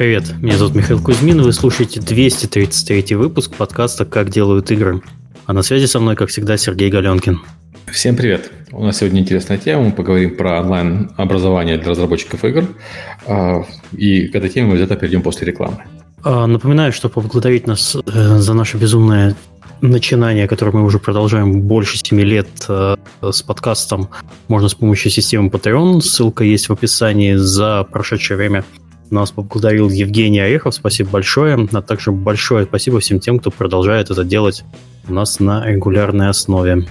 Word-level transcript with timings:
Привет, 0.00 0.32
меня 0.40 0.56
зовут 0.56 0.74
Михаил 0.74 0.98
Кузьмин, 0.98 1.42
вы 1.42 1.52
слушаете 1.52 2.00
233 2.00 3.16
выпуск 3.16 3.54
подкаста 3.54 4.06
«Как 4.06 4.30
делают 4.30 4.70
игры». 4.70 5.02
А 5.44 5.52
на 5.52 5.60
связи 5.60 5.84
со 5.84 6.00
мной, 6.00 6.16
как 6.16 6.30
всегда, 6.30 6.56
Сергей 6.56 6.88
Галенкин. 6.88 7.38
Всем 7.92 8.16
привет! 8.16 8.50
У 8.72 8.82
нас 8.82 8.96
сегодня 8.96 9.20
интересная 9.20 9.58
тема. 9.58 9.82
Мы 9.82 9.92
поговорим 9.92 10.38
про 10.38 10.62
онлайн-образование 10.62 11.76
для 11.76 11.90
разработчиков 11.90 12.42
игр. 12.46 12.64
А, 13.26 13.62
и 13.92 14.28
к 14.28 14.34
этой 14.34 14.48
теме 14.48 14.68
мы 14.68 14.72
обязательно 14.72 14.98
перейдем 14.98 15.20
после 15.20 15.46
рекламы. 15.48 15.84
А, 16.24 16.46
напоминаю, 16.46 16.94
что 16.94 17.10
поблагодарить 17.10 17.66
нас 17.66 17.94
э, 17.94 18.38
за 18.38 18.54
наше 18.54 18.78
безумное 18.78 19.36
начинание, 19.82 20.48
которое 20.48 20.72
мы 20.72 20.82
уже 20.82 20.98
продолжаем 20.98 21.60
больше 21.60 21.98
7 21.98 22.18
лет 22.22 22.48
э, 22.70 22.96
с 23.20 23.42
подкастом, 23.42 24.08
можно 24.48 24.70
с 24.70 24.74
помощью 24.74 25.10
системы 25.10 25.50
Patreon. 25.50 26.00
Ссылка 26.00 26.42
есть 26.42 26.70
в 26.70 26.72
описании 26.72 27.34
за 27.34 27.84
прошедшее 27.84 28.38
время. 28.38 28.64
Нас 29.10 29.32
поблагодарил 29.32 29.88
Евгений 29.90 30.40
Орехов, 30.40 30.74
спасибо 30.74 31.10
большое. 31.10 31.68
А 31.72 31.82
также 31.82 32.12
большое 32.12 32.64
спасибо 32.64 33.00
всем 33.00 33.20
тем, 33.20 33.38
кто 33.38 33.50
продолжает 33.50 34.10
это 34.10 34.24
делать 34.24 34.64
у 35.08 35.12
нас 35.12 35.40
на 35.40 35.66
регулярной 35.66 36.28
основе. 36.28 36.86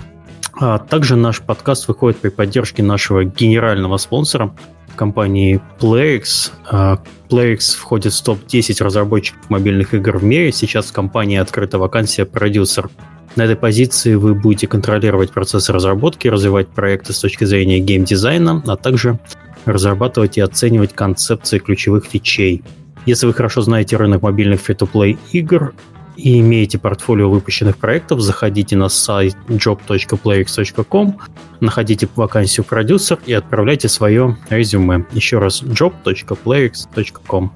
А 0.60 0.78
также 0.78 1.16
наш 1.16 1.42
подкаст 1.42 1.88
выходит 1.88 2.20
при 2.20 2.30
поддержке 2.30 2.84
нашего 2.84 3.24
генерального 3.24 3.98
спонсора– 3.98 4.54
компании 5.00 5.62
PlayX. 5.80 6.52
А, 6.70 7.02
PlayX 7.30 7.78
входит 7.78 8.12
в 8.12 8.22
топ-10 8.22 8.84
разработчиков 8.84 9.50
мобильных 9.50 9.94
игр 9.94 10.18
в 10.18 10.26
мире. 10.26 10.52
Сейчас 10.52 10.88
в 10.88 10.92
компании 10.92 11.38
открыта 11.38 11.80
вакансия 11.80 12.26
продюсер. 12.26 12.90
На 13.36 13.44
этой 13.44 13.56
позиции 13.56 14.16
вы 14.16 14.34
будете 14.36 14.68
контролировать 14.68 15.32
процесс 15.32 15.70
разработки, 15.70 16.28
развивать 16.28 16.68
проекты 16.68 17.14
с 17.14 17.20
точки 17.20 17.46
зрения 17.46 17.80
геймдизайна, 17.80 18.64
а 18.66 18.76
также 18.76 19.20
разрабатывать 19.66 20.38
и 20.38 20.42
оценивать 20.42 20.94
концепции 20.94 21.60
ключевых 21.60 22.06
фичей. 22.06 22.64
Если 23.06 23.28
вы 23.28 23.34
хорошо 23.34 23.62
знаете 23.62 23.98
рынок 23.98 24.22
мобильных 24.22 24.68
free-to-play 24.68 25.18
игр, 25.32 25.74
и 26.20 26.40
имеете 26.40 26.78
портфолио 26.78 27.30
выпущенных 27.30 27.78
проектов, 27.78 28.20
заходите 28.20 28.76
на 28.76 28.90
сайт 28.90 29.36
job.playx.com, 29.48 31.18
находите 31.62 32.10
вакансию 32.16 32.66
продюсер 32.66 33.20
и 33.26 33.34
отправляйте 33.34 33.88
свое 33.88 34.38
резюме. 34.50 35.06
Еще 35.14 35.40
раз 35.40 35.64
job.playx.com. 35.64 37.52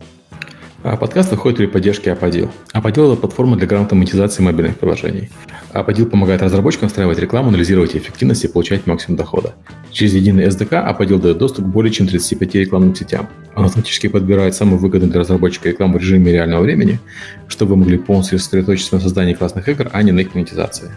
А 0.83 0.97
подкаст 0.97 1.31
выходит 1.31 1.57
при 1.57 1.65
поддержке 1.67 2.11
Аподил. 2.11 2.51
Аподил– 2.73 3.11
это 3.13 3.21
платформа 3.21 3.55
для 3.55 3.67
грамотной 3.67 3.99
монетизации 3.99 4.43
мобильных 4.43 4.77
приложений. 4.77 5.29
Аподил 5.73 6.05
помогает 6.05 6.41
разработчикам 6.41 6.87
встраивать 6.87 7.19
рекламу, 7.19 7.49
анализировать 7.49 7.95
эффективность 7.95 8.45
и 8.45 8.47
получать 8.47 8.85
максимум 8.85 9.17
дохода. 9.17 9.55
Через 9.91 10.13
единый 10.13 10.45
SDK 10.45 10.75
Аподил 10.75 11.19
дает 11.19 11.37
доступ 11.37 11.65
к 11.65 11.67
более 11.67 11.91
чем 11.91 12.07
35 12.07 12.55
рекламным 12.55 12.95
сетям. 12.95 13.27
Он 13.55 13.65
автоматически 13.65 14.07
подбирает 14.07 14.55
самую 14.55 14.79
выгодную 14.79 15.11
для 15.11 15.21
разработчика 15.21 15.69
рекламу 15.69 15.97
в 15.97 16.01
режиме 16.01 16.31
реального 16.31 16.61
времени, 16.61 16.99
чтобы 17.47 17.71
вы 17.71 17.77
могли 17.77 17.97
полностью 17.97 18.39
сосредоточиться 18.39 18.95
на 18.95 19.01
создании 19.01 19.33
классных 19.33 19.67
игр, 19.67 19.89
а 19.91 20.03
не 20.03 20.11
на 20.11 20.19
их 20.19 20.35
монетизации. 20.35 20.91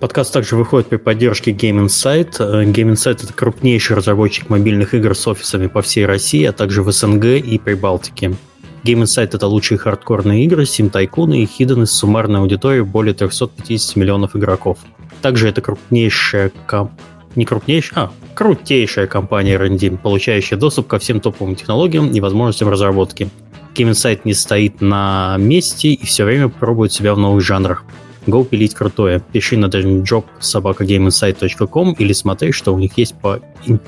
Подкаст 0.00 0.32
также 0.32 0.54
выходит 0.54 0.88
при 0.88 0.96
поддержке 0.96 1.50
Game 1.50 1.84
Insight. 1.84 2.38
Game 2.38 2.92
Insight– 2.92 3.22
это 3.24 3.32
крупнейший 3.32 3.96
разработчик 3.96 4.48
мобильных 4.48 4.94
игр 4.94 5.16
с 5.16 5.26
офисами 5.26 5.66
по 5.66 5.82
всей 5.82 6.06
России, 6.06 6.44
а 6.44 6.52
также 6.52 6.84
в 6.84 6.92
СНГ 6.92 7.24
и 7.24 7.58
Прибалтике. 7.58 8.36
Game 8.84 9.02
Insight— 9.02 9.30
это 9.32 9.46
лучшие 9.46 9.78
хардкорные 9.78 10.44
игры, 10.44 10.62
Sim 10.64 10.90
Tycoon 10.90 11.36
и 11.36 11.44
Hidden 11.44 11.86
с 11.86 11.92
суммарной 11.92 12.40
аудиторией 12.40 12.84
более 12.84 13.14
350 13.14 13.96
миллионов 13.96 14.36
игроков. 14.36 14.78
Также 15.22 15.48
это 15.48 15.60
крупнейшая 15.60 16.52
комп... 16.66 16.92
не 17.34 17.44
крупнейшая, 17.44 18.04
а 18.04 18.12
крутейшая 18.34 19.06
компания 19.06 19.54
R&D, 19.54 19.98
получающая 20.02 20.56
доступ 20.56 20.86
ко 20.86 20.98
всем 20.98 21.20
топовым 21.20 21.56
технологиям 21.56 22.10
и 22.10 22.20
возможностям 22.20 22.68
разработки. 22.68 23.28
Game 23.74 23.90
Insight 23.90 24.20
не 24.24 24.34
стоит 24.34 24.80
на 24.80 25.36
месте 25.38 25.88
и 25.92 26.06
все 26.06 26.24
время 26.24 26.48
пробует 26.48 26.92
себя 26.92 27.14
в 27.14 27.18
новых 27.18 27.42
жанрах. 27.42 27.84
Go 28.26 28.44
пилить 28.44 28.74
крутое. 28.74 29.20
Пиши 29.32 29.56
на 29.56 29.66
job 29.66 30.24
собакагамeinsight.com 30.40 31.92
или 31.92 32.12
смотри, 32.12 32.52
что 32.52 32.74
у 32.74 32.78
них 32.78 32.98
есть 32.98 33.14
по 33.14 33.40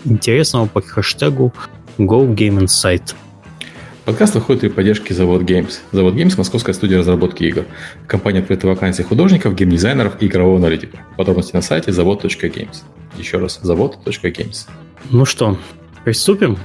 интересному 0.04 0.68
по 0.68 0.80
хэштегу 0.80 1.52
Go 1.98 2.34
Game 2.34 2.60
Insight. 2.60 3.14
Подкаст 4.08 4.36
выходит 4.36 4.62
при 4.62 4.68
поддержке 4.68 5.12
Завод 5.12 5.42
Games. 5.42 5.80
Завод 5.92 6.14
Games– 6.14 6.32
московская 6.38 6.72
студия 6.72 6.96
разработки 6.96 7.44
игр. 7.44 7.66
Компания 8.06 8.38
открыта 8.38 8.66
вакансии 8.66 9.02
художников, 9.02 9.54
геймдизайнеров 9.54 10.22
и 10.22 10.26
игрового 10.28 10.56
аналитика. 10.56 11.00
Подробности 11.18 11.54
на 11.54 11.60
сайте 11.60 11.92
завод.games. 11.92 12.84
Еще 13.18 13.36
раз, 13.36 13.60
завод.games. 13.60 14.66
Ну 15.10 15.26
что, 15.26 15.58
приступим? 16.04 16.56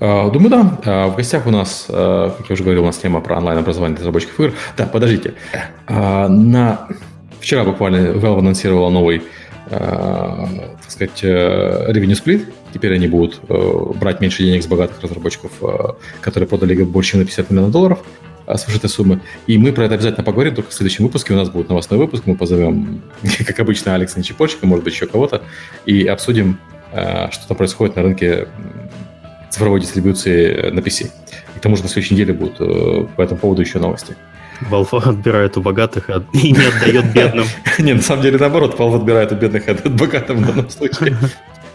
А, 0.00 0.28
думаю, 0.28 0.50
да. 0.50 0.80
А, 0.84 1.06
в 1.06 1.14
гостях 1.14 1.46
у 1.46 1.52
нас, 1.52 1.86
а, 1.88 2.34
как 2.36 2.50
я 2.50 2.54
уже 2.54 2.64
говорил, 2.64 2.82
у 2.82 2.86
нас 2.86 2.98
тема 2.98 3.20
про 3.20 3.36
онлайн-образование 3.36 3.96
разработчиков 3.96 4.40
игр. 4.40 4.54
Да, 4.76 4.86
подождите. 4.86 5.34
На... 5.88 6.88
Вчера 7.38 7.62
буквально 7.62 8.08
Valve 8.18 8.40
анонсировала 8.40 8.90
новый 8.90 9.22
так 9.70 10.90
сказать, 10.90 11.20
э, 11.22 11.92
revenue 11.92 12.14
split. 12.14 12.46
Теперь 12.72 12.94
они 12.94 13.08
будут 13.08 13.40
э, 13.48 13.92
брать 13.94 14.20
меньше 14.20 14.42
денег 14.42 14.62
с 14.62 14.66
богатых 14.66 15.00
разработчиков, 15.00 15.52
э, 15.62 15.94
которые 16.20 16.48
продали 16.48 16.82
больше, 16.82 17.12
чем 17.12 17.20
на 17.20 17.26
50 17.26 17.50
миллионов 17.50 17.70
долларов 17.70 18.04
с 18.46 18.66
этой 18.74 18.88
суммы. 18.88 19.20
И 19.46 19.58
мы 19.58 19.72
про 19.72 19.84
это 19.84 19.94
обязательно 19.94 20.24
поговорим, 20.24 20.54
только 20.54 20.70
в 20.70 20.72
следующем 20.72 21.04
выпуске 21.04 21.34
у 21.34 21.36
нас 21.36 21.50
будет 21.50 21.68
новостной 21.68 21.98
выпуск. 21.98 22.22
Мы 22.24 22.34
позовем, 22.34 23.02
как 23.46 23.60
обычно, 23.60 23.94
Алекса 23.94 24.18
Нечепольчика, 24.18 24.66
может 24.66 24.84
быть, 24.84 24.94
еще 24.94 25.06
кого-то, 25.06 25.42
и 25.84 26.06
обсудим, 26.06 26.58
что 26.90 27.48
там 27.48 27.56
происходит 27.58 27.96
на 27.96 28.02
рынке 28.02 28.48
цифровой 29.50 29.80
дистрибуции 29.80 30.70
на 30.70 30.80
PC. 30.80 31.10
И 31.56 31.58
к 31.58 31.60
тому 31.60 31.76
же 31.76 31.82
на 31.82 31.90
следующей 31.90 32.14
неделе 32.14 32.32
будут 32.32 32.56
по 33.16 33.20
этому 33.20 33.38
поводу 33.38 33.60
еще 33.60 33.80
новости. 33.80 34.16
Valve 34.60 35.08
отбирает 35.08 35.56
у 35.56 35.62
богатых 35.62 36.10
и 36.32 36.52
не 36.52 36.64
отдает 36.64 37.12
бедным. 37.12 37.46
Не, 37.78 37.94
на 37.94 38.02
самом 38.02 38.22
деле 38.22 38.38
наоборот, 38.38 38.78
Valve 38.78 38.96
отбирает 38.96 39.32
у 39.32 39.36
бедных 39.36 39.68
и 39.68 39.70
отдает 39.70 39.94
богатым 39.94 40.38
в 40.38 40.46
данном 40.46 40.70
случае. 40.70 41.16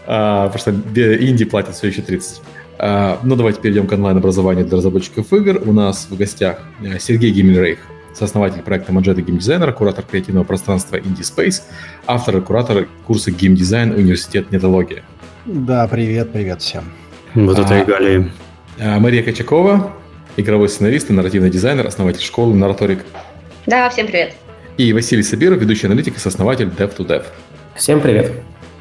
А, 0.06 0.48
потому 0.48 0.58
что 0.58 1.00
инди 1.24 1.44
платят 1.44 1.74
все 1.74 1.88
еще 1.88 2.02
30. 2.02 2.42
А, 2.78 3.20
ну, 3.22 3.36
давайте 3.36 3.60
перейдем 3.60 3.86
к 3.86 3.92
онлайн-образованию 3.92 4.66
для 4.66 4.76
разработчиков 4.76 5.32
игр. 5.32 5.62
У 5.64 5.72
нас 5.72 6.08
в 6.10 6.16
гостях 6.16 6.60
э, 6.82 6.98
Сергей 6.98 7.30
Гиммельрейх, 7.30 7.78
сооснователь 8.12 8.62
проекта 8.62 8.92
Game 8.92 9.38
Designer, 9.38 9.72
куратор 9.72 10.04
креативного 10.04 10.44
пространства 10.44 10.96
Indie 10.96 11.22
Space, 11.22 11.62
автор 12.06 12.38
и 12.38 12.40
куратор 12.40 12.88
курса 13.06 13.30
Game 13.30 13.54
Design 13.54 13.94
Университет 13.94 14.50
Нетология. 14.50 15.02
Да, 15.46 15.86
привет, 15.88 16.32
привет 16.32 16.62
всем. 16.62 16.84
Вот 17.34 17.58
это 17.58 17.80
регалии. 17.80 18.30
А, 18.80 18.98
Мария 18.98 19.22
Качакова, 19.22 19.92
игровой 20.36 20.68
сценарист 20.68 21.10
и 21.10 21.12
нарративный 21.12 21.50
дизайнер, 21.50 21.86
основатель 21.86 22.22
школы 22.22 22.54
Нараторик. 22.54 23.00
Да, 23.66 23.88
всем 23.88 24.08
привет. 24.08 24.34
И 24.76 24.92
Василий 24.92 25.22
Сабиров, 25.22 25.60
ведущий 25.60 25.86
аналитик 25.86 26.16
и 26.16 26.20
сооснователь 26.20 26.66
Dev2Dev. 26.66 27.24
Всем 27.76 28.00
привет. 28.00 28.32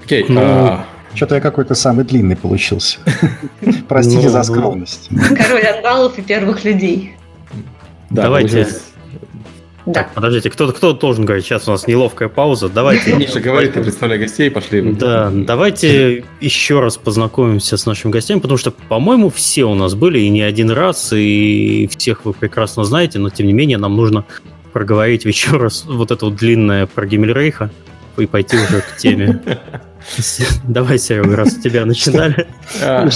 Окей. 0.04 0.24
Okay, 0.24 0.26
ну, 0.30 0.42
а... 0.42 0.86
Что-то 1.16 1.36
я 1.36 1.42
какой-то 1.42 1.76
самый 1.76 2.06
длинный 2.06 2.36
получился. 2.36 3.00
Простите 3.88 4.30
за 4.30 4.40
ну, 4.40 4.44
скромность. 4.44 5.10
Король 5.10 5.66
ангелов 5.66 6.18
и 6.18 6.22
первых 6.22 6.64
людей. 6.64 7.16
Давайте 8.10 8.68
да. 9.86 9.94
Так, 9.94 10.14
подождите, 10.14 10.50
кто, 10.50 10.72
кто 10.72 10.94
должен 10.94 11.26
говорить? 11.26 11.46
Сейчас 11.46 11.68
у 11.68 11.72
нас 11.72 11.88
неловкая 11.88 12.30
пауза. 12.30 12.70
Давайте. 12.70 13.14
Миша, 13.14 13.42
говори, 13.42 13.68
ты 13.68 13.82
представляй 13.82 14.18
гостей, 14.18 14.50
пошли. 14.50 14.82
Да, 14.94 15.30
давайте 15.30 16.24
еще 16.40 16.80
раз 16.80 16.98
познакомимся 16.98 17.76
с 17.76 17.86
нашими 17.86 18.12
гостями, 18.12 18.40
потому 18.40 18.58
что, 18.58 18.72
по-моему, 18.72 19.30
все 19.30 19.66
у 19.66 19.76
нас 19.76 19.94
были 19.94 20.20
и 20.20 20.30
не 20.30 20.42
один 20.42 20.72
раз, 20.72 21.12
и 21.12 21.90
всех 21.98 22.24
вы 22.24 22.34
прекрасно 22.34 22.86
знаете, 22.86 23.20
но 23.20 23.30
тем 23.30 23.48
не 23.48 23.54
менее 23.54 23.78
нам 23.78 23.98
нужно 23.98 24.26
проговорить 24.72 25.26
еще 25.26 25.58
раз 25.58 25.84
вот 25.86 26.12
это 26.12 26.26
вот 26.26 26.36
длинное 26.36 26.86
про 26.86 27.06
Гиммельрейха 27.06 27.70
и 28.18 28.26
пойти 28.26 28.56
уже 28.56 28.82
к 28.82 28.98
теме. 28.98 29.42
Давай, 30.68 30.98
Серега, 31.00 31.36
раз 31.36 31.54
у 31.54 31.62
тебя 31.62 31.86
начинали. 31.86 32.48
А. 32.82 33.08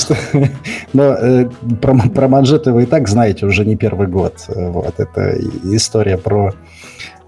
Но 0.94 1.13
э, 1.13 1.50
про, 1.81 1.98
про 2.10 2.28
манжеты 2.28 2.72
вы 2.72 2.84
и 2.84 2.86
так 2.86 3.07
знаете 3.07 3.45
уже 3.45 3.66
не 3.66 3.75
первый 3.75 4.07
год. 4.07 4.45
Вот 4.48 5.00
это 5.00 5.38
история 5.63 6.18
про 6.18 6.54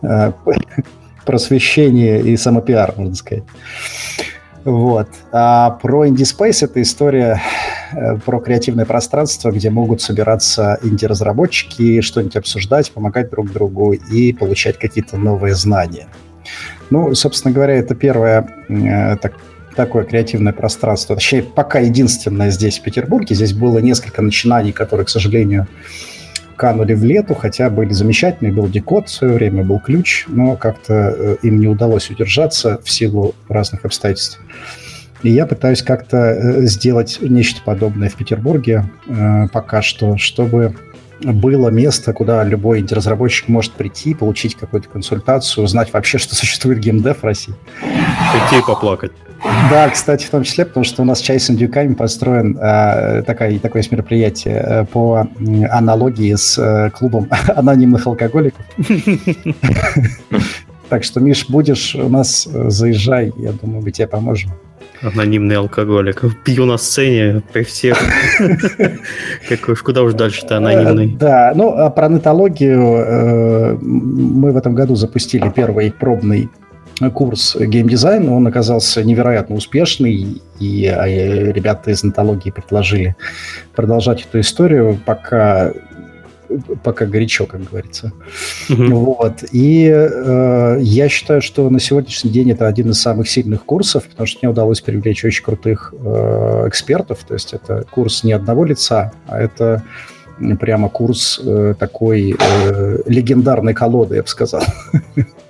э, 0.01 0.31
просвещение 1.25 2.21
и 2.21 2.37
самопиар, 2.37 2.93
можно 2.97 3.15
сказать. 3.15 3.43
Вот. 4.65 5.07
А 5.31 5.71
про 5.81 6.05
IndieSpace 6.05 6.65
это 6.65 6.81
история 6.81 7.41
э, 7.91 8.17
про 8.17 8.39
креативное 8.39 8.85
пространство, 8.85 9.51
где 9.51 9.69
могут 9.69 10.01
собираться 10.01 10.79
инди-разработчики, 10.83 12.01
что-нибудь 12.01 12.35
обсуждать, 12.35 12.91
помогать 12.91 13.29
друг 13.29 13.51
другу 13.51 13.93
и 13.93 14.33
получать 14.33 14.77
какие-то 14.77 15.17
новые 15.17 15.55
знания. 15.55 16.07
Ну, 16.89 17.13
собственно 17.15 17.53
говоря, 17.53 17.75
это 17.75 17.95
первое 17.95 18.47
э, 18.67 19.17
так, 19.17 19.33
такое 19.75 20.03
креативное 20.03 20.53
пространство. 20.53 21.15
Точнее, 21.15 21.43
пока 21.43 21.79
единственное 21.79 22.51
здесь, 22.51 22.79
в 22.79 22.83
Петербурге. 22.83 23.35
Здесь 23.35 23.53
было 23.53 23.79
несколько 23.79 24.21
начинаний, 24.21 24.71
которые, 24.71 25.05
к 25.05 25.09
сожалению, 25.09 25.67
канули 26.55 26.93
в 26.93 27.03
лету, 27.05 27.35
хотя 27.35 27.69
были 27.69 27.93
замечательные. 27.93 28.51
Был 28.51 28.67
декод 28.67 29.07
в 29.07 29.11
свое 29.11 29.33
время, 29.33 29.63
был 29.63 29.79
ключ, 29.79 30.25
но 30.27 30.55
как-то 30.57 31.15
э, 31.17 31.35
им 31.41 31.59
не 31.59 31.67
удалось 31.67 32.09
удержаться 32.09 32.81
в 32.83 32.89
силу 32.91 33.33
разных 33.47 33.85
обстоятельств. 33.85 34.39
И 35.23 35.29
я 35.29 35.45
пытаюсь 35.45 35.81
как-то 35.81 36.17
э, 36.17 36.61
сделать 36.65 37.19
нечто 37.21 37.61
подобное 37.63 38.09
в 38.09 38.15
Петербурге 38.15 38.89
э, 39.07 39.47
пока 39.53 39.81
что, 39.81 40.17
чтобы 40.17 40.75
было 41.21 41.69
место, 41.69 42.13
куда 42.13 42.43
любой 42.43 42.79
инди-разработчик 42.79 43.47
может 43.47 43.73
прийти, 43.73 44.13
получить 44.13 44.55
какую-то 44.55 44.89
консультацию, 44.89 45.63
узнать 45.63 45.91
вообще, 45.93 46.17
что 46.17 46.35
существует 46.35 46.79
геймдев 46.79 47.21
в 47.21 47.23
России. 47.23 47.53
Прийти 47.81 48.63
и 48.63 48.65
поплакать. 48.65 49.11
Да, 49.69 49.89
кстати, 49.89 50.25
в 50.25 50.29
том 50.29 50.43
числе, 50.43 50.65
потому 50.65 50.83
что 50.83 51.01
у 51.01 51.05
нас 51.05 51.21
чай 51.21 51.39
с 51.39 51.49
индюками 51.49 51.93
построен 51.93 52.57
э, 52.57 53.23
такое, 53.23 53.57
такое 53.59 53.83
мероприятие 53.89 54.55
э, 54.55 54.85
по 54.85 55.27
аналогии 55.69 56.35
с 56.35 56.57
э, 56.57 56.89
клубом 56.91 57.29
анонимных 57.55 58.05
алкоголиков. 58.05 58.65
Так 60.89 61.03
что, 61.03 61.19
Миш, 61.19 61.47
будешь 61.47 61.93
у 61.93 62.09
нас, 62.09 62.47
э, 62.51 62.69
заезжай, 62.71 63.31
я 63.37 63.51
думаю, 63.51 63.83
мы 63.83 63.91
тебе 63.91 64.07
поможем. 64.07 64.51
Анонимный 65.01 65.57
алкоголик. 65.57 66.23
Пью 66.43 66.65
на 66.65 66.77
сцене 66.77 67.41
при 67.53 67.63
всех. 67.63 67.97
Какой 69.49 69.73
уж, 69.73 69.81
куда 69.81 70.03
уж 70.03 70.13
дальше-то 70.13 70.57
анонимный. 70.57 71.13
Э, 71.13 71.17
да, 71.17 71.53
ну, 71.55 71.69
а 71.69 71.89
про 71.89 72.09
нетологию 72.09 72.81
э, 72.81 73.77
мы 73.81 74.51
в 74.51 74.57
этом 74.57 74.75
году 74.75 74.95
запустили 74.95 75.49
первый 75.55 75.91
пробный 75.91 76.49
курс 77.13 77.55
геймдизайн, 77.55 78.27
он 78.27 78.45
оказался 78.47 79.03
невероятно 79.03 79.55
успешный, 79.55 80.41
и 80.59 80.85
а, 80.85 81.07
ребята 81.07 81.91
из 81.91 82.03
нетологии 82.03 82.51
предложили 82.51 83.15
продолжать 83.73 84.25
эту 84.25 84.41
историю, 84.41 84.99
пока 85.05 85.71
пока 86.83 87.05
горячо, 87.05 87.45
как 87.45 87.63
говорится. 87.63 88.11
Mm-hmm. 88.69 88.87
Вот. 88.89 89.43
И 89.51 89.87
э, 89.87 90.77
я 90.81 91.09
считаю, 91.09 91.41
что 91.41 91.69
на 91.69 91.79
сегодняшний 91.79 92.31
день 92.31 92.51
это 92.51 92.67
один 92.67 92.89
из 92.91 93.01
самых 93.01 93.29
сильных 93.29 93.63
курсов, 93.65 94.05
потому 94.07 94.27
что 94.27 94.39
мне 94.41 94.49
удалось 94.49 94.81
привлечь 94.81 95.23
очень 95.25 95.43
крутых 95.43 95.93
э, 95.97 96.65
экспертов. 96.67 97.19
То 97.27 97.33
есть 97.33 97.53
это 97.53 97.85
курс 97.91 98.23
не 98.23 98.33
одного 98.33 98.65
лица, 98.65 99.11
а 99.27 99.39
это 99.39 99.83
прямо 100.59 100.89
курс 100.89 101.39
э, 101.43 101.73
такой 101.77 102.35
э, 102.39 102.97
легендарной 103.05 103.73
колоды, 103.73 104.15
я 104.15 104.21
бы 104.21 104.27
сказал. 104.27 104.63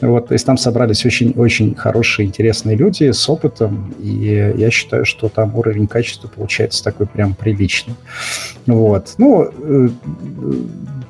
Вот, 0.00 0.28
то 0.28 0.34
есть 0.34 0.46
там 0.46 0.56
собрались 0.56 1.04
очень-очень 1.04 1.74
хорошие, 1.74 2.26
интересные 2.26 2.76
люди 2.76 3.10
с 3.10 3.28
опытом, 3.28 3.94
и 3.98 4.52
я 4.56 4.70
считаю, 4.70 5.04
что 5.04 5.28
там 5.28 5.54
уровень 5.56 5.86
качества 5.86 6.28
получается 6.28 6.82
такой 6.84 7.06
прям 7.06 7.34
приличный. 7.34 7.94
Вот. 8.66 9.14
Ну, 9.18 9.44
э, 9.44 9.88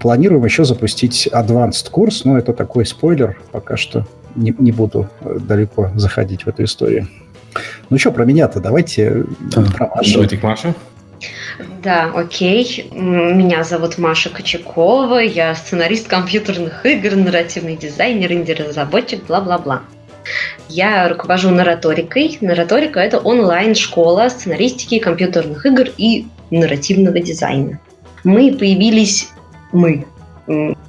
планируем 0.01 0.45
еще 0.45 0.65
запустить 0.65 1.29
advanced 1.33 1.91
курс, 1.91 2.25
но 2.25 2.39
это 2.39 2.53
такой 2.53 2.87
спойлер, 2.87 3.39
пока 3.53 3.77
что 3.77 4.07
не, 4.35 4.55
не 4.59 4.73
буду 4.73 5.09
э, 5.21 5.39
далеко 5.41 5.91
заходить 5.95 6.45
в 6.45 6.49
эту 6.49 6.65
историю. 6.65 7.09
Ну 7.89 7.99
что, 7.99 8.13
про 8.13 8.25
меня-то 8.25 8.61
давайте 8.61 9.25
да. 9.53 9.63
про 9.63 9.89
Машу. 9.89 10.13
Давайте 10.15 10.37
к 10.37 10.43
Маше. 10.43 10.75
Да, 11.83 12.11
окей. 12.15 12.89
Меня 12.93 13.65
зовут 13.65 13.99
Маша 13.99 14.31
Кочакова, 14.31 15.19
я 15.19 15.55
сценарист 15.55 16.09
компьютерных 16.09 16.85
игр, 16.87 17.17
нарративный 17.17 17.77
дизайнер, 17.77 18.33
инди-разработчик, 18.33 19.25
бла-бла-бла. 19.25 19.83
Я 20.69 21.09
руковожу 21.09 21.51
нараторикой. 21.51 22.39
Нараторика– 22.41 23.01
это 23.01 23.19
онлайн-школа 23.19 24.29
сценаристики 24.29 24.99
компьютерных 24.99 25.67
игр 25.67 25.89
и 25.97 26.27
нарративного 26.51 27.21
дизайна. 27.21 27.81
Мы 28.25 28.53
появились, 28.53 29.31
мы, 29.73 30.07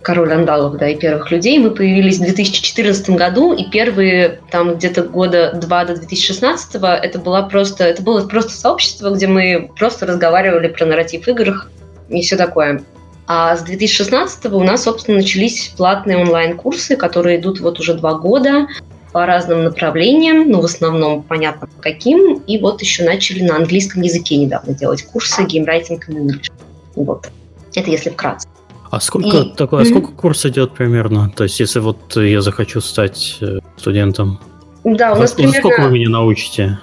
король 0.01 0.33
андалов, 0.33 0.77
да, 0.77 0.89
и 0.89 0.97
первых 0.97 1.31
людей. 1.31 1.59
Мы 1.59 1.71
появились 1.71 2.17
в 2.17 2.21
2014 2.21 3.11
году, 3.11 3.53
и 3.53 3.69
первые 3.69 4.39
там 4.49 4.75
где-то 4.75 5.03
года 5.03 5.51
два 5.53 5.85
до 5.85 5.95
2016 5.95 6.75
это 6.75 7.19
было 7.19 7.43
просто, 7.43 7.83
это 7.83 8.01
было 8.01 8.27
просто 8.27 8.53
сообщество, 8.53 9.11
где 9.11 9.27
мы 9.27 9.71
просто 9.77 10.05
разговаривали 10.05 10.67
про 10.67 10.85
нарратив 10.85 11.27
игр 11.27 11.67
и 12.09 12.21
все 12.21 12.37
такое. 12.37 12.83
А 13.27 13.55
с 13.55 13.61
2016 13.61 14.45
у 14.47 14.63
нас, 14.63 14.83
собственно, 14.83 15.17
начались 15.17 15.73
платные 15.77 16.17
онлайн-курсы, 16.17 16.95
которые 16.95 17.39
идут 17.39 17.59
вот 17.59 17.79
уже 17.79 17.93
два 17.93 18.15
года 18.15 18.67
по 19.11 19.25
разным 19.25 19.63
направлениям, 19.63 20.49
ну, 20.49 20.61
в 20.61 20.65
основном 20.65 21.21
понятно 21.23 21.67
по 21.67 21.81
каким, 21.81 22.39
и 22.39 22.57
вот 22.59 22.81
еще 22.81 23.03
начали 23.03 23.43
на 23.43 23.57
английском 23.57 24.01
языке 24.01 24.37
недавно 24.37 24.73
делать 24.73 25.03
курсы 25.03 25.43
Writing 25.43 25.99
and 26.07 26.15
English. 26.15 26.51
Вот. 26.95 27.29
Это 27.75 27.89
если 27.89 28.09
вкратце. 28.09 28.47
А 28.91 28.99
сколько 28.99 29.37
и... 29.37 29.55
такое, 29.55 29.83
а 29.83 29.85
сколько 29.85 30.11
курс 30.11 30.45
идет 30.45 30.73
примерно? 30.73 31.31
То 31.35 31.45
есть, 31.45 31.59
если 31.59 31.79
вот 31.79 32.15
я 32.17 32.41
захочу 32.41 32.81
стать 32.81 33.37
э, 33.41 33.59
студентом, 33.77 34.39
да, 34.83 35.13
у 35.13 35.15
нас 35.15 35.33
примерно... 35.33 35.59
Сколько 35.59 35.81
вы 35.83 35.91
меня 35.91 36.09
научите? 36.09 36.79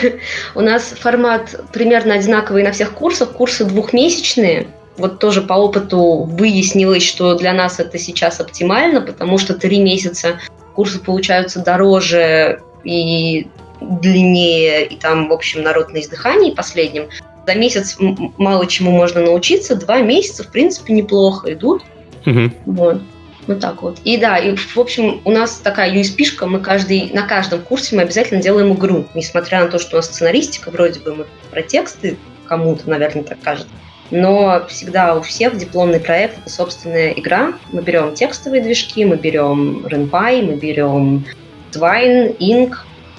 у 0.54 0.60
нас 0.60 0.94
формат 0.98 1.54
примерно 1.72 2.14
одинаковый 2.14 2.62
на 2.62 2.72
всех 2.72 2.92
курсах. 2.92 3.32
Курсы 3.32 3.64
двухмесячные. 3.64 4.68
Вот 4.96 5.18
тоже 5.18 5.42
по 5.42 5.54
опыту 5.54 6.24
выяснилось, 6.24 7.02
что 7.02 7.34
для 7.34 7.52
нас 7.52 7.78
это 7.78 7.98
сейчас 7.98 8.40
оптимально, 8.40 9.00
потому 9.00 9.38
что 9.38 9.54
три 9.54 9.80
месяца 9.80 10.40
курсы 10.74 10.98
получаются 10.98 11.60
дороже 11.60 12.60
и 12.84 13.46
длиннее, 13.80 14.86
и 14.86 14.96
там, 14.96 15.28
в 15.28 15.32
общем, 15.32 15.62
народ 15.62 15.92
на 15.92 16.00
издыхании 16.00 16.52
последнем. 16.52 17.08
За 17.46 17.54
месяц 17.54 17.96
мало 18.36 18.66
чему 18.66 18.92
можно 18.92 19.20
научиться, 19.20 19.74
два 19.74 20.00
месяца, 20.00 20.44
в 20.44 20.48
принципе, 20.48 20.92
неплохо 20.92 21.52
идут. 21.52 21.82
Угу. 22.26 22.50
Вот. 22.66 23.02
Вот 23.48 23.58
так 23.58 23.82
вот. 23.82 23.98
И 24.04 24.18
да, 24.18 24.38
и 24.38 24.54
в 24.54 24.78
общем, 24.78 25.20
у 25.24 25.30
нас 25.32 25.56
такая 25.56 25.92
USP-шка, 25.92 26.46
мы 26.46 26.60
каждый, 26.60 27.10
на 27.12 27.22
каждом 27.22 27.60
курсе 27.60 27.96
мы 27.96 28.02
обязательно 28.02 28.40
делаем 28.40 28.72
игру. 28.74 29.06
Несмотря 29.14 29.64
на 29.64 29.68
то, 29.68 29.80
что 29.80 29.96
у 29.96 29.98
нас 29.98 30.06
сценаристика, 30.06 30.70
вроде 30.70 31.00
бы 31.00 31.14
мы 31.14 31.26
про 31.50 31.62
тексты, 31.62 32.16
кому-то, 32.46 32.88
наверное, 32.88 33.24
так 33.24 33.40
кажется. 33.40 33.72
Но 34.12 34.64
всегда 34.68 35.16
у 35.16 35.22
всех 35.22 35.56
дипломный 35.56 35.98
проект– 35.98 36.38
это 36.40 36.50
собственная 36.50 37.12
игра. 37.12 37.54
Мы 37.72 37.82
берем 37.82 38.14
текстовые 38.14 38.62
движки, 38.62 39.04
мы 39.04 39.16
берем 39.16 39.86
RenPy, 39.86 40.42
мы 40.42 40.54
берем 40.56 41.24
Twine, 41.72 42.36
Ink, 42.38 42.74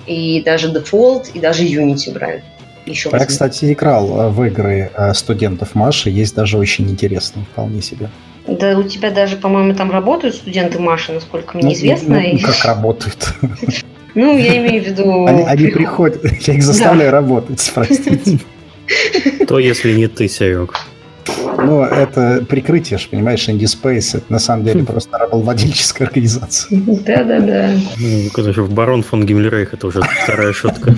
и 0.06 0.42
даже 0.44 0.72
Default, 0.72 1.32
и 1.34 1.40
даже 1.40 1.64
Unity 1.64 2.14
брали 2.14 2.44
еще 2.86 3.10
Я, 3.12 3.26
кстати, 3.26 3.72
играл 3.72 4.22
э, 4.22 4.30
в 4.30 4.44
игры 4.46 4.92
э, 4.94 5.14
студентов 5.14 5.76
Маши, 5.76 6.10
есть 6.10 6.36
даже 6.36 6.58
очень 6.58 6.90
интересные, 6.90 7.46
вполне 7.52 7.82
себе. 7.82 8.10
Да, 8.48 8.78
у 8.78 8.84
тебя 8.84 9.10
даже, 9.12 9.38
по-моему, 9.38 9.74
там 9.74 9.92
работают 9.92 10.36
студенты 10.36 10.80
Маши, 10.80 11.14
насколько 11.14 11.58
мне 11.58 11.68
ну, 11.68 11.74
известно. 11.74 12.22
Ну, 12.22 12.40
как 12.40 12.66
работают? 12.66 13.34
Ну, 14.16 14.38
я 14.38 14.58
имею 14.58 14.84
в 14.84 14.88
виду... 14.88 15.26
Они, 15.26 15.42
они 15.42 15.68
приходят, 15.72 16.24
я 16.48 16.54
их 16.54 16.62
заставляю 16.62 17.10
да. 17.10 17.18
работать, 17.18 17.72
простите. 17.74 18.40
То, 19.48 19.58
если 19.58 19.94
не 19.94 20.08
ты, 20.08 20.28
Серег. 20.28 20.76
Ну, 21.58 21.82
это 21.84 22.46
прикрытие, 22.48 23.00
ж, 23.00 23.08
понимаешь, 23.10 23.48
Indie 23.48 23.62
Space, 23.62 24.18
это 24.18 24.26
на 24.32 24.38
самом 24.38 24.66
деле 24.66 24.84
просто 24.84 25.18
рабовладельческая 25.18 26.08
организация. 26.08 26.80
Да-да-да. 26.80 27.72
Ну, 27.98 28.68
Барон 28.68 29.04
фон 29.04 29.26
Гиммлерейх, 29.26 29.74
это 29.74 29.88
уже 29.88 30.02
вторая 30.02 30.54
шутка. 30.54 30.96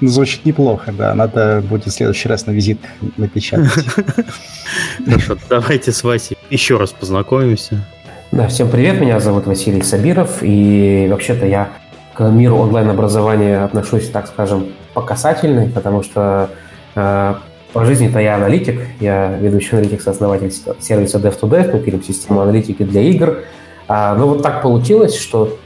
Ну, 0.00 0.08
звучит 0.08 0.44
неплохо, 0.44 0.92
да. 0.92 1.14
Надо 1.14 1.62
будет 1.68 1.86
в 1.86 1.90
следующий 1.90 2.28
раз 2.28 2.46
на 2.46 2.50
визит 2.50 2.78
напечатать. 3.16 3.70
Хорошо, 5.06 5.36
давайте 5.48 5.92
с 5.92 6.04
Васей 6.04 6.36
еще 6.50 6.76
раз 6.76 6.90
познакомимся. 6.90 7.84
Да, 8.30 8.46
всем 8.48 8.68
привет, 8.68 9.00
меня 9.00 9.20
зовут 9.20 9.46
Василий 9.46 9.80
Сабиров, 9.80 10.38
и 10.42 11.08
вообще-то 11.10 11.46
я 11.46 11.70
к 12.12 12.28
миру 12.28 12.56
онлайн-образования 12.56 13.64
отношусь, 13.64 14.10
так 14.10 14.26
скажем, 14.26 14.66
по 14.92 15.00
касательной, 15.00 15.68
потому 15.68 16.02
что 16.02 16.50
э, 16.94 17.34
по 17.72 17.84
жизни-то 17.84 18.18
я 18.18 18.34
аналитик, 18.34 18.80
я 19.00 19.30
ведущий 19.38 19.76
аналитик, 19.76 20.02
сооснователь 20.02 20.52
сервиса 20.80 21.18
Dev2Dev, 21.18 21.72
мы 21.72 21.80
пилим 21.80 22.02
систему 22.02 22.40
аналитики 22.40 22.82
для 22.82 23.00
игр. 23.02 23.38
А, 23.86 24.14
но 24.14 24.28
вот 24.28 24.42
так 24.42 24.60
получилось, 24.60 25.16
что 25.16 25.56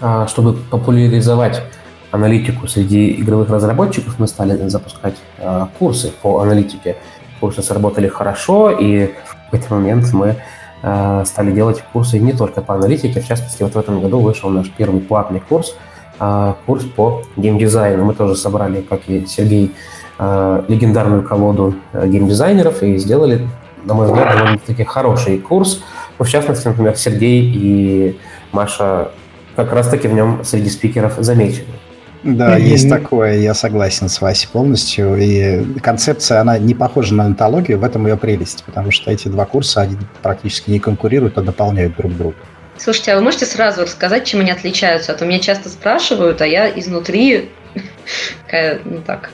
а, 0.00 0.26
чтобы 0.28 0.54
популяризовать 0.54 1.62
аналитику 2.10 2.66
среди 2.66 3.12
игровых 3.12 3.50
разработчиков, 3.50 4.18
мы 4.18 4.26
стали 4.26 4.68
запускать 4.68 5.16
э, 5.38 5.66
курсы 5.78 6.12
по 6.22 6.40
аналитике. 6.40 6.96
Курсы 7.40 7.62
сработали 7.62 8.08
хорошо, 8.08 8.70
и 8.70 9.12
в 9.50 9.54
этот 9.54 9.70
момент 9.70 10.12
мы 10.12 10.36
э, 10.82 11.22
стали 11.26 11.52
делать 11.52 11.82
курсы 11.92 12.18
не 12.18 12.32
только 12.32 12.62
по 12.62 12.74
аналитике. 12.74 13.20
В 13.20 13.26
частности, 13.26 13.62
вот 13.62 13.74
в 13.74 13.78
этом 13.78 14.00
году 14.00 14.20
вышел 14.20 14.50
наш 14.50 14.70
первый 14.70 15.00
платный 15.00 15.40
курс, 15.40 15.76
э, 16.18 16.54
курс 16.66 16.84
по 16.84 17.22
геймдизайну. 17.36 18.04
Мы 18.04 18.14
тоже 18.14 18.36
собрали, 18.36 18.80
как 18.80 19.00
и 19.08 19.26
Сергей, 19.26 19.74
э, 20.18 20.64
легендарную 20.68 21.22
колоду 21.22 21.74
э, 21.92 22.08
геймдизайнеров 22.08 22.82
и 22.82 22.96
сделали, 22.96 23.48
на 23.84 23.94
мой 23.94 24.06
взгляд, 24.06 24.36
довольно-таки 24.36 24.84
хороший 24.84 25.38
курс. 25.38 25.82
Ну, 26.18 26.24
в 26.24 26.28
частности, 26.28 26.66
например, 26.66 26.96
Сергей 26.96 27.42
и 27.54 28.18
Маша 28.52 29.10
как 29.54 29.72
раз-таки 29.72 30.08
в 30.08 30.14
нем 30.14 30.40
среди 30.44 30.70
спикеров 30.70 31.14
замечены. 31.18 31.77
Да, 32.22 32.58
mm-hmm. 32.58 32.62
есть 32.62 32.88
такое, 32.88 33.38
я 33.38 33.54
согласен 33.54 34.08
с 34.08 34.20
Васей 34.20 34.48
полностью. 34.52 35.16
И 35.16 35.80
концепция, 35.80 36.40
она 36.40 36.58
не 36.58 36.74
похожа 36.74 37.14
на 37.14 37.24
антологию, 37.24 37.78
в 37.78 37.84
этом 37.84 38.06
ее 38.06 38.16
прелесть, 38.16 38.64
потому 38.64 38.90
что 38.90 39.10
эти 39.10 39.28
два 39.28 39.44
курса, 39.44 39.82
они 39.82 39.96
практически 40.22 40.70
не 40.70 40.80
конкурируют, 40.80 41.38
а 41.38 41.42
дополняют 41.42 41.96
друг 41.96 42.16
друга. 42.16 42.36
Слушайте, 42.76 43.12
а 43.12 43.16
вы 43.16 43.22
можете 43.22 43.46
сразу 43.46 43.82
рассказать, 43.82 44.24
чем 44.24 44.40
они 44.40 44.50
отличаются? 44.50 45.12
А 45.12 45.14
то 45.14 45.26
меня 45.26 45.40
часто 45.40 45.68
спрашивают, 45.68 46.40
а 46.40 46.46
я 46.46 46.68
изнутри 46.68 47.50
ну 48.84 49.02
так. 49.06 49.30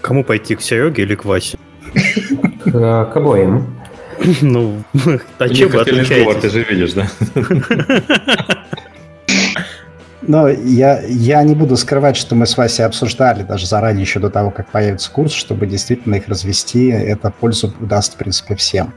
Кому 0.00 0.24
пойти, 0.24 0.54
к 0.54 0.62
Сереге 0.62 1.02
или 1.02 1.14
к 1.14 1.24
Васе? 1.24 1.58
К 2.64 3.16
обоим. 3.16 3.74
Ну, 4.42 4.82
а 5.38 5.48
чем 5.48 5.68
вы 5.68 5.80
отличаетесь? 5.80 6.42
Ты 6.42 6.50
же 6.50 6.64
видишь, 6.64 6.92
да? 6.92 7.06
Но 10.28 10.46
я, 10.46 11.00
я 11.00 11.42
не 11.42 11.54
буду 11.54 11.78
скрывать, 11.78 12.14
что 12.14 12.34
мы 12.34 12.44
с 12.46 12.54
Васей 12.58 12.84
обсуждали 12.84 13.42
даже 13.42 13.66
заранее, 13.66 14.02
еще 14.02 14.20
до 14.20 14.28
того, 14.28 14.50
как 14.50 14.70
появится 14.70 15.10
курс, 15.10 15.32
чтобы 15.32 15.66
действительно 15.66 16.16
их 16.16 16.28
развести. 16.28 16.88
Это 16.88 17.30
пользу 17.30 17.72
даст, 17.80 18.12
в 18.12 18.16
принципе, 18.18 18.54
всем. 18.54 18.92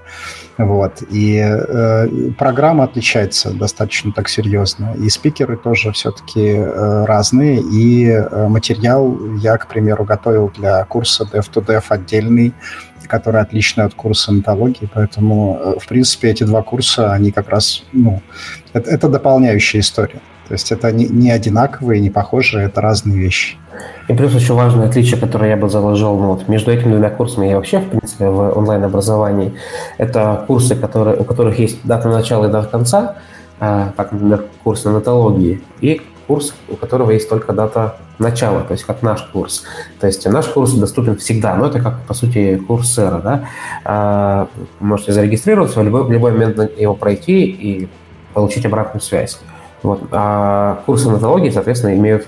Вот. 0.58 1.02
И 1.10 1.38
э, 1.40 2.08
программа 2.38 2.84
отличается 2.84 3.52
достаточно 3.52 4.12
так 4.12 4.28
серьезно. 4.28 4.94
И 5.00 5.10
спикеры 5.10 5.56
тоже 5.56 5.94
все-таки 5.94 6.48
э, 6.48 7.06
разные. 7.06 7.62
И 7.62 8.08
э, 8.08 8.48
материал 8.50 9.18
я, 9.38 9.58
к 9.58 9.70
примеру, 9.70 10.04
готовил 10.04 10.52
для 10.58 10.84
курса 10.84 11.26
Dev2Dev 11.32 11.86
отдельный, 11.88 12.54
который 13.08 13.40
отличный 13.40 13.86
от 13.86 13.94
курса 13.94 14.32
онтологии. 14.32 14.90
Поэтому, 14.94 15.58
э, 15.64 15.80
в 15.80 15.88
принципе, 15.88 16.30
эти 16.32 16.44
два 16.44 16.62
курса, 16.62 17.14
они 17.14 17.32
как 17.32 17.48
раз, 17.48 17.86
ну, 17.94 18.22
это, 18.74 18.90
это 18.92 19.08
дополняющая 19.08 19.80
история. 19.80 20.20
То 20.52 20.56
есть 20.56 20.70
это 20.74 20.92
не, 20.92 21.06
не 21.08 21.32
одинаковые, 21.32 22.02
не 22.02 22.10
похожие, 22.10 22.66
это 22.66 22.82
разные 22.82 23.18
вещи. 23.18 23.56
И 24.10 24.14
плюс 24.14 24.34
еще 24.34 24.52
важное 24.52 24.90
отличие, 24.90 25.18
которое 25.18 25.52
я 25.52 25.56
бы 25.56 25.70
заложил 25.70 26.18
ну, 26.18 26.34
вот, 26.34 26.50
между 26.50 26.74
этими 26.74 26.92
двумя 26.92 27.10
курсами 27.10 27.50
и 27.50 27.54
вообще, 27.54 27.80
в 27.80 27.88
принципе, 27.88 28.28
в 28.28 28.58
онлайн-образовании, 28.58 29.54
это 29.98 30.44
курсы, 30.48 30.76
которые, 30.76 31.16
у 31.16 31.24
которых 31.24 31.58
есть 31.58 31.80
дата 31.86 32.10
начала 32.10 32.50
и 32.50 32.52
дата 32.52 32.68
конца, 32.68 33.16
э, 33.62 33.92
так, 33.96 34.12
например, 34.12 34.44
курс 34.62 34.84
нанотологии, 34.84 35.62
и 35.80 36.02
курс, 36.28 36.54
у 36.68 36.76
которого 36.76 37.12
есть 37.12 37.30
только 37.30 37.54
дата 37.54 37.96
начала, 38.20 38.60
то 38.60 38.74
есть 38.74 38.84
как 38.84 39.02
наш 39.04 39.22
курс. 39.22 39.64
То 40.02 40.08
есть 40.08 40.28
наш 40.28 40.48
курс 40.48 40.74
доступен 40.74 41.16
всегда, 41.16 41.56
но 41.56 41.68
это 41.68 41.80
как, 41.80 42.02
по 42.02 42.14
сути, 42.14 42.58
курс 42.58 42.92
сэра, 42.94 43.20
да. 43.20 43.46
А, 43.86 44.50
можете 44.82 45.14
зарегистрироваться, 45.14 45.80
в 45.80 45.84
любой, 45.86 46.04
в 46.04 46.12
любой 46.12 46.34
момент 46.34 46.78
его 46.78 46.94
пройти 46.94 47.46
и 47.46 47.88
получить 48.34 48.66
обратную 48.66 49.02
связь. 49.02 49.40
Вот. 49.84 50.02
А 50.12 50.82
курсы 50.86 51.10
натологии, 51.10 51.50
соответственно, 51.50 51.96
имеют 51.96 52.28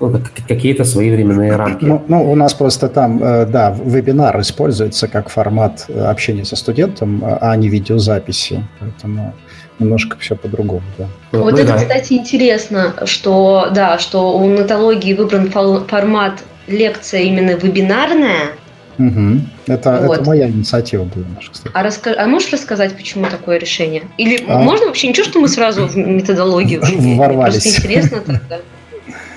ну, 0.00 0.20
какие-то 0.48 0.84
свои 0.84 1.10
временные 1.10 1.54
рамки. 1.56 1.84
Ну, 1.84 2.02
ну, 2.08 2.30
у 2.30 2.34
нас 2.34 2.54
просто 2.54 2.88
там, 2.88 3.22
э, 3.22 3.46
да, 3.46 3.76
вебинар 3.84 4.40
используется 4.40 5.06
как 5.06 5.28
формат 5.28 5.84
э, 5.88 6.04
общения 6.04 6.44
со 6.44 6.56
студентом, 6.56 7.22
а 7.24 7.54
не 7.56 7.68
видеозаписи. 7.68 8.64
Поэтому 8.80 9.34
немножко 9.78 10.16
все 10.18 10.34
по-другому, 10.36 10.82
да. 10.96 11.06
Вот 11.32 11.52
ну, 11.52 11.58
это, 11.58 11.72
да. 11.72 11.76
кстати, 11.76 12.14
интересно, 12.14 12.94
что, 13.04 13.68
да, 13.74 13.98
что 13.98 14.38
у 14.38 14.48
натологии 14.48 15.12
выбран 15.12 15.50
формат 15.50 16.42
лекция 16.66 17.22
именно 17.22 17.50
вебинарная, 17.50 18.52
Угу. 18.98 19.40
Это, 19.66 20.00
вот. 20.06 20.18
это 20.18 20.26
моя 20.26 20.48
инициатива 20.48 21.04
была, 21.04 21.24
кстати. 21.40 21.70
А, 21.74 21.82
раска... 21.82 22.14
а 22.16 22.26
можешь 22.26 22.52
рассказать, 22.52 22.96
почему 22.96 23.26
такое 23.28 23.58
решение? 23.58 24.04
Или 24.16 24.44
а... 24.46 24.58
можно 24.58 24.86
вообще 24.86 25.08
ничего, 25.08 25.24
что 25.24 25.40
мы 25.40 25.48
сразу 25.48 25.86
в 25.86 25.96
методологию 25.96 26.82
ворвались? 27.16 27.62
Просто 27.62 27.80
интересно 27.80 28.20
тогда. 28.20 28.60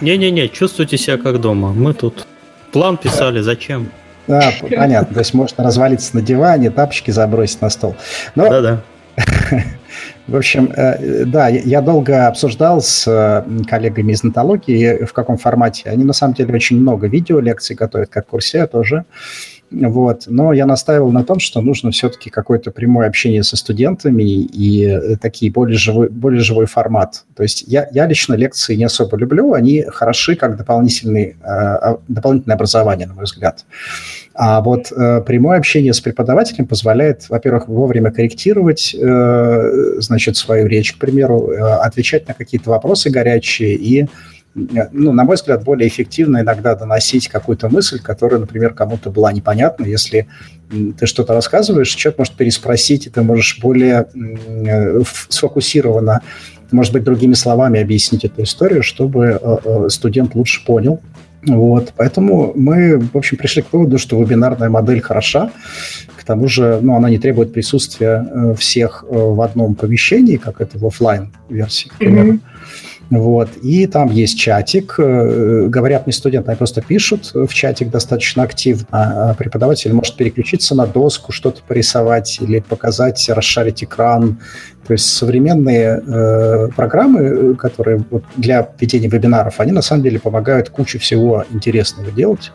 Не-не-не, 0.02 0.50
чувствуйте 0.50 0.98
себя 0.98 1.18
как 1.18 1.42
дома. 1.42 1.74
Мы 1.74 1.94
тут 1.94 2.28
план 2.72 2.98
писали, 2.98 3.42
зачем? 3.42 3.92
А, 4.28 4.52
понятно. 4.62 5.14
То 5.14 5.20
есть 5.20 5.34
можно 5.34 5.64
развалиться 5.64 6.16
на 6.16 6.22
диване, 6.22 6.70
тапочки 6.70 7.12
забросить 7.12 7.62
на 7.62 7.70
стол. 7.70 7.96
Да-да. 8.36 8.82
В 10.28 10.36
общем, 10.36 10.72
э, 10.76 11.26
да, 11.26 11.48
я 11.48 11.82
долго 11.82 12.28
обсуждал 12.28 12.82
с 12.82 13.06
э, 13.08 13.44
коллегами 13.68 14.12
из 14.12 14.24
нотологии, 14.24 15.04
в 15.04 15.12
каком 15.12 15.38
формате. 15.38 15.90
Они, 15.90 16.04
на 16.04 16.14
самом 16.14 16.36
деле, 16.36 16.54
очень 16.54 16.80
много 16.80 17.08
видео 17.08 17.40
лекций 17.40 17.76
готовят, 17.76 18.10
как 18.10 18.28
курсе 18.28 18.68
тоже. 18.68 19.06
Вот. 19.72 20.24
Но 20.28 20.52
я 20.52 20.66
настаивал 20.66 21.12
на 21.12 21.24
том, 21.24 21.40
что 21.40 21.62
нужно 21.62 21.92
все-таки 21.92 22.30
какое-то 22.30 22.72
прямое 22.72 23.08
общение 23.08 23.44
со 23.44 23.56
студентами 23.56 24.24
и 24.24 24.86
э, 24.86 25.16
такие 25.18 25.52
более 25.52 25.78
живой, 25.78 26.10
более 26.10 26.42
живой 26.42 26.66
формат. 26.66 27.26
То 27.36 27.44
есть 27.44 27.64
я, 27.68 27.88
я 27.92 28.08
лично 28.08 28.34
лекции 28.34 28.76
не 28.76 28.86
особо 28.86 29.16
люблю, 29.18 29.54
они 29.54 29.84
хороши 29.84 30.36
как 30.36 30.58
дополнительный, 30.58 31.38
э, 31.44 31.96
дополнительное 32.08 32.56
образование, 32.56 33.08
на 33.08 33.14
мой 33.14 33.26
взгляд. 33.26 33.66
А 34.34 34.62
вот 34.62 34.92
э, 34.92 35.22
прямое 35.26 35.58
общение 35.58 35.94
с 35.94 36.00
преподавателем 36.00 36.66
позволяет, 36.66 37.30
во-первых, 37.30 37.68
вовремя 37.68 38.10
корректировать, 38.12 38.96
э, 38.98 40.00
значит, 40.00 40.38
свою 40.38 40.66
речь, 40.66 40.94
к 40.94 40.98
примеру, 40.98 41.52
э, 41.52 41.60
отвечать 41.60 42.28
на 42.28 42.34
какие-то 42.34 42.70
вопросы 42.70 43.10
горячие 43.10 43.76
и 43.76 44.08
ну, 44.56 45.12
на 45.12 45.24
мой 45.24 45.36
взгляд, 45.36 45.64
более 45.64 45.88
эффективно 45.88 46.42
иногда 46.42 46.76
доносить 46.76 47.28
какую-то 47.28 47.70
мысль, 47.70 48.00
которая, 48.02 48.40
например, 48.40 48.74
кому-то 48.74 49.10
была 49.10 49.32
непонятна. 49.32 49.86
Если 49.86 50.28
ты 50.98 51.06
что-то 51.06 51.34
рассказываешь, 51.34 51.90
человек 51.90 52.18
может 52.18 52.34
переспросить, 52.36 53.08
и 53.08 53.10
ты 53.10 53.22
можешь 53.22 53.60
более 53.62 54.08
э, 54.16 55.02
сфокусированно, 55.30 56.22
может 56.72 56.94
быть, 56.94 57.04
другими 57.04 57.34
словами 57.34 57.80
объяснить 57.80 58.26
эту 58.26 58.44
историю, 58.44 58.84
чтобы 58.84 59.40
э, 59.42 59.58
э, 59.64 59.90
студент 59.90 60.36
лучше 60.36 60.66
понял. 60.66 61.00
Вот, 61.46 61.94
поэтому 61.96 62.52
мы, 62.56 63.00
в 63.00 63.16
общем, 63.16 63.38
пришли 63.38 63.62
к 63.62 63.72
выводу, 63.72 63.98
что 63.98 64.22
вебинарная 64.22 64.70
модель 64.70 65.00
хороша, 65.00 65.52
к 66.18 66.24
тому 66.26 66.50
же, 66.50 66.80
ну, 66.82 66.96
она 66.96 67.10
не 67.10 67.18
требует 67.18 67.54
присутствия 67.54 68.54
всех 68.58 69.06
в 69.08 69.40
одном 69.42 69.76
помещении, 69.76 70.36
как 70.36 70.60
это 70.60 70.78
в 70.78 70.86
офлайн 70.86 71.32
версии, 71.50 71.88
к 71.88 71.96
примеру. 71.96 72.34
Mm-hmm. 72.34 72.49
Вот. 73.10 73.50
И 73.64 73.88
там 73.88 74.12
есть 74.12 74.38
чатик. 74.38 74.96
Э, 75.00 75.66
говорят 75.68 76.06
не 76.06 76.14
студенты, 76.14 76.52
они 76.52 76.58
просто 76.58 76.82
пишут 76.82 77.32
в 77.34 77.52
чатик 77.54 77.90
достаточно 77.90 78.44
активно. 78.44 78.86
А 78.92 79.34
преподаватель 79.34 79.94
может 79.94 80.16
переключиться 80.16 80.76
на 80.76 80.86
доску, 80.86 81.32
что-то 81.32 81.62
порисовать 81.68 82.40
или 82.40 82.60
показать, 82.60 83.28
расшарить 83.30 83.84
экран. 83.84 84.40
То 84.86 84.94
есть 84.94 85.06
современные 85.06 86.02
э, 86.06 86.68
программы, 86.76 87.56
которые 87.56 88.04
вот 88.10 88.24
для 88.38 88.70
ведения 88.80 89.08
вебинаров, 89.08 89.60
они 89.60 89.72
на 89.72 89.82
самом 89.82 90.04
деле 90.04 90.20
помогают 90.20 90.70
кучу 90.70 91.00
всего 91.00 91.46
интересного 91.52 92.12
делать. 92.12 92.52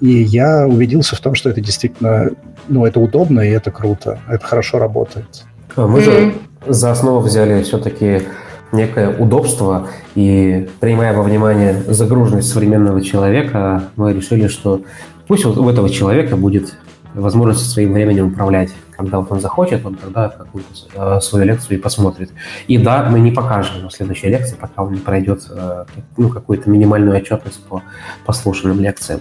И 0.00 0.22
я 0.22 0.66
убедился 0.66 1.16
в 1.16 1.20
том, 1.20 1.34
что 1.34 1.50
это 1.50 1.60
действительно, 1.60 2.30
ну, 2.68 2.86
это 2.86 3.00
удобно 3.00 3.40
и 3.40 3.50
это 3.50 3.70
круто, 3.70 4.20
это 4.28 4.44
хорошо 4.44 4.78
работает. 4.78 5.44
А 5.76 5.86
мы 5.86 6.00
же 6.00 6.34
за 6.66 6.92
основу 6.92 7.20
взяли 7.20 7.62
все-таки 7.62 8.22
некое 8.72 9.16
удобство, 9.16 9.88
и 10.14 10.68
принимая 10.80 11.14
во 11.14 11.22
внимание 11.22 11.74
загруженность 11.86 12.52
современного 12.52 13.00
человека, 13.00 13.84
мы 13.96 14.12
решили, 14.12 14.48
что 14.48 14.82
пусть 15.26 15.44
вот 15.44 15.56
у 15.56 15.68
этого 15.68 15.88
человека 15.88 16.36
будет 16.36 16.74
возможность 17.14 17.70
своим 17.70 17.92
временем 17.92 18.28
управлять. 18.28 18.70
Когда 18.96 19.20
вот 19.20 19.30
он 19.30 19.40
захочет, 19.40 19.84
он 19.86 19.94
тогда 19.94 20.28
какую-то 20.28 20.68
э, 20.94 21.20
свою 21.20 21.44
лекцию 21.46 21.78
и 21.78 21.80
посмотрит. 21.80 22.30
И 22.66 22.78
да, 22.78 23.08
мы 23.08 23.20
не 23.20 23.30
покажем 23.30 23.84
на 23.84 23.90
следующей 23.90 24.28
лекции, 24.28 24.56
пока 24.60 24.82
он 24.82 24.92
не 24.92 24.98
пройдет 24.98 25.46
э, 25.50 25.84
ну, 26.16 26.28
какую-то 26.28 26.68
минимальную 26.68 27.16
отчетность 27.16 27.62
по 27.64 27.82
послушанным 28.26 28.80
лекциям. 28.80 29.20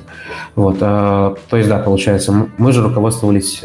Вот, 0.55 0.77
э, 0.77 0.79
то 0.79 1.57
есть, 1.57 1.69
да, 1.69 1.79
получается, 1.79 2.33
мы 2.57 2.71
же 2.71 2.83
руководствовались 2.83 3.61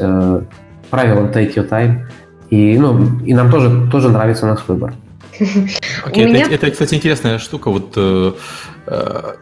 правилом 0.90 1.30
take 1.30 1.54
your 1.54 1.68
time, 1.68 2.06
и, 2.50 2.76
ну, 2.78 3.20
и 3.24 3.32
нам 3.32 3.50
тоже, 3.50 3.88
тоже 3.90 4.10
нравится 4.10 4.46
наш 4.46 4.68
выбор. 4.68 4.92
Okay, 6.06 6.24
меня... 6.24 6.44
это, 6.46 6.54
это, 6.54 6.70
кстати, 6.70 6.94
интересная 6.94 7.38
штука. 7.38 7.70
Вот 7.70 7.92
э, 7.96 8.32
э, 8.86 9.34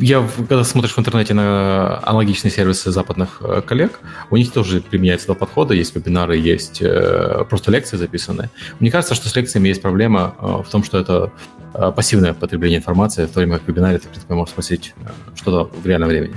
я, 0.00 0.28
когда 0.36 0.64
смотришь 0.64 0.94
в 0.94 0.98
интернете 0.98 1.34
на 1.34 1.98
аналогичные 2.04 2.50
сервисы 2.50 2.90
западных 2.90 3.40
э, 3.40 3.62
коллег, 3.62 4.00
у 4.30 4.36
них 4.36 4.52
тоже 4.52 4.80
применяется 4.80 5.26
два 5.26 5.34
подхода. 5.34 5.74
Есть 5.74 5.94
вебинары, 5.94 6.36
есть 6.36 6.82
э, 6.82 7.44
просто 7.48 7.70
лекции 7.70 7.96
записанные. 7.96 8.50
Мне 8.80 8.90
кажется, 8.90 9.14
что 9.14 9.28
с 9.28 9.36
лекциями 9.36 9.68
есть 9.68 9.82
проблема 9.82 10.34
э, 10.40 10.46
в 10.66 10.68
том, 10.70 10.82
что 10.82 10.98
это 10.98 11.32
э, 11.74 11.92
пассивное 11.94 12.34
потребление 12.34 12.78
информации, 12.78 13.26
в 13.26 13.30
то 13.30 13.40
время 13.40 13.54
как 13.54 13.64
в 13.64 13.68
вебинаре 13.68 13.98
ты, 13.98 14.08
в 14.08 14.10
принципе, 14.10 14.34
можешь 14.34 14.52
спросить 14.52 14.94
э, 15.00 15.08
что-то 15.36 15.70
в 15.78 15.86
реальном 15.86 16.08
времени. 16.08 16.34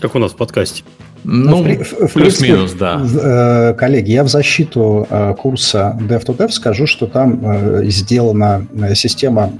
Как 0.00 0.14
у 0.14 0.18
нас 0.18 0.32
в 0.32 0.36
подкасте. 0.36 0.84
Ну, 1.24 1.64
ну 1.64 2.08
плюс-минус, 2.08 2.72
да. 2.72 3.02
Э, 3.02 3.74
коллеги, 3.74 4.10
я 4.12 4.24
в 4.24 4.28
защиту 4.28 5.06
э, 5.08 5.34
курса 5.34 5.98
Dev2Dev 6.00 6.50
скажу, 6.50 6.86
что 6.86 7.06
там 7.06 7.40
э, 7.42 7.84
сделана 7.86 8.66
система, 8.94 9.52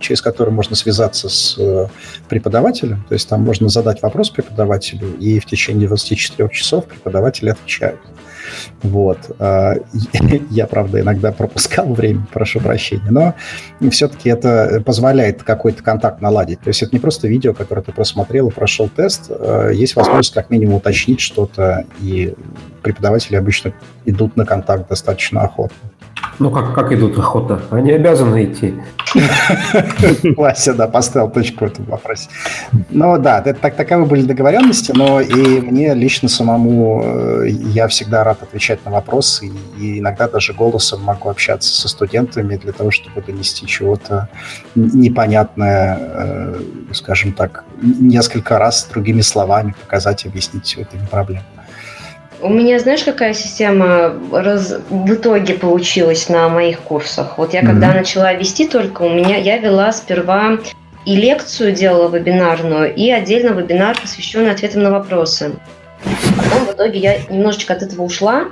через 0.00 0.22
которую 0.22 0.54
можно 0.54 0.76
связаться 0.76 1.28
с 1.28 1.58
преподавателем. 2.28 3.04
То 3.08 3.14
есть 3.14 3.28
там 3.28 3.42
можно 3.42 3.68
задать 3.68 4.02
вопрос 4.02 4.30
преподавателю, 4.30 5.16
и 5.18 5.38
в 5.38 5.46
течение 5.46 5.88
24 5.88 6.48
часов 6.50 6.84
преподаватели 6.86 7.50
отвечают. 7.50 8.00
Вот. 8.82 9.18
А, 9.38 9.74
я, 10.50 10.66
правда, 10.66 11.00
иногда 11.00 11.32
пропускал 11.32 11.92
время, 11.92 12.26
прошу 12.32 12.60
прощения, 12.60 13.10
но 13.10 13.34
все-таки 13.90 14.28
это 14.28 14.82
позволяет 14.84 15.42
какой-то 15.42 15.82
контакт 15.82 16.20
наладить. 16.20 16.60
То 16.60 16.68
есть 16.68 16.82
это 16.82 16.94
не 16.94 17.00
просто 17.00 17.28
видео, 17.28 17.54
которое 17.54 17.82
ты 17.82 17.92
просмотрел 17.92 18.48
и 18.48 18.52
прошел 18.52 18.88
тест. 18.88 19.30
А, 19.30 19.70
есть 19.70 19.96
возможность 19.96 20.34
как 20.34 20.50
минимум 20.50 20.76
уточнить 20.76 21.20
что-то, 21.20 21.84
и 22.00 22.34
преподаватели 22.82 23.36
обычно 23.36 23.72
идут 24.04 24.36
на 24.36 24.44
контакт 24.44 24.88
достаточно 24.88 25.42
охотно. 25.42 25.76
Ну, 26.38 26.50
как, 26.50 26.74
как 26.74 26.92
идут 26.92 27.18
охота? 27.18 27.62
Они 27.70 27.92
обязаны 27.92 28.44
идти. 28.44 28.74
Вася, 30.36 30.74
да, 30.74 30.86
поставил 30.86 31.30
точку 31.30 31.64
в 31.64 31.68
этом 31.68 31.84
вопросе. 31.86 32.28
Ну 32.90 33.18
да, 33.18 33.40
это, 33.40 33.54
так, 33.54 33.76
таковы 33.76 34.04
были 34.04 34.22
договоренности, 34.22 34.92
но 34.94 35.20
и 35.20 35.60
мне 35.60 35.94
лично 35.94 36.28
самому, 36.28 37.02
э, 37.04 37.48
я 37.48 37.88
всегда 37.88 38.24
рад 38.24 38.42
отвечать 38.42 38.84
на 38.84 38.90
вопросы, 38.90 39.50
и 39.78 40.00
иногда 40.00 40.28
даже 40.28 40.52
голосом 40.52 41.02
могу 41.02 41.30
общаться 41.30 41.74
со 41.74 41.88
студентами 41.88 42.56
для 42.56 42.72
того, 42.72 42.90
чтобы 42.90 43.22
донести 43.22 43.66
чего-то 43.66 44.28
непонятное, 44.74 45.98
э, 45.98 46.60
скажем 46.92 47.32
так, 47.32 47.64
несколько 47.80 48.58
раз 48.58 48.88
другими 48.92 49.22
словами 49.22 49.74
показать, 49.80 50.26
объяснить 50.26 50.66
все 50.66 50.82
это 50.82 50.98
не 50.98 51.06
проблема. 51.06 51.44
У 52.40 52.50
меня, 52.50 52.78
знаешь, 52.78 53.02
какая 53.02 53.32
система 53.32 54.14
раз... 54.30 54.74
в 54.90 55.14
итоге 55.14 55.54
получилась 55.54 56.28
на 56.28 56.48
моих 56.48 56.80
курсах? 56.80 57.38
Вот 57.38 57.54
я 57.54 57.60
mm-hmm. 57.60 57.66
когда 57.66 57.94
начала 57.94 58.32
вести 58.34 58.68
только, 58.68 59.02
у 59.02 59.08
меня 59.08 59.36
я 59.36 59.56
вела 59.58 59.90
сперва 59.92 60.58
и 61.06 61.16
лекцию 61.16 61.72
делала 61.72 62.14
вебинарную, 62.14 62.94
и 62.94 63.10
отдельно 63.10 63.50
вебинар, 63.50 63.98
посвященный 63.98 64.50
ответам 64.50 64.82
на 64.82 64.90
вопросы. 64.90 65.52
Потом 66.36 66.66
в 66.66 66.72
итоге 66.72 66.98
я 66.98 67.18
немножечко 67.30 67.72
от 67.72 67.82
этого 67.82 68.02
ушла, 68.02 68.46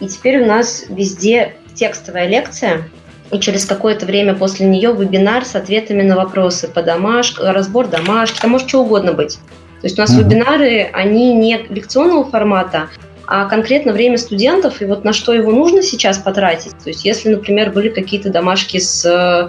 и 0.00 0.08
теперь 0.08 0.42
у 0.42 0.46
нас 0.46 0.84
везде 0.88 1.54
текстовая 1.74 2.26
лекция, 2.26 2.82
и 3.30 3.38
через 3.38 3.64
какое-то 3.64 4.06
время 4.06 4.34
после 4.34 4.66
нее 4.66 4.92
вебинар 4.92 5.44
с 5.44 5.54
ответами 5.54 6.02
на 6.02 6.16
вопросы 6.16 6.68
по 6.68 6.82
домашке, 6.82 7.42
разбор 7.42 7.86
домашки, 7.86 8.40
там 8.40 8.50
может 8.50 8.68
что 8.68 8.82
угодно 8.82 9.12
быть. 9.12 9.38
То 9.80 9.86
есть 9.86 9.98
у 9.98 10.02
нас 10.02 10.12
mm-hmm. 10.12 10.24
вебинары, 10.24 10.90
они 10.92 11.32
не 11.32 11.58
лекционного 11.70 12.28
формата, 12.28 12.88
а 13.32 13.44
конкретно 13.44 13.92
время 13.92 14.18
студентов 14.18 14.82
и 14.82 14.84
вот 14.86 15.04
на 15.04 15.12
что 15.12 15.32
его 15.32 15.52
нужно 15.52 15.82
сейчас 15.82 16.18
потратить. 16.18 16.76
То 16.82 16.88
есть 16.88 17.04
если, 17.04 17.28
например, 17.28 17.70
были 17.70 17.88
какие-то 17.88 18.28
домашки 18.28 18.78
с 18.78 19.04
э, 19.04 19.48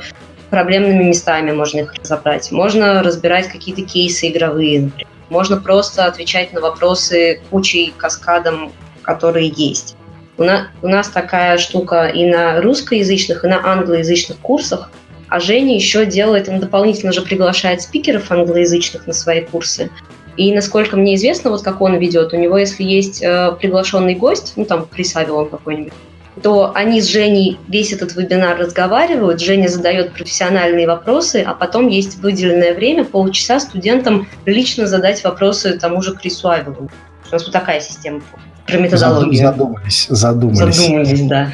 проблемными 0.52 1.04
местами, 1.06 1.52
можно 1.52 1.80
их 1.80 1.96
разобрать. 1.96 2.52
Можно 2.52 3.02
разбирать 3.02 3.48
какие-то 3.48 3.82
кейсы 3.82 4.30
игровые, 4.30 4.82
например. 4.82 5.08
Можно 5.30 5.58
просто 5.58 6.06
отвечать 6.06 6.54
на 6.54 6.62
вопросы 6.62 7.42
кучей, 7.50 7.92
каскадом, 7.98 8.72
которые 9.02 9.48
есть. 9.48 9.96
У 10.38 10.44
нас, 10.44 10.68
у 10.84 10.88
нас 10.88 11.10
такая 11.10 11.58
штука 11.58 12.06
и 12.06 12.30
на 12.30 12.62
русскоязычных, 12.62 13.44
и 13.44 13.48
на 13.48 13.66
англоязычных 13.66 14.38
курсах, 14.38 14.92
а 15.28 15.40
Женя 15.40 15.74
еще 15.74 16.06
делает, 16.06 16.50
он 16.50 16.60
дополнительно 16.60 17.14
же 17.14 17.24
приглашает 17.24 17.82
спикеров 17.82 18.30
англоязычных 18.30 19.08
на 19.08 19.14
свои 19.14 19.42
курсы. 19.42 19.90
И 20.38 20.54
насколько 20.54 20.96
мне 20.96 21.16
известно, 21.16 21.50
вот 21.50 21.62
как 21.62 21.82
он 21.82 21.96
ведет, 21.98 22.34
у 22.34 22.38
него, 22.38 22.58
если 22.58 22.84
есть 22.84 23.22
э, 23.22 23.52
приглашенный 23.60 24.16
гость, 24.16 24.54
ну 24.56 24.66
там 24.66 24.86
Крис 24.86 25.16
Авилон 25.16 25.50
какой-нибудь, 25.50 25.94
то 26.42 26.72
они 26.74 27.02
с 27.02 27.08
Женей 27.08 27.60
весь 27.68 27.92
этот 27.92 28.16
вебинар 28.16 28.58
разговаривают, 28.58 29.42
Женя 29.42 29.68
задает 29.68 30.14
профессиональные 30.14 30.88
вопросы, 30.88 31.44
а 31.46 31.54
потом 31.54 31.88
есть 31.88 32.20
выделенное 32.20 32.74
время, 32.74 33.04
полчаса 33.04 33.60
студентам 33.60 34.28
лично 34.46 34.88
задать 34.88 35.24
вопросы 35.24 35.78
тому 35.78 36.02
же 36.02 36.16
Крису 36.16 36.50
Авилону. 36.50 36.90
У 37.30 37.34
нас 37.34 37.44
вот 37.44 37.52
такая 37.52 37.82
система 37.82 38.22
про 38.66 38.78
методологию. 38.78 39.42
Задумались, 39.42 40.08
задумались. 40.10 40.78
Задумались, 40.78 41.22
да. 41.28 41.52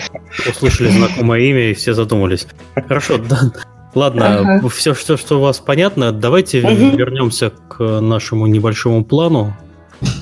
Услышали 0.48 0.90
знакомое 0.90 1.42
имя 1.42 1.72
и 1.72 1.74
все 1.74 1.94
задумались. 1.94 2.48
Хорошо, 2.76 3.18
да. 3.18 3.40
Ладно, 3.98 4.58
ага. 4.58 4.70
все, 4.70 4.94
что, 4.94 5.18
что 5.18 5.40
у 5.40 5.42
вас 5.42 5.58
понятно, 5.58 6.12
давайте 6.12 6.60
угу. 6.60 6.96
вернемся 6.96 7.52
к 7.68 7.84
нашему 8.00 8.46
небольшому 8.46 9.04
плану. 9.04 9.58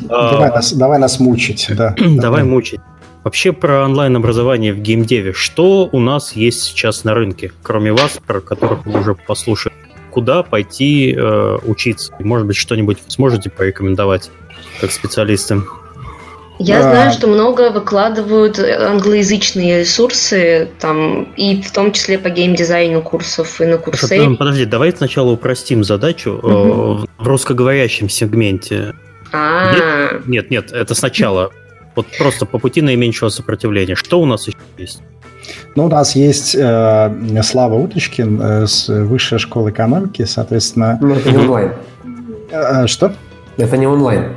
Давай, 0.04 0.50
а, 0.50 0.56
нас, 0.56 0.72
давай 0.72 0.98
нас 0.98 1.20
мучить, 1.20 1.68
да. 1.72 1.94
давай 2.00 2.44
мучить. 2.44 2.80
Вообще 3.26 3.52
про 3.52 3.84
онлайн-образование 3.84 4.72
в 4.72 4.78
геймдеве. 4.78 5.34
Что 5.34 5.90
у 5.92 6.00
нас 6.00 6.34
есть 6.34 6.64
сейчас 6.64 7.04
на 7.04 7.14
рынке, 7.14 7.52
кроме 7.64 7.92
вас, 7.92 8.18
про 8.26 8.40
которых 8.40 8.86
мы 8.86 9.02
уже 9.02 9.14
послушали? 9.16 9.76
Куда 10.10 10.44
пойти 10.44 11.14
э, 11.14 11.58
учиться? 11.66 12.14
Может 12.20 12.48
быть, 12.48 12.56
что-нибудь 12.56 13.00
сможете 13.08 13.50
порекомендовать 13.50 14.32
как 14.80 14.92
специалисты? 14.94 15.62
Я 16.60 16.80
а... 16.80 16.82
знаю, 16.84 17.12
что 17.12 17.28
много 17.28 17.72
выкладывают 17.72 18.60
англоязычные 18.60 19.80
ресурсы, 19.80 20.70
там, 20.80 21.24
и 21.36 21.62
в 21.62 21.72
том 21.72 21.92
числе 21.92 22.18
по 22.18 22.30
геймдизайну 22.30 23.02
курсов 23.02 23.60
и 23.62 23.66
на 23.66 23.78
курсе. 23.78 24.30
Подожди, 24.38 24.66
давай 24.66 24.92
сначала 24.92 25.32
упростим 25.32 25.84
задачу 25.84 26.32
угу. 26.32 27.08
в 27.18 27.28
русскоговорящем 27.28 28.10
сегменте. 28.10 28.94
А. 29.34 30.20
Нет, 30.26 30.50
нет, 30.50 30.72
это 30.72 30.96
сначала. 30.96 31.52
Вот 31.96 32.08
просто 32.18 32.46
по 32.46 32.60
пути 32.60 32.82
наименьшего 32.82 33.30
сопротивления. 33.30 33.96
Что 33.96 34.20
у 34.20 34.26
нас 34.26 34.48
еще 34.48 34.58
есть? 34.78 35.02
Ну, 35.76 35.86
у 35.86 35.90
нас 35.90 36.16
есть 36.16 36.56
э, 36.56 37.42
Слава 37.44 37.76
Уточкин 37.76 38.42
э, 38.42 38.68
с 38.68 38.88
Высшей 38.88 39.40
школы 39.40 39.70
экономики, 39.72 40.26
соответственно... 40.26 40.98
Но 41.02 41.16
это 41.16 41.32
не 41.32 41.38
онлайн. 41.38 41.74
Э, 42.52 42.88
что? 42.88 43.14
Это 43.58 43.78
не 43.78 43.88
онлайн. 43.88 44.36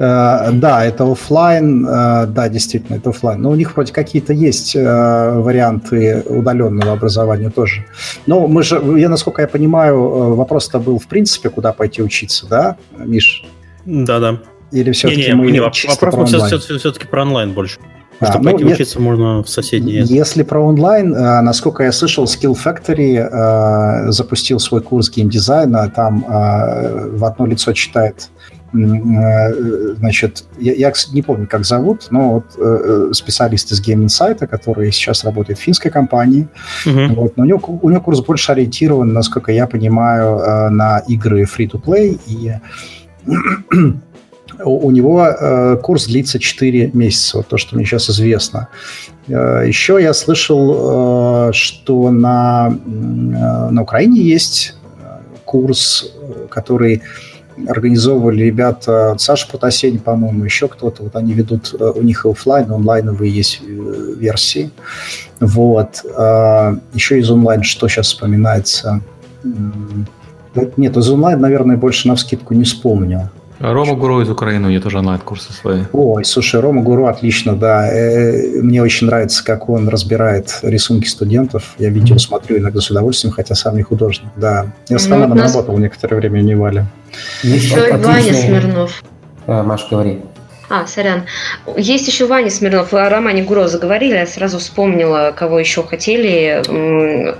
Э, 0.00 0.50
да, 0.52 0.82
это 0.86 1.04
офлайн, 1.04 1.86
э, 1.86 2.26
да, 2.26 2.48
действительно, 2.48 2.96
это 2.96 3.10
офлайн. 3.10 3.42
Но 3.42 3.50
у 3.50 3.54
них 3.54 3.74
вроде 3.74 3.92
какие-то 3.92 4.32
есть 4.32 4.74
э, 4.74 4.80
варианты 4.82 6.24
удаленного 6.26 6.92
образования 6.92 7.50
тоже. 7.50 7.84
Но 8.26 8.48
мы 8.48 8.62
же, 8.62 8.82
я 8.96 9.10
насколько 9.10 9.42
я 9.42 9.48
понимаю, 9.48 10.34
вопрос-то 10.36 10.78
был 10.78 10.98
в 10.98 11.06
принципе, 11.06 11.50
куда 11.50 11.74
пойти 11.74 12.02
учиться, 12.02 12.46
да, 12.48 12.76
Миш? 12.96 13.44
Да-да. 13.84 14.38
Или 14.72 14.92
все-таки 14.92 15.20
не, 15.20 15.26
не, 15.26 15.34
мы 15.34 15.50
не, 15.50 15.60
вопрос 15.60 15.98
про 15.98 16.24
все, 16.24 16.58
все-таки 16.58 17.06
про 17.06 17.20
онлайн 17.20 17.52
больше. 17.52 17.78
А, 18.20 18.26
Чтобы 18.26 18.44
ну, 18.44 18.50
пойти 18.52 18.64
нет, 18.64 18.74
учиться 18.76 19.00
можно 19.00 19.42
в 19.42 19.50
соседние. 19.50 20.02
Если 20.06 20.44
про 20.44 20.60
онлайн, 20.64 21.10
насколько 21.10 21.82
я 21.82 21.92
слышал, 21.92 22.24
Skill 22.24 22.56
Factory 22.56 24.10
запустил 24.10 24.60
свой 24.60 24.80
курс 24.80 25.10
геймдизайна, 25.10 25.90
там 25.94 26.24
в 26.26 27.24
одно 27.24 27.46
лицо 27.46 27.72
читает 27.72 28.30
значит, 28.72 30.44
я, 30.58 30.72
я, 30.74 30.92
не 31.12 31.22
помню, 31.22 31.46
как 31.48 31.64
зовут, 31.64 32.08
но 32.10 32.34
вот 32.34 32.44
э, 32.58 33.10
специалист 33.12 33.72
из 33.72 33.80
Game 33.80 34.04
Insight, 34.04 34.46
который 34.46 34.92
сейчас 34.92 35.24
работает 35.24 35.58
в 35.58 35.62
финской 35.62 35.90
компании, 35.90 36.48
uh-huh. 36.86 37.14
вот, 37.14 37.36
но 37.36 37.44
у 37.44 37.46
него, 37.46 37.78
у 37.82 37.90
него 37.90 38.00
курс 38.00 38.20
больше 38.20 38.52
ориентирован, 38.52 39.12
насколько 39.12 39.52
я 39.52 39.66
понимаю, 39.66 40.38
э, 40.38 40.68
на 40.70 40.98
игры 41.08 41.42
free-to-play, 41.42 42.20
и 42.26 42.54
у 44.64 44.90
него 44.90 45.26
э, 45.26 45.76
курс 45.82 46.06
длится 46.06 46.38
4 46.38 46.90
месяца, 46.92 47.38
вот 47.38 47.48
то, 47.48 47.56
что 47.56 47.76
мне 47.76 47.84
сейчас 47.84 48.10
известно. 48.10 48.68
Э, 49.30 49.64
еще 49.66 49.98
я 50.00 50.12
слышал, 50.12 51.48
э, 51.48 51.52
что 51.52 52.10
на, 52.10 52.68
э, 52.70 53.70
на 53.70 53.82
Украине 53.82 54.20
есть 54.20 54.76
курс, 55.44 56.12
который 56.48 57.02
организовывали 57.68 58.44
ребята, 58.44 59.14
Саша 59.18 59.48
Потасень, 59.50 59.98
по-моему, 59.98 60.44
еще 60.44 60.68
кто-то, 60.68 61.02
вот 61.04 61.16
они 61.16 61.32
ведут, 61.32 61.74
э, 61.78 61.92
у 61.94 62.02
них 62.02 62.26
офлайн, 62.26 62.70
онлайновые 62.70 63.30
есть 63.30 63.60
э, 63.62 64.14
версии. 64.18 64.70
Вот. 65.40 66.04
А, 66.16 66.76
еще 66.92 67.18
из 67.18 67.30
онлайн 67.30 67.62
что 67.62 67.88
сейчас 67.88 68.08
вспоминается? 68.08 69.00
Нет, 70.76 70.96
из 70.96 71.08
онлайн, 71.08 71.40
наверное, 71.40 71.76
больше 71.76 72.08
на 72.08 72.16
вскидку 72.16 72.54
не 72.54 72.64
вспомнил. 72.64 73.30
Рома 73.60 73.94
Гуру 73.94 74.22
из 74.22 74.30
Украины, 74.30 74.68
у 74.68 74.70
него 74.70 74.82
тоже 74.82 74.98
онлайн-курсы 74.98 75.52
свои. 75.52 75.82
Ой, 75.92 76.24
слушай, 76.24 76.58
Рома 76.60 76.80
Гуру 76.80 77.06
отлично, 77.06 77.54
да. 77.54 77.86
Э, 77.92 78.62
мне 78.62 78.82
очень 78.82 79.06
нравится, 79.06 79.44
как 79.44 79.68
он 79.68 79.88
разбирает 79.88 80.58
рисунки 80.62 81.06
студентов. 81.06 81.74
Я 81.78 81.90
видео 81.90 82.16
смотрю 82.16 82.56
иногда 82.56 82.80
с 82.80 82.90
удовольствием, 82.90 83.34
хотя 83.34 83.54
сам 83.54 83.76
не 83.76 83.82
художник, 83.82 84.30
да. 84.36 84.72
Я 84.88 84.98
с 84.98 85.06
ну, 85.06 85.26
нас... 85.26 85.54
работал 85.54 85.76
некоторое 85.76 86.16
время, 86.16 86.40
не 86.40 86.54
Валя. 86.54 86.86
Еще 87.42 87.90
и 87.90 87.92
Ваня 87.92 88.32
Смирнов. 88.32 89.02
А, 89.46 89.62
Маш, 89.62 89.86
говори. 89.90 90.20
А, 90.70 90.86
сорян. 90.86 91.24
Есть 91.76 92.06
еще 92.06 92.26
Ваня 92.26 92.48
Смирнов. 92.48 92.92
Вы 92.92 93.00
о 93.04 93.10
Романе 93.10 93.42
Гуро 93.42 93.66
заговорили, 93.66 94.14
я 94.14 94.26
сразу 94.26 94.60
вспомнила, 94.60 95.34
кого 95.36 95.58
еще 95.58 95.82
хотели. 95.82 96.62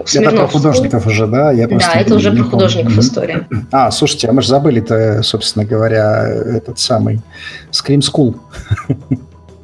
Смирнов. 0.04 0.32
Это 0.32 0.42
про 0.42 0.48
художников 0.48 1.06
уже, 1.06 1.28
да? 1.28 1.52
Я 1.52 1.68
да, 1.68 1.92
это 1.94 2.16
уже 2.16 2.32
про 2.32 2.42
художников 2.42 2.94
помню. 2.94 3.02
история. 3.02 3.48
А, 3.70 3.92
слушайте, 3.92 4.26
а 4.28 4.32
мы 4.32 4.42
же 4.42 4.48
забыли-то, 4.48 5.22
собственно 5.22 5.64
говоря, 5.64 6.26
этот 6.26 6.80
самый 6.80 7.20
Scream 7.70 8.00
School. 8.00 8.34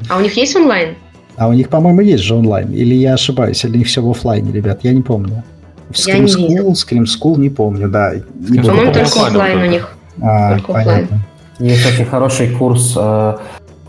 А 0.09 0.19
у 0.19 0.21
них 0.21 0.37
есть 0.37 0.55
онлайн? 0.55 0.95
А 1.37 1.49
у 1.49 1.53
них, 1.53 1.69
по-моему, 1.69 2.03
есть 2.03 2.23
же 2.23 2.37
онлайн. 2.37 2.73
Или 2.73 2.95
я 2.95 3.15
ошибаюсь, 3.15 3.65
или 3.65 3.73
у 3.73 3.79
них 3.79 3.89
все 3.89 4.01
в 4.01 4.09
офлайне, 4.09 4.53
ребят, 4.53 4.85
я 4.85 4.93
не 4.93 5.03
помню. 5.03 5.43
Scream 5.91 6.29
я 6.29 6.63
School, 6.63 6.73
Scream 6.75 7.05
School 7.05 7.37
не 7.41 7.51
помню, 7.51 7.89
да. 7.89 8.13
По-моему, 8.47 8.93
только 8.93 9.27
офлайн 9.27 9.61
у 9.61 9.67
них. 9.67 9.97
А, 10.23 10.53
только 10.53 10.73
понятно. 10.73 11.03
Офлайн. 11.03 11.36
Есть 11.59 11.87
очень 11.87 12.05
хороший 12.05 12.55
курс 12.55 12.95
э, 12.97 13.37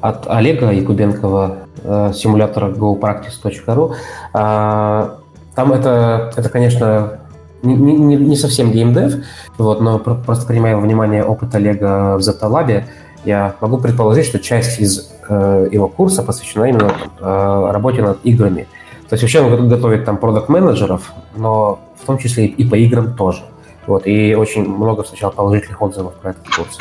от 0.02 0.28
Олега 0.28 0.72
Якубенкова, 0.72 1.58
э, 1.84 2.12
симулятора 2.14 2.70
gopractice.ru. 2.72 3.94
Э, 4.34 5.10
там 5.56 5.74
это, 5.74 6.32
это 6.36 6.50
конечно, 6.50 7.20
не, 7.64 7.76
не, 7.76 8.16
не 8.16 8.36
совсем 8.36 8.72
геймдев, 8.72 9.26
вот, 9.58 9.82
но 9.82 10.00
просто 10.00 10.46
принимая 10.46 10.76
во 10.76 10.82
внимание 10.82 11.24
опыт 11.24 11.56
Олега 11.56 12.18
в 12.18 12.20
Zeta 12.20 12.84
я 13.26 13.56
могу 13.60 13.78
предположить, 13.80 14.26
что 14.26 14.40
часть 14.40 14.80
из 14.80 15.12
э, 15.28 15.68
его 15.72 15.90
курса 15.90 16.24
посвящена 16.24 16.66
именно 16.66 16.94
э, 17.20 17.70
работе 17.72 18.02
над 18.02 18.20
играми. 18.24 18.68
То 19.10 19.14
есть 19.14 19.24
вообще 19.24 19.42
он 19.42 19.68
готовит 19.68 20.06
там 20.06 20.18
продукт-менеджеров, 20.18 21.12
но 21.36 21.80
в 22.02 22.06
том 22.06 22.18
числе 22.18 22.46
и 22.46 22.68
по 22.68 22.76
играм 22.76 23.16
тоже. 23.16 23.42
Вот, 23.86 24.06
и 24.06 24.36
очень 24.36 24.68
много 24.68 25.04
встречал 25.04 25.32
положительных 25.32 25.82
отзывов 25.82 26.14
про 26.16 26.32
этот 26.32 26.48
курс. 26.56 26.78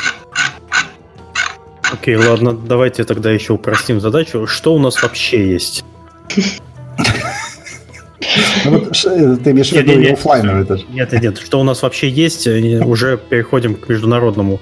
Окей, 1.92 2.16
ладно, 2.16 2.52
давайте 2.52 3.04
тогда 3.04 3.30
еще 3.30 3.52
упростим 3.52 4.00
задачу. 4.00 4.46
Что 4.46 4.74
у 4.74 4.78
нас 4.78 5.02
вообще 5.02 5.52
есть? 5.52 5.84
Ну, 8.64 8.78
э, 8.78 9.36
ты 9.36 9.50
имеешь 9.52 9.70
в 9.70 9.72
виду 9.72 10.12
офлайновый 10.12 10.64
даже? 10.64 10.84
Нет, 10.88 11.12
нет, 11.12 11.38
что 11.38 11.60
у 11.60 11.62
нас 11.62 11.82
вообще 11.82 12.08
есть, 12.08 12.46
уже 12.46 13.16
переходим 13.16 13.74
к 13.74 13.88
международному 13.88 14.58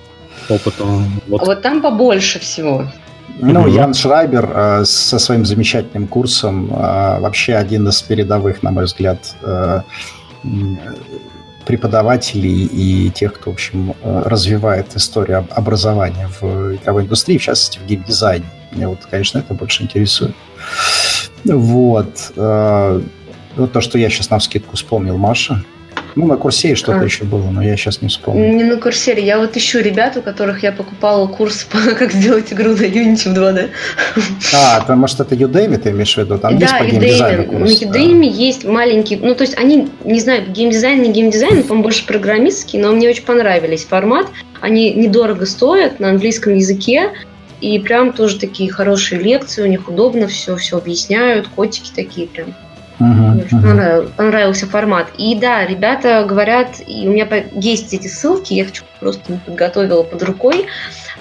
опыту. 0.48 0.84
Вот, 1.28 1.46
вот 1.46 1.62
там 1.62 1.80
побольше 1.80 2.38
всего. 2.38 2.86
Ну, 3.40 3.66
Ян 3.66 3.94
Шрайбер 3.94 4.50
э, 4.54 4.84
со 4.84 5.18
своим 5.18 5.44
замечательным 5.44 6.06
курсом 6.06 6.70
э, 6.70 7.20
вообще 7.20 7.54
один 7.54 7.88
из 7.88 8.00
передовых, 8.02 8.62
на 8.62 8.70
мой 8.70 8.84
взгляд, 8.84 9.34
э, 9.42 9.80
преподавателей 11.66 12.64
и 12.64 13.10
тех, 13.10 13.34
кто, 13.34 13.50
в 13.50 13.54
общем, 13.54 13.94
э, 14.02 14.22
развивает 14.24 14.94
историю 14.96 15.46
образования 15.50 16.28
в 16.40 16.74
игровой 16.74 17.04
индустрии, 17.04 17.38
в 17.38 17.42
частности, 17.42 17.78
в 17.78 17.86
геймдизайне. 17.86 18.44
Меня 18.72 18.88
вот, 18.88 19.00
конечно, 19.10 19.38
это 19.38 19.54
больше 19.54 19.82
интересует. 19.82 20.34
Вот. 21.44 22.32
Э, 22.36 23.00
вот 23.56 23.72
то, 23.72 23.80
что 23.80 23.98
я 23.98 24.10
сейчас 24.10 24.30
на 24.30 24.40
скидку 24.40 24.76
вспомнил, 24.76 25.16
Маша. 25.16 25.64
Ну, 26.16 26.26
на 26.26 26.36
Курсере 26.36 26.76
что-то 26.76 27.00
а. 27.00 27.04
еще 27.04 27.24
было, 27.24 27.50
но 27.50 27.62
я 27.62 27.76
сейчас 27.76 28.00
не 28.00 28.08
вспомню. 28.08 28.54
Не 28.54 28.64
на 28.64 28.76
Курсере. 28.76 29.24
Я 29.24 29.38
вот 29.38 29.56
ищу 29.56 29.80
ребят, 29.80 30.16
у 30.16 30.22
которых 30.22 30.62
я 30.62 30.70
покупала 30.70 31.26
курс 31.26 31.64
по 31.64 31.78
как 31.98 32.12
сделать 32.12 32.52
игру 32.52 32.70
на 32.70 32.82
Unity 32.82 33.32
в 33.32 33.38
2D. 33.38 33.70
А, 34.54 34.80
то, 34.80 34.94
может, 34.94 35.20
это 35.20 35.34
Udemy 35.34 35.78
ты 35.78 35.90
имеешь 35.90 36.14
в 36.14 36.18
виду? 36.18 36.38
Там 36.38 36.58
да, 36.58 36.66
есть 36.66 36.78
по 36.78 36.84
геймдизайну 36.84 37.44
курс? 37.44 37.80
На 37.80 37.86
Udemy 37.86 38.30
да. 38.30 38.36
есть 38.36 38.64
маленький... 38.64 39.16
Ну, 39.16 39.34
то 39.34 39.42
есть 39.42 39.56
они, 39.58 39.88
не 40.04 40.20
знаю, 40.20 40.44
геймдизайн, 40.50 41.02
не 41.02 41.12
геймдизайн, 41.12 41.62
по-моему, 41.64 41.82
больше 41.82 42.06
программистский, 42.06 42.78
но 42.78 42.92
мне 42.92 43.08
очень 43.08 43.24
понравились 43.24 43.84
формат. 43.84 44.26
Они 44.60 44.92
недорого 44.92 45.46
стоят 45.46 45.98
на 45.98 46.10
английском 46.10 46.54
языке, 46.54 47.10
и 47.60 47.78
прям 47.78 48.12
тоже 48.12 48.38
такие 48.38 48.70
хорошие 48.70 49.20
лекции, 49.20 49.62
у 49.62 49.66
них 49.66 49.88
удобно 49.88 50.28
все, 50.28 50.56
все 50.56 50.76
объясняют, 50.76 51.48
котики 51.48 51.90
такие 51.94 52.26
прям. 52.26 52.54
Uh-huh, 53.04 53.44
uh-huh. 53.44 53.62
Понравился, 53.62 54.12
понравился 54.16 54.66
формат. 54.66 55.08
И 55.18 55.34
да, 55.34 55.66
ребята 55.66 56.24
говорят, 56.26 56.80
и 56.86 57.06
у 57.06 57.12
меня 57.12 57.26
есть 57.52 57.92
эти 57.92 58.06
ссылки, 58.06 58.54
я 58.54 58.64
хочу 58.64 58.84
просто 59.00 59.32
не 59.32 59.38
подготовила 59.38 60.02
под 60.02 60.22
рукой, 60.22 60.66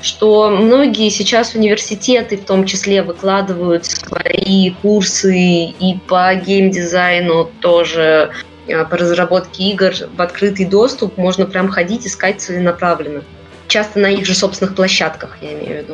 что 0.02 0.50
многие 0.50 1.10
сейчас 1.10 1.56
университеты 1.56 2.38
в 2.38 2.46
том 2.46 2.66
числе 2.66 3.04
выкладывают 3.04 3.86
свои 3.86 4.72
курсы 4.82 5.36
и 5.38 6.00
по 6.08 6.34
геймдизайну 6.36 7.50
тоже 7.60 8.32
а, 8.72 8.86
по 8.86 8.98
разработке 8.98 9.64
игр 9.72 9.94
в 10.16 10.22
открытый 10.22 10.66
доступ. 10.66 11.18
Можно 11.18 11.46
прям 11.46 11.70
ходить, 11.70 12.08
искать 12.08 12.42
целенаправленно. 12.42 13.24
Часто 13.68 14.00
на 14.00 14.08
их 14.08 14.26
же 14.26 14.36
собственных 14.36 14.76
площадках, 14.76 15.38
я 15.42 15.54
имею 15.54 15.68
в 15.68 15.84
виду. 15.84 15.94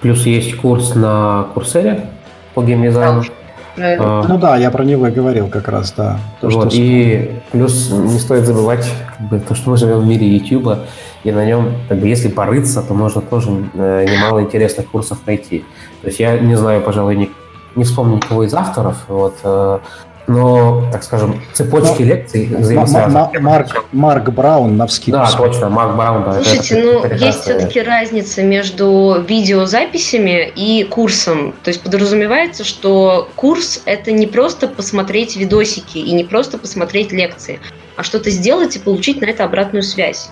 Плюс 0.00 0.26
есть 0.26 0.56
курс 0.56 0.94
на 0.94 1.46
Курсере 1.54 2.08
по 2.54 2.62
геймдизайну. 2.62 3.22
Да 3.22 3.39
а, 3.76 4.24
ну 4.26 4.38
да, 4.38 4.56
я 4.56 4.70
про 4.70 4.84
него 4.84 5.06
и 5.06 5.10
говорил 5.10 5.48
как 5.48 5.68
раз, 5.68 5.92
да. 5.92 6.18
То, 6.40 6.48
вот, 6.48 6.72
что... 6.72 6.80
И 6.80 7.40
плюс 7.52 7.90
не 7.90 8.18
стоит 8.18 8.44
забывать 8.44 8.90
как 9.16 9.28
бы, 9.28 9.40
то, 9.40 9.54
что 9.54 9.70
мы 9.70 9.76
живем 9.76 10.00
в 10.00 10.06
мире 10.06 10.26
YouTube, 10.26 10.78
и 11.24 11.32
на 11.32 11.44
нем, 11.44 11.74
как 11.88 11.98
бы, 11.98 12.08
если 12.08 12.28
порыться, 12.28 12.82
то 12.82 12.94
можно 12.94 13.20
тоже 13.20 13.50
э, 13.74 14.06
немало 14.08 14.42
интересных 14.42 14.90
курсов 14.90 15.18
найти. 15.26 15.64
То 16.02 16.08
есть 16.08 16.20
я 16.20 16.38
не 16.38 16.56
знаю, 16.56 16.82
пожалуй, 16.82 17.16
не, 17.16 17.30
не 17.76 17.84
вспомню 17.84 18.16
никого 18.16 18.44
из 18.44 18.54
авторов, 18.54 19.04
вот, 19.08 19.36
э, 19.44 19.78
но, 20.26 20.84
так 20.92 21.02
скажем, 21.02 21.42
цепочки 21.52 22.02
но, 22.02 22.08
лекций 22.08 22.46
взаимосвязаны. 22.46 23.40
Марк, 23.40 23.84
Марк 23.92 24.28
Браун 24.30 24.76
на 24.76 24.86
вскидку. 24.86 25.20
Да, 25.20 25.30
точно, 25.30 25.68
Марк 25.68 25.96
Браун. 25.96 26.24
Да, 26.24 26.34
Слушайте, 26.34 26.78
это, 26.78 26.86
ну, 26.86 27.04
это 27.04 27.14
есть 27.14 27.40
все-таки 27.42 27.82
разница 27.82 28.42
между 28.42 29.24
видеозаписями 29.26 30.52
и 30.54 30.84
курсом. 30.84 31.54
То 31.62 31.68
есть 31.68 31.82
подразумевается, 31.82 32.64
что 32.64 33.28
курс– 33.36 33.82
это 33.84 34.12
не 34.12 34.26
просто 34.26 34.68
посмотреть 34.68 35.36
видосики 35.36 35.98
и 35.98 36.12
не 36.12 36.24
просто 36.24 36.58
посмотреть 36.58 37.12
лекции, 37.12 37.58
а 37.96 38.02
что-то 38.02 38.30
сделать 38.30 38.76
и 38.76 38.78
получить 38.78 39.20
на 39.20 39.26
это 39.26 39.44
обратную 39.44 39.82
связь. 39.82 40.30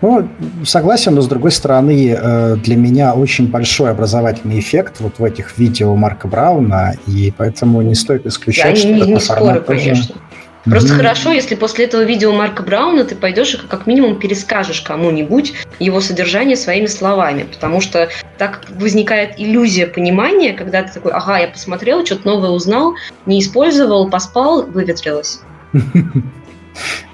Ну, 0.00 0.28
согласен, 0.66 1.14
но 1.14 1.22
с 1.22 1.28
другой 1.28 1.50
стороны, 1.50 2.14
э, 2.14 2.56
для 2.56 2.76
меня 2.76 3.14
очень 3.14 3.48
большой 3.48 3.90
образовательный 3.90 4.58
эффект 4.58 4.96
вот 5.00 5.18
в 5.18 5.24
этих 5.24 5.56
видео 5.56 5.96
Марка 5.96 6.28
Брауна, 6.28 6.94
и 7.06 7.32
поэтому 7.34 7.80
не 7.80 7.94
стоит 7.94 8.26
исключать, 8.26 8.76
Я 8.76 8.76
что 8.76 8.88
не, 8.88 9.12
не 9.12 9.18
спорю, 9.18 9.62
тоже... 9.62 9.80
конечно. 9.80 10.14
Просто 10.64 10.94
mm-hmm. 10.94 10.96
хорошо, 10.96 11.32
если 11.32 11.54
после 11.54 11.84
этого 11.84 12.02
видео 12.02 12.32
Марка 12.32 12.62
Брауна 12.62 13.04
ты 13.04 13.14
пойдешь 13.14 13.54
и 13.54 13.58
как 13.58 13.86
минимум 13.86 14.18
перескажешь 14.18 14.80
кому-нибудь 14.80 15.52
его 15.78 16.00
содержание 16.00 16.56
своими 16.56 16.86
словами, 16.86 17.44
потому 17.44 17.80
что 17.82 18.08
так 18.38 18.62
возникает 18.70 19.34
иллюзия 19.38 19.86
понимания, 19.86 20.54
когда 20.54 20.82
ты 20.82 20.92
такой, 20.92 21.12
ага, 21.12 21.38
я 21.38 21.48
посмотрел, 21.48 22.04
что-то 22.04 22.26
новое 22.26 22.50
узнал, 22.50 22.94
не 23.26 23.40
использовал, 23.40 24.08
поспал, 24.08 24.64
выветрилось. 24.64 25.40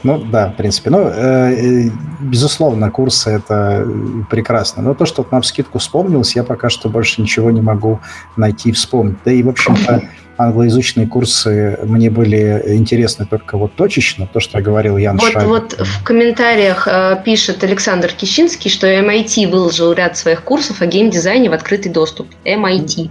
Ну 0.02 0.18
да, 0.18 0.48
в 0.48 0.56
принципе. 0.56 0.90
Ну, 0.90 1.08
э, 1.08 1.52
э, 1.52 1.90
безусловно, 2.20 2.90
курсы 2.90 3.30
это 3.30 3.86
прекрасно. 4.30 4.82
Но 4.82 4.94
то, 4.94 5.06
что 5.06 5.26
нам 5.30 5.42
скидку 5.42 5.78
вспомнилось, 5.78 6.36
я 6.36 6.44
пока 6.44 6.70
что 6.70 6.88
больше 6.88 7.20
ничего 7.20 7.50
не 7.50 7.60
могу 7.60 8.00
найти 8.36 8.70
и 8.70 8.72
вспомнить. 8.72 9.18
Да 9.24 9.32
и, 9.32 9.42
в 9.42 9.48
общем-то, 9.48 10.02
англоязычные 10.38 11.06
курсы 11.06 11.78
мне 11.82 12.10
были 12.10 12.62
интересны 12.68 13.26
только 13.26 13.58
вот 13.58 13.74
точечно, 13.74 14.26
то, 14.26 14.40
что 14.40 14.58
я 14.58 14.64
говорил 14.64 14.96
Ян 14.96 15.18
Вот, 15.18 15.32
Шайбер. 15.32 15.48
вот 15.48 15.72
в 15.78 16.02
комментариях 16.02 16.88
э, 16.90 17.20
пишет 17.24 17.62
Александр 17.62 18.10
Кищинский, 18.12 18.70
что 18.70 18.86
MIT 18.86 19.50
выложил 19.50 19.92
ряд 19.92 20.16
своих 20.16 20.42
курсов 20.42 20.80
о 20.80 20.86
геймдизайне 20.86 21.50
в 21.50 21.52
открытый 21.52 21.92
доступ. 21.92 22.28
MIT. 22.44 23.10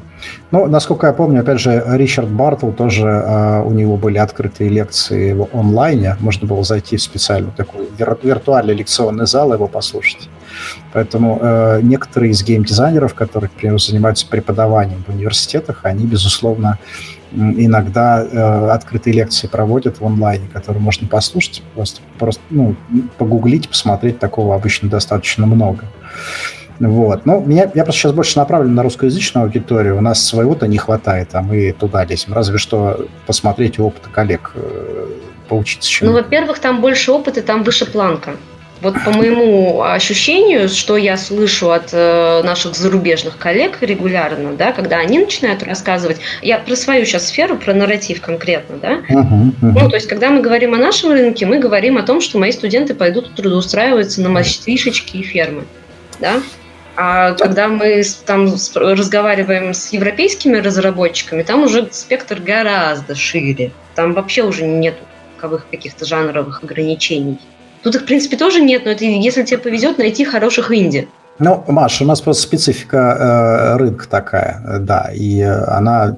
Ну, 0.51 0.65
насколько 0.65 1.07
я 1.07 1.13
помню, 1.13 1.41
опять 1.41 1.59
же, 1.59 1.83
Ричард 1.87 2.29
Бартл 2.29 2.71
тоже, 2.71 3.07
э, 3.07 3.61
у 3.63 3.71
него 3.71 3.97
были 3.97 4.17
открытые 4.17 4.69
лекции 4.69 5.33
в 5.33 5.47
онлайне, 5.53 6.17
можно 6.19 6.47
было 6.47 6.63
зайти 6.63 6.97
в 6.97 7.01
специальный 7.01 7.51
такой 7.55 7.87
вир- 7.97 8.17
виртуальный 8.21 8.73
лекционный 8.73 9.27
зал 9.27 9.51
и 9.51 9.55
его 9.55 9.67
послушать. 9.67 10.29
Поэтому 10.93 11.39
э, 11.41 11.79
некоторые 11.83 12.31
из 12.31 12.43
геймдизайнеров, 12.43 13.13
которые, 13.13 13.49
например, 13.53 13.79
занимаются 13.79 14.27
преподаванием 14.27 15.03
в 15.07 15.09
университетах, 15.11 15.81
они, 15.83 16.05
безусловно, 16.05 16.79
иногда 17.31 18.23
э, 18.23 18.69
открытые 18.71 19.13
лекции 19.13 19.47
проводят 19.47 19.99
в 19.99 20.05
онлайне, 20.05 20.47
которые 20.51 20.81
можно 20.81 21.07
послушать, 21.07 21.61
просто, 21.75 22.01
просто 22.17 22.41
ну, 22.49 22.75
погуглить, 23.17 23.69
посмотреть, 23.69 24.19
такого 24.19 24.55
обычно 24.55 24.89
достаточно 24.89 25.45
много. 25.45 25.85
Вот. 26.79 27.25
Ну, 27.25 27.41
меня, 27.41 27.69
я 27.73 27.83
просто 27.83 28.01
сейчас 28.01 28.13
больше 28.13 28.37
направлен 28.37 28.73
на 28.73 28.83
русскоязычную 28.83 29.45
аудиторию. 29.45 29.97
У 29.97 30.01
нас 30.01 30.25
своего-то 30.25 30.67
не 30.67 30.77
хватает, 30.77 31.29
а 31.33 31.41
мы 31.41 31.75
туда 31.77 32.05
лезем. 32.05 32.33
Разве 32.33 32.57
что 32.57 33.07
посмотреть 33.25 33.79
опыт 33.79 34.07
коллег, 34.07 34.51
э, 34.55 35.07
поучиться 35.49 35.89
чему 35.89 36.11
Ну, 36.11 36.15
во-первых, 36.17 36.59
там 36.59 36.81
больше 36.81 37.11
опыта, 37.11 37.41
там 37.41 37.63
выше 37.63 37.85
планка. 37.85 38.31
Вот 38.81 38.95
по 39.03 39.11
моему 39.11 39.83
ощущению, 39.83 40.69
что 40.69 40.95
я 40.95 41.17
слышу 41.17 41.71
от 41.71 41.89
э, 41.91 42.41
наших 42.43 42.75
зарубежных 42.75 43.37
коллег 43.37 43.79
регулярно, 43.81 44.53
да, 44.53 44.71
когда 44.71 44.99
они 44.99 45.19
начинают 45.19 45.63
рассказывать, 45.63 46.19
я 46.41 46.59
про 46.59 46.77
свою 46.77 47.03
сейчас 47.05 47.27
сферу, 47.27 47.57
про 47.57 47.73
нарратив 47.73 48.21
конкретно, 48.21 48.77
да, 48.77 48.99
uh-huh, 49.09 49.51
uh-huh. 49.61 49.81
ну, 49.81 49.89
то 49.89 49.95
есть, 49.95 50.07
когда 50.07 50.29
мы 50.29 50.41
говорим 50.41 50.75
о 50.75 50.77
нашем 50.77 51.11
рынке, 51.11 51.45
мы 51.45 51.59
говорим 51.59 51.97
о 51.97 52.03
том, 52.03 52.21
что 52.21 52.39
мои 52.39 52.53
студенты 52.53 52.95
пойдут 52.95 53.35
трудоустраиваться 53.35 54.21
на 54.21 54.29
мастишечки 54.29 55.17
и 55.17 55.23
фермы, 55.23 55.65
да, 56.21 56.41
а 57.01 57.33
когда 57.33 57.69
мы 57.69 58.03
там 58.25 58.53
разговариваем 58.75 59.73
с 59.73 59.93
европейскими 59.93 60.57
разработчиками, 60.57 61.43
там 61.43 61.63
уже 61.63 61.87
спектр 61.91 62.41
гораздо 62.41 63.15
шире. 63.15 63.71
Там 63.95 64.13
вообще 64.13 64.43
уже 64.43 64.67
нет 64.67 64.95
каких-то 65.71 66.05
жанровых 66.05 66.61
ограничений. 66.61 67.39
Тут 67.83 67.95
их, 67.95 68.01
в 68.01 68.05
принципе, 68.05 68.35
тоже 68.35 68.59
нет, 68.59 68.83
но 68.83 68.91
это 68.91 69.05
если 69.05 69.43
тебе 69.43 69.59
повезет 69.59 69.97
найти 69.97 70.25
хороших 70.25 70.73
инди. 70.73 71.07
Ну, 71.39 71.63
Маш, 71.69 72.01
у 72.01 72.05
нас 72.05 72.19
просто 72.19 72.43
специфика 72.43 72.97
э, 72.97 73.77
рынка 73.77 74.09
такая, 74.09 74.79
да, 74.81 75.09
и 75.15 75.39
она, 75.39 76.17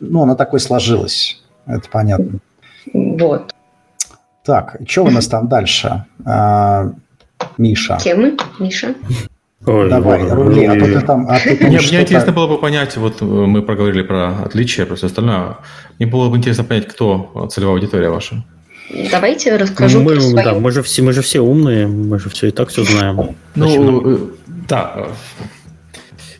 ну, 0.00 0.22
она 0.22 0.34
такой 0.34 0.60
сложилась, 0.60 1.42
это 1.66 1.86
понятно. 1.90 2.38
Вот. 2.94 3.52
Так, 4.46 4.78
что 4.88 5.04
у 5.04 5.10
нас 5.10 5.28
там 5.28 5.46
дальше? 5.48 6.06
А, 6.24 6.90
Миша. 7.58 7.98
Темы, 8.00 8.38
Миша. 8.58 8.94
Ой, 9.66 9.90
Давай, 9.90 10.26
рули, 10.26 10.64
а 10.64 10.74
то 10.74 10.86
ты 10.86 11.00
там... 11.00 11.26
А 11.28 11.38
ты 11.38 11.50
Мне, 11.66 11.78
мне 11.80 12.00
интересно 12.00 12.32
было 12.32 12.46
бы 12.46 12.58
понять, 12.58 12.96
вот 12.96 13.20
мы 13.20 13.60
проговорили 13.60 14.02
про 14.02 14.42
отличия, 14.42 14.86
про 14.86 14.94
все 14.94 15.06
остальное. 15.06 15.58
Мне 15.98 16.08
было 16.08 16.30
бы 16.30 16.38
интересно 16.38 16.64
понять, 16.64 16.88
кто 16.88 17.48
целевая 17.52 17.74
аудитория 17.74 18.08
ваша. 18.08 18.42
Давайте 19.10 19.56
расскажу 19.56 20.02
мы, 20.02 20.14
про 20.14 20.20
свою. 20.20 20.44
Да, 20.44 20.54
мы 20.54 20.70
же, 20.72 20.82
все, 20.82 21.02
мы 21.02 21.12
же 21.12 21.20
все 21.20 21.40
умные, 21.40 21.86
мы 21.86 22.18
же 22.18 22.30
все 22.30 22.48
и 22.48 22.50
так 22.50 22.70
все 22.70 22.84
знаем. 22.84 23.36
Ну, 23.54 24.14
э, 24.14 24.18
да. 24.68 25.08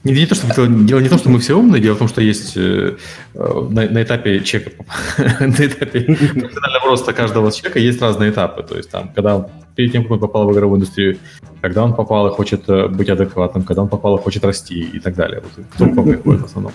Не, 0.03 0.15
не 0.15 0.27
то, 0.27 0.35
что, 0.35 0.67
дело 0.67 1.01
не 1.01 1.07
в 1.07 1.11
том, 1.11 1.19
что 1.19 1.29
мы 1.29 1.39
все 1.41 1.59
умные, 1.59 1.83
дело 1.83 1.95
в 1.95 1.99
том, 1.99 2.09
что 2.09 2.23
есть 2.23 2.55
э, 2.57 2.97
на, 3.35 3.89
на 3.89 4.03
этапе 4.03 4.41
чека, 4.41 4.71
на 5.19 5.67
этапе 5.67 6.01
профессионального 6.01 6.87
роста 6.87 7.13
каждого 7.13 7.53
человека 7.53 7.79
есть 7.79 8.01
разные 8.01 8.31
этапы. 8.31 8.63
То 8.63 8.77
есть 8.79 8.91
там, 8.91 9.13
когда 9.15 9.47
перед 9.81 9.93
тем, 9.93 10.03
как 10.03 10.12
он 10.12 10.19
попал 10.19 10.47
в 10.47 10.53
игровую 10.53 10.77
индустрию, 10.77 11.16
когда 11.62 11.83
он 11.83 11.95
попал 11.95 12.27
и 12.29 12.31
хочет 12.31 12.69
э, 12.69 12.88
быть 12.88 13.09
адекватным, 13.09 13.64
когда 13.64 13.81
он 13.81 13.88
попал 13.88 14.19
и 14.19 14.21
хочет 14.21 14.45
расти 14.45 14.81
и 14.81 15.01
так 15.01 15.14
далее. 15.14 15.43
Вот 15.43 15.88
кто 15.90 16.03
в 16.03 16.45
основном? 16.45 16.73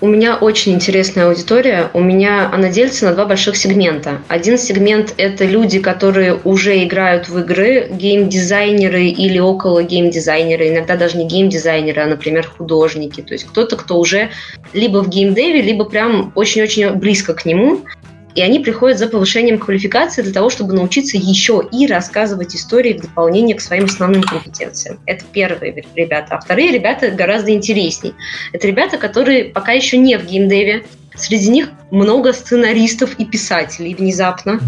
У 0.00 0.08
меня 0.08 0.36
очень 0.36 0.72
интересная 0.72 1.28
аудитория. 1.28 1.88
У 1.94 2.00
меня 2.00 2.50
она 2.52 2.68
делится 2.68 3.04
на 3.04 3.14
два 3.14 3.26
больших 3.26 3.56
сегмента. 3.56 4.18
Один 4.26 4.58
сегмент– 4.58 5.14
это 5.18 5.44
люди, 5.44 5.78
которые 5.78 6.34
уже 6.42 6.82
играют 6.84 7.28
в 7.28 7.38
игры, 7.38 7.88
геймдизайнеры 7.92 9.04
или 9.04 9.38
около 9.38 9.84
геймдизайнеры, 9.84 10.70
иногда 10.70 10.96
даже 10.96 11.18
не 11.18 11.28
геймдизайнеры, 11.28 12.02
а, 12.02 12.06
например, 12.06 12.44
художники. 12.58 13.20
То 13.20 13.34
есть 13.34 13.44
кто-то, 13.44 13.76
кто 13.76 14.00
уже 14.00 14.30
либо 14.72 15.04
в 15.04 15.08
геймдеве, 15.08 15.62
либо 15.62 15.84
прям 15.84 16.32
очень-очень 16.34 16.92
близко 16.94 17.34
к 17.34 17.44
нему– 17.44 17.82
и 18.34 18.40
они 18.42 18.60
приходят 18.60 18.98
за 18.98 19.08
повышением 19.08 19.58
квалификации 19.58 20.22
для 20.22 20.32
того, 20.32 20.50
чтобы 20.50 20.74
научиться 20.74 21.16
еще 21.16 21.62
и 21.72 21.86
рассказывать 21.86 22.54
истории 22.54 22.94
в 22.94 23.02
дополнение 23.02 23.56
к 23.56 23.60
своим 23.60 23.84
основным 23.84 24.22
компетенциям. 24.22 25.00
Это 25.06 25.24
первые 25.32 25.84
ребята. 25.94 26.36
А 26.36 26.40
вторые 26.40 26.70
ребята 26.70 27.10
гораздо 27.10 27.52
интересней. 27.52 28.14
Это 28.52 28.66
ребята, 28.66 28.98
которые 28.98 29.44
пока 29.44 29.72
еще 29.72 29.98
не 29.98 30.18
в 30.18 30.26
геймдеве. 30.26 30.84
Среди 31.14 31.50
них 31.50 31.70
много 31.90 32.32
сценаристов 32.32 33.14
и 33.18 33.24
писателей 33.24 33.94
внезапно 33.94 34.60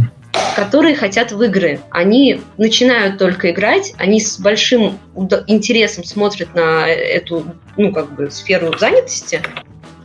которые 0.56 0.94
хотят 0.94 1.32
в 1.32 1.42
игры. 1.42 1.80
Они 1.90 2.40
начинают 2.58 3.18
только 3.18 3.50
играть, 3.50 3.92
они 3.98 4.20
с 4.20 4.38
большим 4.38 4.98
интересом 5.46 6.04
смотрят 6.04 6.54
на 6.54 6.86
эту, 6.88 7.54
ну, 7.76 7.92
как 7.92 8.14
бы, 8.14 8.30
сферу 8.30 8.76
занятости, 8.78 9.42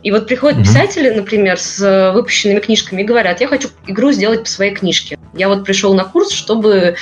и 0.02 0.10
вот 0.10 0.26
приходят 0.26 0.58
mm-hmm. 0.58 0.64
писатели, 0.64 1.10
например, 1.10 1.58
с 1.58 1.80
э, 1.80 2.12
выпущенными 2.12 2.60
книжками 2.60 3.02
и 3.02 3.04
говорят, 3.04 3.40
я 3.40 3.48
хочу 3.48 3.68
игру 3.86 4.12
сделать 4.12 4.44
по 4.44 4.48
своей 4.48 4.74
книжке. 4.74 5.18
Я 5.34 5.48
вот 5.48 5.64
пришел 5.64 5.94
на 5.94 6.04
курс, 6.04 6.30
чтобы 6.30 6.96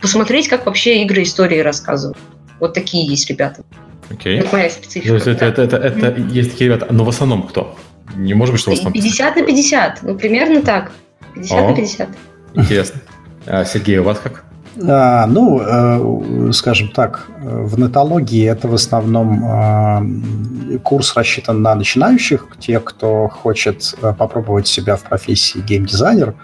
посмотреть, 0.00 0.48
как 0.48 0.66
вообще 0.66 1.02
игры 1.02 1.22
истории 1.22 1.60
рассказывают. 1.60 2.18
Вот 2.58 2.74
такие 2.74 3.06
есть 3.06 3.28
ребята. 3.30 3.62
Окей. 4.10 4.38
Okay. 4.38 4.40
Это 4.40 4.48
моя 4.52 4.70
специфика. 4.70 5.08
То 5.08 5.14
есть 5.14 5.26
это, 5.28 5.44
это, 5.44 5.62
это, 5.62 5.76
это, 5.76 6.06
mm-hmm. 6.06 6.30
есть 6.32 6.52
такие 6.52 6.70
ребята, 6.70 6.92
но 6.92 7.04
в 7.04 7.08
основном 7.08 7.44
кто? 7.44 7.76
Не 8.16 8.34
может 8.34 8.52
быть, 8.52 8.60
что 8.60 8.70
в 8.70 8.74
основном... 8.74 8.92
50 8.92 9.36
на 9.36 9.42
50, 9.42 10.02
ну 10.02 10.18
примерно 10.18 10.62
так. 10.62 10.92
50 11.34 11.58
О, 11.58 11.68
на 11.68 11.76
50. 11.76 12.08
Интересно. 12.54 13.00
А, 13.46 13.64
Сергей, 13.64 13.98
у 13.98 14.02
вас 14.04 14.18
как? 14.18 14.44
А, 14.80 15.26
ну, 15.26 15.60
э, 15.60 16.52
скажем 16.52 16.88
так, 16.88 17.26
в 17.40 17.78
нетологии 17.78 18.46
это 18.46 18.68
в 18.68 18.74
основном 18.74 19.44
э, 19.44 20.78
курс 20.78 21.14
рассчитан 21.14 21.60
на 21.60 21.74
начинающих, 21.74 22.48
тех, 22.58 22.82
кто 22.84 23.28
хочет 23.28 23.94
э, 24.00 24.14
попробовать 24.16 24.66
себя 24.66 24.96
в 24.96 25.02
профессии 25.02 25.58
геймдизайнер, 25.58 26.34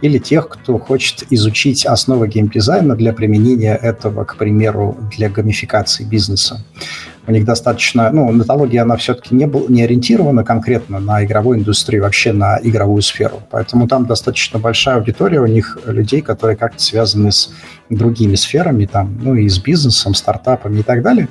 или 0.00 0.18
тех, 0.18 0.48
кто 0.48 0.78
хочет 0.78 1.24
изучить 1.30 1.84
основы 1.84 2.28
геймдизайна 2.28 2.94
для 2.94 3.12
применения 3.12 3.74
этого, 3.74 4.24
к 4.24 4.36
примеру, 4.36 4.96
для 5.16 5.28
гамификации 5.28 6.04
бизнеса. 6.04 6.64
У 7.26 7.30
них 7.30 7.44
достаточно, 7.44 8.10
ну, 8.10 8.32
нетология, 8.32 8.82
она 8.82 8.96
все-таки 8.96 9.34
не, 9.34 9.46
был, 9.46 9.68
не 9.68 9.84
ориентирована 9.84 10.44
конкретно 10.44 10.98
на 10.98 11.24
игровую 11.24 11.58
индустрию, 11.58 12.02
вообще 12.02 12.32
на 12.32 12.58
игровую 12.60 13.00
сферу. 13.02 13.42
Поэтому 13.50 13.86
там 13.86 14.06
достаточно 14.06 14.58
большая 14.58 14.96
аудитория 14.96 15.40
у 15.40 15.46
них 15.46 15.78
людей, 15.86 16.20
которые 16.20 16.56
как-то 16.56 16.82
связаны 16.82 17.30
с 17.30 17.52
другими 17.96 18.34
сферами, 18.34 18.86
там, 18.86 19.18
ну, 19.20 19.34
и 19.34 19.48
с 19.48 19.58
бизнесом, 19.58 20.14
стартапами 20.14 20.80
и 20.80 20.82
так 20.82 21.02
далее. 21.02 21.28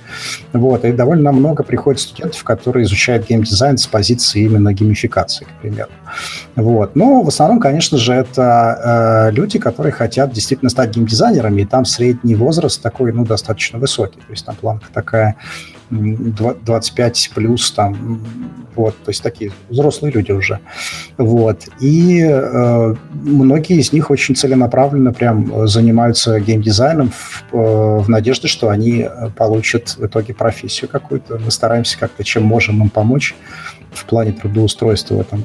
Вот, 0.53 0.85
и 0.85 0.91
довольно 0.91 1.31
много 1.31 1.63
приходит 1.63 2.01
студентов, 2.01 2.43
которые 2.43 2.85
изучают 2.85 3.27
геймдизайн 3.27 3.77
с 3.77 3.87
позиции 3.87 4.43
именно 4.43 4.73
геймификации, 4.73 5.45
к 5.45 5.61
примеру. 5.61 5.89
Вот. 6.55 6.95
Но 6.95 7.21
в 7.21 7.27
основном, 7.27 7.59
конечно 7.59 7.97
же, 7.97 8.13
это 8.13 9.29
э, 9.29 9.35
люди, 9.35 9.59
которые 9.59 9.91
хотят 9.91 10.31
действительно 10.31 10.69
стать 10.69 10.95
геймдизайнерами, 10.95 11.61
и 11.61 11.65
там 11.65 11.85
средний 11.85 12.35
возраст 12.35 12.81
такой, 12.81 13.11
ну, 13.11 13.25
достаточно 13.25 13.79
высокий. 13.79 14.19
То 14.19 14.31
есть 14.31 14.45
там 14.45 14.55
планка 14.55 14.87
такая 14.93 15.35
25 15.89 17.31
плюс, 17.35 17.71
там, 17.71 18.21
вот, 18.75 18.95
то 19.03 19.09
есть 19.09 19.21
такие 19.21 19.51
взрослые 19.69 20.11
люди 20.11 20.31
уже. 20.31 20.59
Вот. 21.17 21.67
И 21.79 22.21
э, 22.21 22.95
многие 23.11 23.77
из 23.77 23.93
них 23.93 24.09
очень 24.09 24.35
целенаправленно 24.35 25.13
прям 25.13 25.67
занимаются 25.67 26.39
геймдизайном 26.39 27.11
в, 27.11 27.43
э, 27.51 27.97
в 27.99 28.09
надежде, 28.09 28.47
что 28.47 28.69
они 28.69 29.07
получат 29.35 29.95
в 29.97 30.05
итоге 30.05 30.33
профессию 30.33 30.89
какую-то. 30.89 31.37
Мы 31.37 31.51
стараемся 31.51 31.97
как-то, 31.97 32.23
чем 32.23 32.43
можем 32.43 32.81
им 32.81 32.89
помочь 32.89 33.35
в 33.91 34.05
плане 34.05 34.31
трудоустройства 34.31 35.15
в 35.15 35.19
этом. 35.21 35.43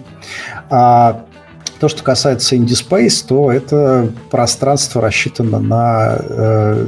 А 0.71 1.25
то, 1.81 1.89
что 1.89 2.03
касается 2.03 2.57
Indie 2.57 2.69
Space, 2.69 3.25
то 3.27 3.53
это 3.53 4.11
пространство 4.31 5.03
рассчитано 5.03 5.59
на 5.59 6.17
э, 6.19 6.87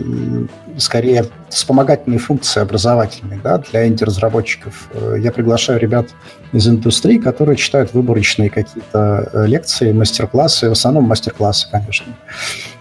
скорее 0.79 1.27
вспомогательные 1.49 2.19
функции 2.19 2.61
образовательные 2.61 3.41
да, 3.43 3.59
для 3.59 3.87
инди-разработчиков. 3.87 4.89
Э, 4.93 5.17
я 5.19 5.33
приглашаю 5.33 5.79
ребят 5.79 6.09
из 6.53 6.67
индустрии, 6.69 7.19
которые 7.19 7.57
читают 7.57 7.93
выборочные 7.93 8.51
какие-то 8.51 9.29
э, 9.33 9.47
лекции, 9.47 9.93
мастер-классы, 9.93 10.69
в 10.69 10.73
основном 10.73 11.05
мастер-классы, 11.05 11.69
конечно, 11.71 12.15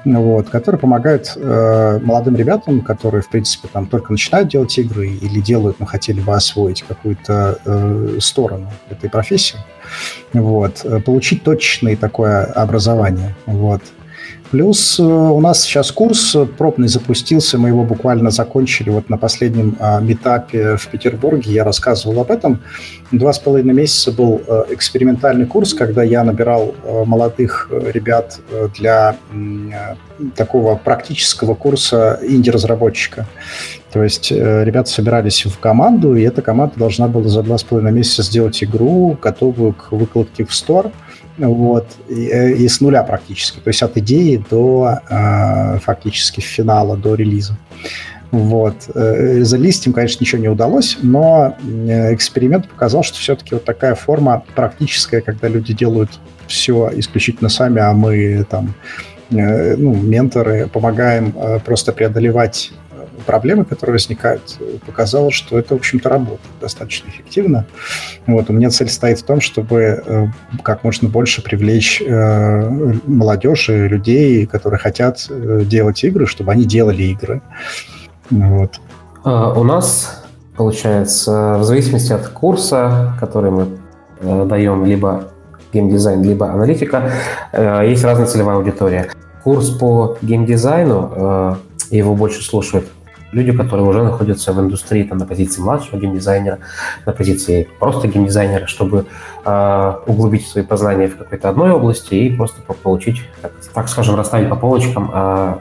вот, 0.05 0.49
которые 0.49 0.79
помогают 0.79 1.33
э, 1.35 1.99
молодым 2.03 2.35
ребятам, 2.35 2.81
которые, 2.81 3.21
в 3.21 3.29
принципе, 3.29 3.67
там 3.71 3.87
только 3.87 4.11
начинают 4.11 4.49
делать 4.49 4.77
игры 4.77 5.09
или 5.09 5.39
делают, 5.41 5.79
но 5.79 5.85
хотели 5.85 6.21
бы 6.21 6.33
освоить 6.33 6.83
какую-то 6.83 7.59
э, 7.65 8.17
сторону 8.19 8.71
этой 8.89 9.09
профессии, 9.09 9.57
вот, 10.33 10.81
э, 10.83 10.99
получить 10.99 11.43
точное 11.43 11.95
такое 11.95 12.45
образование. 12.45 13.35
Вот. 13.45 13.81
Плюс 14.51 14.97
э, 14.97 15.03
у 15.03 15.39
нас 15.41 15.61
сейчас 15.61 15.91
курс 15.91 16.35
пробный 16.57 16.87
запустился, 16.87 17.57
мы 17.57 17.67
его 17.69 17.83
буквально 17.83 18.31
закончили 18.31 18.89
вот 18.89 19.09
на 19.09 19.17
последнем 19.17 19.75
а, 19.79 19.99
метапе 19.99 20.77
в 20.77 20.87
Петербурге, 20.87 21.51
я 21.51 21.63
рассказывал 21.65 22.21
об 22.21 22.31
этом. 22.31 22.61
Два 23.11 23.33
с 23.33 23.39
половиной 23.39 23.73
месяца 23.73 24.11
был 24.11 24.41
э, 24.47 24.63
экспериментальный 24.69 25.45
курс, 25.45 25.73
когда 25.73 26.01
я 26.01 26.23
набирал 26.23 26.73
э, 26.83 27.03
молодых 27.05 27.69
ребят 27.93 28.39
для 28.77 29.17
такого 30.35 30.75
практического 30.75 31.53
курса 31.53 32.19
инди-разработчика. 32.23 33.27
То 33.91 34.03
есть 34.03 34.31
ребята 34.31 34.89
собирались 34.89 35.45
в 35.45 35.59
команду, 35.59 36.15
и 36.15 36.23
эта 36.23 36.41
команда 36.41 36.75
должна 36.77 37.07
была 37.07 37.27
за 37.27 37.43
два 37.43 37.57
с 37.57 37.63
половиной 37.63 37.91
месяца 37.91 38.23
сделать 38.23 38.63
игру, 38.63 39.17
готовую 39.21 39.73
к 39.73 39.91
выкладке 39.91 40.45
в 40.45 40.53
стор– 40.53 40.91
вот, 41.37 41.87
и, 42.09 42.27
э, 42.27 42.53
и 42.53 42.67
с 42.67 42.81
нуля 42.81 43.03
практически, 43.03 43.59
то 43.59 43.69
есть 43.69 43.81
от 43.83 43.97
идеи 43.97 44.43
до 44.49 44.99
э, 45.09 45.79
фактически 45.79 46.39
финала, 46.41 46.97
до 46.97 47.15
релиза. 47.15 47.57
Вот. 48.31 48.75
Э, 48.93 49.43
залезть 49.43 49.87
им, 49.87 49.93
конечно, 49.93 50.23
ничего 50.23 50.41
не 50.41 50.49
удалось, 50.49 50.97
но 51.01 51.55
э, 51.63 52.13
эксперимент 52.13 52.67
показал, 52.67 53.03
что 53.03 53.17
все-таки 53.17 53.53
вот 53.53 53.63
такая 53.63 53.95
форма 53.95 54.43
практическая, 54.55 55.21
когда 55.21 55.47
люди 55.47 55.73
делают 55.73 56.09
все 56.47 56.89
исключительно 56.95 57.49
сами, 57.49 57.81
а 57.81 57.93
мы 57.93 58.45
там, 58.49 58.73
ну, 59.29 59.93
менторы, 59.93 60.67
помогаем 60.71 61.33
просто 61.65 61.91
преодолевать 61.91 62.71
проблемы, 63.27 63.65
которые 63.65 63.93
возникают, 63.93 64.57
показало, 64.85 65.31
что 65.31 65.59
это, 65.59 65.75
в 65.75 65.77
общем-то, 65.77 66.09
работает 66.09 66.41
достаточно 66.59 67.09
эффективно. 67.09 67.67
Вот, 68.25 68.49
у 68.49 68.53
меня 68.53 68.71
цель 68.71 68.89
стоит 68.89 69.19
в 69.19 69.23
том, 69.23 69.41
чтобы 69.41 70.01
э, 70.03 70.27
как 70.63 70.83
можно 70.83 71.09
больше 71.09 71.43
привлечь 71.43 72.01
э, 72.01 72.93
молодежь 73.05 73.69
и 73.69 73.87
людей, 73.87 74.47
которые 74.47 74.79
хотят 74.79 75.27
э, 75.29 75.63
делать 75.65 76.03
игры, 76.03 76.25
чтобы 76.25 76.53
они 76.53 76.63
делали 76.63 77.03
игры. 77.03 77.41
Вот. 78.29 78.79
А, 79.23 79.53
у 79.53 79.63
нас, 79.63 80.23
получается, 80.55 81.57
в 81.59 81.63
зависимости 81.63 82.13
от 82.13 82.27
курса, 82.29 83.13
который 83.19 83.51
мы 83.51 83.67
даем, 84.21 84.85
либо 84.85 85.25
геймдизайн, 85.73 86.23
либо 86.23 86.49
аналитика, 86.51 87.11
есть 87.83 88.03
разная 88.03 88.25
целевая 88.25 88.55
аудитория. 88.55 89.09
Курс 89.43 89.69
по 89.69 90.17
геймдизайну, 90.23 91.59
его 91.91 92.15
больше 92.15 92.43
слушают 92.43 92.87
люди, 93.31 93.51
которые 93.51 93.85
уже 93.87 94.03
находятся 94.03 94.53
в 94.53 94.59
индустрии 94.59 95.03
там, 95.03 95.17
на 95.17 95.25
позиции 95.25 95.61
младшего 95.61 95.99
геймдизайнера, 95.99 96.59
на 97.05 97.11
позиции 97.11 97.67
просто 97.79 98.07
геймдизайнера, 98.07 98.67
чтобы 98.67 99.05
э, 99.45 99.93
углубить 100.05 100.47
свои 100.47 100.63
познания 100.63 101.07
в 101.07 101.17
какой-то 101.17 101.49
одной 101.49 101.71
области 101.71 102.15
и 102.15 102.35
просто 102.35 102.61
получить, 102.61 103.21
так, 103.41 103.51
так 103.73 103.89
скажем, 103.89 104.15
расставить 104.15 104.49
по 104.49 104.55
полочкам 104.55 105.11
э, 105.13 105.55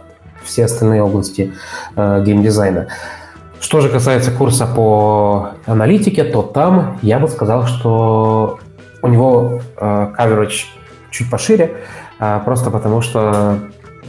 все 0.45 0.65
остальные 0.65 1.03
области 1.03 1.53
э, 1.97 2.23
геймдизайна. 2.25 2.89
Что 3.61 3.81
же 3.81 3.89
касается 3.89 4.31
курса 4.31 4.67
по 4.67 5.51
аналитике, 5.67 6.25
то 6.25 6.43
там 6.43 6.99
я 7.03 7.19
бы 7.19 7.27
сказал, 7.29 7.67
что 7.67 8.59
у 9.03 9.09
него 9.09 9.61
э, 9.77 10.13
coverage 10.19 10.67
чуть 11.11 11.31
пошире, 11.31 11.77
э, 12.21 12.41
просто 12.45 12.71
потому 12.71 13.01
что 13.01 13.59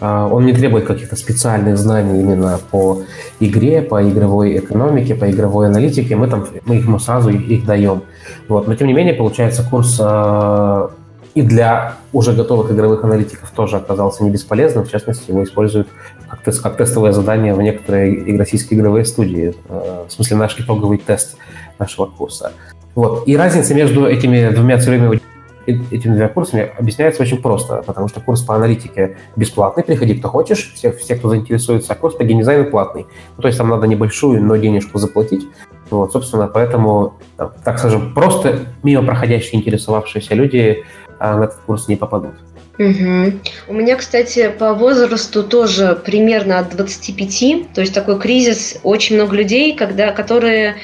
он 0.02 0.46
не 0.46 0.54
требует 0.54 0.86
каких-то 0.86 1.16
специальных 1.16 1.78
знаний 1.78 2.22
именно 2.22 2.60
по 2.72 3.04
игре, 3.40 3.82
по 3.82 4.08
игровой 4.08 4.58
экономике, 4.58 5.16
по 5.16 5.30
игровой 5.30 5.68
аналитике. 5.68 6.16
Мы, 6.16 6.28
там, 6.28 6.46
мы 6.66 6.76
ему 6.76 7.00
сразу 7.00 7.30
их 7.30 7.66
даем. 7.66 8.04
Вот. 8.48 8.68
Но, 8.68 8.76
тем 8.76 8.88
не 8.88 8.94
менее, 8.94 9.14
получается, 9.14 9.64
курс 9.70 9.98
а, 10.00 10.92
и 11.34 11.42
для 11.42 11.96
уже 12.14 12.34
готовых 12.34 12.72
игровых 12.72 13.04
аналитиков 13.04 13.52
тоже 13.52 13.78
оказался 13.78 14.24
не 14.24 14.32
бесполезным. 14.32 14.86
В 14.86 14.90
частности, 14.90 15.30
его 15.30 15.44
используют 15.44 15.88
как, 16.30 16.42
тест, 16.42 16.62
как 16.62 16.78
тестовое 16.78 17.12
задание 17.12 17.54
в 17.54 17.62
некоторые 17.62 18.38
российские 18.38 18.80
игровые 18.80 19.06
студии. 19.06 19.54
В 19.68 20.10
смысле, 20.10 20.38
наш 20.38 20.60
итоговый 20.60 20.98
тест 20.98 21.38
нашего 21.80 22.06
курса. 22.08 22.54
Вот. 22.96 23.28
И 23.28 23.38
разница 23.38 23.76
между 23.76 24.08
этими 24.08 24.50
двумя 24.50 24.80
целевыми 24.80 25.22
этими 25.67 26.12
двумя 26.12 26.30
курсами 26.30 26.71
объясняется 26.77 27.21
очень 27.21 27.41
просто, 27.41 27.84
потому 27.86 28.08
что 28.08 28.21
курс 28.21 28.41
по 28.41 28.56
аналитике 28.56 29.17
бесплатный, 29.36 29.84
приходи 29.84 30.15
кто 30.15 30.30
хочешь, 30.30 30.71
все, 30.73 30.91
все 30.91 31.15
кто 31.15 31.30
заинтересуется, 31.30 31.93
а 31.93 31.95
курс 31.95 32.15
по 32.15 32.23
геймдизайну 32.23 32.69
платный. 32.69 33.06
Ну, 33.36 33.41
то 33.41 33.47
есть 33.47 33.58
там 33.58 33.69
надо 33.69 33.88
небольшую, 33.88 34.43
но 34.43 34.56
денежку 34.56 34.97
заплатить. 34.97 35.47
Вот, 35.89 36.12
собственно, 36.12 36.47
поэтому, 36.47 37.13
так 37.38 37.80
скажем, 37.80 38.13
просто 38.13 38.60
мимо 38.84 39.06
проходящие 39.06 39.60
интересовавшиеся 39.60 40.36
люди 40.36 40.84
а, 41.19 41.38
на 41.38 41.43
этот 41.45 41.60
курс 41.65 41.88
не 41.88 41.95
попадут. 41.95 42.36
Угу. 42.80 43.39
У 43.69 43.73
меня, 43.73 43.95
кстати, 43.95 44.49
по 44.49 44.73
возрасту 44.73 45.43
тоже 45.43 45.99
примерно 46.06 46.60
от 46.60 46.75
25, 46.75 47.73
то 47.73 47.82
есть 47.82 47.93
такой 47.93 48.19
кризис, 48.19 48.80
очень 48.84 49.15
много 49.15 49.36
людей, 49.36 49.75
когда, 49.75 50.12
которые 50.12 50.75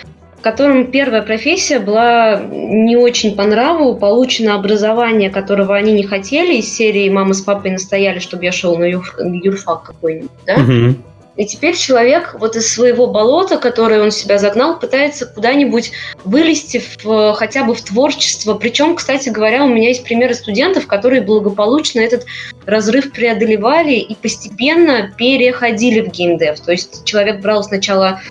которым 0.44 0.92
первая 0.92 1.22
профессия 1.22 1.80
была 1.80 2.40
не 2.40 2.98
очень 2.98 3.36
по 3.36 3.44
нраву, 3.44 3.96
получено 3.96 4.56
образование, 4.56 5.30
которого 5.30 5.76
они 5.76 5.94
не 5.94 6.04
хотели, 6.04 6.58
из 6.58 6.72
серии 6.76 7.10
«Мама 7.10 7.34
с 7.34 7.42
папой 7.42 7.72
настояли, 7.72 8.20
чтобы 8.20 8.44
я 8.44 8.52
шел 8.52 8.78
на 8.78 8.84
юрфак 8.84 9.84
какой-нибудь», 9.84 10.30
да? 10.46 10.56
Угу. 10.56 10.96
И 11.36 11.46
теперь 11.48 11.76
человек 11.76 12.36
вот 12.40 12.56
из 12.56 12.72
своего 12.72 13.08
болота, 13.08 13.58
которое 13.58 14.04
он 14.04 14.12
себя 14.12 14.38
загнал, 14.38 14.78
пытается 14.78 15.26
куда-нибудь 15.26 15.92
вылезти 16.26 16.84
в, 17.04 17.34
хотя 17.34 17.64
бы 17.64 17.74
в 17.74 17.82
творчество. 17.82 18.54
Причем, 18.54 18.96
кстати 18.96 19.30
говоря, 19.30 19.64
у 19.64 19.68
меня 19.68 19.88
есть 19.88 20.04
примеры 20.04 20.36
студентов, 20.36 20.86
которые 20.86 21.24
благополучно 21.24 22.02
этот 22.02 22.26
разрыв 22.68 23.12
преодолевали 23.12 23.96
и 23.96 24.14
постепенно 24.14 25.12
переходили 25.18 26.02
в 26.02 26.12
геймдев. 26.12 26.60
То 26.60 26.72
есть 26.72 27.04
человек 27.04 27.42
брал 27.42 27.64
сначала 27.64 28.22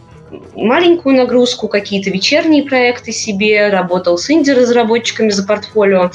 маленькую 0.54 1.16
нагрузку, 1.16 1.68
какие-то 1.68 2.10
вечерние 2.10 2.64
проекты 2.64 3.12
себе, 3.12 3.68
работал 3.68 4.18
с 4.18 4.30
инди-разработчиками 4.30 5.30
за 5.30 5.46
портфолио, 5.46 6.10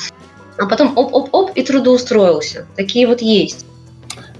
а 0.57 0.65
потом 0.65 0.97
оп-оп-оп 0.97 1.51
и 1.55 1.63
трудоустроился. 1.63 2.65
Такие 2.75 3.07
вот 3.07 3.21
есть. 3.21 3.65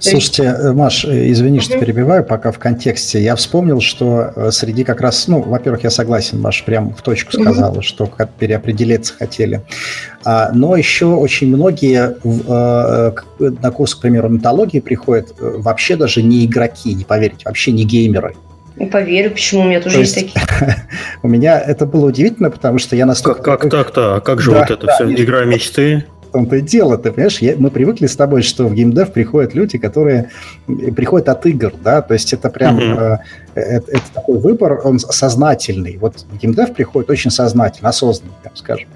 Слушайте, 0.00 0.44
э, 0.44 0.72
Маш, 0.72 1.04
э, 1.04 1.30
извини, 1.30 1.60
что 1.60 1.78
перебиваю, 1.78 2.24
пока 2.24 2.52
в 2.52 2.58
контексте. 2.58 3.20
Я 3.20 3.34
вспомнил, 3.36 3.80
что 3.80 4.32
э, 4.34 4.50
среди 4.52 4.84
как 4.84 5.00
раз, 5.00 5.26
ну, 5.26 5.42
во-первых, 5.42 5.84
я 5.84 5.90
согласен, 5.90 6.40
Маш 6.40 6.64
прям 6.64 6.94
в 6.94 7.02
точку 7.02 7.32
сказала, 7.32 7.82
что 7.82 8.10
переопределиться 8.38 9.14
хотели. 9.14 9.62
А, 10.24 10.50
но 10.52 10.76
еще 10.76 11.06
очень 11.06 11.48
многие 11.48 12.16
на 13.38 13.70
курс, 13.70 13.94
к 13.94 14.00
примеру, 14.00 14.28
металлогии 14.28 14.80
приходят 14.80 15.34
вообще 15.38 15.96
даже 15.96 16.22
не 16.22 16.44
игроки, 16.44 16.94
не 16.94 17.04
поверите, 17.04 17.42
вообще 17.44 17.72
не 17.72 17.84
геймеры. 17.84 18.34
Не 18.78 18.86
поверю, 18.86 19.30
почему 19.30 19.62
у 19.62 19.64
меня 19.64 19.80
тоже 19.80 19.96
То 19.96 20.00
есть, 20.00 20.16
есть 20.16 20.34
такие. 20.34 20.76
у 21.22 21.28
меня 21.28 21.58
это 21.58 21.86
было 21.86 22.06
удивительно, 22.06 22.50
потому 22.50 22.78
что 22.78 22.94
я 22.94 23.06
настолько... 23.06 23.42
Как, 23.42 23.60
как 23.62 23.70
так-то? 23.70 24.16
А 24.16 24.20
как 24.20 24.40
же 24.40 24.52
да, 24.52 24.60
вот 24.60 24.70
это 24.70 24.86
да, 24.86 24.94
все? 24.94 25.12
Игра 25.12 25.44
мечты? 25.44 26.04
В 26.28 26.30
том-то 26.30 26.56
и 26.56 26.60
дело, 26.60 26.98
ты 26.98 27.10
понимаешь, 27.10 27.38
я, 27.38 27.54
мы 27.56 27.70
привыкли 27.70 28.06
с 28.06 28.14
тобой, 28.14 28.42
что 28.42 28.68
в 28.68 28.74
геймдев 28.74 29.12
приходят 29.12 29.54
люди, 29.54 29.78
которые 29.78 30.28
приходят 30.94 31.30
от 31.30 31.46
игр, 31.46 31.72
да, 31.82 32.02
то 32.02 32.12
есть 32.12 32.34
это 32.34 32.50
прям, 32.50 32.78
mm-hmm. 32.78 33.18
э, 33.54 33.60
это, 33.60 33.92
это 33.92 34.02
такой 34.12 34.38
выбор, 34.38 34.78
он 34.84 34.98
сознательный. 34.98 35.96
Вот 35.96 36.26
в 36.30 36.36
геймдев 36.36 36.74
приходит 36.74 37.08
очень 37.08 37.30
сознательно, 37.30 37.88
осознанно, 37.88 38.34
так 38.42 38.52
скажем. 38.58 38.90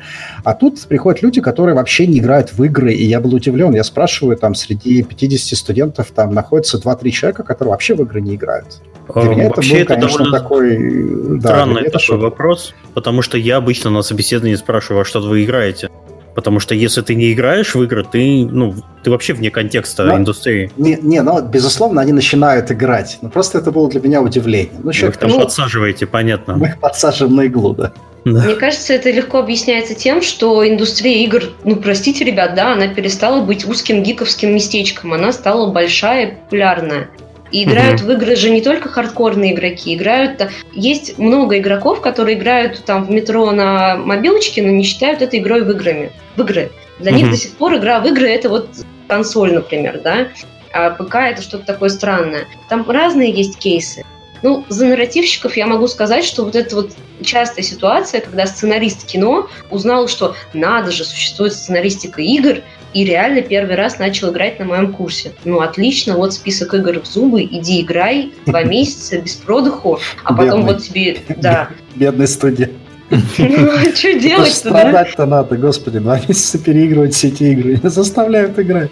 А 0.44 0.52
тут 0.52 0.78
приходят 0.82 1.22
люди, 1.22 1.40
которые 1.40 1.74
вообще 1.74 2.06
не 2.06 2.18
играют 2.18 2.52
в 2.52 2.62
игры, 2.64 2.92
и 2.92 3.04
я 3.06 3.18
был 3.18 3.34
удивлен, 3.34 3.74
я 3.74 3.82
спрашиваю, 3.82 4.36
там, 4.36 4.54
среди 4.54 5.02
50 5.02 5.58
студентов 5.58 6.10
там 6.14 6.34
находится 6.34 6.76
2-3 6.76 7.10
человека, 7.10 7.44
которые 7.44 7.70
вообще 7.70 7.94
в 7.94 8.02
игры 8.02 8.20
не 8.20 8.34
играют. 8.34 8.82
Для 9.14 9.22
меня 9.24 9.48
Вообще 9.48 9.80
это, 9.80 9.96
был, 9.96 10.06
это 10.06 10.08
довольно 10.08 10.38
такой, 10.38 11.40
странный 11.40 11.84
да, 11.84 11.90
такой 11.90 12.00
шок. 12.00 12.20
вопрос, 12.20 12.74
потому 12.94 13.22
что 13.22 13.36
я 13.36 13.56
обычно 13.56 13.90
на 13.90 14.02
собеседовании 14.02 14.54
спрашиваю, 14.54 15.02
а 15.02 15.04
что 15.04 15.20
вы 15.20 15.44
играете? 15.44 15.90
Потому 16.34 16.60
что 16.60 16.74
если 16.74 17.02
ты 17.02 17.14
не 17.14 17.32
играешь 17.32 17.74
в 17.74 17.82
игры, 17.82 18.04
ты, 18.10 18.46
ну, 18.50 18.74
ты 19.02 19.10
вообще 19.10 19.34
вне 19.34 19.50
контекста 19.50 20.04
но, 20.04 20.16
индустрии. 20.16 20.70
Не, 20.78 20.98
не, 21.02 21.20
ну, 21.20 21.42
безусловно, 21.42 22.00
они 22.00 22.12
начинают 22.12 22.70
играть. 22.70 23.18
Но 23.20 23.28
просто 23.28 23.58
это 23.58 23.70
было 23.70 23.88
для 23.90 24.00
меня 24.00 24.22
удивление. 24.22 24.72
Ну, 24.82 24.92
человек, 24.92 25.16
Вы 25.20 25.26
их 25.26 25.30
там 25.30 25.38
ну, 25.38 25.44
подсаживаете, 25.44 26.06
понятно. 26.06 26.56
Мы 26.56 26.68
их 26.68 26.80
подсаживаем 26.80 27.36
на 27.36 27.42
иглу, 27.42 27.74
да. 27.74 27.92
Да. 28.24 28.44
Мне 28.44 28.54
кажется, 28.54 28.92
это 28.92 29.10
легко 29.10 29.40
объясняется 29.40 29.94
тем, 29.94 30.22
что 30.22 30.66
индустрия 30.66 31.24
игр, 31.24 31.42
ну, 31.64 31.76
простите, 31.76 32.24
ребят, 32.24 32.54
да, 32.54 32.72
она 32.72 32.86
перестала 32.86 33.44
быть 33.44 33.66
узким 33.66 34.02
гиковским 34.02 34.54
местечком, 34.54 35.12
она 35.12 35.32
стала 35.32 35.72
большая 35.72 36.26
и 36.26 36.34
популярная. 36.36 37.08
И 37.52 37.64
играют 37.64 38.00
mm-hmm. 38.00 38.06
в 38.06 38.12
игры 38.12 38.36
же 38.36 38.50
не 38.50 38.62
только 38.62 38.88
хардкорные 38.88 39.52
игроки, 39.52 39.94
играют... 39.94 40.50
Есть 40.72 41.18
много 41.18 41.58
игроков, 41.58 42.00
которые 42.00 42.38
играют 42.38 42.84
там 42.84 43.04
в 43.04 43.10
метро 43.10 43.50
на 43.52 43.96
мобилочке, 43.96 44.62
но 44.62 44.70
не 44.70 44.84
считают 44.84 45.20
это 45.20 45.38
игрой 45.38 45.62
в 45.62 45.70
играми. 45.70 46.10
В 46.36 46.40
игры. 46.40 46.72
Для 46.98 47.12
mm-hmm. 47.12 47.14
них 47.14 47.30
до 47.30 47.36
сих 47.36 47.52
пор 47.52 47.76
игра 47.76 48.00
в 48.00 48.06
игры 48.06 48.28
это 48.30 48.48
вот 48.48 48.68
консоль, 49.06 49.52
например, 49.52 50.00
да? 50.02 50.28
А 50.72 50.90
ПК 50.90 51.16
это 51.16 51.42
что-то 51.42 51.66
такое 51.66 51.90
странное. 51.90 52.46
Там 52.70 52.88
разные 52.88 53.30
есть 53.30 53.58
кейсы. 53.58 54.04
Ну, 54.42 54.64
за 54.68 54.86
нарративщиков 54.86 55.56
я 55.56 55.66
могу 55.66 55.86
сказать, 55.86 56.24
что 56.24 56.44
вот 56.44 56.56
это 56.56 56.74
вот 56.74 56.92
частая 57.22 57.64
ситуация, 57.64 58.20
когда 58.20 58.46
сценарист 58.46 59.06
кино 59.06 59.48
узнал, 59.70 60.08
что 60.08 60.34
надо 60.52 60.90
же, 60.90 61.04
существует 61.04 61.52
сценаристика 61.52 62.20
игр, 62.22 62.62
и 62.92 63.04
реально 63.04 63.42
первый 63.42 63.76
раз 63.76 63.98
начал 63.98 64.30
играть 64.30 64.58
на 64.58 64.66
моем 64.66 64.92
курсе. 64.92 65.32
Ну, 65.44 65.60
отлично, 65.60 66.16
вот 66.16 66.34
список 66.34 66.74
игр 66.74 67.00
в 67.00 67.06
зубы, 67.06 67.42
иди 67.42 67.80
играй 67.80 68.32
два 68.46 68.62
месяца 68.64 69.18
без 69.18 69.34
продыху, 69.34 69.98
а 70.24 70.34
потом 70.34 70.64
вот 70.64 70.82
тебе, 70.82 71.18
да. 71.36 71.70
Бедный 71.94 72.28
студент. 72.28 72.72
Ну, 73.10 73.18
а 73.38 73.84
что 73.94 74.18
делать-то, 74.18 74.70
Страдать-то 74.70 75.26
надо, 75.26 75.56
господи, 75.56 75.98
два 75.98 76.18
месяца 76.26 76.58
переигрывать 76.58 77.14
все 77.14 77.28
эти 77.28 77.44
игры. 77.44 77.78
Заставляют 77.82 78.58
играть. 78.58 78.90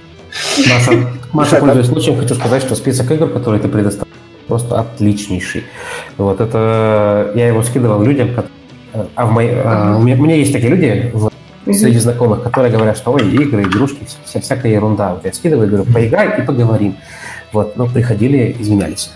Маша, 0.58 1.10
Маша 1.32 1.56
пользуясь 1.56 1.86
случаем, 1.86 2.18
хочу 2.18 2.34
сказать, 2.34 2.62
что 2.62 2.76
список 2.76 3.10
игр, 3.10 3.28
которые 3.28 3.60
ты 3.60 3.68
предоставил, 3.68 4.08
просто 4.46 4.78
отличнейший. 4.78 5.64
Вот 6.18 6.40
это 6.40 7.32
я 7.34 7.48
его 7.48 7.62
скидывал 7.62 8.02
людям, 8.02 8.30
а 9.14 9.26
в 9.26 9.32
моей, 9.32 9.52
а, 9.64 9.96
у, 9.96 10.02
меня, 10.02 10.16
у 10.16 10.24
меня 10.24 10.36
есть 10.36 10.52
такие 10.52 10.70
люди 10.70 11.10
в 11.12 11.30
среди 11.66 11.98
знакомых, 11.98 12.42
которые 12.42 12.72
говорят, 12.72 12.96
что 12.96 13.12
ой, 13.12 13.28
игры, 13.30 13.62
игрушки, 13.62 14.06
вся, 14.24 14.40
всякая 14.40 14.72
ерунда. 14.72 15.14
Вот 15.14 15.24
я 15.24 15.32
скидываю, 15.32 15.68
говорю, 15.68 15.92
поиграй 15.92 16.40
и 16.40 16.42
поговорим. 16.42 16.96
Вот, 17.52 17.76
но 17.76 17.86
приходили, 17.86 18.56
извинялись. 18.58 19.10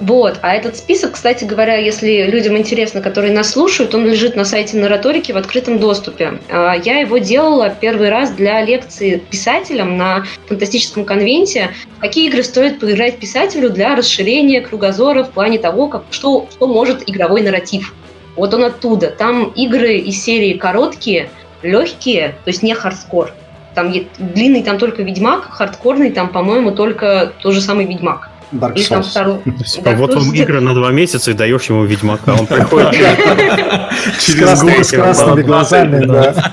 Вот, 0.00 0.38
а 0.42 0.54
этот 0.54 0.76
список, 0.76 1.12
кстати 1.12 1.44
говоря, 1.44 1.76
если 1.76 2.24
людям 2.24 2.58
интересно, 2.58 3.00
которые 3.00 3.32
нас 3.32 3.50
слушают, 3.50 3.94
он 3.94 4.04
лежит 4.06 4.34
на 4.34 4.44
сайте 4.44 4.76
Нараторики 4.76 5.30
в 5.30 5.36
открытом 5.36 5.78
доступе. 5.78 6.40
А, 6.50 6.74
я 6.74 6.98
его 6.98 7.18
делала 7.18 7.72
первый 7.80 8.08
раз 8.08 8.32
для 8.32 8.60
лекции 8.62 9.22
писателям 9.30 9.96
на 9.96 10.24
фантастическом 10.48 11.04
конвенте. 11.04 11.70
Какие 12.00 12.28
игры 12.28 12.42
стоит 12.42 12.80
поиграть 12.80 13.18
писателю 13.18 13.70
для 13.70 13.94
расширения 13.94 14.60
кругозора 14.60 15.22
в 15.22 15.30
плане 15.30 15.58
того, 15.58 15.86
как, 15.86 16.04
что, 16.10 16.48
что 16.50 16.66
может 16.66 17.08
игровой 17.08 17.42
нарратив. 17.42 17.94
Вот 18.34 18.52
он 18.52 18.64
оттуда. 18.64 19.10
Там 19.10 19.52
игры 19.54 19.96
из 19.98 20.20
серии 20.22 20.54
короткие– 20.54 21.30
легкие, 21.64 22.36
то 22.44 22.50
есть 22.50 22.62
не 22.62 22.74
хардкор. 22.74 23.32
Там 23.74 23.92
длинный 24.18 24.62
там 24.62 24.78
только 24.78 25.02
Ведьмак, 25.02 25.50
хардкорный 25.50 26.10
там, 26.10 26.28
по-моему, 26.28 26.70
только 26.72 27.32
тот 27.40 27.54
же 27.54 27.60
самый 27.60 27.86
Ведьмак. 27.86 28.30
Dark 28.54 28.74
Souls. 28.74 28.88
Там 28.88 29.02
второй... 29.02 29.40
да, 29.82 29.92
вот 29.94 30.14
вам 30.14 30.32
игры 30.32 30.60
на 30.60 30.74
два 30.74 30.92
месяца 30.92 31.30
и 31.30 31.34
даешь 31.34 31.64
ему 31.64 31.84
Ведьмака. 31.84 32.34
Он 32.34 32.46
приходит 32.46 32.92
через 34.20 34.62
год. 34.62 34.86
С 34.86 34.90
красными 34.90 35.42
глазами, 35.42 36.04
да. 36.04 36.52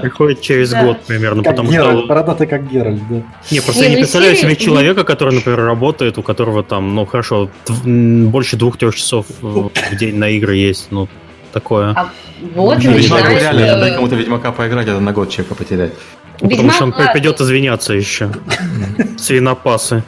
Приходит 0.00 0.40
через 0.40 0.72
год 0.72 1.00
примерно. 1.06 1.42
Как 1.42 1.60
Геральт, 1.64 2.06
бородатый 2.06 2.46
как 2.46 2.68
Геральт, 2.68 3.00
да. 3.08 3.22
Не, 3.50 3.60
просто 3.60 3.84
я 3.84 3.90
не 3.90 3.96
ну, 3.96 4.00
представляю 4.00 4.36
себе 4.36 4.56
человека, 4.56 5.04
который, 5.04 5.34
например, 5.34 5.60
работает, 5.60 6.18
у 6.18 6.22
которого 6.22 6.62
там, 6.62 6.94
ну 6.94 7.06
хорошо, 7.06 7.50
больше 7.84 8.56
двух-трех 8.56 8.94
часов 8.94 9.26
в 9.40 9.70
день 9.98 10.16
на 10.16 10.30
игры 10.30 10.56
есть. 10.56 10.88
Ну, 10.90 11.08
такое. 11.52 11.92
А 11.96 12.10
вот 12.54 12.78
ну, 12.82 12.92
Ведьмак 12.92 13.28
реально, 13.28 13.80
дай 13.80 13.94
кому-то 13.94 14.16
Ведьмака 14.16 14.52
поиграть, 14.52 14.88
это 14.88 15.00
на 15.00 15.12
год 15.12 15.30
человека 15.30 15.54
потерять. 15.54 15.92
Ну, 16.40 16.50
потому 16.50 16.70
что 16.70 16.84
он 16.84 16.92
придет 16.92 17.40
извиняться 17.40 17.94
еще. 17.94 18.30
Свинопасы. 19.18 20.02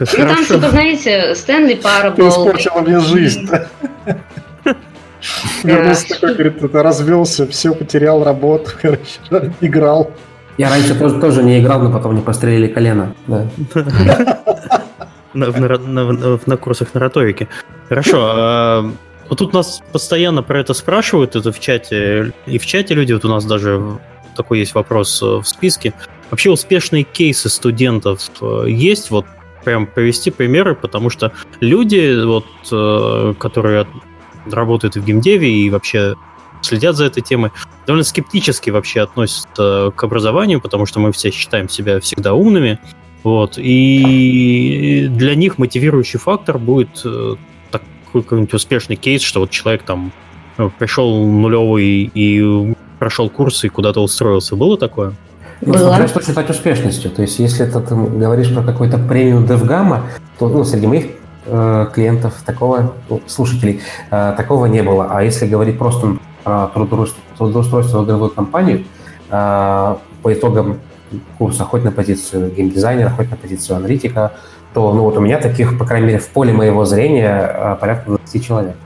Ну 0.00 0.06
там 0.06 0.44
типа, 0.44 0.70
знаете, 0.70 1.34
Стэнли 1.34 1.74
Парабл. 1.74 2.16
Ты 2.16 2.28
испортила 2.28 2.80
мне 2.82 3.00
жизнь. 3.00 3.48
Вернулся 5.64 6.08
такой, 6.08 6.34
говорит, 6.34 6.74
развелся, 6.74 7.46
все, 7.46 7.74
потерял 7.74 8.22
работу, 8.22 8.70
короче, 8.80 9.52
играл. 9.60 10.10
Я 10.58 10.70
раньше 10.70 10.94
тоже, 10.94 11.20
тоже 11.20 11.42
не 11.42 11.60
играл, 11.60 11.80
но 11.80 11.90
потом 11.90 12.12
мне 12.12 12.22
пострелили 12.22 12.68
колено. 12.68 13.14
Да. 13.26 13.46
На, 15.34 15.48
на, 15.48 15.76
на, 15.76 16.40
на 16.46 16.56
курсах 16.56 16.94
на 16.94 16.98
риторике. 16.98 17.46
Хорошо. 17.90 18.90
Вот 19.28 19.38
тут 19.38 19.52
нас 19.52 19.82
постоянно 19.92 20.42
про 20.42 20.60
это 20.60 20.74
спрашивают, 20.74 21.36
это 21.36 21.52
в 21.52 21.60
чате, 21.60 22.32
и 22.46 22.58
в 22.58 22.66
чате 22.66 22.94
люди, 22.94 23.12
вот 23.12 23.24
у 23.24 23.28
нас 23.28 23.44
даже 23.44 23.98
такой 24.36 24.60
есть 24.60 24.74
вопрос 24.74 25.20
э, 25.22 25.26
в 25.26 25.44
списке. 25.44 25.94
Вообще 26.30 26.50
успешные 26.50 27.02
кейсы 27.02 27.48
студентов 27.48 28.30
э, 28.40 28.66
есть? 28.68 29.10
Вот 29.10 29.26
прям 29.64 29.86
привести 29.86 30.30
примеры, 30.30 30.76
потому 30.76 31.10
что 31.10 31.32
люди, 31.60 32.24
вот, 32.24 32.46
э, 32.70 33.34
которые 33.38 33.86
работают 34.46 34.94
в 34.94 35.04
геймдеве 35.04 35.50
и 35.50 35.70
вообще 35.70 36.14
следят 36.62 36.96
за 36.96 37.06
этой 37.06 37.22
темой, 37.22 37.50
довольно 37.86 38.04
скептически 38.04 38.70
вообще 38.70 39.00
относятся 39.00 39.92
к 39.94 40.04
образованию, 40.04 40.60
потому 40.60 40.86
что 40.86 41.00
мы 41.00 41.10
все 41.12 41.30
считаем 41.30 41.68
себя 41.68 42.00
всегда 42.00 42.34
умными. 42.34 42.78
Вот. 43.24 43.54
И 43.56 45.08
для 45.10 45.34
них 45.34 45.58
мотивирующий 45.58 46.20
фактор 46.20 46.58
будет 46.58 47.04
какой-нибудь 48.22 48.54
успешный 48.54 48.96
кейс, 48.96 49.22
что 49.22 49.40
вот 49.40 49.50
человек 49.50 49.82
там 49.82 50.12
э, 50.58 50.68
пришел 50.78 51.24
нулевый 51.24 52.10
и 52.14 52.74
прошел 52.98 53.28
курс 53.28 53.64
и 53.64 53.68
куда-то 53.68 54.02
устроился. 54.02 54.56
Было 54.56 54.76
такое? 54.76 55.14
Ну, 55.60 55.74
смотря 55.74 56.06
что 56.08 56.22
считать 56.22 56.50
успешностью. 56.50 57.10
То 57.10 57.22
есть, 57.22 57.38
если 57.38 57.64
ты, 57.64 57.80
ты 57.80 57.94
говоришь 57.94 58.52
про 58.52 58.62
какой-то 58.62 58.98
премиум 58.98 59.44
DevGamma, 59.44 60.02
то 60.38 60.48
ну, 60.48 60.64
среди 60.64 60.86
моих 60.86 61.06
э, 61.46 61.86
клиентов 61.94 62.34
такого, 62.44 62.94
ну, 63.08 63.22
слушателей, 63.26 63.80
э, 64.10 64.34
такого 64.36 64.66
не 64.66 64.82
было. 64.82 65.08
А 65.10 65.22
если 65.22 65.46
говорить 65.46 65.78
просто 65.78 66.18
про 66.44 66.68
трудоустройство 67.38 68.00
в 68.00 68.04
игровую 68.04 68.30
компанию, 68.30 68.84
э, 69.30 69.96
по 70.22 70.32
итогам 70.32 70.78
курса 71.38 71.64
хоть 71.64 71.84
на 71.84 71.92
позицию 71.92 72.52
геймдизайнера, 72.54 73.10
хоть 73.10 73.30
на 73.30 73.36
позицию 73.36 73.76
аналитика, 73.76 74.32
то 74.76 74.92
ну, 74.92 75.04
вот 75.04 75.16
у 75.16 75.20
меня 75.20 75.38
таких, 75.38 75.78
по 75.78 75.86
крайней 75.86 76.06
мере, 76.08 76.18
в 76.18 76.28
поле 76.28 76.52
моего 76.52 76.84
зрения 76.84 77.50
э, 77.50 77.76
порядка 77.80 78.10
20 78.10 78.46
человек. 78.46 78.76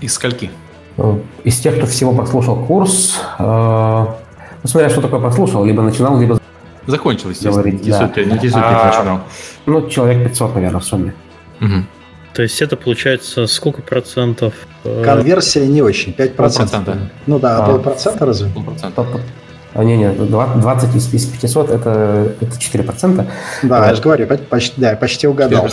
Из 0.00 0.14
скольки? 0.14 0.52
Ну, 0.96 1.20
из 1.42 1.58
тех, 1.58 1.76
кто 1.78 1.86
всего 1.86 2.12
прослушал 2.14 2.64
курс, 2.64 3.20
э, 3.40 3.42
ну, 3.42 4.68
смотря 4.68 4.88
что 4.88 5.00
такое 5.00 5.18
прослушал, 5.18 5.64
либо 5.64 5.82
начинал, 5.82 6.16
либо 6.20 6.38
Закончил, 6.86 7.30
естественно. 7.30 7.54
Говорить, 7.54 7.84
да. 7.84 8.08
не 8.22 8.34
интересует, 8.34 8.64
а, 8.64 8.86
начинал. 8.86 9.20
Ну, 9.66 9.88
человек 9.88 10.28
500, 10.28 10.54
наверное, 10.54 10.80
в 10.80 10.84
сумме. 10.84 11.12
Угу. 11.60 11.86
То 12.34 12.42
есть 12.42 12.62
это 12.62 12.76
получается 12.76 13.48
сколько 13.48 13.82
процентов? 13.82 14.54
Э, 14.84 15.02
Конверсия 15.04 15.66
не 15.66 15.82
очень, 15.82 16.12
5%. 16.12 16.36
Полпроцента. 16.36 16.98
Ну 17.26 17.40
да, 17.40 17.64
а, 17.64 17.66
полпроцента 17.66 18.26
разве? 18.26 18.48
Полпроцента. 18.48 19.04
А, 19.74 19.84
не, 19.84 19.96
не, 19.96 20.10
20 20.10 20.96
из, 20.96 21.14
из 21.14 21.26
500 21.26 21.70
это, 21.70 22.32
это 22.40 22.56
4%. 22.56 23.26
Да, 23.62 23.88
я 23.88 23.94
же 23.94 24.02
говорю, 24.02 24.26
почти, 24.48 24.80
да, 24.80 24.96
почти 24.96 25.26
угадал. 25.26 25.68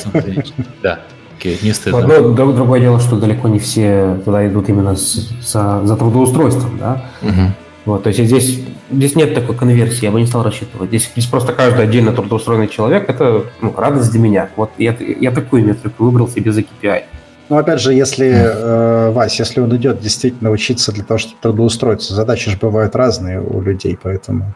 Да, 0.81 0.99
окей, 1.37 1.59
не 1.61 1.73
стыдно. 1.73 2.01
Вот, 2.01 2.37
но 2.37 2.51
другое 2.51 2.79
дело, 2.79 2.99
что 2.99 3.17
далеко 3.17 3.47
не 3.47 3.59
все 3.59 4.19
туда 4.23 4.47
идут 4.47 4.69
именно 4.69 4.95
с, 4.95 5.29
за, 5.43 5.81
за 5.85 5.95
трудоустройством, 5.95 6.77
да. 6.77 7.05
Угу. 7.21 7.53
Вот, 7.85 8.03
то 8.03 8.09
есть 8.09 8.23
здесь, 8.23 8.59
здесь 8.91 9.15
нет 9.15 9.33
такой 9.33 9.55
конверсии, 9.55 10.05
я 10.05 10.11
бы 10.11 10.19
не 10.19 10.27
стал 10.27 10.43
рассчитывать. 10.43 10.89
Здесь, 10.89 11.09
здесь 11.11 11.25
просто 11.25 11.53
каждый 11.53 11.83
отдельно 11.83 12.11
трудоустроенный 12.13 12.67
человек– 12.67 13.05
это 13.09 13.45
ну, 13.61 13.73
радость 13.75 14.11
для 14.11 14.19
меня. 14.19 14.49
Вот 14.55 14.71
я, 14.77 14.95
я 14.99 15.31
такую 15.31 15.65
метрику 15.65 16.03
выбрал 16.03 16.27
себе 16.27 16.51
за 16.51 16.61
KPI. 16.61 17.03
Ну, 17.49 17.57
опять 17.57 17.81
же, 17.81 17.93
если, 17.93 18.29
э, 18.29 19.11
Вась, 19.11 19.39
если 19.39 19.59
он 19.59 19.75
идет 19.75 19.99
действительно 19.99 20.51
учиться 20.51 20.91
для 20.91 21.03
того, 21.03 21.17
чтобы 21.17 21.35
трудоустроиться, 21.41 22.13
задачи 22.13 22.51
же 22.51 22.57
бывают 22.57 22.95
разные 22.95 23.41
у 23.41 23.59
людей, 23.61 23.97
поэтому... 24.01 24.53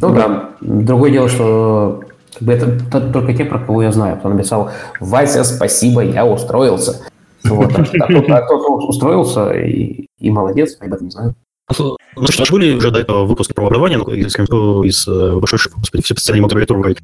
Ну 0.00 0.14
да. 0.14 0.50
Другое 0.60 1.10
дело, 1.10 1.28
что 1.28 2.04
как 2.34 2.42
бы 2.42 2.52
это 2.52 3.12
только 3.12 3.34
те, 3.34 3.44
про 3.44 3.58
кого 3.58 3.82
я 3.82 3.90
знаю. 3.90 4.16
Кто 4.16 4.28
написал 4.28 4.70
«Вася, 5.00 5.42
спасибо, 5.42 6.02
я 6.02 6.24
устроился». 6.24 7.04
Вот, 7.44 7.72
а, 7.76 7.84
тот, 7.84 8.30
а 8.30 8.46
тот 8.46 8.88
устроился 8.88 9.50
и, 9.50 10.06
и 10.18 10.30
молодец, 10.30 10.76
я 10.80 10.86
об 10.86 10.94
этом 10.94 11.06
не 11.06 11.10
знаю. 11.10 11.34
Ну, 11.76 12.26
что, 12.28 12.52
были 12.52 12.76
уже 12.76 12.92
до 12.92 13.00
этого 13.00 13.24
выпуски 13.24 13.52
про 13.52 13.66
образование 13.66 13.98
ну, 13.98 14.12
из, 14.12 14.36
из 14.36 15.08
э, 15.08 15.36
большой, 15.36 15.58
господи, 15.74 16.04
все 16.04 16.14
специальные 16.14 16.44
аббревиатуры 16.44 16.96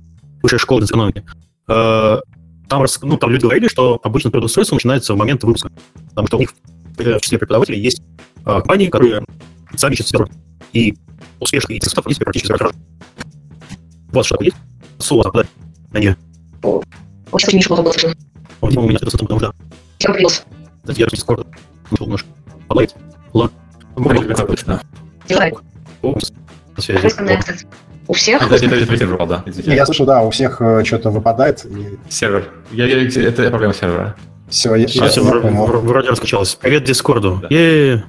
высшей 0.42 0.58
школы 0.60 0.84
экономики. 0.84 1.24
Э, 2.68 2.70
там, 2.70 2.84
ну, 3.02 3.16
там 3.16 3.30
люди 3.30 3.42
говорили, 3.42 3.68
что 3.68 3.98
обычно 4.02 4.30
трудоустройство 4.30 4.76
начинается 4.76 5.14
в 5.14 5.16
момент 5.16 5.42
выпуска, 5.42 5.70
потому 6.10 6.26
что 6.26 6.36
у 6.36 6.40
них 6.40 6.52
в 6.96 7.20
числе 7.20 7.38
преподавателей 7.38 7.80
есть 7.80 8.02
э, 8.44 8.44
компании, 8.44 8.88
которые 8.88 9.24
сами 9.76 9.94
ищут 9.94 10.08
себе 10.08 10.26
и 10.72 10.94
успешных 11.40 11.76
и 11.76 11.80
тестов 11.80 12.06
есть 12.06 12.20
практически 12.20 12.56
сразу. 12.56 12.74
У 14.12 14.16
вас 14.16 14.26
что-то 14.26 14.44
есть? 14.44 14.56
Слово 14.98 15.30
там, 15.30 15.44
да? 15.92 16.00
Не. 16.00 16.16
Очень 17.30 17.58
ничего 17.58 17.76
было 17.82 17.92
слышно. 17.92 18.14
У 18.60 18.66
меня 18.68 18.98
это 19.00 19.10
потому 19.10 19.38
что... 19.38 19.54
Я 20.00 20.10
появился. 20.10 20.42
Я 20.88 21.06
скоро 21.14 21.44
немножко. 21.98 22.28
Подловить. 22.66 22.94
Ладно. 23.32 23.56
У 28.08 28.14
всех? 28.14 28.42
Это, 28.42 28.56
это, 28.56 28.74
это 28.74 28.96
сервер, 28.96 29.26
да. 29.26 29.42
Извините. 29.44 29.76
Я 29.76 29.84
слышу, 29.84 30.06
да, 30.06 30.22
у 30.22 30.30
всех 30.30 30.62
э, 30.62 30.82
что-то 30.82 31.10
выпадает. 31.10 31.64
И... 31.66 31.98
Сервер. 32.08 32.48
Я, 32.72 32.86
я, 32.86 33.06
это 33.06 33.50
проблема 33.50 33.74
сервера. 33.74 34.16
Все, 34.48 34.74
я, 34.74 34.86
а, 34.86 35.04
я, 35.04 35.08
все, 35.08 35.22
я 35.22 35.30
вроде 35.30 36.08
раскачалось. 36.08 36.54
Привет 36.54 36.84
Дискорду. 36.84 37.42
Да. 37.42 37.48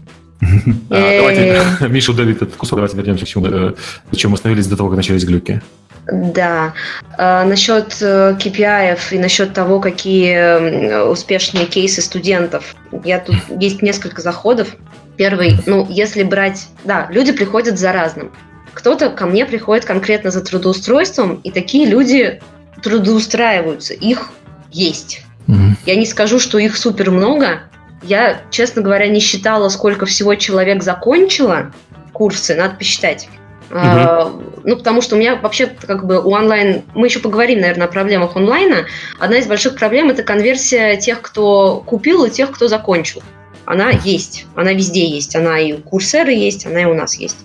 А, 0.90 1.18
давайте, 1.18 1.62
Миша 1.90 2.14
удалит 2.14 2.38
этот 2.38 2.56
кусок, 2.56 2.78
давайте 2.78 2.96
вернемся 2.96 3.26
к 3.26 3.28
чему, 3.28 3.46
э, 3.46 3.74
зачем 4.10 4.32
мы 4.32 4.36
остановились 4.36 4.68
до 4.68 4.78
того, 4.78 4.88
как 4.88 4.96
начались 4.96 5.26
глюки. 5.26 5.62
Да. 6.10 6.74
А, 7.18 7.44
насчет 7.44 7.98
э, 8.02 8.38
KPI 8.40 8.98
и 9.12 9.20
насчет 9.20 9.54
того, 9.54 9.82
какие 9.82 11.10
успешные 11.10 11.66
кейсы 11.66 12.02
студентов. 12.02 12.74
Я 13.04 13.20
тут 13.20 13.36
есть 13.60 13.82
несколько 13.82 14.22
заходов. 14.22 14.70
Первый, 15.18 15.58
ну, 15.66 15.86
если 15.90 16.24
брать... 16.24 16.70
Да, 16.86 17.10
люди 17.12 17.34
приходят 17.34 17.78
за 17.78 17.92
разным. 17.92 18.32
Кто-то 18.80 19.10
ко 19.10 19.26
мне 19.26 19.46
приходит 19.46 19.84
конкретно 19.84 20.32
за 20.32 20.40
трудоустройством, 20.40 21.42
и 21.44 21.52
такие 21.52 21.86
люди 21.86 22.42
трудоустраиваются. 22.82 23.94
Их 23.94 24.30
есть. 24.72 25.24
Mm-hmm. 25.48 25.72
Я 25.86 25.96
не 25.98 26.06
скажу, 26.06 26.40
что 26.40 26.58
их 26.60 26.78
супер 26.78 27.12
много. 27.12 27.64
Я, 28.04 28.40
честно 28.52 28.82
говоря, 28.82 29.10
не 29.10 29.20
считала, 29.20 29.68
сколько 29.68 30.06
всего 30.06 30.36
человек 30.36 30.82
закончило 30.82 31.74
курсы, 32.14 32.56
надо 32.56 32.76
посчитать. 32.76 33.28
Угу. 33.70 33.80
А, 33.80 34.32
ну, 34.64 34.78
потому 34.78 35.02
что 35.02 35.18
у 35.18 35.20
меня 35.20 35.36
вообще 35.36 35.68
как 35.68 36.06
бы 36.06 36.22
у 36.22 36.32
онлайн... 36.32 36.84
Мы 36.96 37.08
еще 37.08 37.20
поговорим, 37.20 37.60
наверное, 37.60 37.88
о 37.88 37.92
проблемах 37.92 38.38
онлайна. 38.38 38.86
Одна 39.20 39.40
из 39.40 39.48
больших 39.48 39.76
проблем– 39.76 40.10
это 40.10 40.24
конверсия 40.24 40.96
тех, 40.96 41.22
кто 41.22 41.84
купил, 41.86 42.24
и 42.24 42.30
тех, 42.30 42.52
кто 42.52 42.70
закончил 42.70 43.22
она 43.70 43.92
есть, 43.92 44.48
она 44.56 44.74
везде 44.74 45.08
есть, 45.08 45.36
она 45.36 45.60
и 45.60 45.74
у 45.74 45.78
Курсеры 45.78 46.34
есть, 46.34 46.66
она 46.66 46.82
и 46.82 46.86
у 46.86 46.96
нас 46.96 47.20
есть. 47.20 47.38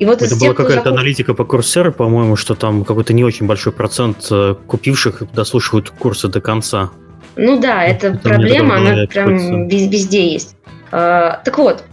И 0.00 0.06
вот 0.06 0.22
Это 0.22 0.34
была 0.34 0.54
какая-то 0.54 0.84
заход... 0.84 0.92
аналитика 0.92 1.34
по 1.34 1.44
Курсеры, 1.44 1.92
по-моему, 1.92 2.34
что 2.34 2.54
там 2.54 2.84
какой-то 2.84 3.12
не 3.12 3.22
очень 3.22 3.46
большой 3.46 3.72
процент 3.72 4.26
э, 4.30 4.54
купивших 4.66 5.24
дослушивают 5.34 5.90
курсы 5.90 6.26
до 6.28 6.40
конца. 6.40 6.90
Ну 7.36 7.60
да, 7.60 7.84
это, 7.84 8.08
это 8.08 8.18
проблема, 8.18 8.76
она 8.78 9.06
прям 9.06 9.68
везде 9.68 10.32
есть. 10.32 10.56
А, 10.90 11.42
так 11.44 11.58
вот, 11.58 11.84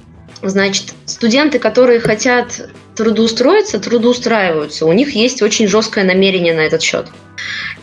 значит, 0.41 0.93
студенты, 1.05 1.60
которые 1.60 1.99
хотят 1.99 2.70
трудоустроиться, 2.95 3.78
трудоустраиваются. 3.78 4.86
У 4.86 4.93
них 4.93 5.14
есть 5.14 5.41
очень 5.41 5.68
жесткое 5.68 6.05
намерение 6.05 6.53
на 6.53 6.62
этот 6.62 6.82
счет. 6.82 7.08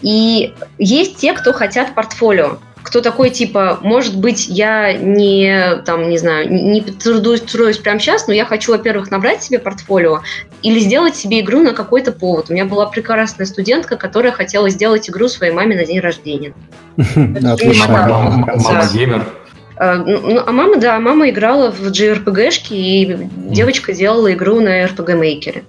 И 0.01 0.55
есть 0.79 1.18
те, 1.18 1.35
кто 1.35 1.53
хотят 1.53 1.95
портфолио 1.95 2.59
кто 2.85 3.01
такой, 3.01 3.30
типа, 3.30 3.78
может 3.80 4.16
быть, 4.16 4.47
я 4.47 4.93
не, 4.93 5.76
там, 5.87 6.11
не 6.11 6.18
знаю, 6.18 6.53
не 6.53 6.82
трудоустроюсь 6.82 7.78
прямо 7.78 7.99
сейчас, 7.99 8.28
но 8.28 8.35
я 8.35 8.45
хочу, 8.45 8.72
во-первых, 8.72 9.11
набрать 9.11 9.43
себе 9.43 9.59
портфолио 9.59 10.20
или 10.62 10.78
сделать 10.78 11.16
себе 11.16 11.41
игру 11.41 11.62
на 11.62 11.72
какой-то 11.72 12.12
повод. 12.12 12.51
У 12.51 12.53
меня 12.53 12.66
была 12.66 12.87
прекрасная 12.87 13.47
студентка, 13.47 13.97
которая 13.97 14.32
хотела 14.32 14.68
сделать 14.68 15.09
игру 15.09 15.28
своей 15.28 15.53
маме 15.53 15.76
на 15.76 15.87
день 15.87 15.99
рождения. 15.99 16.53
Мама 18.64 18.89
геймер. 18.93 19.24
А, 19.76 19.97
ну, 19.97 20.43
а 20.47 20.53
мама, 20.53 20.76
да, 20.76 21.01
мама 21.01 21.30
играла 21.30 21.72
в 21.72 21.91
JRPG-шки, 21.91 22.74
и 22.74 23.28
девочка 23.35 23.93
делала 23.93 24.32
игру 24.32 24.61
на 24.61 24.85
RPG-мейкере. 24.85 25.64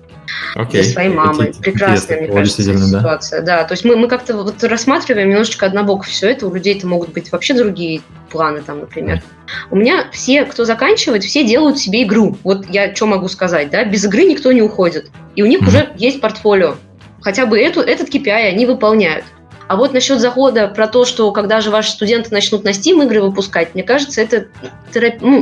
Okay. 0.55 0.71
Для 0.71 0.83
своей 0.83 1.09
мамы. 1.09 1.47
Эти, 1.47 1.59
Прекрасная, 1.59 2.21
мне 2.21 2.31
кажется, 2.31 2.63
ситуация. 2.63 3.41
Да. 3.41 3.57
да, 3.57 3.63
то 3.65 3.73
есть 3.73 3.83
мы, 3.83 3.97
мы 3.97 4.07
как-то 4.07 4.37
вот 4.37 4.63
рассматриваем 4.63 5.29
немножечко 5.29 5.65
однобоко 5.65 6.05
все 6.05 6.29
это. 6.29 6.47
У 6.47 6.53
людей-то 6.53 6.87
могут 6.87 7.11
быть 7.11 7.29
вообще 7.31 7.53
другие 7.53 8.01
планы 8.29 8.61
там, 8.61 8.79
например. 8.79 9.21
У 9.69 9.75
меня 9.75 10.07
все, 10.13 10.45
кто 10.45 10.63
заканчивает, 10.63 11.23
все 11.23 11.43
делают 11.43 11.77
себе 11.77 12.03
игру. 12.03 12.37
Вот 12.43 12.65
я 12.69 12.95
что 12.95 13.05
могу 13.05 13.27
сказать, 13.27 13.69
да? 13.69 13.83
Без 13.83 14.05
игры 14.05 14.23
никто 14.23 14.53
не 14.53 14.61
уходит. 14.61 15.11
И 15.35 15.43
у 15.43 15.45
них 15.45 15.61
mm-hmm. 15.61 15.67
уже 15.67 15.89
есть 15.97 16.21
портфолио. 16.21 16.75
Хотя 17.21 17.45
бы 17.45 17.59
эту, 17.59 17.81
этот 17.81 18.07
KPI 18.07 18.47
они 18.47 18.65
выполняют. 18.65 19.25
А 19.67 19.75
вот 19.75 19.93
насчет 19.93 20.19
захода 20.21 20.67
про 20.67 20.87
то, 20.87 21.05
что 21.05 21.31
когда 21.31 21.59
же 21.59 21.71
ваши 21.71 21.91
студенты 21.91 22.31
начнут 22.31 22.63
на 22.63 22.69
Steam 22.69 23.03
игры 23.03 23.21
выпускать, 23.21 23.73
мне 23.73 23.83
кажется, 23.83 24.21
это 24.21 24.45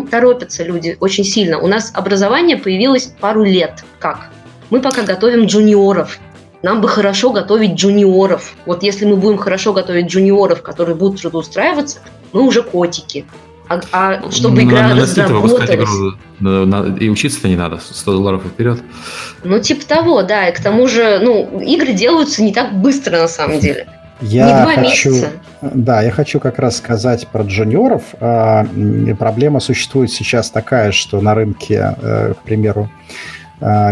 торопятся 0.10 0.64
люди 0.64 0.98
очень 1.00 1.26
сильно. 1.26 1.60
У 1.60 1.68
нас 1.68 1.92
образование 1.94 2.58
появилось 2.58 3.14
пару 3.20 3.44
лет 3.44 3.84
как. 4.00 4.30
Мы 4.70 4.82
пока 4.82 5.04
готовим 5.04 5.46
джуниоров. 5.46 6.20
Нам 6.62 6.80
бы 6.80 6.88
хорошо 6.88 7.32
готовить 7.32 7.74
джуниоров. 7.74 8.54
Вот 8.66 8.84
если 8.84 9.06
мы 9.06 9.18
будем 9.18 9.38
хорошо 9.38 9.74
готовить 9.74 10.08
джуниоров, 10.08 10.62
которые 10.62 10.96
будут 10.96 11.22
трудоустраиваться, 11.22 12.00
мы 12.32 12.42
уже 12.42 12.64
котики. 12.64 13.26
А, 13.70 13.82
а 13.92 14.32
чтобы 14.32 14.64
игра 14.64 14.94
разработалась... 14.96 15.70
Игру, 15.70 16.14
надо, 16.40 16.98
и 16.98 17.10
учиться-то 17.10 17.48
не 17.48 17.56
надо, 17.56 17.80
100 17.82 18.12
долларов 18.12 18.46
и 18.46 18.50
вперед. 18.50 18.80
Ну, 19.44 19.60
типа 19.60 19.86
того, 19.86 20.24
да. 20.24 20.50
И 20.50 20.54
к 20.54 20.62
тому 20.62 20.88
же, 20.88 21.20
ну, 21.20 21.60
игры 21.62 21.94
делаются 21.94 22.44
не 22.44 22.54
так 22.54 22.74
быстро 22.74 23.18
на 23.18 23.28
самом 23.28 23.60
деле. 23.60 23.88
Я 24.22 24.46
не 24.46 24.54
два 24.54 24.74
хочу, 24.76 25.12
месяца. 25.12 25.32
Да, 25.62 26.02
я 26.02 26.12
хочу 26.12 26.40
как 26.40 26.60
раз 26.60 26.78
сказать 26.78 27.28
про 27.28 27.44
джуниоров. 27.44 28.04
А, 28.20 28.66
проблема 29.18 29.60
существует 29.60 30.12
сейчас 30.12 30.50
такая, 30.50 30.92
что 30.92 31.20
на 31.22 31.34
рынке, 31.36 31.96
э, 32.02 32.34
к 32.34 32.44
примеру, 32.44 32.90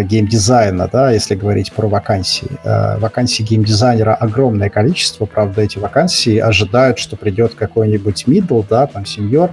геймдизайна, 0.03 0.89
да, 0.91 1.11
если 1.11 1.35
говорить 1.35 1.71
про 1.71 1.87
вакансии. 1.87 2.47
Э, 2.63 2.97
вакансий 2.97 3.43
геймдизайнера 3.43 4.13
огромное 4.13 4.69
количество, 4.69 5.25
правда, 5.25 5.61
эти 5.61 5.77
вакансии 5.77 6.37
ожидают, 6.37 6.99
что 6.99 7.15
придет 7.15 7.55
какой-нибудь 7.55 8.25
middle, 8.27 8.65
да, 8.69 8.87
там, 8.87 9.05
сеньор, 9.05 9.51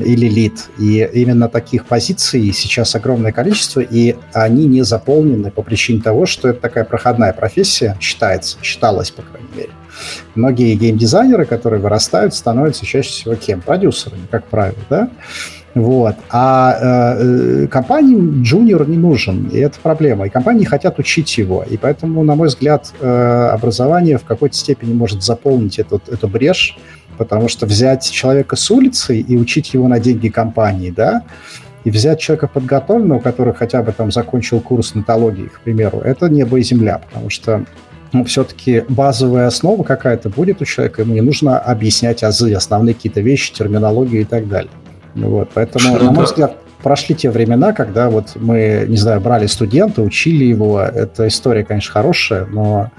или 0.00 0.28
лид. 0.28 0.68
И 0.78 1.08
именно 1.14 1.48
таких 1.48 1.86
позиций 1.86 2.52
сейчас 2.52 2.94
огромное 2.94 3.32
количество, 3.32 3.80
и 3.80 4.16
они 4.32 4.66
не 4.66 4.82
заполнены 4.82 5.50
по 5.50 5.62
причине 5.62 6.02
того, 6.02 6.26
что 6.26 6.48
это 6.48 6.60
такая 6.60 6.84
проходная 6.84 7.32
профессия, 7.32 7.96
считается, 8.00 8.58
считалась, 8.62 9.10
по 9.10 9.22
крайней 9.22 9.48
мере. 9.56 9.70
Многие 10.34 10.74
геймдизайнеры, 10.74 11.46
которые 11.46 11.80
вырастают, 11.80 12.34
становятся 12.34 12.84
чаще 12.84 13.08
всего 13.08 13.34
кем? 13.34 13.62
Продюсерами, 13.62 14.26
как 14.30 14.44
правило, 14.44 14.78
да? 14.90 15.08
Вот. 15.76 16.16
А 16.30 16.74
э, 16.80 17.64
э 17.64 17.66
компаниям 17.66 18.42
джуниор 18.42 18.88
не 18.88 18.96
нужен, 18.96 19.48
и 19.48 19.58
это 19.58 19.78
проблема. 19.82 20.26
И 20.26 20.30
компании 20.30 20.64
хотят 20.64 20.98
учить 20.98 21.36
его. 21.36 21.64
И 21.68 21.76
поэтому, 21.76 22.24
на 22.24 22.34
мой 22.34 22.48
взгляд, 22.48 22.94
э, 22.98 23.50
образование 23.52 24.16
в 24.16 24.24
какой-то 24.24 24.56
степени 24.56 24.94
может 24.94 25.22
заполнить 25.22 25.78
этот, 25.78 26.08
эту 26.08 26.28
брешь, 26.28 26.78
потому 27.18 27.48
что 27.48 27.66
взять 27.66 28.10
человека 28.10 28.56
с 28.56 28.70
улицы 28.70 29.20
и 29.20 29.36
учить 29.36 29.74
его 29.74 29.86
на 29.86 30.00
деньги 30.00 30.28
компании, 30.28 30.90
да, 30.90 31.24
и 31.84 31.90
взять 31.90 32.20
человека 32.20 32.48
подготовленного, 32.48 33.20
который 33.20 33.52
хотя 33.52 33.82
бы 33.82 33.92
там 33.92 34.10
закончил 34.10 34.60
курс 34.60 34.94
нотологии, 34.94 35.48
к 35.48 35.60
примеру, 35.60 35.98
это 35.98 36.30
небо 36.30 36.58
и 36.58 36.62
земля, 36.62 37.02
потому 37.06 37.28
что 37.28 37.66
ну, 38.14 38.24
все-таки 38.24 38.82
базовая 38.88 39.46
основа 39.46 39.82
какая-то 39.82 40.30
будет 40.30 40.62
у 40.62 40.64
человека, 40.64 41.02
ему 41.02 41.12
не 41.12 41.20
нужно 41.20 41.58
объяснять 41.58 42.22
азы, 42.22 42.54
основные 42.54 42.94
какие-то 42.94 43.20
вещи, 43.20 43.52
терминологию 43.52 44.22
и 44.22 44.24
так 44.24 44.48
далее. 44.48 44.70
Вот, 45.16 45.50
поэтому, 45.54 45.98
на 45.98 46.10
мой 46.10 46.24
взгляд, 46.24 46.56
прошли 46.82 47.14
те 47.14 47.30
времена, 47.30 47.72
когда 47.72 48.10
вот 48.10 48.36
мы, 48.36 48.84
не 48.88 48.96
знаю, 48.96 49.20
брали 49.20 49.46
студента, 49.46 50.02
учили 50.02 50.44
его. 50.44 50.80
Эта 50.80 51.26
история, 51.26 51.64
конечно, 51.64 51.92
хорошая, 51.92 52.46
но, 52.46 52.90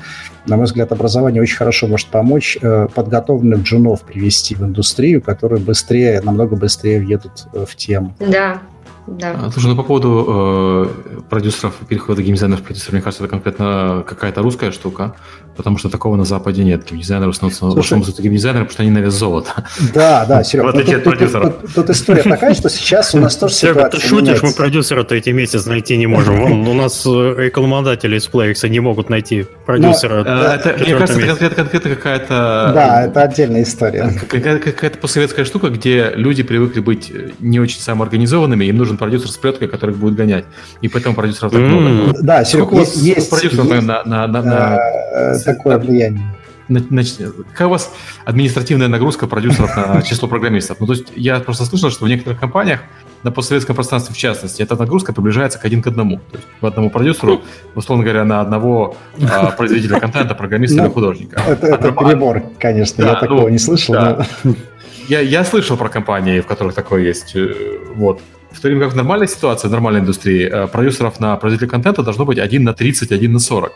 на 0.46 0.58
мой 0.58 0.66
взгляд, 0.66 0.92
образование 0.92 1.42
очень 1.42 1.56
хорошо 1.56 1.88
может 1.88 2.08
помочь 2.08 2.58
э, 2.62 2.88
подготовленных 2.94 3.62
джунов 3.62 4.02
привести 4.02 4.56
в 4.56 4.64
индустрию, 4.64 5.22
которые 5.22 5.62
быстрее, 5.62 6.22
намного 6.22 6.56
быстрее 6.56 7.00
въедут 7.00 7.48
э, 7.54 7.66
в 7.66 7.76
тему. 7.76 8.16
Да, 8.20 8.62
да. 9.08 9.36
А, 9.42 9.52
слушай, 9.52 9.68
ну 9.68 9.76
по 9.78 9.84
поводу 9.84 10.26
э, 10.28 11.22
продюсеров, 11.30 11.76
перехода 11.88 12.22
геймдизайнеров 12.22 12.62
в 12.62 12.64
продюсеров, 12.66 12.94
мне 12.94 13.02
кажется, 13.02 13.24
это 13.24 13.32
конкретно 13.32 14.04
какая-то 14.06 14.42
русская 14.42 14.72
штука, 14.72 15.16
потому 15.58 15.78
что 15.78 15.90
такого 15.90 16.16
на 16.16 16.24
Западе 16.24 16.64
нет. 16.64 16.86
Геймдизайнеры 16.90 17.34
становятся 17.34 17.66
в 17.66 17.78
основном 17.78 18.10
геймдизайнеры, 18.18 18.66
потому 18.66 18.74
что 18.74 18.84
они 18.84 18.92
на 18.92 19.00
вес 19.00 19.14
золота. 19.14 19.66
Да, 19.94 20.26
да, 20.26 20.44
Серега. 20.46 20.72
Вот 20.72 20.86
тут, 20.86 21.04
тут, 21.04 21.32
тут, 21.32 21.74
тут 21.74 21.90
история 21.90 22.24
такая, 22.24 22.54
что 22.54 22.70
сейчас 22.70 23.14
у 23.14 23.20
нас 23.20 23.36
тоже 23.36 23.54
ситуация 23.54 23.98
ты 24.00 24.08
шутишь, 24.08 24.42
мы 24.42 24.52
продюсера-то 24.54 25.16
эти 25.16 25.30
месяц 25.30 25.66
найти 25.66 25.98
не 25.98 26.08
можем. 26.08 26.40
Вон, 26.40 26.68
у 26.68 26.74
нас 26.74 27.06
э, 27.06 27.36
рекламодатели 27.38 28.18
из 28.18 28.28
PlayX 28.30 28.68
не 28.70 28.80
могут 28.80 29.10
найти 29.10 29.46
продюсера. 29.66 30.24
Ну, 30.24 30.84
мне 30.86 30.96
кажется, 30.96 31.46
это 31.46 31.56
конкретно 31.56 31.96
какая-то... 31.96 32.72
Да, 32.74 33.06
это 33.06 33.22
отдельная 33.22 33.64
история. 33.64 34.12
Какая-то 34.30 34.98
постсоветская 34.98 35.46
штука, 35.46 35.70
где 35.70 36.12
люди 36.16 36.44
привыкли 36.44 36.80
быть 36.80 37.12
не 37.40 37.60
очень 37.60 37.80
самоорганизованными, 37.80 38.66
им 38.66 38.78
нужен 38.78 38.98
продюсер 38.98 39.30
с 39.30 39.38
плеткой, 39.38 39.68
который 39.68 39.92
их 39.92 39.98
будет 39.98 40.16
гонять. 40.16 40.46
И 40.82 40.88
поэтому 40.88 41.16
продюсеров 41.16 41.52
так 41.52 41.62
много. 41.62 42.14
Да, 42.22 42.44
Серег, 42.44 42.72
есть, 42.72 43.30
продюсеров 43.30 43.70
на, 43.84 44.04
на, 44.04 44.28
на, 44.28 44.42
на 44.42 44.80
э, 45.12 45.36
такое 45.54 45.78
влияние. 45.78 46.24
Какая 47.52 47.68
у 47.68 47.72
вас 47.72 47.94
административная 48.26 48.90
нагрузка 48.90 49.28
продюсеров 49.28 49.76
на 49.78 50.02
число 50.10 50.28
программистов? 50.28 50.80
Ну, 50.80 50.88
то 50.88 50.94
есть 50.94 51.08
я 51.16 51.40
просто 51.40 51.66
слышал, 51.66 51.90
что 51.90 52.06
в 52.06 52.10
некоторых 52.10 52.40
компаниях, 52.40 52.82
на 53.24 53.32
постсоветском 53.32 53.76
пространстве 53.76 54.14
в 54.14 54.18
частности, 54.18 54.62
эта 54.62 54.76
нагрузка 54.76 55.14
приближается 55.14 55.60
к 55.60 55.66
один 55.66 55.82
к 55.82 55.88
одному. 55.88 56.18
То 56.18 56.38
есть 56.38 56.48
по 56.60 56.68
одному 56.68 56.90
продюсеру, 56.90 57.42
условно 57.74 58.04
говоря, 58.04 58.26
на 58.26 58.42
одного 58.42 58.96
а, 59.22 59.52
производителя 59.52 60.00
контента, 60.00 60.36
программиста 60.36 60.76
или 60.76 60.88
ну, 60.88 60.92
художника. 60.92 61.42
Это, 61.48 61.68
это 61.68 61.92
перебор, 61.92 62.44
конечно, 62.60 63.02
я 63.02 63.16
такого 63.16 63.42
ну, 63.44 63.50
не 63.50 63.60
слышал. 63.60 63.96
Я, 65.08 65.22
я 65.22 65.46
слышал 65.46 65.78
про 65.78 65.88
компании, 65.88 66.42
в 66.42 66.48
которых 66.48 66.76
такое 66.76 67.02
есть. 67.02 67.34
Э, 67.34 67.54
вот. 67.96 68.20
В 68.52 68.60
то 68.60 68.68
время 68.68 68.84
как 68.84 68.94
в 68.94 68.96
нормальной 68.98 69.30
ситуации, 69.30 69.70
в 69.70 69.72
нормальной 69.72 70.02
индустрии, 70.02 70.50
э, 70.52 70.68
продюсеров 70.68 71.22
на 71.22 71.38
производителя 71.38 71.70
контента 71.70 72.04
должно 72.04 72.26
быть 72.26 72.40
1 72.40 72.62
на 72.62 72.74
30, 72.74 73.14
1 73.14 73.32
на 73.32 73.40
40. 73.40 73.72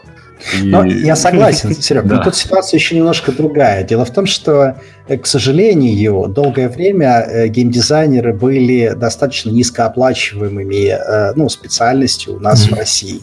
И... 0.62 0.64
Но 0.64 0.86
я 0.86 1.16
согласен, 1.16 1.76
Серег, 1.82 2.06
да. 2.06 2.18
но 2.18 2.24
тут 2.24 2.36
ситуация 2.36 2.78
еще 2.78 2.96
немножко 2.96 3.32
другая. 3.32 3.84
Дело 3.84 4.06
в 4.06 4.12
том, 4.12 4.26
что, 4.26 4.76
э, 5.08 5.18
к 5.18 5.26
сожалению, 5.26 6.28
долгое 6.28 6.70
время 6.70 7.26
э, 7.28 7.48
геймдизайнеры 7.48 8.34
были 8.34 8.94
достаточно 8.96 9.50
низкооплачиваемыми 9.52 11.36
ну, 11.36 11.50
специальностью 11.50 12.36
у 12.36 12.40
нас 12.40 12.66
mm-hmm. 12.66 12.76
в 12.76 12.78
России. 12.78 13.22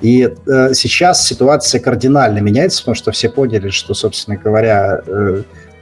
И 0.00 0.32
сейчас 0.74 1.26
ситуация 1.26 1.80
кардинально 1.80 2.38
меняется, 2.38 2.82
потому 2.82 2.94
что 2.94 3.12
все 3.12 3.28
поняли, 3.28 3.70
что, 3.70 3.94
собственно 3.94 4.36
говоря, 4.36 5.00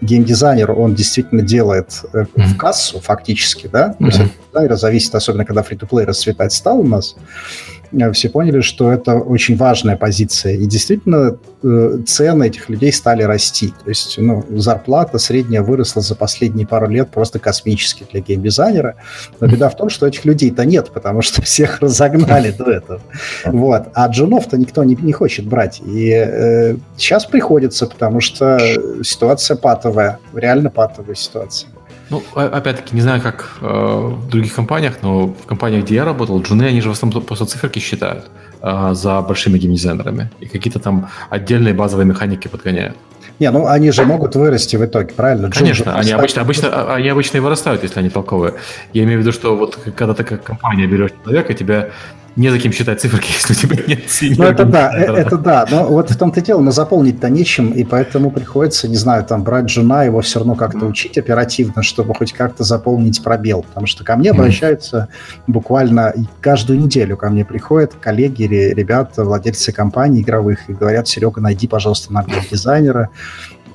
геймдизайнер, 0.01 0.71
он 0.73 0.95
действительно 0.95 1.43
делает 1.43 2.03
mm-hmm. 2.13 2.27
в 2.35 2.57
кассу 2.57 3.01
фактически, 3.01 3.69
да, 3.71 3.95
mm-hmm. 3.99 4.29
то 4.53 4.63
есть 4.63 4.81
зависит, 4.81 5.15
особенно 5.15 5.45
когда 5.45 5.63
фри-то-плей 5.63 6.07
расцветать 6.07 6.53
стал 6.53 6.81
у 6.81 6.87
нас, 6.87 7.17
Э, 7.17 7.80
все 8.13 8.29
поняли, 8.29 8.61
что 8.61 8.91
это 8.93 9.17
очень 9.17 9.57
важная 9.57 9.97
позиция. 9.97 10.55
И 10.55 10.67
действительно 10.67 11.39
э, 11.63 11.99
цены 12.07 12.47
этих 12.47 12.69
людей 12.69 12.93
стали 12.93 13.23
расти. 13.23 13.73
То 13.85 13.89
есть 13.89 14.17
ну, 14.19 14.45
зарплата 14.51 15.19
средняя 15.19 15.63
выросла 15.63 16.03
за 16.03 16.15
последние 16.15 16.67
пару 16.67 16.89
лет 16.89 17.11
просто 17.11 17.39
космически 17.39 18.07
для 18.11 18.21
геймдизайнера. 18.21 18.97
Но 19.41 19.47
беда 19.47 19.69
в 19.69 19.77
том, 19.77 19.89
что 19.91 20.07
этих 20.07 20.25
людей-то 20.25 20.65
нет, 20.65 20.91
потому 20.91 21.23
что 21.23 21.43
всех 21.43 21.81
разогнали 21.81 22.51
до 22.51 22.71
этого. 22.71 23.01
Вот. 23.47 23.89
А 23.95 24.09
джунов-то 24.09 24.57
никто 24.57 24.85
не, 24.85 24.97
не 24.97 25.13
хочет 25.13 25.47
брать. 25.47 25.81
И 25.85 26.11
э, 26.11 26.77
сейчас 26.97 27.27
приходится, 27.27 27.87
потому 27.87 28.21
что 28.21 28.59
ситуация 29.03 29.57
патовая, 29.57 30.19
реально 30.35 30.71
патовая 30.71 31.15
ситуация. 31.15 31.69
Ну, 32.11 32.23
опять-таки, 32.35 32.95
не 32.95 33.03
знаю, 33.03 33.23
как 33.23 33.59
э, 33.61 33.67
в 33.67 34.29
других 34.29 34.55
компаниях, 34.55 34.99
но 35.03 35.29
в 35.29 35.47
компаниях, 35.47 35.85
где 35.85 35.95
я 35.95 36.05
работал, 36.05 36.43
джуны, 36.43 36.65
они 36.65 36.81
же 36.81 36.89
в 36.89 36.93
основном 36.93 37.23
просто 37.23 37.47
циферки 37.47 37.79
считают 37.79 38.25
э, 38.63 38.91
за 38.95 39.21
большими 39.23 39.59
геймдизайнерами. 39.59 40.31
И 40.41 40.47
какие-то 40.47 40.81
там 40.81 41.09
отдельные 41.31 41.73
базовые 41.73 42.07
механики 42.07 42.49
подгоняют. 42.49 42.97
Не, 43.39 43.51
ну 43.51 43.67
они 43.67 43.91
же 43.91 44.05
могут 44.05 44.37
вырасти 44.37 44.77
в 44.77 44.85
итоге, 44.85 45.15
правильно? 45.15 45.47
Джун 45.47 45.63
Конечно, 45.63 45.99
они 45.99 46.11
обычно, 46.11 46.43
обычно, 46.43 46.95
они 46.95 47.09
обычно 47.09 47.39
и 47.39 47.41
вырастают, 47.41 47.83
если 47.83 48.01
они 48.01 48.11
толковые. 48.11 48.55
Я 48.93 49.05
имею 49.05 49.19
в 49.19 49.23
виду, 49.23 49.33
что 49.33 49.57
вот 49.57 49.79
когда 49.97 50.13
ты 50.13 50.25
как 50.25 50.43
компания 50.43 50.87
берешь 50.87 51.13
человека, 51.25 51.55
тебя 51.55 51.89
не 52.37 52.49
за 52.51 52.59
кем 52.59 52.73
считать 52.73 53.01
циферки, 53.01 53.33
если 53.33 53.53
у 53.53 53.57
тебя 53.57 53.83
нет. 53.87 54.01
Ну, 54.39 54.45
это 54.45 54.65
да, 54.65 54.93
э, 54.97 55.15
это 55.15 55.37
да. 55.37 55.67
Но 55.71 55.87
вот 55.87 56.11
в 56.11 56.17
том-то 56.17 56.41
дело, 56.41 56.61
но 56.61 56.71
заполнить-то 56.71 57.29
нечем, 57.29 57.73
и 57.73 57.85
поэтому 57.85 58.31
приходится, 58.31 58.89
не 58.89 58.97
знаю, 58.97 59.25
там, 59.25 59.43
брать 59.43 59.69
жена, 59.69 60.05
его 60.05 60.21
все 60.21 60.39
равно 60.39 60.55
как-то 60.55 60.87
учить 60.87 61.19
оперативно, 61.19 61.83
чтобы 61.83 62.15
хоть 62.15 62.33
как-то 62.33 62.65
заполнить 62.65 63.23
пробел. 63.23 63.63
Потому 63.63 63.87
что 63.87 64.05
ко 64.05 64.17
мне 64.17 64.31
обращаются 64.31 65.09
буквально 65.47 66.15
каждую 66.41 66.79
неделю 66.79 67.17
ко 67.17 67.29
мне 67.31 67.45
приходят 67.45 67.95
коллеги 68.01 68.43
или 68.43 68.75
ребята, 68.75 69.25
владельцы 69.25 69.73
компаний 69.73 70.23
игровых, 70.23 70.69
и 70.69 70.73
говорят, 70.73 71.09
Серега, 71.09 71.41
найди, 71.41 71.67
пожалуйста, 71.67 72.13
нам 72.13 72.27
дизайнера. 72.51 73.11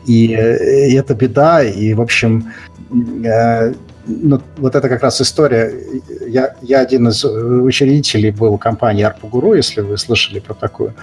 И, 0.06 0.34
э, 0.34 0.88
и 0.89 0.93
это 0.93 1.16
беда, 1.16 1.64
и, 1.64 1.93
в 1.93 2.01
общем, 2.01 2.51
э, 3.24 3.74
ну, 4.08 4.41
вот 4.58 4.76
это 4.76 4.89
как 4.89 5.01
раз 5.01 5.22
история. 5.22 5.74
Я, 6.28 6.56
я 6.62 6.80
один 6.80 7.08
из 7.08 7.24
учредителей 7.26 8.32
был 8.32 8.58
компании 8.58 9.03
Арпугуру, 9.03 9.53
если 9.53 9.82
вы 9.82 9.97
слышали 9.97 10.39
про 10.39 10.53
такую. 10.53 10.93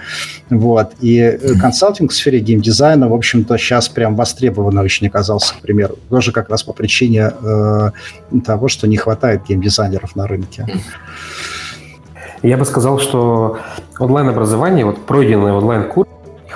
Вот. 0.49 0.93
И 1.01 1.39
консалтинг 1.59 2.11
в 2.11 2.15
сфере 2.15 2.39
геймдизайна, 2.39 3.09
в 3.09 3.13
общем-то, 3.13 3.57
сейчас 3.57 3.89
прям 3.89 4.15
востребованно 4.15 4.81
очень 4.81 5.07
оказался, 5.07 5.53
к 5.55 5.61
примеру. 5.61 5.97
Тоже 6.09 6.31
как 6.31 6.49
раз 6.49 6.63
по 6.63 6.73
причине 6.73 7.31
э, 7.41 7.91
того, 8.45 8.67
что 8.67 8.87
не 8.87 8.97
хватает 8.97 9.43
геймдизайнеров 9.47 10.15
на 10.15 10.27
рынке. 10.27 10.65
Я 12.41 12.57
бы 12.57 12.65
сказал, 12.65 12.99
что 12.99 13.57
онлайн-образование, 13.99 14.85
вот 14.85 15.05
пройденный 15.05 15.53
онлайн-курс, 15.53 16.09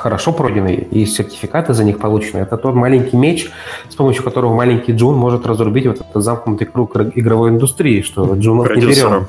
хорошо 0.07 0.31
пройденные 0.31 0.77
и 0.77 1.05
сертификаты 1.05 1.73
за 1.73 1.83
них 1.83 1.99
получены. 1.99 2.39
Это 2.39 2.55
тот 2.55 2.75
маленький 2.75 3.17
меч, 3.17 3.51
с 3.89 3.95
помощью 3.95 4.23
которого 4.23 4.53
маленький 4.53 4.93
Джун 4.93 5.17
может 5.17 5.45
разрубить 5.45 5.85
вот 5.85 5.99
этот 5.99 6.23
замкнутый 6.23 6.65
круг 6.65 6.95
игровой 6.95 7.49
индустрии, 7.49 8.01
что 8.01 8.33
Джунов 8.35 8.73
не 8.73 8.85
берем. 8.85 9.27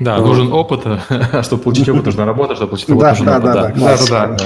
Да, 0.00 0.18
нужен 0.18 0.52
опыт, 0.52 0.82
а 0.84 1.42
чтобы 1.42 1.62
получить 1.62 1.88
опыт, 1.92 2.04
нужна 2.04 2.26
работа, 2.26 2.56
чтобы 2.56 2.72
получить 2.72 2.90
опыт, 2.90 3.08
нужен 3.08 3.28
опыт. 3.28 3.42
Да, 3.42 3.72
да, 3.72 4.26
да. 4.26 4.36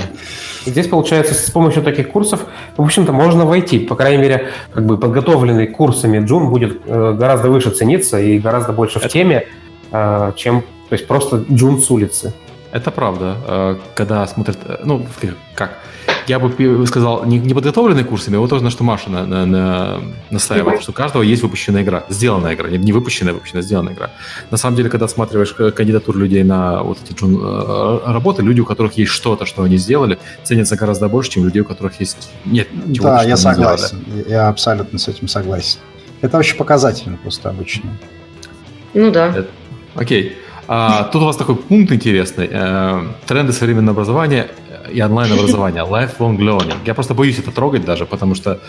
Здесь, 0.66 0.86
получается, 0.86 1.34
с 1.34 1.50
помощью 1.50 1.82
таких 1.82 2.12
курсов, 2.12 2.46
в 2.76 2.82
общем-то, 2.82 3.12
можно 3.12 3.44
войти. 3.44 3.80
По 3.80 3.96
крайней 3.96 4.22
мере, 4.22 4.50
как 4.72 4.86
бы 4.86 4.98
подготовленный 4.98 5.66
курсами 5.66 6.24
Джун 6.24 6.48
будет 6.48 6.80
э, 6.86 7.16
гораздо 7.18 7.50
выше 7.50 7.70
цениться 7.70 8.20
и 8.20 8.38
гораздо 8.38 8.72
больше 8.72 9.00
в 9.00 9.08
теме, 9.08 9.46
э, 9.90 10.32
чем 10.36 10.62
то 10.88 10.94
есть 10.94 11.08
просто 11.08 11.44
Джун 11.50 11.80
с 11.80 11.90
улицы. 11.90 12.34
Это 12.72 12.90
правда. 12.90 13.36
Э, 13.46 13.76
когда 13.94 14.26
смотрят, 14.26 14.58
ну, 14.84 15.06
как, 15.54 15.78
я 16.26 16.38
бы 16.38 16.86
сказал, 16.86 17.24
не, 17.26 17.38
не 17.38 17.54
подготовленные 17.54 18.04
курсами, 18.04 18.36
а 18.36 18.40
вот 18.40 18.50
тоже 18.50 18.64
на 18.64 18.70
что 18.70 18.82
Маша 18.82 19.10
на, 19.10 19.26
на, 19.26 19.44
на, 19.46 20.00
настаивает, 20.30 20.82
что 20.82 20.92
у 20.92 20.94
каждого 20.94 21.22
есть 21.22 21.42
выпущенная 21.42 21.82
игра, 21.82 22.04
сделанная 22.08 22.54
игра, 22.54 22.70
не, 22.70 22.92
выпущенная, 22.92 23.34
выпущенная, 23.34 23.62
сделанная 23.62 23.92
игра. 23.92 24.10
На 24.50 24.56
самом 24.56 24.76
деле, 24.76 24.88
когда 24.88 25.06
осматриваешь 25.06 25.54
кандидатуру 25.74 26.18
людей 26.18 26.44
на 26.44 26.82
вот 26.82 26.98
эти 27.04 27.12
джун, 27.12 27.38
э, 27.42 28.00
работы, 28.06 28.42
люди, 28.42 28.60
у 28.60 28.64
которых 28.64 28.94
есть 28.94 29.10
что-то, 29.10 29.44
что 29.44 29.62
они 29.62 29.76
сделали, 29.76 30.18
ценятся 30.42 30.76
гораздо 30.76 31.08
больше, 31.08 31.32
чем 31.32 31.44
люди, 31.44 31.60
у 31.60 31.64
которых 31.64 32.00
есть 32.00 32.30
нет 32.46 32.68
чего 32.92 33.08
Да, 33.08 33.22
я 33.22 33.36
согласен. 33.36 33.98
Сделали. 34.06 34.30
Я 34.30 34.48
абсолютно 34.48 34.98
с 34.98 35.08
этим 35.08 35.28
согласен. 35.28 35.78
Это 36.22 36.38
очень 36.38 36.56
показательно 36.56 37.18
просто 37.18 37.50
обычно. 37.50 37.90
Ну 38.94 39.10
да. 39.10 39.28
Это, 39.28 39.48
окей. 39.94 40.36
А, 40.68 41.04
тут 41.04 41.22
у 41.22 41.26
вас 41.26 41.36
такой 41.36 41.56
пункт 41.56 41.92
интересный. 41.92 42.48
Э, 42.50 43.04
тренды 43.26 43.52
современного 43.52 43.96
образования 43.96 44.48
и 44.90 45.02
онлайн-образования. 45.02 45.80
Lifelong 45.88 46.38
learning. 46.38 46.76
Я 46.84 46.94
просто 46.94 47.14
боюсь 47.14 47.38
это 47.38 47.50
трогать 47.50 47.84
даже, 47.84 48.06
потому 48.06 48.34
что... 48.34 48.60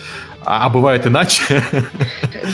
А, 0.44 0.66
а 0.66 0.68
бывает 0.68 1.06
иначе. 1.06 1.62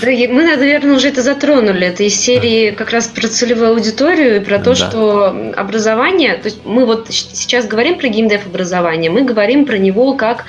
Да, 0.02 0.06
мы, 0.06 0.44
наверное, 0.44 0.94
уже 0.94 1.08
это 1.08 1.20
затронули. 1.22 1.86
Это 1.86 2.04
из 2.04 2.14
серии 2.14 2.70
как 2.70 2.90
раз 2.90 3.06
про 3.08 3.26
целевую 3.26 3.70
аудиторию 3.70 4.36
и 4.36 4.40
про 4.40 4.58
то, 4.58 4.70
да. 4.70 4.74
что 4.76 5.52
образование... 5.56 6.36
То 6.36 6.48
есть 6.48 6.60
мы 6.64 6.86
вот 6.86 7.08
сейчас 7.10 7.66
говорим 7.66 7.98
про 7.98 8.08
геймдев 8.08 8.46
образование, 8.46 9.10
мы 9.10 9.22
говорим 9.22 9.66
про 9.66 9.78
него 9.78 10.14
как 10.14 10.44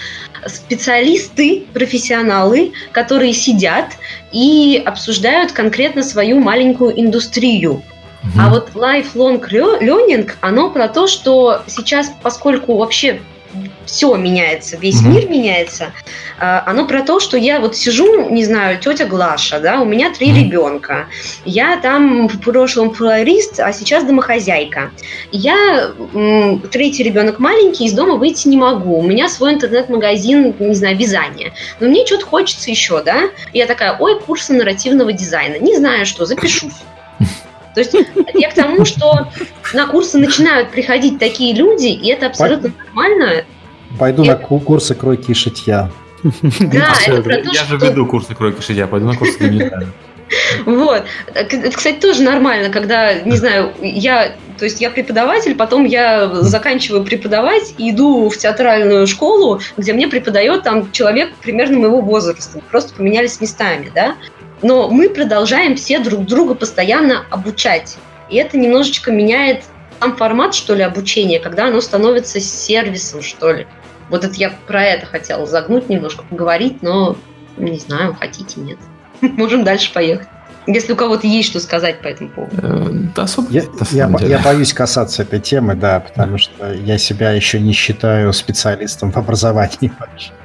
специалисты, 0.45 1.63
профессионалы, 1.73 2.73
которые 2.91 3.33
сидят 3.33 3.87
и 4.31 4.81
обсуждают 4.85 5.51
конкретно 5.51 6.03
свою 6.03 6.39
маленькую 6.39 6.99
индустрию. 6.99 7.81
Угу. 8.24 8.39
А 8.39 8.49
вот 8.49 8.69
lifelong 8.76 9.41
learning, 9.49 10.32
оно 10.41 10.69
про 10.69 10.88
то, 10.88 11.07
что 11.07 11.63
сейчас, 11.67 12.11
поскольку 12.22 12.78
вообще 12.78 13.22
все 13.86 14.15
меняется, 14.15 14.78
весь 14.78 15.01
угу. 15.01 15.09
мир 15.09 15.30
меняется. 15.30 15.91
А, 16.39 16.63
оно 16.65 16.86
про 16.86 17.01
то, 17.01 17.19
что 17.19 17.36
я 17.36 17.59
вот 17.59 17.76
сижу, 17.76 18.30
не 18.30 18.45
знаю, 18.45 18.80
тетя 18.80 19.05
Глаша, 19.05 19.59
да, 19.59 19.82
у 19.82 19.86
меня 19.86 20.13
три 20.13 20.32
угу. 20.32 20.39
ребенка. 20.39 21.07
Я 21.45 21.78
там 21.78 22.28
в 22.28 22.39
прошлом 22.39 22.93
флорист, 22.93 23.59
а 23.59 23.74
сейчас 23.74 24.03
домохозяйка. 24.05 24.91
Я 25.32 25.91
третий 26.72 27.03
ребенок 27.03 27.39
маленький, 27.39 27.86
из 27.86 27.93
дома 27.93 28.15
выйти 28.15 28.47
не 28.47 28.57
могу. 28.57 28.99
У 28.99 29.03
меня 29.03 29.28
свой 29.28 29.53
интернет-магазин, 29.53 30.55
не 30.59 30.76
знаю, 30.76 30.97
вязания. 30.97 31.53
Но 31.80 31.88
мне 31.88 32.05
что-то 32.05 32.26
хочется 32.26 32.69
еще, 32.69 33.03
да. 33.03 33.30
Я 33.53 33.65
такая, 33.65 33.97
ой, 33.97 34.19
курсы 34.19 34.53
нарративного 34.53 35.11
дизайна. 35.11 35.57
Не 35.57 35.76
знаю 35.76 36.05
что, 36.05 36.26
запишусь. 36.26 36.74
То 37.74 37.82
есть 37.82 37.95
я 38.34 38.49
к 38.49 38.53
тому, 38.53 38.86
что 38.86 39.28
на 39.74 39.88
курсы 39.88 40.17
начинают 40.17 40.72
приходить 40.72 41.19
такие 41.19 41.53
люди, 41.53 41.88
и 41.88 42.09
это 42.09 42.28
абсолютно 42.28 42.69
Пойду. 42.69 42.86
нормально. 42.88 43.45
Пойду 43.97 44.24
и... 44.24 44.28
на 44.28 44.36
курсы 44.36 44.95
кройки 44.95 45.32
и 45.32 45.34
шитья. 45.34 45.89
Да, 46.24 46.93
это 47.07 47.22
про 47.22 47.38
то, 47.38 47.49
Я 47.51 47.63
же 47.65 47.78
веду 47.78 48.05
курсы 48.05 48.36
кройки 48.36 48.59
и 48.59 48.61
шитья, 48.61 48.88
пойду 48.88 49.07
на 49.07 49.15
курсы 49.15 49.38
гуманитария. 49.39 49.89
Вот. 50.65 51.03
Это, 51.34 51.72
кстати, 51.72 51.99
тоже 51.99 52.24
нормально, 52.24 52.69
когда, 52.69 53.15
не 53.15 53.36
знаю, 53.36 53.74
я, 53.82 54.34
то 54.57 54.65
есть 54.65 54.80
я 54.80 54.89
преподаватель, 54.89 55.55
потом 55.55 55.84
я 55.84 56.30
заканчиваю 56.36 57.03
преподавать 57.03 57.74
и 57.78 57.91
иду 57.91 58.30
в 58.30 58.38
театральную 58.38 59.07
школу, 59.07 59.59
где 59.76 59.91
мне 59.91 60.07
преподает 60.07 60.63
там 60.63 60.89
человек 60.91 61.34
примерно 61.41 61.80
моего 61.80 61.99
возраста. 61.99 62.61
Просто 62.69 62.93
поменялись 62.93 63.41
местами, 63.41 63.91
да 63.93 64.15
но 64.62 64.89
мы 64.89 65.09
продолжаем 65.09 65.76
все 65.76 65.99
друг 65.99 66.26
друга 66.26 66.55
постоянно 66.55 67.26
обучать. 67.30 67.97
И 68.30 68.38
это 68.38 68.57
немножечко 68.57 69.12
меняет 69.12 69.64
сам 69.99 70.16
формат, 70.16 70.55
что 70.55 70.74
ли, 70.74 70.84
обучения, 70.84 71.39
когда 71.39 71.68
оно 71.68 71.82
становится 71.82 72.39
сервисом, 72.39 73.22
что 73.22 73.51
ли. 73.51 73.68
Вот 74.09 74.24
это 74.24 74.34
я 74.36 74.51
про 74.68 74.84
это 74.84 75.05
хотела 75.05 75.45
загнуть 75.45 75.89
немножко, 75.89 76.24
поговорить, 76.24 76.82
но 76.82 77.16
не 77.57 77.80
знаю, 77.80 78.16
хотите, 78.20 78.59
нет. 78.59 78.78
Можем 79.22 79.64
дальше 79.64 79.93
поехать. 79.93 80.28
Если 80.68 80.93
у 80.93 80.95
кого-то 80.95 81.26
есть 81.26 81.49
что 81.49 81.59
сказать 81.59 82.01
по 82.01 82.07
этому 82.07 82.30
поводу. 82.30 82.55
Э, 82.62 82.89
да, 83.16 83.24
особо, 83.24 83.47
я, 83.49 83.64
я, 83.91 84.09
я 84.20 84.39
боюсь 84.39 84.74
касаться 84.74 85.24
этой 85.24 85.39
темы, 85.39 85.74
да, 85.76 85.99
потому 85.99 86.38
что 86.38 86.72
я 86.72 86.99
себя 86.99 87.32
еще 87.32 87.59
не 87.59 87.74
считаю 87.74 88.32
специалистом 88.32 89.12
в 89.12 89.18
образовании. 89.18 89.91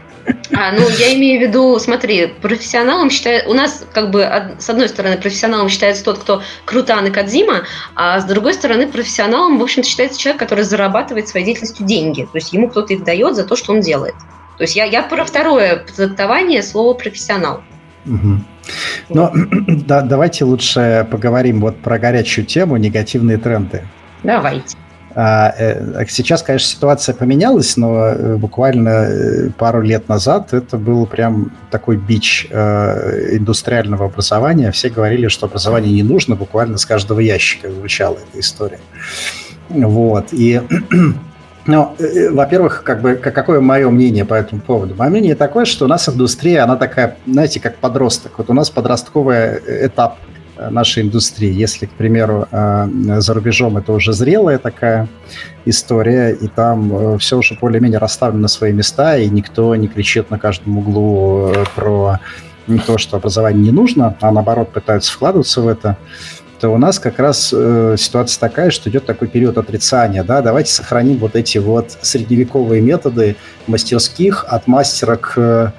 А, 0.52 0.72
ну, 0.72 0.88
я 0.98 1.14
имею 1.14 1.40
в 1.40 1.48
виду, 1.48 1.78
смотри, 1.78 2.26
профессионалом 2.26 3.10
считает... 3.10 3.46
У 3.46 3.54
нас, 3.54 3.84
как 3.92 4.10
бы, 4.10 4.28
с 4.58 4.68
одной 4.68 4.88
стороны, 4.88 5.16
профессионалом 5.18 5.68
считается 5.68 6.04
тот, 6.04 6.18
кто 6.18 6.42
Крутан 6.64 7.06
и 7.06 7.10
Кадзима, 7.10 7.64
а 7.94 8.20
с 8.20 8.24
другой 8.24 8.54
стороны, 8.54 8.86
профессионалом, 8.88 9.58
в 9.58 9.62
общем-то, 9.62 9.88
считается 9.88 10.18
человек, 10.18 10.40
который 10.40 10.64
зарабатывает 10.64 11.28
своей 11.28 11.46
деятельностью 11.46 11.86
деньги. 11.86 12.22
То 12.22 12.38
есть 12.38 12.52
ему 12.52 12.68
кто-то 12.68 12.92
их 12.94 13.04
дает 13.04 13.36
за 13.36 13.44
то, 13.44 13.56
что 13.56 13.72
он 13.72 13.80
делает. 13.80 14.14
То 14.56 14.62
есть 14.62 14.76
я, 14.76 14.84
я 14.84 15.02
про 15.02 15.24
второе 15.24 15.84
трактование 15.94 16.62
слова 16.62 16.94
«профессионал». 16.94 17.62
Угу. 18.06 18.38
Ну, 19.10 19.30
да, 19.66 20.02
давайте 20.02 20.44
лучше 20.44 21.06
поговорим 21.10 21.60
вот 21.60 21.76
про 21.78 21.98
горячую 21.98 22.46
тему 22.46 22.76
негативные 22.76 23.36
тренды. 23.38 23.86
Давайте. 24.22 24.76
А, 25.18 25.54
э, 25.56 26.04
сейчас, 26.10 26.42
конечно, 26.42 26.68
ситуация 26.68 27.14
поменялась, 27.14 27.78
но 27.78 28.08
э, 28.08 28.36
буквально 28.36 28.90
э, 28.90 29.48
пару 29.56 29.80
лет 29.80 30.10
назад 30.10 30.52
это 30.52 30.76
был 30.76 31.06
прям 31.06 31.52
такой 31.70 31.96
бич 31.96 32.46
индустриального 32.50 34.06
образования. 34.06 34.70
Все 34.72 34.90
говорили, 34.90 35.28
что 35.28 35.46
образование 35.46 35.90
не 35.90 36.02
нужно, 36.02 36.36
буквально 36.36 36.76
с 36.76 36.84
каждого 36.84 37.20
ящика 37.20 37.72
звучала 37.72 38.18
эта 38.18 38.40
история. 38.40 38.78
Вот. 39.70 40.26
И 40.32 40.60
ну, 41.66 41.96
во-первых, 42.32 42.82
как 42.84 43.00
бы, 43.00 43.14
какое 43.14 43.62
мое 43.62 43.88
мнение 43.88 44.26
по 44.26 44.34
этому 44.34 44.60
поводу? 44.60 44.94
Мое 44.96 45.08
мнение 45.08 45.34
такое, 45.34 45.64
что 45.64 45.86
у 45.86 45.88
нас 45.88 46.06
индустрия, 46.10 46.62
она 46.62 46.76
такая, 46.76 47.16
знаете, 47.26 47.58
как 47.58 47.76
подросток. 47.78 48.32
Вот 48.36 48.50
у 48.50 48.52
нас 48.52 48.68
подростковый 48.68 49.60
этап 49.86 50.18
нашей 50.58 51.02
индустрии. 51.02 51.52
Если, 51.52 51.86
к 51.86 51.90
примеру, 51.92 52.48
э, 52.50 52.86
за 53.18 53.34
рубежом 53.34 53.76
это 53.76 53.92
уже 53.92 54.12
зрелая 54.12 54.58
такая 54.58 55.08
история, 55.64 56.30
и 56.30 56.48
там 56.48 57.14
э, 57.14 57.18
все 57.18 57.38
уже 57.38 57.56
более-менее 57.60 57.98
расставлено 57.98 58.42
на 58.42 58.48
свои 58.48 58.72
места, 58.72 59.16
и 59.16 59.28
никто 59.28 59.74
не 59.76 59.88
кричит 59.88 60.30
на 60.30 60.38
каждом 60.38 60.78
углу 60.78 61.52
э, 61.54 61.64
про 61.74 62.20
то, 62.86 62.98
что 62.98 63.16
образование 63.16 63.62
не 63.62 63.70
нужно, 63.70 64.16
а 64.20 64.32
наоборот 64.32 64.72
пытаются 64.72 65.12
вкладываться 65.12 65.60
в 65.60 65.68
это, 65.68 65.96
то 66.58 66.70
у 66.70 66.78
нас 66.78 66.98
как 66.98 67.18
раз 67.18 67.52
э, 67.54 67.96
ситуация 67.98 68.40
такая, 68.40 68.70
что 68.70 68.88
идет 68.90 69.04
такой 69.04 69.28
период 69.28 69.58
отрицания. 69.58 70.24
Да? 70.24 70.40
Давайте 70.40 70.72
сохраним 70.72 71.18
вот 71.18 71.36
эти 71.36 71.58
вот 71.58 71.96
средневековые 72.00 72.80
методы 72.80 73.36
мастерских 73.66 74.44
от 74.48 74.66
мастера 74.66 75.16
к 75.16 75.34
Э, 75.36 75.70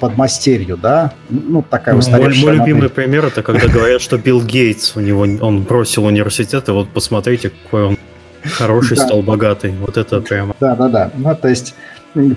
подмастерью, 0.00 0.76
да, 0.76 1.12
ну 1.28 1.62
такая 1.62 1.94
ну, 1.94 2.00
устаревшая. 2.00 2.44
Мой, 2.44 2.56
мой 2.56 2.66
любимый 2.66 2.88
пример 2.88 3.26
это 3.26 3.42
когда 3.42 3.68
говорят, 3.68 4.00
что 4.00 4.18
Билл 4.18 4.42
Гейтс 4.42 4.96
у 4.96 5.00
него 5.00 5.20
он 5.20 5.62
бросил 5.62 6.04
университет, 6.04 6.68
и 6.68 6.72
вот 6.72 6.88
посмотрите, 6.88 7.50
какой 7.50 7.84
он 7.84 7.98
хороший 8.44 8.96
стал 8.96 9.22
богатый. 9.22 9.72
Вот 9.80 9.96
это 9.96 10.20
прямо. 10.20 10.54
Да, 10.60 10.74
да, 10.74 10.88
да. 10.88 11.10
Ну 11.16 11.34
то 11.34 11.48
есть 11.48 11.74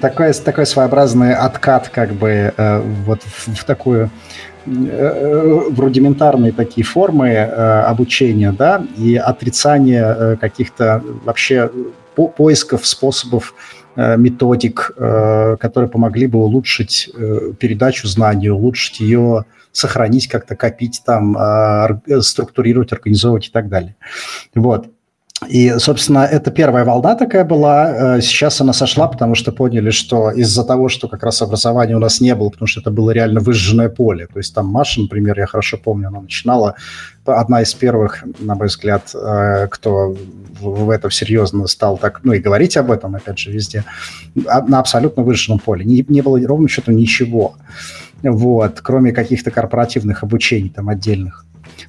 такой, 0.01 0.34
такой 0.34 0.66
своеобразный 0.66 1.34
откат 1.34 1.89
как 1.89 2.14
бы 2.14 2.53
э, 2.55 2.82
вот 3.05 3.22
в, 3.24 3.55
в 3.55 3.64
такую 3.64 4.10
э, 4.66 5.64
в 5.70 5.80
рудиментарные 5.80 6.51
такие 6.51 6.86
формы 6.86 7.38
обучения, 7.38 8.51
да, 8.51 8.84
и 8.97 9.16
отрицание 9.16 10.38
каких-то 10.39 11.03
вообще 11.26 11.72
поисков 12.16 12.86
способов 12.86 13.53
Э, 13.53 13.78
методик, 14.18 14.91
э, 14.95 15.58
которые 15.60 15.89
помогли 15.89 16.28
бы 16.28 16.39
улучшить 16.39 17.10
э, 17.14 17.54
передачу 17.60 18.08
знаний, 18.08 18.50
улучшить 18.50 19.00
ее, 19.00 19.45
сохранить 19.72 20.28
как-то, 20.28 20.56
копить 20.56 21.02
там, 21.06 21.38
структурировать, 22.22 22.91
организовывать 22.91 23.47
и 23.47 23.52
так 23.52 23.70
далее. 23.70 23.95
Вот. 24.56 24.88
И, 25.47 25.73
собственно, 25.79 26.25
это 26.25 26.51
первая 26.51 26.83
волна 26.83 27.15
такая 27.15 27.45
была. 27.45 28.19
Сейчас 28.19 28.59
она 28.59 28.73
сошла, 28.73 29.07
потому 29.07 29.35
что 29.35 29.51
поняли, 29.51 29.89
что 29.89 30.31
из-за 30.31 30.65
того, 30.65 30.89
что 30.89 31.07
как 31.07 31.23
раз 31.23 31.41
образования 31.41 31.95
у 31.95 31.99
нас 31.99 32.19
не 32.19 32.35
было, 32.35 32.49
потому 32.49 32.67
что 32.67 32.81
это 32.81 32.91
было 32.91 33.11
реально 33.11 33.39
выжженное 33.39 33.89
поле. 33.89 34.27
То 34.27 34.39
есть 34.39 34.53
там 34.53 34.67
Маша, 34.67 35.01
например, 35.01 35.39
я 35.39 35.45
хорошо 35.45 35.77
помню, 35.77 36.09
она 36.09 36.21
начинала, 36.21 36.75
одна 37.25 37.61
из 37.61 37.73
первых, 37.73 38.23
на 38.39 38.55
мой 38.55 38.67
взгляд, 38.67 39.13
кто 39.69 40.15
в 40.59 40.89
этом 40.89 41.09
серьезно 41.09 41.67
стал 41.67 41.97
так, 41.97 42.19
ну 42.23 42.33
и 42.33 42.39
говорить 42.39 42.75
об 42.75 42.91
этом, 42.91 43.15
опять 43.15 43.39
же, 43.39 43.51
везде, 43.51 43.85
а, 44.45 44.61
на 44.61 44.79
абсолютно 44.79 45.23
вышенном 45.23 45.59
поле. 45.59 45.85
Не, 45.85 46.05
не 46.09 46.21
было 46.21 46.45
ровно 46.45 46.67
счету 46.67 46.91
ничего, 46.91 47.55
вот, 48.23 48.81
кроме 48.81 49.13
каких-то 49.13 49.51
корпоративных 49.51 50.23
обучений 50.23 50.69
там 50.69 50.89
отдельных. 50.89 51.45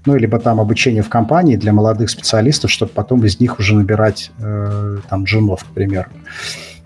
Ну, 0.07 0.17
либо 0.17 0.39
там 0.39 0.61
обучение 0.61 1.03
в 1.03 1.09
компании 1.09 1.57
для 1.57 1.73
молодых 1.73 2.11
специалистов, 2.11 2.71
чтобы 2.71 2.93
потом 2.93 3.25
из 3.25 3.41
них 3.41 3.59
уже 3.59 3.75
набирать 3.75 4.31
э, 4.39 4.99
там 5.09 5.25
джунов, 5.25 5.65
к 5.65 5.69
примеру. 5.69 6.09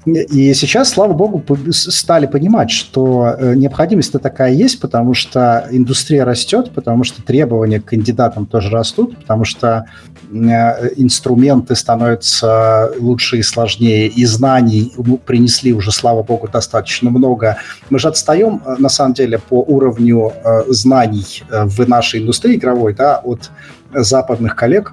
И 0.06 0.52
сейчас, 0.52 0.90
слава 0.90 1.14
богу, 1.14 1.42
стали 1.70 2.26
понимать, 2.26 2.70
что 2.70 3.36
э, 3.38 3.54
необходимость-то 3.54 4.18
такая 4.18 4.52
есть, 4.52 4.78
потому 4.78 5.14
что 5.14 5.66
индустрия 5.70 6.24
растет, 6.24 6.72
потому 6.74 7.04
что 7.04 7.22
требования 7.22 7.80
к 7.80 7.86
кандидатам 7.86 8.44
тоже 8.44 8.68
растут, 8.68 9.16
потому 9.16 9.44
что 9.46 9.86
инструменты 10.34 11.74
становятся 11.76 12.90
лучше 12.98 13.38
и 13.38 13.42
сложнее, 13.42 14.08
и 14.08 14.24
знаний 14.24 14.92
принесли 15.24 15.72
уже, 15.72 15.92
слава 15.92 16.22
богу, 16.22 16.48
достаточно 16.48 17.10
много. 17.10 17.56
Мы 17.90 17.98
же 17.98 18.08
отстаем, 18.08 18.60
э, 18.64 18.74
на 18.78 18.88
самом 18.88 19.14
деле, 19.14 19.38
по 19.38 19.62
уровню 19.62 20.32
знаний 20.68 21.42
в 21.50 21.88
нашей 21.88 22.20
индустрии 22.20 22.56
игровой 22.56 22.94
да, 22.94 23.20
от 23.22 23.50
западных 23.92 24.56
коллег, 24.56 24.92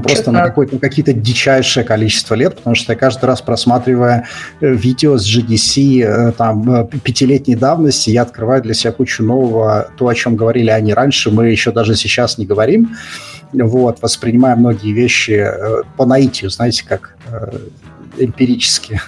Просто 0.00 0.32
на 0.32 0.42
какое-то, 0.42 0.78
какие-то 0.78 1.12
дичайшее 1.12 1.84
количество 1.84 2.34
лет, 2.34 2.56
потому 2.56 2.74
что 2.74 2.92
я 2.92 2.98
каждый 2.98 3.26
раз 3.26 3.42
просматривая 3.42 4.26
э, 4.60 4.72
видео 4.72 5.18
с 5.18 5.26
GDC 5.26 6.02
э, 6.02 6.32
там 6.32 6.70
э, 6.70 6.86
пятилетней 6.86 7.56
давности, 7.56 8.10
я 8.10 8.22
открываю 8.22 8.62
для 8.62 8.72
себя 8.72 8.92
кучу 8.92 9.22
нового, 9.22 9.90
то, 9.96 10.08
о 10.08 10.14
чем 10.14 10.36
говорили 10.36 10.70
они 10.70 10.94
раньше, 10.94 11.30
мы 11.30 11.48
еще 11.48 11.72
даже 11.72 11.94
сейчас 11.94 12.38
не 12.38 12.46
говорим. 12.46 12.96
Вот, 13.52 14.00
воспринимая 14.00 14.56
многие 14.56 14.92
вещи 14.92 15.46
по 15.98 16.06
наитию, 16.06 16.48
знаете, 16.48 16.86
как 16.88 17.16
эмпирически. 18.16 18.98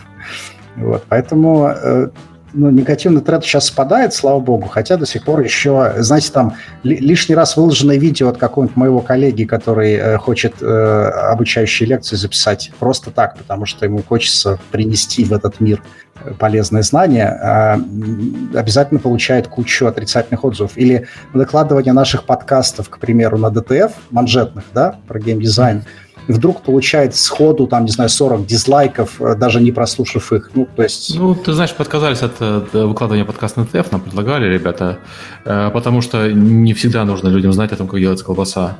Вот, 0.76 1.04
поэтому 1.08 2.12
ну, 2.54 2.70
негативный 2.70 3.20
тренд 3.20 3.44
сейчас 3.44 3.66
спадает, 3.66 4.14
слава 4.14 4.40
богу, 4.40 4.68
хотя 4.68 4.96
до 4.96 5.06
сих 5.06 5.24
пор 5.24 5.40
еще, 5.40 5.94
знаете, 5.98 6.32
там 6.32 6.54
лишний 6.82 7.34
раз 7.34 7.56
выложенное 7.56 7.98
видео 7.98 8.28
от 8.28 8.38
какого-нибудь 8.38 8.76
моего 8.76 9.00
коллеги, 9.00 9.44
который 9.44 9.94
э, 9.94 10.18
хочет 10.18 10.54
э, 10.62 10.66
обучающие 10.66 11.88
лекции 11.88 12.16
записать 12.16 12.70
просто 12.78 13.10
так, 13.10 13.36
потому 13.36 13.66
что 13.66 13.84
ему 13.84 14.02
хочется 14.02 14.58
принести 14.70 15.24
в 15.24 15.32
этот 15.32 15.60
мир 15.60 15.82
э, 16.24 16.32
полезные 16.38 16.84
знания, 16.84 17.38
э, 17.42 18.58
обязательно 18.58 19.00
получает 19.00 19.48
кучу 19.48 19.86
отрицательных 19.86 20.44
отзывов. 20.44 20.76
Или 20.76 21.08
выкладывание 21.34 21.92
наших 21.92 22.24
подкастов, 22.24 22.88
к 22.88 22.98
примеру, 22.98 23.36
на 23.36 23.50
DTF, 23.50 23.92
манжетных, 24.10 24.64
да, 24.72 24.96
про 25.08 25.18
геймдизайн, 25.18 25.84
вдруг 26.28 26.62
получает 26.62 27.14
сходу, 27.14 27.66
там, 27.66 27.84
не 27.84 27.90
знаю, 27.90 28.10
40 28.10 28.46
дизлайков, 28.46 29.20
э, 29.20 29.34
даже 29.34 29.60
не 29.60 29.72
прослушав 29.72 30.32
их. 30.32 30.50
Ну, 30.54 30.68
то 30.76 30.82
есть... 30.82 31.18
Ну, 31.18 31.34
ты 31.34 31.52
знаешь, 31.52 31.74
отказались 31.74 32.22
от 32.22 32.40
выкладывания 32.40 33.24
подкаста 33.24 33.60
на 33.60 33.66
DTF, 33.66 33.92
нам 33.92 34.00
предлагали 34.00 34.52
ребята, 34.52 34.98
э, 35.44 35.70
потому 35.72 36.00
что 36.00 36.30
не 36.30 36.72
всегда 36.74 37.04
нужно 37.04 37.28
людям 37.28 37.52
знать 37.52 37.72
о 37.72 37.76
том, 37.76 37.88
как 37.88 38.00
делается 38.00 38.24
колбаса. 38.24 38.76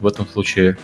В 0.00 0.06
этом 0.06 0.26
случае 0.26 0.78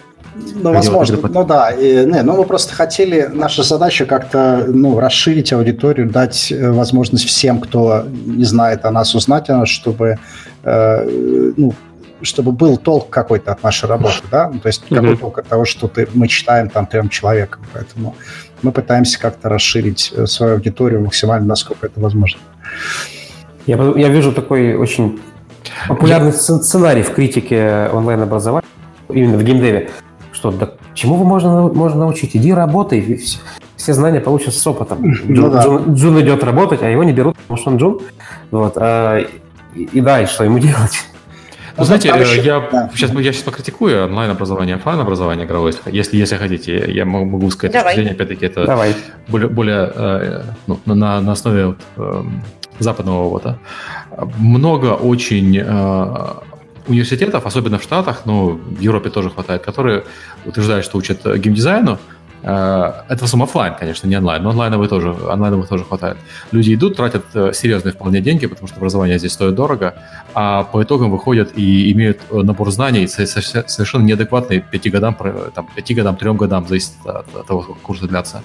ну, 0.55 0.73
возможно, 0.73 1.19
ну 1.29 1.45
да. 1.45 1.71
И, 1.71 2.05
не, 2.05 2.23
ну, 2.23 2.37
мы 2.37 2.45
просто 2.45 2.75
хотели, 2.75 3.29
наша 3.33 3.63
задача 3.63 4.05
как-то 4.05 4.67
ну, 4.69 5.01
расширить 5.01 5.53
аудиторию, 5.53 6.11
дать 6.11 6.53
э, 6.53 6.71
возможность 6.73 7.25
всем, 7.25 7.61
кто 7.61 8.05
не 8.27 8.45
знает 8.45 8.85
о 8.85 8.91
нас, 8.91 9.15
узнать 9.15 9.49
о 9.51 9.59
нас, 9.59 9.69
чтобы 9.69 10.19
э, 10.65 11.53
ну, 11.57 11.73
чтобы 12.27 12.53
был 12.53 12.77
толк 12.77 13.11
какой-то 13.11 13.53
от 13.53 13.63
нашей 13.63 13.89
работы, 13.89 14.19
да, 14.31 14.51
ну, 14.51 14.59
то 14.59 14.69
есть 14.69 14.83
mm-hmm. 14.83 14.95
какой 14.95 15.17
толк 15.17 15.39
от 15.39 15.47
того, 15.47 15.65
что 15.65 15.89
ты, 15.89 16.09
мы 16.15 16.29
читаем 16.29 16.69
там 16.69 16.87
трем 16.87 17.09
человеком, 17.09 17.63
поэтому 17.73 18.17
мы 18.63 18.73
пытаемся 18.73 19.19
как-то 19.19 19.49
расширить 19.49 20.13
э, 20.15 20.27
свою 20.27 20.55
аудиторию 20.55 21.03
максимально, 21.03 21.47
насколько 21.47 21.87
это 21.87 22.01
возможно. 22.01 22.41
Я, 23.67 23.77
я 23.97 24.09
вижу 24.09 24.33
такой 24.33 24.75
очень 24.75 25.21
популярный 25.89 26.33
сценарий 26.33 27.03
в 27.03 27.13
критике 27.13 27.89
онлайн-образования, 27.93 28.67
именно 29.09 29.39
в 29.39 29.43
геймдеве, 29.43 29.91
что 30.33 30.51
да, 30.51 30.73
чему 30.95 31.17
вы 31.17 31.25
можно, 31.25 31.69
можно 31.69 32.01
научить? 32.01 32.37
Иди 32.37 32.53
работай, 32.53 33.17
все, 33.17 33.39
все 33.77 33.93
знания 33.93 34.21
получатся 34.21 34.61
с 34.61 34.67
опытом. 34.67 35.11
Джун, 35.11 35.27
ну, 35.29 35.51
да. 35.51 35.63
Джун, 35.63 35.95
Джун 35.95 36.21
идет 36.21 36.45
работать, 36.45 36.83
а 36.83 36.89
его 36.89 37.05
не 37.05 37.13
берут, 37.13 37.37
потому 37.37 37.59
что 37.59 37.71
он 37.71 37.77
Джун. 37.79 38.01
Вот, 38.51 38.75
а, 38.77 39.19
и, 39.75 39.83
и 39.85 40.01
да, 40.01 40.23
и 40.23 40.27
что 40.27 40.45
ему 40.45 40.59
делать? 40.59 41.07
Ну, 41.77 41.85
знаете, 41.85 42.09
еще, 42.09 42.43
я, 42.43 42.61
да. 42.73 42.91
сейчас, 42.95 43.11
я 43.13 43.33
сейчас 43.33 43.43
покритикую 43.43 44.05
онлайн-образование, 44.05 44.77
офлайн 44.77 45.01
образование 45.01 45.47
игровое, 45.47 45.75
если, 45.87 46.17
если 46.17 46.37
хотите. 46.37 46.91
Я 46.91 47.05
могу 47.05 47.51
сказать, 47.51 47.73
Давай. 47.73 47.95
что 47.95 48.13
опять-таки, 48.13 48.47
это 48.47 48.65
Давай. 48.65 48.95
более, 49.29 49.49
более 49.49 49.93
э, 49.95 50.43
ну, 50.67 50.81
на, 50.87 51.21
на 51.21 51.33
основе 51.33 51.67
вот, 51.67 51.79
э, 51.97 52.23
западного 52.79 53.25
опыта. 53.25 53.59
Много 54.39 54.95
очень 54.95 55.59
э, 55.59 56.27
университетов, 56.87 57.45
особенно 57.45 57.79
в 57.79 57.83
Штатах, 57.83 58.23
но 58.25 58.51
в 58.51 58.81
Европе 58.81 59.11
тоже 59.11 59.31
хватает, 59.31 59.63
которые 59.63 60.05
утверждают, 60.47 60.85
что 60.85 60.97
учат 60.97 61.25
геймдизайну, 61.25 61.93
Э, 61.95 62.16
это 62.47 63.27
в 63.27 63.43
офлайн, 63.43 63.75
конечно, 63.75 64.07
не 64.07 64.17
онлайн, 64.17 64.41
но 64.43 64.51
онлайновый 64.51 64.87
тоже, 64.87 65.09
онлайновых 65.29 65.69
тоже 65.69 65.85
хватает. 65.85 66.17
Люди 66.53 66.75
идут, 66.75 66.97
тратят 66.97 67.25
э, 67.35 67.51
серьезные 67.53 67.93
вполне 67.93 68.21
деньги, 68.21 68.47
потому 68.47 68.69
что 68.69 68.77
образование 68.77 69.19
здесь 69.19 69.33
стоит 69.33 69.57
дорого, 69.57 69.95
а 70.33 70.63
по 70.63 70.81
итогам 70.81 71.11
выходят 71.11 71.59
и 71.59 71.91
имеют 71.91 72.21
э, 72.31 72.43
набор 72.43 72.71
знаний 72.71 73.09
совершенно 73.09 74.05
неадекватный 74.05 74.61
пяти 74.61 74.91
годам, 74.91 75.17
там, 75.55 75.69
пяти 75.75 75.93
годам, 75.95 76.17
трем 76.17 76.37
годам, 76.37 76.69
зависит 76.69 76.93
от 77.05 77.47
того, 77.49 77.63
сколько 77.65 77.81
курсы 77.81 78.07
длятся, 78.07 78.43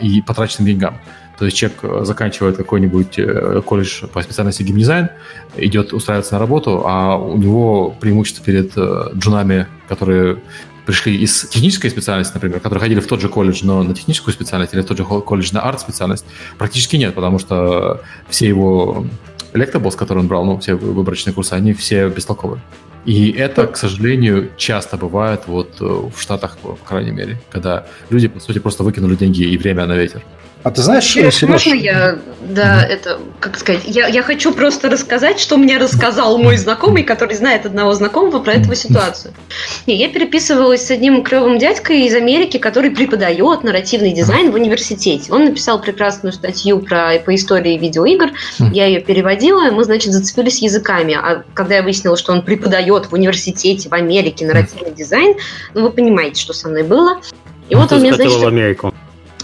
и 0.00 0.22
потраченным 0.26 0.66
деньгам. 0.66 0.98
То 1.38 1.44
есть 1.44 1.56
человек 1.56 2.06
заканчивает 2.06 2.56
какой-нибудь 2.56 3.20
колледж 3.66 4.06
по 4.06 4.22
специальности 4.22 4.64
геймдизайн, 4.64 5.10
идет 5.56 5.92
устраиваться 5.92 6.34
на 6.34 6.40
работу, 6.40 6.82
а 6.86 7.16
у 7.16 7.36
него 7.36 7.90
преимущество 8.00 8.44
перед 8.44 8.76
джунами, 9.16 9.66
которые 9.88 10.38
пришли 10.86 11.16
из 11.16 11.48
технической 11.48 11.90
специальности, 11.90 12.32
например, 12.34 12.60
которые 12.60 12.80
ходили 12.80 13.00
в 13.00 13.06
тот 13.06 13.20
же 13.20 13.28
колледж, 13.28 13.60
но 13.64 13.82
на 13.82 13.94
техническую 13.94 14.32
специальность 14.32 14.72
или 14.72 14.80
в 14.80 14.86
тот 14.86 14.96
же 14.96 15.04
колледж 15.04 15.50
на 15.52 15.60
арт-специальность, 15.60 16.24
практически 16.56 16.96
нет, 16.96 17.14
потому 17.14 17.38
что 17.38 18.00
все 18.28 18.46
его 18.46 19.04
lectables, 19.52 19.96
которые 19.96 20.22
он 20.22 20.28
брал, 20.28 20.44
ну, 20.44 20.58
все 20.58 20.74
выборочные 20.74 21.34
курсы, 21.34 21.54
они 21.54 21.72
все 21.74 22.08
бестолковые. 22.08 22.62
И 23.04 23.30
это, 23.30 23.66
к 23.66 23.76
сожалению, 23.76 24.50
часто 24.56 24.96
бывает 24.96 25.42
вот 25.46 25.80
в 25.80 26.18
Штатах, 26.18 26.56
по 26.58 26.76
крайней 26.84 27.12
мере, 27.12 27.40
когда 27.50 27.86
люди, 28.10 28.28
по 28.28 28.40
сути, 28.40 28.58
просто 28.58 28.82
выкинули 28.82 29.14
деньги 29.14 29.42
и 29.42 29.56
время 29.58 29.86
на 29.86 29.96
ветер. 29.96 30.22
А 30.66 30.72
ты 30.72 30.82
знаешь, 30.82 31.04
Сереж, 31.04 31.42
можно 31.42 31.74
я, 31.74 32.18
да, 32.40 32.84
mm 32.84 32.86
это, 32.88 33.20
как 33.38 33.56
сказать, 33.56 33.82
я, 33.86 34.08
я 34.08 34.20
хочу 34.24 34.52
просто 34.52 34.90
рассказать, 34.90 35.38
что 35.38 35.58
мне 35.58 35.78
рассказал 35.78 36.38
мой 36.38 36.56
знакомый, 36.56 37.04
который 37.04 37.36
знает 37.36 37.66
одного 37.66 37.94
знакомого 37.94 38.40
про 38.40 38.54
эту 38.54 38.74
ситуацию. 38.74 39.32
Не, 39.86 39.94
я 39.94 40.08
переписывалась 40.08 40.84
с 40.84 40.90
одним 40.90 41.22
клевым 41.22 41.60
дядькой 41.60 42.06
из 42.06 42.16
Америки, 42.16 42.56
который 42.56 42.90
преподает 42.90 43.62
нарративный 43.62 44.10
дизайн 44.10 44.50
в 44.50 44.56
университете. 44.56 45.32
Он 45.32 45.44
написал 45.44 45.80
прекрасную 45.80 46.32
статью 46.32 46.80
про, 46.80 47.16
по 47.20 47.32
истории 47.32 47.78
видеоигр, 47.78 48.32
я 48.72 48.86
ее 48.86 49.00
переводила, 49.00 49.70
мы, 49.70 49.84
значит, 49.84 50.12
зацепились 50.12 50.60
языками. 50.62 51.14
А 51.14 51.44
когда 51.54 51.76
я 51.76 51.82
выяснила, 51.84 52.16
что 52.16 52.32
он 52.32 52.42
преподает 52.42 53.06
в 53.06 53.12
университете 53.12 53.88
в 53.88 53.94
Америке 53.94 54.44
нарративный 54.44 54.90
дизайн, 54.90 55.36
ну, 55.74 55.82
вы 55.82 55.90
понимаете, 55.90 56.40
что 56.40 56.52
со 56.52 56.68
мной 56.68 56.82
было. 56.82 57.20
И 57.68 57.76
вот 57.76 57.92
он 57.92 58.00
мне, 58.00 58.12
значит... 58.12 58.40
в 58.40 58.46
Америку. 58.48 58.92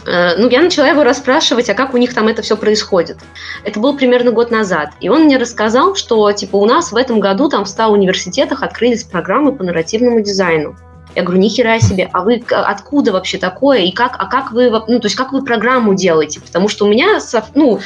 Э, 0.06 0.36
ну, 0.36 0.48
я 0.48 0.62
начала 0.62 0.88
его 0.88 1.04
расспрашивать, 1.04 1.68
а 1.70 1.74
как 1.74 1.94
у 1.94 1.96
них 1.96 2.14
там 2.14 2.28
это 2.28 2.42
все 2.42 2.56
происходит. 2.56 3.18
Это 3.64 3.78
был 3.80 3.96
примерно 3.96 4.32
год 4.32 4.50
назад. 4.50 4.90
И 5.00 5.08
он 5.08 5.24
мне 5.24 5.36
рассказал, 5.36 5.94
что, 5.94 6.30
типа, 6.32 6.56
у 6.56 6.66
нас 6.66 6.92
в 6.92 6.96
этом 6.96 7.20
году 7.20 7.48
там 7.48 7.64
в 7.64 7.68
100 7.68 7.86
университетах 7.88 8.62
открылись 8.62 9.04
программы 9.04 9.52
по 9.52 9.64
нарративному 9.64 10.20
дизайну. 10.20 10.76
Я 11.14 11.22
говорю, 11.22 11.40
нихера 11.40 11.78
себе, 11.78 12.08
а 12.12 12.22
вы 12.22 12.42
откуда 12.48 13.12
вообще 13.12 13.36
такое? 13.36 13.80
И 13.80 13.92
как, 13.92 14.16
а 14.18 14.26
как 14.26 14.52
вы, 14.52 14.70
ну, 14.70 14.98
то 14.98 15.06
есть 15.06 15.14
как 15.14 15.32
вы 15.32 15.44
программу 15.44 15.94
делаете? 15.94 16.40
Потому 16.40 16.68
что 16.68 16.86
у 16.86 16.88
меня, 16.88 17.18
ну, 17.54 17.80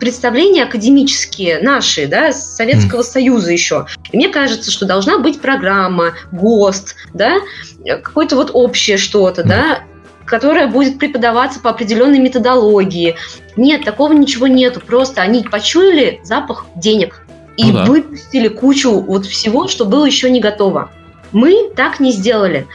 представления 0.00 0.64
академические 0.64 1.60
наши, 1.60 2.08
да, 2.08 2.32
с 2.32 2.56
Советского 2.56 3.02
mm. 3.02 3.04
Союза 3.04 3.52
еще. 3.52 3.86
И 4.10 4.16
мне 4.16 4.30
кажется, 4.30 4.72
что 4.72 4.84
должна 4.84 5.18
быть 5.18 5.40
программа, 5.40 6.14
ГОСТ, 6.32 6.96
да, 7.14 7.36
какое-то 7.84 8.34
вот 8.34 8.50
общее 8.52 8.96
что-то, 8.96 9.42
mm. 9.42 9.46
да, 9.46 9.78
которая 10.24 10.66
будет 10.66 10.98
преподаваться 10.98 11.60
по 11.60 11.70
определенной 11.70 12.18
методологии. 12.18 13.16
Нет, 13.56 13.84
такого 13.84 14.12
ничего 14.12 14.46
нету. 14.46 14.80
Просто 14.80 15.22
они 15.22 15.42
почуяли 15.42 16.20
запах 16.24 16.66
денег 16.74 17.24
и 17.56 17.66
ну 17.66 17.72
да. 17.72 17.84
выпустили 17.84 18.48
кучу 18.48 18.90
вот 19.00 19.26
всего, 19.26 19.68
что 19.68 19.84
было 19.84 20.04
еще 20.04 20.30
не 20.30 20.40
готово. 20.40 20.90
Мы 21.32 21.70
так 21.76 22.00
не 22.00 22.12
сделали. 22.12 22.66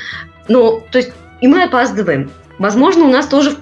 Ну, 0.48 0.84
то 0.92 1.00
есть, 1.00 1.12
и 1.42 1.48
мы 1.48 1.64
опаздываем. 1.64 2.32
Возможно, 2.60 3.06
у 3.06 3.10
нас 3.10 3.28
тоже 3.28 3.56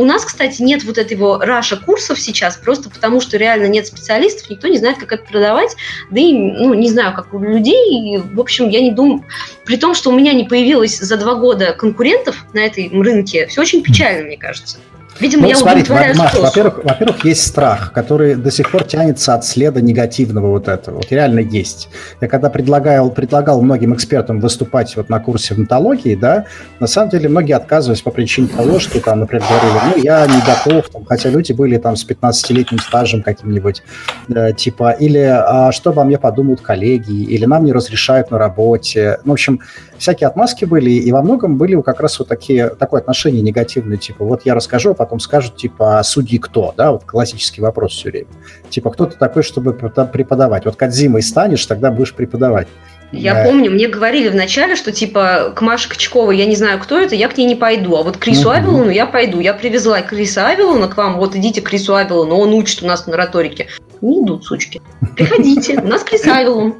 у 0.00 0.04
нас, 0.06 0.24
кстати, 0.24 0.62
нет 0.62 0.82
вот 0.84 0.96
этого 0.96 1.44
раша 1.44 1.76
курсов 1.76 2.18
сейчас, 2.18 2.56
просто 2.56 2.88
потому 2.88 3.20
что 3.20 3.36
реально 3.36 3.66
нет 3.66 3.86
специалистов, 3.86 4.48
никто 4.48 4.66
не 4.66 4.78
знает, 4.78 4.96
как 4.96 5.12
это 5.12 5.24
продавать, 5.24 5.76
да 6.10 6.18
и, 6.18 6.32
ну, 6.32 6.72
не 6.72 6.88
знаю, 6.88 7.14
как 7.14 7.34
у 7.34 7.38
людей, 7.38 8.14
и, 8.14 8.16
в 8.16 8.40
общем, 8.40 8.70
я 8.70 8.80
не 8.80 8.92
думаю, 8.92 9.26
при 9.66 9.76
том, 9.76 9.94
что 9.94 10.08
у 10.08 10.16
меня 10.16 10.32
не 10.32 10.44
появилось 10.44 10.98
за 10.98 11.18
два 11.18 11.34
года 11.34 11.74
конкурентов 11.74 12.46
на 12.54 12.60
этой 12.60 12.88
рынке, 12.88 13.46
все 13.48 13.60
очень 13.60 13.82
печально, 13.82 14.24
мне 14.24 14.38
кажется. 14.38 14.78
Видимо, 15.20 15.42
ну, 15.42 15.48
я 15.48 15.56
смотрите, 15.56 15.92
Маш, 15.92 16.34
во-первых, 16.34 16.84
во-первых, 16.84 17.24
есть 17.24 17.46
страх, 17.46 17.92
который 17.92 18.34
до 18.34 18.50
сих 18.50 18.70
пор 18.70 18.84
тянется 18.84 19.34
от 19.34 19.44
следа 19.44 19.80
негативного 19.80 20.48
вот 20.48 20.68
этого. 20.68 20.96
Вот 20.96 21.10
реально 21.10 21.40
есть. 21.40 21.88
Я 22.20 22.28
когда 22.28 22.48
предлагал, 22.48 23.10
предлагал 23.10 23.60
многим 23.60 23.94
экспертам 23.94 24.40
выступать 24.40 24.96
вот 24.96 25.08
на 25.10 25.20
курсе 25.20 25.54
онтологии, 25.54 26.14
да, 26.14 26.46
на 26.78 26.86
самом 26.86 27.10
деле 27.10 27.28
многие 27.28 27.52
отказывались 27.52 28.00
по 28.00 28.10
причине 28.10 28.48
того, 28.48 28.78
что 28.78 29.00
там, 29.00 29.20
например, 29.20 29.44
говорили, 29.48 29.96
ну, 29.96 30.02
я 30.02 30.26
не 30.26 30.40
готов, 30.40 30.88
там, 30.88 31.04
хотя 31.04 31.28
люди 31.28 31.52
были 31.52 31.76
там 31.76 31.96
с 31.96 32.06
15-летним 32.06 32.78
стажем 32.78 33.22
каким-нибудь, 33.22 33.82
э, 34.28 34.52
типа, 34.54 34.92
или 34.92 35.18
а 35.18 35.70
что 35.72 35.90
обо 35.90 36.04
мне 36.04 36.18
подумают 36.18 36.60
коллеги, 36.60 37.22
или 37.22 37.44
нам 37.44 37.64
не 37.64 37.72
разрешают 37.72 38.30
на 38.30 38.38
работе. 38.38 39.18
Ну, 39.24 39.32
в 39.32 39.34
общем, 39.34 39.60
всякие 40.00 40.28
отмазки 40.28 40.64
были, 40.64 40.90
и 40.90 41.12
во 41.12 41.22
многом 41.22 41.56
были 41.56 41.80
как 41.82 42.00
раз 42.00 42.18
вот 42.18 42.28
такие, 42.28 42.70
такое 42.70 43.00
отношение 43.00 43.42
негативное, 43.42 43.98
типа, 43.98 44.24
вот 44.24 44.42
я 44.44 44.54
расскажу, 44.54 44.90
а 44.90 44.94
потом 44.94 45.20
скажут, 45.20 45.56
типа, 45.56 45.98
«А 45.98 46.02
судьи 46.02 46.38
кто, 46.38 46.74
да, 46.76 46.92
вот 46.92 47.04
классический 47.04 47.60
вопрос 47.60 47.92
все 47.92 48.10
время. 48.10 48.26
Типа, 48.70 48.90
кто 48.90 49.06
ты 49.06 49.16
такой, 49.16 49.42
чтобы 49.42 49.72
преподавать? 49.72 50.64
Вот 50.64 50.76
Кадзимой 50.76 51.22
станешь, 51.22 51.64
тогда 51.66 51.90
будешь 51.90 52.14
преподавать. 52.14 52.66
Я 53.12 53.34
да. 53.34 53.44
помню, 53.44 53.70
мне 53.72 53.88
говорили 53.88 54.28
вначале, 54.28 54.76
что 54.76 54.92
типа 54.92 55.52
к 55.54 55.60
Маше 55.62 55.88
Качковой 55.88 56.38
я 56.38 56.46
не 56.46 56.54
знаю, 56.54 56.78
кто 56.78 56.96
это, 56.96 57.16
я 57.16 57.28
к 57.28 57.36
ней 57.36 57.46
не 57.46 57.56
пойду. 57.56 57.96
А 57.96 58.02
вот 58.04 58.16
к 58.16 58.20
Крису 58.20 58.50
Авилону 58.50 58.90
я 58.90 59.04
пойду. 59.04 59.40
Я 59.40 59.52
привезла 59.52 60.00
Криса 60.00 60.46
Авилона 60.46 60.86
к 60.86 60.96
вам, 60.96 61.18
вот 61.18 61.34
идите 61.34 61.60
к 61.60 61.68
Крису 61.68 61.96
Авилону, 61.96 62.36
он 62.36 62.54
учит 62.54 62.84
у 62.84 62.86
нас 62.86 63.06
на 63.08 63.16
риторике. 63.16 63.66
Не 64.02 64.24
идут, 64.24 64.44
сучки. 64.44 64.80
Приходите, 65.16 65.78
у 65.78 65.86
нас 65.86 66.02
Крис 66.04 66.26
Авилон. 66.26 66.74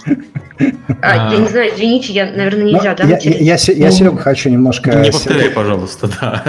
А, 1.02 1.32
я 1.32 1.38
не 1.38 1.48
знаю, 1.48 1.72
извините, 1.74 2.12
я, 2.12 2.26
наверное, 2.26 2.64
нельзя, 2.64 2.94
да? 2.94 3.04
Я, 3.04 3.18
я, 3.18 3.30
я, 3.38 3.56
я 3.56 3.90
Серегу 3.90 4.18
хочу 4.18 4.48
немножко... 4.50 4.94
Не 4.94 5.10
повторяй, 5.10 5.50
пожалуйста, 5.50 6.08
да. 6.20 6.44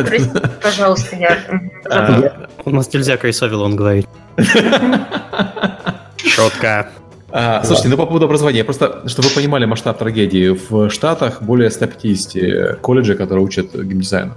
пожалуйста, 0.61 1.15
я... 1.15 1.38
А, 1.89 2.47
у 2.65 2.69
нас 2.72 2.93
нельзя 2.93 3.17
Крис 3.17 3.41
Авилон 3.41 3.76
говорить. 3.76 4.07
Шутка. 6.17 6.89
А, 7.34 7.63
слушайте, 7.63 7.89
ну 7.89 7.97
по 7.97 8.05
поводу 8.05 8.26
образования, 8.26 8.63
просто, 8.63 9.07
чтобы 9.07 9.30
вы 9.30 9.36
понимали 9.36 9.65
масштаб 9.65 9.97
трагедии, 9.97 10.57
в 10.69 10.89
Штатах 10.89 11.41
более 11.41 11.69
150 11.69 12.80
колледжей, 12.82 13.15
которые 13.15 13.45
учат 13.45 13.74
геймдизайну. 13.74 14.36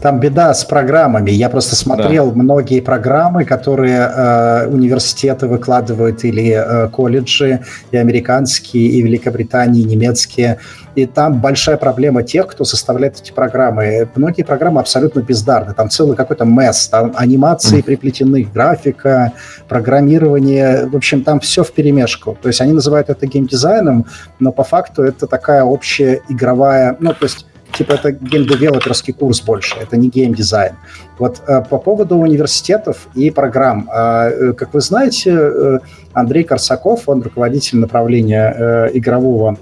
Там 0.00 0.20
беда 0.20 0.54
с 0.54 0.64
программами. 0.64 1.30
Я 1.30 1.48
просто 1.48 1.76
смотрел 1.76 2.30
да. 2.30 2.42
многие 2.42 2.80
программы, 2.80 3.44
которые 3.44 4.10
э, 4.14 4.66
университеты 4.68 5.46
выкладывают 5.46 6.24
или 6.24 6.52
э, 6.52 6.88
колледжи, 6.88 7.60
и 7.90 7.96
американские, 7.96 8.88
и 8.88 9.02
Великобритании, 9.02 9.82
и 9.82 9.84
немецкие. 9.84 10.58
И 10.94 11.06
там 11.06 11.40
большая 11.40 11.76
проблема 11.76 12.22
тех, 12.22 12.48
кто 12.48 12.64
составляет 12.64 13.20
эти 13.20 13.32
программы. 13.32 14.08
Многие 14.16 14.42
программы 14.42 14.80
абсолютно 14.80 15.20
бездарны. 15.20 15.72
Там 15.74 15.88
целый 15.88 16.16
какой-то 16.16 16.44
месс, 16.44 16.88
там 16.88 17.12
анимации 17.14 17.78
mm. 17.78 17.84
приплетены, 17.84 18.48
графика, 18.52 19.32
программирование. 19.68 20.86
В 20.86 20.96
общем, 20.96 21.22
там 21.22 21.38
все 21.40 21.62
в 21.62 21.72
перемешку. 21.72 22.36
То 22.40 22.48
есть 22.48 22.60
они 22.60 22.72
называют 22.72 23.08
это 23.08 23.26
геймдизайном, 23.26 24.06
но 24.40 24.52
по 24.52 24.64
факту 24.64 25.02
это 25.02 25.26
такая 25.26 25.62
общая 25.62 26.22
игровая... 26.28 26.96
Ну, 26.98 27.14
то 27.14 27.24
есть 27.24 27.46
типа 27.80 27.94
это 27.94 28.12
геймдевелоперский 28.12 29.14
курс 29.14 29.40
больше, 29.40 29.76
это 29.80 29.96
не 29.96 30.08
геймдизайн. 30.10 30.72
Вот 31.18 31.40
э, 31.46 31.62
по 31.70 31.78
поводу 31.78 32.16
университетов 32.16 33.08
и 33.14 33.30
программ. 33.30 33.88
Э, 33.90 34.52
как 34.52 34.74
вы 34.74 34.80
знаете, 34.80 35.30
э, 35.30 35.78
Андрей 36.12 36.44
Корсаков, 36.44 37.08
он 37.08 37.22
руководитель 37.22 37.78
направления 37.78 38.54
э, 38.54 38.90
игрового 38.98 39.56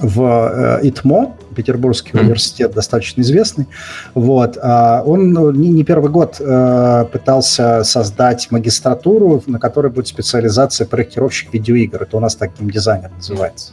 в 0.00 0.22
э, 0.22 0.88
ИТМО, 0.88 1.34
Петербургский 1.56 2.12
mm. 2.12 2.20
университет, 2.20 2.72
достаточно 2.72 3.22
известный. 3.22 3.66
Вот. 4.14 4.58
А 4.62 5.02
он 5.04 5.32
ну, 5.32 5.50
не, 5.50 5.70
не 5.70 5.84
первый 5.84 6.10
год 6.10 6.36
э, 6.38 7.06
пытался 7.10 7.82
создать 7.84 8.48
магистратуру, 8.50 9.42
на 9.46 9.58
которой 9.58 9.90
будет 9.90 10.06
специализация 10.06 10.86
проектировщик 10.86 11.52
видеоигр. 11.52 12.02
Это 12.02 12.16
у 12.16 12.20
нас 12.20 12.36
так 12.36 12.50
геймдизайнер 12.58 13.10
называется. 13.16 13.72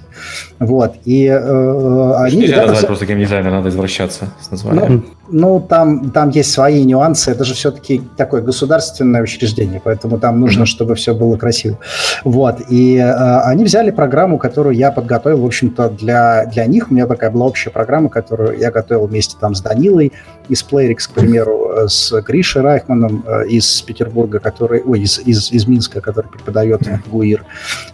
Вот. 0.60 0.96
И 1.06 1.26
э, 1.26 2.14
они... 2.18 2.38
Нельзя 2.38 2.58
назвать 2.58 2.78
все... 2.78 2.88
просто 2.88 3.06
геймдизайнер, 3.06 3.52
надо 3.52 3.70
извращаться 3.70 4.30
с 4.42 4.50
названием. 4.50 5.06
Ну, 5.30 5.54
ну 5.54 5.60
там, 5.60 6.12
там 6.12 6.30
есть 6.30 6.52
свои 6.52 6.84
нюансы. 6.84 7.32
Это 7.32 7.44
же 7.44 7.54
все-таки 7.54 8.02
такое 8.18 8.42
государственное 8.42 9.22
учреждение, 9.22 9.82
поэтому 9.84 10.20
там 10.20 10.40
нужно, 10.40 10.64
mm-hmm. 10.64 10.68
чтобы 10.68 10.96
все 10.96 11.14
было 11.14 11.38
красиво. 11.38 11.78
Вот. 12.24 12.62
И 12.70 12.98
э, 12.98 13.40
они 13.42 13.64
взяли 13.64 13.92
программу, 13.92 14.38
которую 14.38 14.76
я 14.76 14.92
подготовил, 14.92 15.42
в 15.42 15.46
общем-то, 15.46 15.90
для, 15.90 16.46
для 16.46 16.66
них. 16.66 16.92
У 16.92 16.94
меня 16.94 17.08
такая 17.08 17.32
была 17.32 17.46
общая 17.46 17.70
программа, 17.74 18.10
которую 18.10 18.58
я 18.58 18.72
готовил 18.72 19.08
вместе 19.08 19.36
там 19.40 19.56
с 19.56 19.62
Данилой 19.62 20.14
из 20.50 20.64
Playrix, 20.64 21.08
к 21.08 21.12
примеру, 21.12 21.72
э, 21.76 21.88
с 21.88 22.12
Гришей 22.22 22.62
Райхманом 22.62 23.24
э, 23.28 23.48
из 23.48 23.82
Петербурга, 23.82 24.40
который, 24.40 24.82
ой, 24.84 25.02
из, 25.02 25.20
из, 25.20 25.52
из 25.52 25.68
Минска, 25.68 26.02
который 26.02 26.28
преподает 26.28 26.82
в 26.86 27.10
ГУИР. 27.10 27.46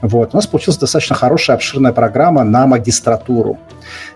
Вот. 0.02 0.34
У 0.34 0.38
нас 0.38 0.48
получилась 0.48 0.78
достаточно 0.78 1.16
хорошая, 1.16 1.56
обширная 1.56 1.94
программа 1.94 2.44
на 2.44 2.68
магистратуру. 2.68 3.58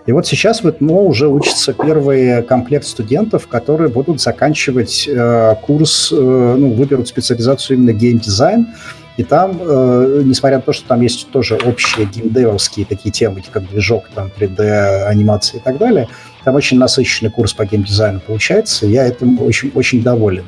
И 0.06 0.12
вот 0.12 0.26
сейчас 0.26 0.62
в 0.62 0.68
ИТМО 0.68 1.00
уже 1.00 1.28
учится 1.28 1.72
первый 1.72 2.42
комплект 2.42 2.86
студентов, 2.86 3.48
которые 3.48 3.88
будут 3.88 4.20
заканчивать 4.20 5.08
э, 5.08 5.54
курс, 5.62 6.12
э, 6.12 6.16
ну, 6.16 6.72
выберут 6.74 7.08
специализацию 7.08 7.78
именно 7.78 7.92
геймдизайн, 7.92 8.68
и 9.16 9.22
там, 9.22 9.58
э, 9.60 10.22
несмотря 10.24 10.56
на 10.56 10.62
то, 10.62 10.72
что 10.72 10.88
там 10.88 11.00
есть 11.00 11.30
тоже 11.30 11.56
общие 11.56 12.06
геймдевовские 12.06 12.84
такие 12.84 13.12
темы, 13.12 13.42
как 13.52 13.68
движок, 13.68 14.04
там 14.14 14.30
3D, 14.36 15.04
анимация 15.04 15.60
и 15.60 15.62
так 15.62 15.78
далее, 15.78 16.08
там 16.44 16.56
очень 16.56 16.78
насыщенный 16.78 17.30
курс 17.30 17.52
по 17.52 17.64
геймдизайну 17.64 18.20
получается, 18.20 18.86
я 18.86 19.06
этим 19.06 19.40
очень, 19.40 19.70
очень 19.74 20.02
доволен. 20.02 20.44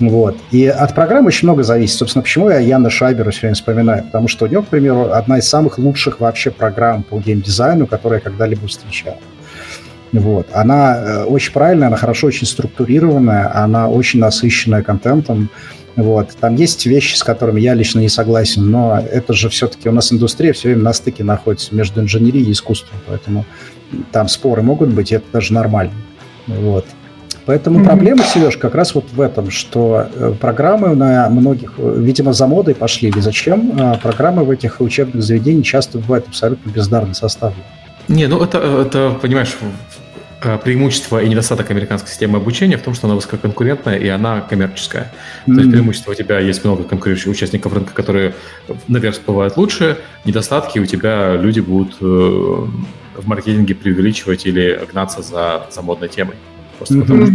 Вот. 0.00 0.36
И 0.50 0.66
от 0.66 0.94
программы 0.94 1.28
очень 1.28 1.46
много 1.46 1.62
зависит. 1.62 1.96
Собственно, 1.96 2.22
почему 2.22 2.50
я 2.50 2.58
Яна 2.58 2.90
Шайбера 2.90 3.30
все 3.30 3.42
время 3.42 3.54
вспоминаю? 3.54 4.02
Потому 4.04 4.26
что 4.26 4.44
у 4.44 4.48
него, 4.48 4.62
к 4.62 4.66
примеру, 4.66 5.12
одна 5.12 5.38
из 5.38 5.48
самых 5.48 5.78
лучших 5.78 6.20
вообще 6.20 6.50
программ 6.50 7.04
по 7.04 7.18
геймдизайну, 7.18 7.86
которую 7.86 8.18
я 8.18 8.20
когда-либо 8.20 8.66
встречал. 8.66 9.18
Вот. 10.12 10.48
Она 10.52 10.96
э, 10.96 11.24
очень 11.24 11.52
правильная, 11.52 11.88
она 11.88 11.96
хорошо 11.96 12.26
очень 12.26 12.46
структурированная, 12.46 13.50
она 13.54 13.88
очень 13.88 14.20
насыщенная 14.20 14.82
контентом. 14.82 15.48
Вот. 15.96 16.30
Там 16.40 16.56
есть 16.56 16.86
вещи, 16.86 17.16
с 17.16 17.22
которыми 17.22 17.60
я 17.60 17.74
лично 17.74 18.00
не 18.00 18.08
согласен, 18.08 18.70
но 18.70 18.98
это 18.98 19.32
же 19.32 19.48
все-таки 19.48 19.88
у 19.88 19.92
нас 19.92 20.12
индустрия 20.12 20.52
все 20.52 20.68
время 20.68 20.82
на 20.82 20.92
стыке 20.92 21.22
находится 21.22 21.74
между 21.74 22.00
инженерией 22.00 22.48
и 22.48 22.52
искусством, 22.52 22.98
поэтому 23.06 23.44
там 24.10 24.28
споры 24.28 24.62
могут 24.62 24.90
быть, 24.90 25.12
и 25.12 25.14
это 25.14 25.26
даже 25.32 25.52
нормально. 25.52 25.92
Вот. 26.46 26.84
Поэтому 27.46 27.80
mm-hmm. 27.80 27.84
проблема, 27.84 28.24
Сереж, 28.24 28.56
как 28.56 28.74
раз 28.74 28.94
вот 28.94 29.04
в 29.12 29.20
этом, 29.20 29.50
что 29.50 30.08
э, 30.14 30.32
программы 30.40 30.94
на 30.96 31.28
многих, 31.28 31.74
э, 31.76 31.94
видимо, 31.98 32.32
за 32.32 32.46
модой 32.46 32.74
пошли 32.74 33.10
или 33.10 33.20
зачем, 33.20 33.76
а 33.78 33.96
программы 33.96 34.44
в 34.44 34.50
этих 34.50 34.80
учебных 34.80 35.22
заведениях 35.22 35.66
часто 35.66 35.98
бывают 35.98 36.26
абсолютно 36.26 36.70
бездарно 36.70 37.12
составлены. 37.12 37.62
Не, 38.08 38.28
ну 38.28 38.42
это, 38.42 38.58
это, 38.58 39.16
понимаешь, 39.20 39.56
Э, 39.60 39.68
преимущество 40.64 41.22
и 41.22 41.28
недостаток 41.28 41.70
американской 41.70 42.10
системы 42.10 42.38
обучения 42.38 42.76
в 42.76 42.82
том, 42.82 42.94
что 42.94 43.06
она 43.06 43.16
высококонкурентная 43.16 43.98
и 43.98 44.08
она 44.08 44.40
коммерческая. 44.40 45.12
Mm-hmm. 45.46 45.54
То 45.54 45.60
есть 45.60 45.72
преимущество 45.72 46.12
у 46.12 46.14
тебя 46.14 46.38
есть 46.38 46.64
много 46.64 46.84
конкурирующих 46.84 47.30
участников 47.30 47.72
рынка, 47.72 47.92
которые 47.94 48.34
наверх 48.88 49.14
всплывают 49.14 49.56
лучше, 49.56 49.98
недостатки 50.24 50.78
у 50.78 50.86
тебя 50.86 51.34
люди 51.36 51.60
будут 51.60 51.96
э, 52.00 52.04
в 52.04 53.26
маркетинге 53.26 53.74
преувеличивать 53.74 54.46
или 54.46 54.80
гнаться 54.90 55.22
за, 55.22 55.66
за 55.70 55.82
модной 55.82 56.08
темой. 56.08 56.36
Просто 56.78 56.94
mm-hmm. 56.94 57.00
потому 57.00 57.26
что 57.26 57.34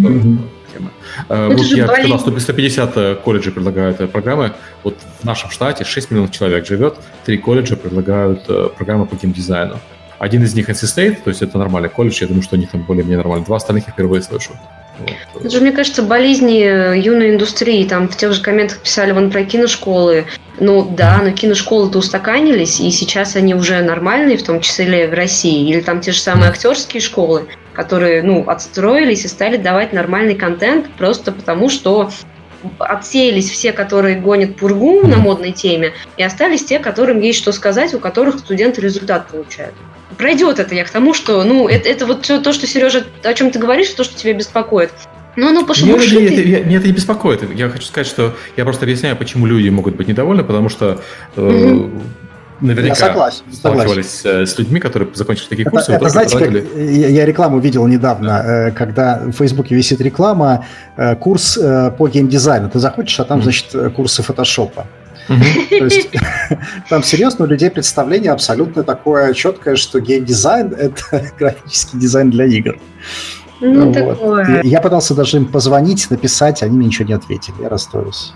тема. 0.73 0.91
Mm-hmm. 1.29 1.55
Вот 1.55 1.65
я 1.65 1.87
сказал, 1.87 2.19
что 2.19 2.39
150 2.39 3.21
колледжей 3.21 3.51
предлагают 3.51 4.11
программы. 4.11 4.53
Вот 4.83 4.97
в 5.19 5.23
нашем 5.23 5.49
штате 5.49 5.83
6 5.83 6.11
миллионов 6.11 6.31
человек 6.31 6.67
живет, 6.67 6.97
три 7.25 7.37
колледжа 7.37 7.75
предлагают 7.75 8.45
программы 8.75 9.05
по 9.05 9.15
геймдизайну. 9.15 9.79
Один 10.19 10.43
из 10.43 10.53
них 10.53 10.69
NC 10.69 10.83
State, 10.83 11.17
то 11.23 11.29
есть 11.29 11.41
это 11.41 11.57
нормальный 11.57 11.89
колледж, 11.89 12.19
я 12.19 12.27
думаю, 12.27 12.43
что 12.43 12.57
они 12.57 12.65
там 12.65 12.83
более-менее 12.83 13.17
нормальные. 13.17 13.45
Два 13.45 13.55
остальных 13.55 13.87
я 13.87 13.93
впервые 13.93 14.21
слышу. 14.21 14.51
Вот. 14.99 15.45
Это 15.45 15.49
же, 15.49 15.61
мне 15.61 15.71
кажется, 15.71 16.03
болезни 16.03 16.97
юной 16.97 17.31
индустрии. 17.31 17.87
Там 17.87 18.09
в 18.09 18.17
тех 18.17 18.33
же 18.33 18.41
комментах 18.41 18.79
писали 18.79 19.13
вон 19.13 19.31
про 19.31 19.43
киношколы. 19.43 20.25
Ну 20.59 20.93
да, 20.93 21.21
но 21.23 21.31
киношколы-то 21.31 21.99
устаканились, 21.99 22.81
и 22.81 22.91
сейчас 22.91 23.37
они 23.37 23.55
уже 23.55 23.81
нормальные, 23.81 24.37
в 24.37 24.43
том 24.43 24.59
числе 24.59 25.07
в 25.07 25.13
России. 25.13 25.69
Или 25.69 25.79
там 25.79 26.01
те 26.01 26.11
же 26.11 26.19
самые 26.19 26.49
актерские 26.49 26.99
школы, 26.99 27.47
которые, 27.71 28.21
ну, 28.21 28.43
отстроились 28.45 29.23
и 29.23 29.29
стали 29.29 29.55
давать 29.55 29.93
нормальный 29.93 30.35
контент 30.35 30.89
просто 30.97 31.31
потому, 31.31 31.69
что 31.69 32.11
отсеялись 32.77 33.49
все, 33.49 33.71
которые 33.71 34.17
гонят 34.17 34.57
пургу 34.57 35.07
на 35.07 35.15
модной 35.15 35.53
теме, 35.53 35.93
и 36.17 36.23
остались 36.23 36.65
те, 36.65 36.79
которым 36.79 37.21
есть 37.21 37.39
что 37.39 37.53
сказать, 37.53 37.93
у 37.93 37.99
которых 37.99 38.39
студенты 38.39 38.81
результат 38.81 39.29
получают 39.29 39.75
пройдет 40.19 40.59
это 40.59 40.75
я 40.75 40.83
к 40.83 40.89
тому, 40.91 41.15
что, 41.15 41.43
ну, 41.43 41.67
это, 41.67 41.87
это 41.89 42.05
вот 42.05 42.23
все 42.25 42.39
то, 42.39 42.53
что, 42.53 42.67
Сережа, 42.67 43.03
о 43.23 43.33
чем 43.33 43.49
ты 43.49 43.57
говоришь, 43.57 43.89
то, 43.89 44.03
что 44.03 44.15
тебя 44.15 44.33
беспокоит. 44.33 44.91
Ну, 45.35 45.47
оно 45.47 45.65
пошло 45.65 45.87
Нет, 45.87 46.11
нет, 46.11 46.45
нет, 46.45 46.65
меня 46.65 46.77
это 46.77 46.87
не 46.87 46.93
беспокоит. 46.93 47.41
Я 47.55 47.69
хочу 47.69 47.85
сказать, 47.85 48.05
что 48.05 48.35
я 48.57 48.65
просто 48.65 48.83
объясняю, 48.83 49.15
почему 49.15 49.45
люди 49.45 49.69
могут 49.69 49.95
быть 49.95 50.09
недовольны, 50.09 50.43
потому 50.43 50.67
что 50.67 50.99
э, 51.37 51.89
наверняка 52.59 52.95
согласен, 52.95 53.43
сталкивались 53.53 54.09
согласен. 54.09 54.47
с 54.47 54.59
людьми, 54.59 54.81
которые 54.81 55.09
закончили 55.13 55.47
такие 55.47 55.61
это, 55.63 55.71
курсы. 55.71 55.93
Это, 55.93 56.09
знаете, 56.09 56.33
потратили... 56.33 56.59
как 56.59 56.77
я 56.77 57.25
рекламу 57.25 57.59
видел 57.59 57.87
недавно, 57.87 58.73
когда 58.75 59.21
в 59.25 59.31
Фейсбуке 59.31 59.73
висит 59.73 60.01
реклама, 60.01 60.65
курс 61.21 61.57
по 61.97 62.09
геймдизайну. 62.09 62.69
Ты 62.69 62.79
заходишь, 62.79 63.17
а 63.21 63.23
там, 63.23 63.41
значит, 63.41 63.73
курсы 63.95 64.21
фотошопа. 64.21 64.85
То 65.29 65.85
есть 65.85 66.09
там 66.89 67.03
серьезно 67.03 67.45
у 67.45 67.47
людей 67.47 67.69
представление 67.69 68.31
абсолютно 68.31 68.83
такое 68.83 69.33
четкое, 69.33 69.75
что 69.75 69.99
геймдизайн— 69.99 70.73
это 70.77 71.31
графический 71.39 71.99
дизайн 71.99 72.29
для 72.31 72.45
игр. 72.45 72.79
Ну, 73.61 73.91
вот. 73.91 73.93
такое. 73.93 74.61
Я 74.63 74.81
пытался 74.81 75.13
даже 75.13 75.37
им 75.37 75.45
позвонить, 75.45 76.09
написать, 76.09 76.63
они 76.63 76.77
мне 76.77 76.87
ничего 76.87 77.07
не 77.07 77.13
ответили. 77.13 77.55
Я 77.61 77.69
расстроился. 77.69 78.33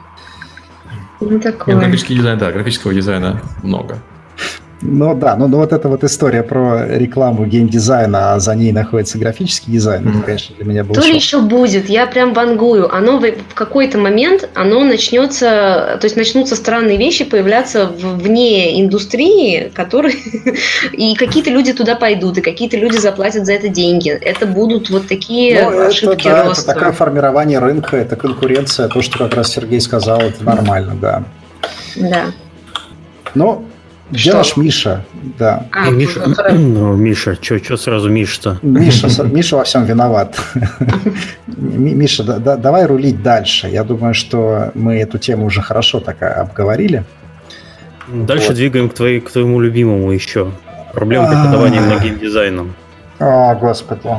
Ну, 1.21 1.39
такое. 1.39 1.75
Графический 1.75 2.15
дизайн, 2.15 2.37
да, 2.37 2.51
графического 2.51 2.93
дизайна 2.93 3.41
много. 3.63 3.99
Ну 4.86 5.15
да, 5.15 5.38
ну, 5.38 5.47
ну 5.47 5.57
вот 5.57 5.71
эта 5.71 5.88
вот 5.88 6.03
история 6.03 6.43
про 6.43 6.86
рекламу 6.86 7.45
геймдизайна, 7.45 8.34
а 8.34 8.39
за 8.39 8.53
ней 8.53 8.73
находится 8.73 9.17
графический 9.17 9.71
дизайн, 9.71 10.03
mm. 10.03 10.09
это, 10.09 10.21
конечно, 10.25 10.55
для 10.57 10.65
меня 10.65 10.84
был 10.84 10.93
То 10.93 11.01
шок. 11.01 11.09
ли 11.09 11.15
еще 11.15 11.39
будет, 11.39 11.88
я 11.88 12.05
прям 12.05 12.34
бангую. 12.34 12.93
Оно 12.93 13.17
в, 13.17 13.21
в 13.23 13.53
какой-то 13.53 13.97
момент, 13.97 14.49
оно 14.55 14.84
начнется, 14.84 15.97
то 15.99 16.03
есть 16.03 16.17
начнутся 16.17 16.57
странные 16.57 16.97
вещи 16.97 17.23
появляться 17.23 17.88
в, 17.88 18.17
вне 18.19 18.81
индустрии, 18.81 19.71
которые... 19.73 20.15
и 20.91 21.15
какие-то 21.15 21.49
люди 21.49 21.71
туда 21.71 21.95
пойдут, 21.95 22.39
и 22.39 22.41
какие-то 22.41 22.75
люди 22.75 22.97
заплатят 22.97 23.45
за 23.45 23.53
это 23.53 23.69
деньги. 23.69 24.09
Это 24.09 24.45
будут 24.45 24.89
вот 24.89 25.07
такие 25.07 25.63
ну, 25.63 25.88
ошибки 25.88 26.27
это, 26.27 26.38
да, 26.38 26.43
роста. 26.43 26.71
Это 26.71 26.79
такое 26.79 26.91
формирование 26.91 27.59
рынка, 27.59 27.95
это 27.95 28.17
конкуренция, 28.17 28.89
то, 28.89 29.01
что 29.01 29.17
как 29.17 29.36
раз 29.36 29.53
Сергей 29.53 29.79
сказал, 29.79 30.19
это 30.19 30.43
нормально, 30.43 30.97
да. 30.99 31.23
Да. 31.95 32.25
Но 33.34 33.63
наш 34.34 34.57
Миша? 34.57 35.05
Да. 35.39 35.66
А, 35.72 35.89
Миша, 35.89 36.22
ну, 36.51 36.95
Миша, 36.95 37.38
что 37.41 37.78
сразу 37.78 38.09
Миша-то? 38.09 38.59
Миша, 38.61 39.24
Миша 39.32 39.57
во 39.57 39.64
всем 39.64 39.86
виноват. 39.86 40.39
Миша, 41.47 42.24
да, 42.24 42.38
да, 42.38 42.57
давай 42.57 42.86
рулить 42.86 43.22
дальше. 43.22 43.68
Я 43.68 43.84
думаю, 43.84 44.14
что 44.14 44.72
мы 44.76 44.95
эту 44.95 45.18
тему 45.18 45.45
уже 45.45 45.61
хорошо 45.61 45.99
так 45.99 46.22
обговорили. 46.22 47.03
Дальше 48.07 48.49
вот. 48.49 48.55
двигаем 48.55 48.89
к, 48.89 48.93
твоей, 48.93 49.20
к 49.20 49.32
твоему 49.32 49.59
любимому 49.59 50.11
еще. 50.11 50.51
Проблема 50.93 51.28
преподавания 51.28 51.82
многим 51.82 52.20
дизайном. 52.20 52.76
О, 53.20 53.55
господи. 53.55 54.09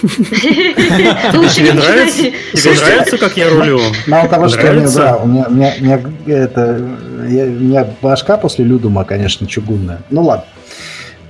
Тебе 1.50 1.72
нравится? 1.72 2.22
Тебе 2.54 2.74
нравится, 2.74 3.18
как 3.18 3.36
я 3.36 3.50
рулю? 3.50 3.80
Мало 4.06 4.28
того, 4.28 4.48
что 4.48 4.62
да, 4.94 5.16
у 5.16 5.26
меня 5.26 6.00
это 6.26 6.80
у 7.20 7.62
меня 7.62 7.86
башка 8.00 8.36
после 8.36 8.64
Людума, 8.64 9.04
конечно, 9.04 9.46
чугунная. 9.46 10.00
Ну 10.10 10.22
ладно. 10.22 10.46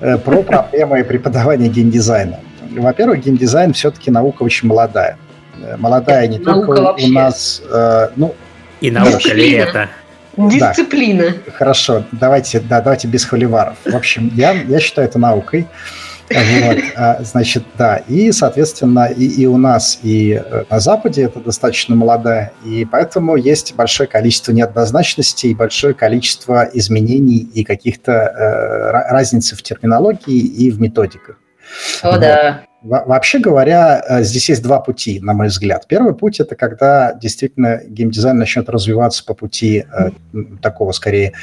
Э, 0.00 0.16
про 0.18 0.42
проблемы 0.42 1.04
преподавания 1.08 1.68
геймдизайна. 1.68 2.40
Во-первых, 2.70 3.24
геймдизайн 3.24 3.72
все-таки 3.72 4.10
наука 4.10 4.42
очень 4.42 4.68
молодая. 4.68 5.18
Э, 5.62 5.76
молодая 5.76 6.26
не 6.26 6.38
только 6.38 6.94
у 6.94 7.08
нас, 7.08 7.62
э, 7.70 8.08
ну 8.16 8.34
и 8.80 8.90
наука 8.90 9.34
ли 9.34 9.52
это? 9.52 9.88
Дисциплина. 10.36 11.34
Хорошо, 11.54 12.04
давайте, 12.12 12.60
да, 12.60 12.80
давайте 12.80 13.08
без 13.08 13.24
холиваров. 13.24 13.76
В 13.84 13.94
общем, 13.94 14.30
я, 14.34 14.52
я 14.52 14.80
считаю 14.80 15.08
это 15.08 15.18
наукой. 15.18 15.66
Вот, 16.30 16.78
а, 16.96 17.22
значит, 17.22 17.64
да. 17.76 17.96
И, 17.96 18.30
соответственно, 18.32 19.06
и, 19.06 19.26
и 19.26 19.46
у 19.46 19.56
нас, 19.56 19.98
и 20.02 20.40
э, 20.42 20.64
на 20.70 20.78
Западе 20.78 21.24
это 21.24 21.40
достаточно 21.40 21.96
молодая, 21.96 22.52
и 22.64 22.84
поэтому 22.84 23.36
есть 23.36 23.74
большое 23.74 24.08
количество 24.08 24.52
неоднозначностей, 24.52 25.54
большое 25.54 25.92
количество 25.94 26.68
изменений 26.72 27.38
и 27.38 27.64
каких-то 27.64 28.12
э, 28.12 28.90
разниц 29.12 29.52
в 29.52 29.62
терминологии 29.62 30.38
и 30.38 30.70
в 30.70 30.80
методиках. 30.80 31.36
О, 32.02 32.12
вот. 32.12 32.20
да. 32.20 32.62
Вообще 32.82 33.40
говоря, 33.40 34.02
э, 34.08 34.22
здесь 34.22 34.48
есть 34.48 34.62
два 34.62 34.80
пути, 34.80 35.20
на 35.20 35.34
мой 35.34 35.48
взгляд. 35.48 35.86
Первый 35.86 36.14
путь– 36.14 36.40
это 36.40 36.54
когда 36.54 37.12
действительно 37.12 37.82
геймдизайн 37.86 38.38
начнет 38.38 38.68
развиваться 38.70 39.24
по 39.24 39.34
пути 39.34 39.84
э, 39.84 40.10
такого, 40.62 40.92
скорее, 40.92 41.34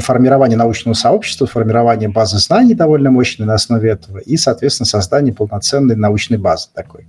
формирование 0.00 0.58
научного 0.58 0.94
сообщества, 0.94 1.46
формирование 1.46 2.08
базы 2.08 2.38
знаний 2.38 2.74
довольно 2.74 3.10
мощной 3.10 3.46
на 3.46 3.54
основе 3.54 3.90
этого 3.90 4.18
и, 4.18 4.36
соответственно, 4.36 4.86
создание 4.86 5.32
полноценной 5.32 5.96
научной 5.96 6.38
базы 6.38 6.68
такой. 6.74 7.06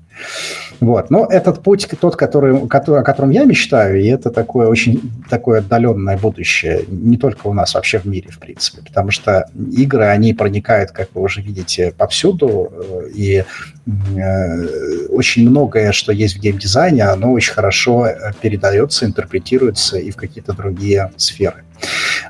Вот. 0.79 1.09
Но 1.09 1.25
этот 1.25 1.61
путь, 1.61 1.87
тот, 1.99 2.15
который, 2.15 2.67
который, 2.67 3.01
о 3.01 3.03
котором 3.03 3.29
я 3.29 3.43
мечтаю, 3.43 4.01
и 4.01 4.07
это 4.07 4.31
такое 4.31 4.67
очень 4.67 5.01
такое 5.29 5.59
отдаленное 5.59 6.17
будущее, 6.17 6.85
не 6.87 7.17
только 7.17 7.47
у 7.47 7.53
нас, 7.53 7.75
вообще 7.75 7.99
в 7.99 8.05
мире, 8.05 8.29
в 8.31 8.39
принципе, 8.39 8.81
потому 8.81 9.11
что 9.11 9.47
игры, 9.55 10.05
они 10.05 10.33
проникают, 10.33 10.91
как 10.91 11.09
вы 11.13 11.21
уже 11.21 11.41
видите, 11.41 11.93
повсюду, 11.97 12.71
э, 12.71 13.09
и 13.13 13.43
э, 13.85 15.05
очень 15.09 15.49
многое, 15.49 15.91
что 15.91 16.11
есть 16.11 16.37
в 16.37 16.39
геймдизайне, 16.39 17.03
оно 17.03 17.33
очень 17.33 17.53
хорошо 17.53 18.07
передается, 18.41 19.05
интерпретируется 19.05 19.97
и 19.97 20.09
в 20.11 20.15
какие-то 20.15 20.53
другие 20.53 21.11
сферы. 21.17 21.63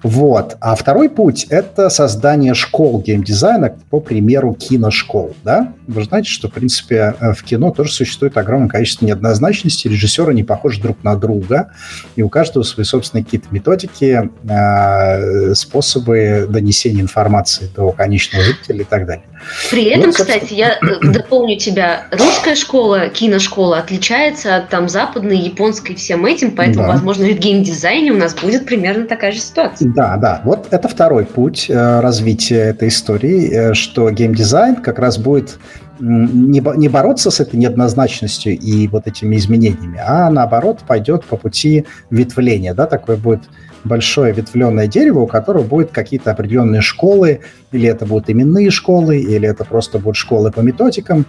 Вот. 0.03 0.30
А 0.59 0.75
второй 0.75 1.09
путь– 1.09 1.45
это 1.49 1.89
создание 1.89 2.53
школ 2.53 3.01
геймдизайна 3.01 3.75
по 3.89 3.99
примеру 3.99 4.53
киношкол. 4.53 5.35
Да? 5.43 5.73
Вы 5.87 6.03
знаете, 6.03 6.29
что, 6.29 6.47
в 6.47 6.53
принципе, 6.53 7.15
э, 7.19 7.33
в 7.33 7.43
кино 7.43 7.71
тоже 7.71 7.91
существует 7.91 8.37
огромное 8.37 8.69
количество 8.69 9.05
неоднозначности, 9.05 9.87
режиссеры 9.87 10.33
не 10.33 10.43
похожи 10.43 10.81
друг 10.81 11.03
на 11.03 11.15
друга, 11.15 11.71
и 12.15 12.21
у 12.21 12.29
каждого 12.29 12.63
свои 12.63 12.85
собственные 12.85 13.25
какие-то 13.25 13.47
методики, 13.51 14.29
э, 14.47 15.53
способы 15.53 16.47
донесения 16.49 17.01
информации 17.01 17.69
до 17.75 17.91
конечного 17.91 18.43
зрителя 18.43 18.81
и 18.81 18.85
так 18.85 19.05
далее. 19.05 19.25
При 19.69 19.85
этом, 19.85 20.07
ну, 20.07 20.13
кстати, 20.13 20.53
я 20.53 20.73
э, 20.73 20.99
дополню 21.01 21.57
тебя, 21.57 22.07
русская 22.11 22.55
школа, 22.55 23.09
киношкола 23.09 23.79
отличается 23.79 24.57
от 24.57 24.69
там 24.69 24.89
западной, 24.89 25.37
японской, 25.37 25.95
всем 25.95 26.25
этим, 26.25 26.51
поэтому, 26.51 26.85
да. 26.85 26.93
возможно, 26.93 27.25
в 27.25 27.33
геймдизайне 27.33 28.11
у 28.11 28.17
нас 28.17 28.35
будет 28.35 28.65
примерно 28.65 29.05
такая 29.05 29.31
же 29.31 29.39
ситуация. 29.39 29.91
Да, 29.93 30.17
да, 30.17 30.41
вот 30.43 30.67
это 30.71 30.87
второй 30.87 31.25
путь 31.25 31.67
э, 31.69 31.99
развития 31.99 32.69
этой 32.69 32.89
истории, 32.89 33.49
э, 33.51 33.73
что 33.73 34.09
геймдизайн 34.11 34.75
как 34.75 34.99
раз 34.99 35.17
будет 35.17 35.59
не, 35.99 36.63
не 36.77 36.89
бороться 36.89 37.29
с 37.29 37.39
этой 37.39 37.57
неоднозначностью 37.57 38.57
и 38.57 38.87
вот 38.87 39.07
этими 39.07 39.35
изменениями, 39.35 40.01
а 40.03 40.29
наоборот 40.29 40.79
пойдет 40.87 41.25
по 41.25 41.37
пути 41.37 41.85
ветвления, 42.09 42.73
да, 42.73 42.87
такое 42.87 43.17
будет 43.17 43.41
большое 43.83 44.33
ветвленное 44.33 44.87
дерево, 44.87 45.19
у 45.19 45.27
которого 45.27 45.63
будут 45.63 45.91
какие-то 45.91 46.31
определенные 46.31 46.81
школы, 46.81 47.41
или 47.71 47.87
это 47.87 48.05
будут 48.05 48.29
именные 48.29 48.69
школы, 48.69 49.17
или 49.17 49.47
это 49.47 49.65
просто 49.65 49.99
будут 49.99 50.17
школы 50.17 50.51
по 50.51 50.61
методикам, 50.61 51.25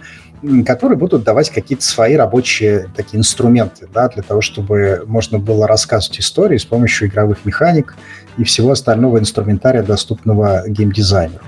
которые 0.65 0.97
будут 0.97 1.23
давать 1.23 1.49
какие-то 1.49 1.83
свои 1.83 2.15
рабочие 2.15 2.89
такие 2.95 3.19
инструменты, 3.19 3.87
да, 3.93 4.09
для 4.09 4.23
того, 4.23 4.41
чтобы 4.41 5.03
можно 5.07 5.39
было 5.39 5.67
рассказывать 5.67 6.19
истории 6.19 6.57
с 6.57 6.65
помощью 6.65 7.07
игровых 7.07 7.45
механик 7.45 7.95
и 8.37 8.43
всего 8.43 8.71
остального 8.71 9.19
инструментария, 9.19 9.83
доступного 9.83 10.63
геймдизайнеру. 10.67 11.43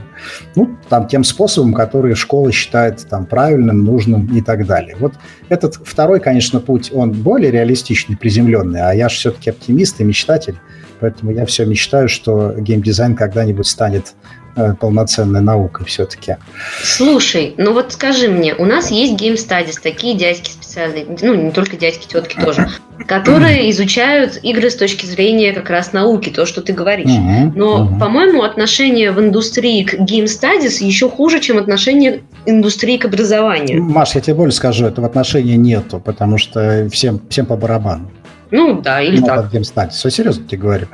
Ну, 0.56 0.78
там 0.89 1.08
тем 1.08 1.24
способом, 1.24 1.74
который 1.74 2.16
школа 2.16 2.51
считает 2.51 3.06
там 3.10 3.26
правильным, 3.26 3.84
нужным 3.84 4.28
и 4.36 4.41
так 4.41 4.66
далее. 4.66 4.95
Вот 4.99 5.14
этот 5.49 5.76
второй, 5.76 6.20
конечно, 6.20 6.60
путь, 6.60 6.89
он 6.93 7.12
более 7.12 7.51
реалистичный, 7.51 8.16
приземленный, 8.16 8.82
а 8.82 8.93
я 8.93 9.10
же 9.10 9.16
все-таки 9.16 9.49
оптимист 9.49 9.99
и 9.99 10.03
мечтатель, 10.03 10.56
поэтому 10.99 11.31
я 11.31 11.45
все 11.45 11.65
мечтаю, 11.65 12.09
что 12.09 12.53
геймдизайн 12.57 13.15
когда-нибудь 13.15 13.67
станет 13.67 14.15
Э, 14.57 14.73
полноценной 14.73 15.41
наукой 15.41 15.85
все-таки. 15.85 16.37
Слушай, 16.81 17.55
ну 17.57 17.73
вот 17.73 17.91
скажи 17.91 18.29
мне, 18.29 18.55
у 18.55 18.63
нас 18.63 18.89
есть 18.89 19.21
Studies, 19.21 19.81
такие 19.83 20.15
дядьки 20.15 20.49
специальные, 20.49 21.05
ну 21.21 21.35
не 21.35 21.51
только 21.51 21.75
дядьки, 21.75 22.07
тетки 22.07 22.39
тоже, 22.39 22.69
которые 23.07 23.69
изучают 23.71 24.39
игры 24.43 24.69
с 24.69 24.77
точки 24.77 25.05
зрения 25.05 25.51
как 25.51 25.69
раз 25.69 25.91
науки, 25.91 26.29
то, 26.29 26.45
что 26.45 26.61
ты 26.61 26.71
говоришь. 26.71 27.11
Но, 27.53 27.99
по-моему, 27.99 28.43
отношение 28.43 29.11
в 29.11 29.19
индустрии 29.19 29.83
к 29.83 29.93
Studies 29.95 30.81
еще 30.81 31.09
хуже, 31.09 31.41
чем 31.41 31.57
отношение 31.57 32.21
индустрии 32.45 32.95
к 32.95 33.03
образованию. 33.03 33.83
Маш, 33.83 34.15
я 34.15 34.21
тебе 34.21 34.35
больше 34.35 34.55
скажу, 34.55 34.85
этого 34.85 35.05
отношения 35.05 35.57
нету, 35.57 35.99
потому 35.99 36.37
что 36.37 36.87
всем, 36.89 37.19
всем 37.29 37.45
по 37.45 37.57
барабану. 37.57 38.09
Ну, 38.51 38.81
да, 38.81 39.01
или 39.01 39.19
ну, 39.19 39.25
так. 39.25 39.53
GameStat. 39.53 39.89
Все 39.89 40.09
серьезно 40.09 40.45
тебе 40.47 40.59
говорю. 40.59 40.87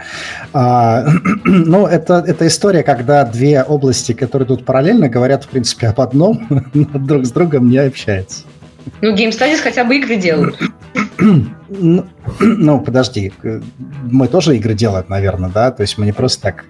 А, 0.53 1.05
ну, 1.43 1.85
это, 1.85 2.23
это 2.25 2.47
история, 2.47 2.83
когда 2.83 3.23
две 3.25 3.63
области, 3.63 4.13
которые 4.13 4.47
тут 4.47 4.65
параллельно, 4.65 5.09
говорят, 5.09 5.43
в 5.45 5.49
принципе, 5.49 5.87
об 5.87 6.01
одном, 6.01 6.47
но 6.73 6.99
друг 6.99 7.25
с 7.25 7.31
другом 7.31 7.69
не 7.69 7.77
общаются. 7.77 8.43
Ну, 9.01 9.15
GameStudies 9.15 9.61
хотя 9.61 9.83
бы 9.83 9.97
игры 9.97 10.15
делают. 10.15 10.57
Ну, 11.69 12.05
ну, 12.39 12.79
подожди, 12.81 13.31
мы 14.03 14.27
тоже 14.27 14.57
игры 14.57 14.73
делаем, 14.73 15.05
наверное, 15.07 15.49
да? 15.49 15.71
То 15.71 15.81
есть 15.81 15.97
мы 15.97 16.05
не 16.05 16.11
просто 16.11 16.41
так... 16.41 16.65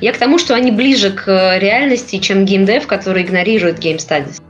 Я 0.00 0.12
к 0.12 0.18
тому, 0.18 0.38
что 0.38 0.54
они 0.54 0.70
ближе 0.70 1.10
к 1.10 1.58
реальности, 1.58 2.18
чем 2.18 2.44
геймдев, 2.44 2.86
который 2.86 3.22
игнорирует 3.22 3.78
Game 3.78 3.96
Studies. 3.96 4.40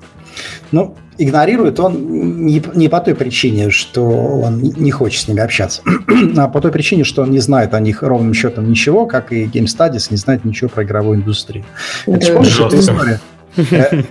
Ну, 0.71 0.97
игнорирует 1.19 1.81
он 1.81 2.47
не, 2.47 2.63
не 2.75 2.89
по 2.89 3.01
той 3.01 3.15
причине, 3.15 3.71
что 3.71 4.05
он 4.07 4.61
не 4.61 4.91
хочет 4.91 5.23
с 5.23 5.29
ними 5.29 5.41
общаться, 5.41 5.83
а 6.37 6.49
по 6.49 6.61
той 6.61 6.71
причине, 6.71 7.05
что 7.05 7.23
он 7.23 7.31
не 7.31 7.41
знает 7.41 7.75
о 7.75 7.81
них 7.81 8.03
ровным 8.03 8.33
счетом 8.35 8.71
ничего, 8.71 9.07
как 9.07 9.33
и 9.33 9.45
Game 9.45 9.65
Studies 9.65 10.07
не 10.11 10.17
знает 10.17 10.45
ничего 10.45 10.71
про 10.71 10.85
игровую 10.85 11.19
индустрию. 11.19 11.65
Это 12.07 12.33
помнишь 12.33 12.59
эту 12.61 12.79
историю? 12.79 13.21
Э, 13.57 13.63
э, 13.73 14.03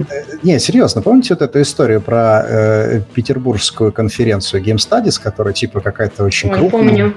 не, 0.44 0.60
серьезно, 0.60 1.02
помните 1.02 1.34
вот 1.34 1.42
эту 1.42 1.62
историю 1.62 2.02
про 2.02 2.44
э, 2.46 3.02
петербургскую 3.14 3.92
конференцию 3.94 4.64
Game 4.64 4.76
Studies, 4.76 5.22
которая 5.22 5.54
типа 5.54 5.80
какая-то 5.80 6.24
очень 6.24 6.50
крупная? 6.50 6.70
Помню. 6.70 7.14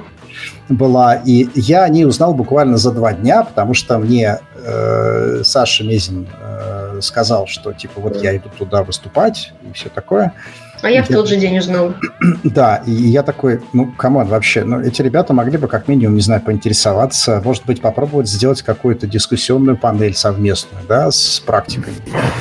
Была, 0.68 1.16
и 1.16 1.48
я 1.54 1.82
о 1.82 1.88
ней 1.88 2.04
узнал 2.04 2.32
буквально 2.32 2.76
за 2.76 2.92
два 2.92 3.12
дня, 3.12 3.42
потому 3.42 3.74
что 3.74 3.98
мне 3.98 4.38
э, 4.54 5.42
Саша 5.42 5.82
Мезин 5.82 6.28
э, 6.40 6.79
сказал, 7.02 7.46
что 7.46 7.72
типа 7.72 8.00
вот 8.00 8.22
я 8.22 8.36
иду 8.36 8.48
туда 8.56 8.82
выступать 8.82 9.52
и 9.68 9.72
все 9.72 9.88
такое. 9.88 10.32
А 10.82 10.90
я 10.90 11.02
в 11.02 11.08
тот 11.08 11.28
же 11.28 11.36
день 11.36 11.58
узнал. 11.58 11.94
Да, 12.42 12.82
и 12.86 12.92
я 12.92 13.22
такой, 13.22 13.60
ну, 13.72 13.92
come 13.96 14.13
on, 14.13 14.26
вообще, 14.28 14.64
ну, 14.64 14.80
эти 14.80 15.02
ребята 15.02 15.32
могли 15.32 15.58
бы 15.58 15.68
как 15.68 15.88
минимум, 15.88 16.14
не 16.14 16.20
знаю, 16.20 16.40
поинтересоваться, 16.40 17.40
может 17.44 17.66
быть, 17.66 17.80
попробовать 17.80 18.28
сделать 18.28 18.62
какую-то 18.62 19.06
дискуссионную 19.06 19.76
панель 19.76 20.14
совместную, 20.14 20.82
да, 20.88 21.10
с 21.10 21.40
практикой. 21.44 21.92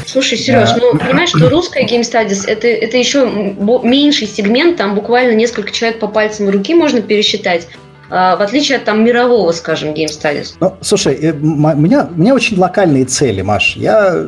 Слушай, 0.05 0.38
Сереж, 0.38 0.70
а... 0.72 0.78
ну, 0.78 0.97
понимаешь, 0.97 1.30
что 1.30 1.49
русская 1.49 1.86
Game 1.86 2.01
Studies 2.01 2.47
это, 2.47 2.68
это 2.68 2.97
еще 2.97 3.30
меньший 3.84 4.28
сегмент, 4.28 4.78
там 4.78 4.95
буквально 4.95 5.34
несколько 5.34 5.72
человек 5.72 5.99
по 5.99 6.07
пальцам 6.07 6.49
руки 6.49 6.74
можно 6.74 7.01
пересчитать. 7.01 7.68
А, 8.10 8.36
в 8.36 8.41
отличие 8.41 8.78
от 8.78 8.86
там 8.86 9.03
мирового, 9.03 9.51
скажем, 9.51 9.89
Game 9.89 10.07
Studies. 10.07 10.55
Ну, 10.60 10.76
слушай, 10.82 11.14
э, 11.14 11.32
у 11.32 11.36
меня, 11.36 12.10
у 12.10 12.20
меня 12.20 12.34
очень 12.34 12.57
локальные 12.57 13.05
цели, 13.05 13.41
Маш. 13.41 13.76
Я 13.76 14.26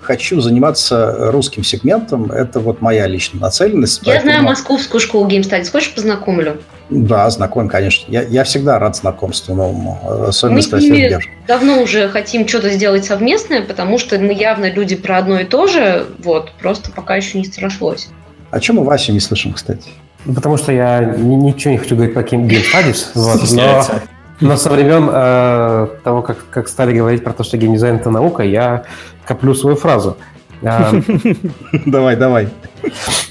хочу 0.00 0.40
заниматься 0.40 1.30
русским 1.32 1.64
сегментом. 1.64 2.30
Это 2.30 2.60
вот 2.60 2.80
моя 2.80 3.06
личная 3.06 3.40
нацеленность. 3.40 4.02
Я 4.04 4.14
поэтому... 4.14 4.30
знаю 4.30 4.44
московскую 4.44 5.00
школу 5.00 5.28
Game 5.28 5.40
Studies. 5.40 5.70
Хочешь, 5.70 5.92
познакомлю? 5.94 6.60
Да, 6.90 7.28
знаком, 7.30 7.68
конечно. 7.68 8.10
Я, 8.10 8.22
я 8.22 8.44
всегда 8.44 8.78
рад 8.78 8.94
знакомству 8.96 9.54
новому, 9.54 10.26
особенно 10.28 10.56
мы 10.56 10.62
с 10.62 10.72
ними 10.72 11.18
давно 11.48 11.80
уже 11.80 12.08
хотим 12.10 12.46
что-то 12.46 12.70
сделать 12.70 13.06
совместное, 13.06 13.62
потому 13.62 13.98
что 13.98 14.18
мы 14.18 14.34
явно 14.34 14.70
люди 14.70 14.94
про 14.94 15.18
одно 15.18 15.40
и 15.40 15.44
то 15.44 15.66
же, 15.66 16.06
вот, 16.18 16.52
просто 16.60 16.90
пока 16.92 17.16
еще 17.16 17.38
не 17.38 17.46
срослось. 17.46 18.08
О 18.50 18.60
чем 18.60 18.76
мы 18.76 18.84
Васю 18.84 19.12
не 19.12 19.20
слышим, 19.20 19.54
кстати? 19.54 19.88
Ну, 20.24 20.34
потому 20.34 20.56
что 20.56 20.72
я 20.72 21.00
ничего 21.00 21.72
не 21.72 21.78
хочу 21.78 21.96
говорить 21.96 22.14
про 22.14 22.22
Game 22.22 22.48
Studies, 22.48 23.08
вот, 23.14 23.42
но, 23.52 23.84
но 24.40 24.56
со 24.56 24.70
времен 24.70 25.08
э, 25.12 25.88
того, 26.02 26.22
как, 26.22 26.38
как 26.50 26.68
стали 26.68 26.96
говорить 26.96 27.22
про 27.22 27.32
то, 27.32 27.44
что 27.44 27.56
геймдизайн– 27.58 27.96
это 27.96 28.10
наука, 28.10 28.42
я 28.42 28.84
коплю 29.26 29.54
свою 29.54 29.76
фразу. 29.76 30.16
А, 30.62 30.92
давай, 31.86 32.16
давай. 32.16 32.48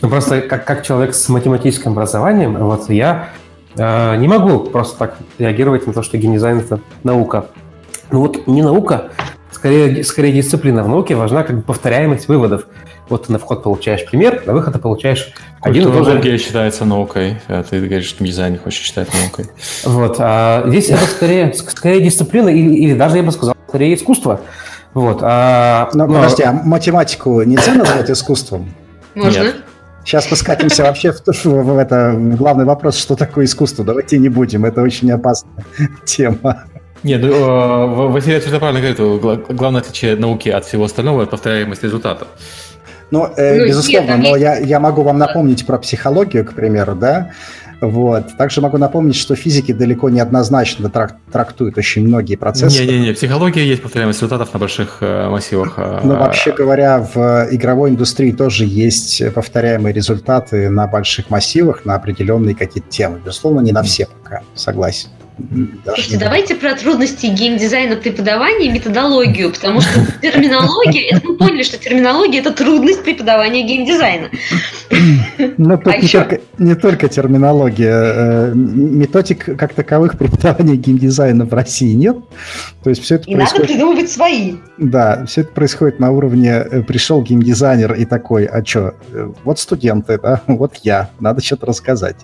Ну, 0.02 0.10
просто 0.10 0.42
как, 0.42 0.66
как 0.66 0.86
человек 0.86 1.16
с 1.16 1.30
математическим 1.30 1.92
образованием, 1.92 2.58
вот 2.58 2.90
я 2.90 3.30
э, 3.76 4.16
не 4.18 4.28
могу 4.28 4.60
просто 4.60 4.98
так 5.00 5.18
реагировать 5.40 5.88
на 5.88 5.94
то, 5.94 6.04
что 6.04 6.18
геймдизайн– 6.18 6.60
это 6.60 6.80
наука. 7.04 7.48
Ну 8.12 8.20
вот 8.20 8.46
не 8.46 8.62
наука, 8.62 9.10
скорее, 9.52 10.04
скорее 10.04 10.34
дисциплина 10.34 10.84
в 10.84 10.88
науке 10.88 11.16
важна 11.16 11.44
как 11.44 11.56
бы 11.56 11.62
повторяемость 11.64 12.28
выводов. 12.28 12.68
Вот 13.10 13.28
ты 13.28 13.32
на 13.34 13.40
вход 13.40 13.64
получаешь 13.64 14.06
пример, 14.06 14.44
на 14.46 14.54
выход 14.54 14.74
ты 14.74 14.80
получаешь 14.80 15.34
один 15.62 15.84
Культурология 15.84 16.38
считается 16.38 16.86
наукой, 16.86 17.42
а 17.48 17.64
ты 17.64 17.80
говоришь, 17.80 18.08
что 18.08 18.24
дизайн 18.24 18.54
не 18.54 18.60
хочешь 18.60 18.82
считать 18.82 19.10
наукой. 19.14 19.46
Вот, 19.84 20.18
а 20.20 20.64
здесь 20.68 20.90
это 20.90 21.06
скорее, 21.06 21.54
скорее 21.54 22.02
дисциплина 22.02 22.50
или, 22.50 22.74
или 22.74 22.94
даже, 22.94 23.18
я 23.18 23.24
бы 23.24 23.32
сказал, 23.32 23.56
скорее 23.68 23.94
искусство. 23.94 24.42
Вот, 24.94 25.20
а, 25.22 25.90
но, 25.94 26.06
но... 26.06 26.16
Подожди, 26.16 26.44
а 26.44 26.52
математику 26.52 27.42
нельзя 27.42 27.74
назвать 27.74 28.10
искусством? 28.10 28.74
Можно. 29.16 29.44
Нет. 29.44 29.56
Сейчас 30.06 30.30
мы 30.30 30.38
скатимся 30.38 30.84
вообще 30.84 31.14
в, 31.14 31.22
в, 31.26 31.46
в 31.46 31.78
это 31.78 32.14
главный 32.18 32.66
вопрос, 32.66 32.98
что 32.98 33.16
такое 33.16 33.46
искусство. 33.46 33.86
Давайте 33.86 34.18
не 34.18 34.30
будем, 34.30 34.66
это 34.66 34.82
очень 34.82 35.10
опасная 35.12 35.66
тема. 36.06 36.66
Нет, 37.04 37.22
ну, 37.22 37.28
э, 37.28 38.08
Василий 38.12 38.38
абсолютно 38.38 38.60
правильно 38.60 38.94
говорит, 38.96 39.46
главное 39.50 39.82
отличие 39.82 40.16
науки 40.16 40.50
от 40.50 40.66
всего 40.66 40.86
остального– 40.86 41.22
это 41.24 41.32
повторяемость 41.32 41.84
результатов. 41.84 42.30
Ну, 43.14 43.30
э, 43.38 43.60
ну 43.60 43.68
безусловно, 43.68 44.18
нет, 44.18 44.32
но 44.32 44.36
я, 44.36 44.58
я 44.58 44.80
могу 44.80 45.04
вам 45.04 45.20
напомнить 45.20 45.68
про 45.68 45.78
психологию, 45.78 46.44
к 46.46 46.54
примеру, 46.54 46.96
да, 46.96 47.30
вот. 47.80 48.36
Также 48.38 48.60
могу 48.60 48.80
напомнить, 48.80 49.16
что 49.16 49.36
физики 49.36 49.72
далеко 49.72 50.10
не 50.10 50.20
однозначно 50.20 50.90
трак 50.90 51.18
трактуют 51.32 51.78
очень 51.78 52.08
многие 52.08 52.38
процессы. 52.38 52.84
Не-не-не, 52.84 53.14
психология 53.14 53.68
есть 53.68 53.84
повторяемость 53.84 54.20
результатов 54.20 54.52
на 54.54 54.60
больших 54.60 54.98
э, 55.02 55.30
массивах. 55.30 55.76
Э, 55.78 56.00
Но 56.04 56.16
вообще 56.16 56.54
говоря, 56.54 57.08
в 57.14 57.48
игровой 57.52 57.92
индустрии 57.92 58.32
тоже 58.32 58.66
есть 58.66 59.22
повторяемые 59.36 59.94
результаты 59.94 60.70
на 60.70 60.88
больших 60.88 61.30
массивах, 61.30 61.86
на 61.86 61.94
определенные 61.94 62.56
какие-то 62.56 62.90
темы. 62.90 63.20
Безусловно, 63.24 63.60
не 63.60 63.74
на 63.74 63.84
все 63.84 64.08
пока, 64.08 64.42
согласен. 64.56 65.10
Слушайте, 65.84 66.18
давайте 66.18 66.56
про 66.56 66.76
трудности 66.76 67.26
геймдизайна 67.26 67.96
преподавания 67.96 68.68
и 68.68 68.72
методологию, 68.72 69.52
потому 69.52 69.82
что 69.82 70.00
терминология, 70.22 71.10
это 71.10 71.28
мы 71.28 71.38
поняли, 71.38 71.64
что 71.64 71.78
терминология 71.78 72.40
это 72.40 72.52
трудность 72.52 73.04
преподавания 73.04 73.64
геймдизайна. 73.64 74.30
Ну, 75.58 75.78
тут 75.78 75.88
а 75.88 75.98
не, 75.98 76.08
только, 76.08 76.42
не 76.60 76.76
только 76.76 77.10
терминология. 77.10 77.94
Э, 77.94 78.52
методик 78.54 79.58
как 79.58 79.74
таковых 79.74 80.18
преподавания 80.18 80.76
геймдизайна 80.76 81.46
в 81.46 81.54
России 81.54 81.94
нет. 81.94 82.18
То 82.84 82.90
есть 82.90 83.02
все 83.02 83.16
это 83.16 83.30
и 83.30 83.36
происходит... 83.36 83.62
надо 83.62 83.74
придумывать 83.74 84.12
свои. 84.12 84.56
Да, 84.78 85.26
все 85.26 85.42
это 85.42 85.52
происходит 85.52 86.00
на 86.00 86.12
уровне 86.12 86.52
э, 86.52 86.82
пришел 86.84 87.22
геймдизайнер 87.24 87.94
и 87.94 88.06
такой, 88.06 88.46
а 88.46 88.64
что, 88.64 88.94
э, 89.12 89.32
вот 89.44 89.60
студенты, 89.60 90.20
да, 90.22 90.42
вот 90.48 90.76
я, 90.84 91.10
надо 91.20 91.44
что-то 91.44 91.66
рассказать. 91.66 92.18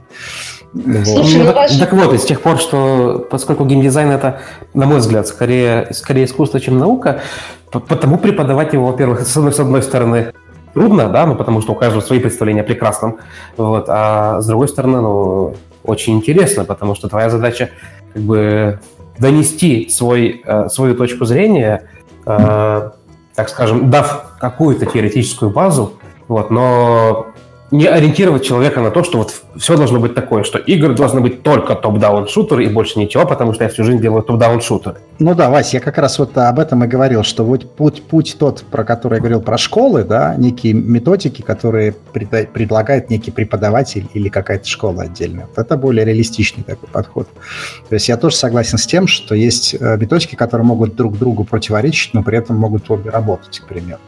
Слушай, 0.73 1.43
ну, 1.43 1.53
ваш... 1.53 1.77
Так 1.77 1.93
вот, 1.93 2.13
и 2.13 2.17
с 2.17 2.25
тех 2.25 2.41
пор, 2.41 2.59
что 2.59 3.25
поскольку 3.29 3.65
геймдизайн 3.65 4.11
это, 4.11 4.41
на 4.73 4.85
мой 4.85 4.99
взгляд, 4.99 5.27
скорее, 5.27 5.87
скорее 5.91 6.25
искусство, 6.25 6.59
чем 6.59 6.77
наука, 6.77 7.21
потому 7.71 8.17
преподавать 8.17 8.73
его, 8.73 8.87
во-первых, 8.87 9.21
с 9.21 9.35
одной, 9.35 9.51
с 9.51 9.59
одной 9.59 9.81
стороны, 9.81 10.33
трудно, 10.73 11.09
да, 11.09 11.25
ну 11.25 11.35
потому 11.35 11.61
что 11.61 11.73
у 11.73 11.75
каждого 11.75 12.01
свои 12.01 12.19
представления 12.19 12.61
о 12.61 12.65
прекрасном, 12.65 13.17
вот, 13.57 13.85
а 13.87 14.41
с 14.41 14.47
другой 14.47 14.67
стороны, 14.67 15.01
ну, 15.01 15.55
очень 15.83 16.15
интересно, 16.15 16.65
потому 16.65 16.93
что 16.93 17.09
твоя 17.09 17.29
задача 17.29 17.71
как 18.13 18.21
бы 18.21 18.79
донести 19.17 19.89
свой, 19.89 20.41
э, 20.45 20.69
свою 20.69 20.95
точку 20.95 21.25
зрения, 21.25 21.89
э, 22.25 22.91
так 23.35 23.49
скажем, 23.49 23.89
дав 23.89 24.37
какую-то 24.39 24.85
теоретическую 24.85 25.51
базу, 25.51 25.93
вот, 26.27 26.51
но 26.51 27.27
не 27.71 27.85
ориентировать 27.85 28.45
человека 28.45 28.81
на 28.81 28.91
то, 28.91 29.03
что 29.03 29.19
вот 29.19 29.33
все 29.57 29.77
должно 29.77 29.99
быть 29.99 30.15
такое, 30.15 30.43
что 30.43 30.57
игры 30.57 30.95
должны 30.95 31.21
быть 31.21 31.43
только 31.43 31.75
топ-даун 31.75 32.27
шутеры 32.27 32.65
и 32.65 32.69
больше 32.69 32.99
ничего, 32.99 33.25
потому 33.25 33.53
что 33.53 33.63
я 33.63 33.69
всю 33.69 33.83
жизнь 33.83 34.01
делаю 34.01 34.23
топ-даун 34.23 34.61
шутеры. 34.61 34.97
Ну 35.19 35.35
да, 35.35 35.49
Вась, 35.49 35.73
я 35.73 35.79
как 35.79 35.97
раз 35.97 36.17
вот 36.17 36.37
об 36.37 36.59
этом 36.59 36.83
и 36.83 36.87
говорил, 36.87 37.23
что 37.23 37.43
вот 37.43 37.75
путь, 37.75 38.03
путь 38.03 38.37
тот, 38.39 38.63
про 38.63 38.83
который 38.83 39.15
я 39.15 39.19
говорил, 39.19 39.41
про 39.41 39.57
школы, 39.57 40.03
да, 40.03 40.35
некие 40.35 40.73
методики, 40.73 41.41
которые 41.41 41.93
пред, 42.13 42.51
предлагает 42.51 43.09
некий 43.09 43.31
преподаватель 43.31 44.07
или 44.13 44.29
какая-то 44.29 44.67
школа 44.67 45.03
отдельная. 45.03 45.47
Вот 45.47 45.57
это 45.57 45.77
более 45.77 46.05
реалистичный 46.05 46.63
такой 46.63 46.89
подход. 46.89 47.27
То 47.89 47.93
есть 47.93 48.09
я 48.09 48.17
тоже 48.17 48.35
согласен 48.35 48.77
с 48.77 48.87
тем, 48.87 49.07
что 49.07 49.35
есть 49.35 49.75
э, 49.79 49.97
методики, 49.97 50.35
которые 50.35 50.65
могут 50.65 50.95
друг 50.95 51.17
другу 51.17 51.43
противоречить, 51.43 52.13
но 52.13 52.23
при 52.23 52.37
этом 52.37 52.57
могут 52.57 52.89
обе 52.89 53.09
работать, 53.09 53.59
к 53.59 53.67
примеру 53.67 53.99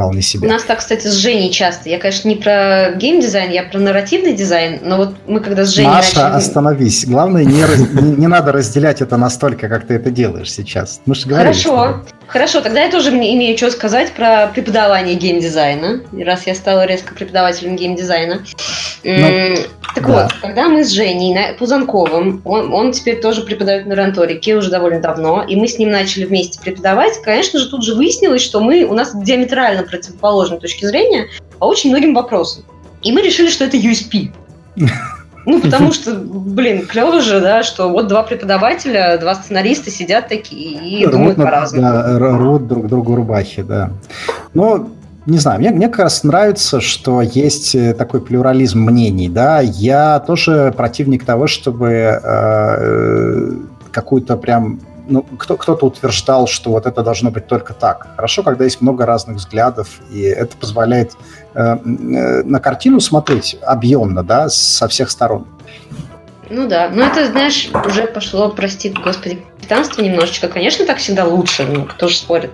вполне 0.00 0.22
себе. 0.22 0.48
У 0.48 0.50
нас 0.50 0.62
так, 0.62 0.78
кстати, 0.78 1.06
с 1.06 1.14
Женей 1.14 1.50
часто. 1.50 1.88
Я, 1.88 1.98
конечно, 1.98 2.28
не 2.28 2.36
про 2.36 2.92
геймдизайн, 2.96 3.50
я 3.50 3.64
про 3.64 3.78
нарративный 3.78 4.32
дизайн, 4.32 4.80
но 4.82 4.96
вот 4.96 5.14
мы 5.26 5.40
когда 5.40 5.64
с 5.64 5.70
Женей 5.70 5.88
Маша, 5.88 6.22
начали... 6.22 6.36
остановись. 6.38 7.06
Главное, 7.06 7.44
не, 7.44 7.62
раз... 7.62 7.78
не, 7.78 8.16
не 8.16 8.26
надо 8.26 8.52
разделять 8.52 9.02
это 9.02 9.16
настолько, 9.16 9.68
как 9.68 9.86
ты 9.86 9.94
это 9.94 10.10
делаешь 10.10 10.52
сейчас. 10.52 11.00
Мы 11.06 11.14
же 11.14 11.28
говорили. 11.28 11.52
Хорошо. 11.52 12.02
Хорошо, 12.30 12.60
тогда 12.60 12.84
я 12.84 12.90
тоже 12.92 13.10
имею 13.10 13.56
что 13.56 13.72
сказать 13.72 14.12
про 14.12 14.46
преподавание 14.54 15.16
геймдизайна, 15.16 16.02
раз 16.12 16.46
я 16.46 16.54
стала 16.54 16.86
резко 16.86 17.12
преподавателем 17.12 17.74
геймдизайна. 17.74 18.44
Ну, 19.02 19.56
так 19.96 20.06
да. 20.06 20.12
вот, 20.12 20.32
когда 20.40 20.68
мы 20.68 20.84
с 20.84 20.90
Женей 20.90 21.54
Пузанковым, 21.58 22.40
он, 22.44 22.72
он 22.72 22.92
теперь 22.92 23.20
тоже 23.20 23.42
преподает 23.42 23.86
на 23.86 23.96
ранторике 23.96 24.54
уже 24.54 24.70
довольно 24.70 25.00
давно, 25.00 25.42
и 25.42 25.56
мы 25.56 25.66
с 25.66 25.76
ним 25.78 25.90
начали 25.90 26.24
вместе 26.24 26.60
преподавать, 26.60 27.20
конечно 27.22 27.58
же, 27.58 27.68
тут 27.68 27.82
же 27.82 27.96
выяснилось, 27.96 28.42
что 28.42 28.60
мы, 28.60 28.84
у 28.84 28.94
нас 28.94 29.10
диаметрально 29.12 29.82
противоположной 29.82 30.60
точки 30.60 30.84
зрения 30.84 31.26
по 31.58 31.64
очень 31.64 31.90
многим 31.90 32.14
вопросам. 32.14 32.64
И 33.02 33.10
мы 33.10 33.22
решили, 33.22 33.50
что 33.50 33.64
это 33.64 33.76
USP. 33.76 34.30
Ну, 35.50 35.60
потому 35.60 35.90
что, 35.90 36.14
блин, 36.14 36.86
клево 36.86 37.20
же, 37.20 37.40
да, 37.40 37.64
что 37.64 37.88
вот 37.88 38.06
два 38.06 38.22
преподавателя, 38.22 39.18
два 39.18 39.34
сценариста 39.34 39.90
сидят 39.90 40.28
такие 40.28 40.78
и 40.78 41.02
рвут 41.04 41.12
думают 41.12 41.36
по-разному. 41.38 41.82
Да, 41.82 42.18
рвут 42.18 42.68
друг 42.68 42.86
другу 42.86 43.16
рубахи, 43.16 43.62
да. 43.62 43.90
Но 44.54 44.90
не 45.26 45.38
знаю, 45.38 45.58
мне, 45.58 45.70
мне 45.70 45.88
как 45.88 46.04
раз 46.04 46.22
нравится, 46.22 46.80
что 46.80 47.20
есть 47.20 47.74
э, 47.74 47.94
такой 47.94 48.20
плюрализм 48.20 48.80
мнений, 48.80 49.28
да. 49.28 49.60
Я 49.60 50.20
тоже 50.20 50.72
противник 50.76 51.24
того, 51.24 51.48
чтобы 51.48 52.20
э, 52.22 53.52
какую-то 53.90 54.36
прям 54.36 54.78
ну, 55.10 55.22
кто, 55.22 55.56
кто-то 55.56 55.86
утверждал, 55.86 56.46
что 56.46 56.70
вот 56.70 56.86
это 56.86 57.02
должно 57.02 57.30
быть 57.30 57.46
только 57.46 57.74
так. 57.74 58.06
Хорошо, 58.16 58.42
когда 58.42 58.64
есть 58.64 58.80
много 58.80 59.04
разных 59.04 59.38
взглядов, 59.38 59.88
и 60.10 60.22
это 60.22 60.56
позволяет 60.56 61.12
э, 61.12 61.14
э, 61.14 61.39
на 61.54 62.60
картину 62.60 63.00
смотреть 63.00 63.56
объемно, 63.62 64.22
да, 64.22 64.48
со 64.48 64.88
всех 64.88 65.10
сторон. 65.10 65.46
Ну 66.50 66.66
да, 66.66 66.90
но 66.92 67.06
это, 67.06 67.26
знаешь, 67.28 67.70
уже 67.86 68.06
пошло, 68.06 68.50
прости, 68.50 68.90
господи, 68.90 69.38
капитанство 69.56 70.02
немножечко. 70.02 70.48
Конечно, 70.48 70.84
так 70.84 70.98
всегда 70.98 71.24
лучше, 71.24 71.64
ну, 71.64 71.84
кто 71.84 72.08
же 72.08 72.16
спорит. 72.16 72.50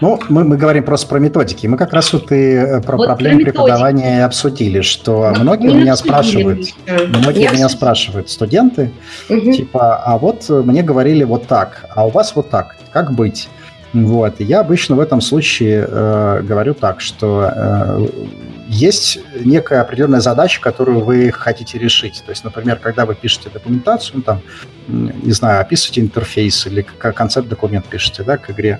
Ну, 0.00 0.20
мы, 0.28 0.44
мы 0.44 0.56
говорим 0.56 0.84
просто 0.84 1.08
про 1.08 1.18
методики. 1.18 1.66
Мы 1.66 1.76
как 1.76 1.92
раз 1.92 2.12
вот 2.12 2.30
и 2.30 2.52
э, 2.52 2.80
про 2.80 2.96
вот 2.96 3.06
проблемы 3.06 3.42
про 3.42 3.50
преподавания 3.50 4.24
обсудили, 4.24 4.80
что 4.80 5.32
Но 5.34 5.42
многие 5.42 5.74
меня 5.74 5.96
спрашивают, 5.96 6.68
многие 6.86 7.42
Я 7.42 7.50
меня 7.50 7.64
обсудили. 7.64 7.66
спрашивают, 7.66 8.30
студенты, 8.30 8.92
угу. 9.28 9.52
типа, 9.52 9.96
а 9.96 10.16
вот 10.18 10.48
мне 10.48 10.82
говорили 10.82 11.24
вот 11.24 11.48
так, 11.48 11.86
а 11.94 12.06
у 12.06 12.10
вас 12.10 12.36
вот 12.36 12.50
так, 12.50 12.76
как 12.92 13.12
быть? 13.12 13.48
Вот. 13.92 14.40
Я 14.40 14.60
обычно 14.60 14.96
в 14.96 15.00
этом 15.00 15.20
случае 15.20 15.86
э, 15.88 16.42
говорю 16.42 16.74
так, 16.74 17.00
что 17.00 17.50
э, 17.54 18.08
есть 18.68 19.18
некая 19.44 19.80
определенная 19.80 20.20
задача, 20.20 20.60
которую 20.60 21.00
вы 21.00 21.30
хотите 21.32 21.78
решить. 21.78 22.22
То 22.24 22.30
есть, 22.30 22.44
например, 22.44 22.76
когда 22.76 23.06
вы 23.06 23.14
пишете 23.14 23.48
документацию, 23.48 24.18
ну, 24.18 24.22
там, 24.22 24.40
не 24.88 25.32
знаю, 25.32 25.62
описываете 25.62 26.02
интерфейс 26.02 26.66
или 26.66 26.82
концепт 26.82 27.48
документ 27.48 27.86
пишете 27.86 28.24
да, 28.24 28.36
к 28.36 28.50
игре, 28.50 28.78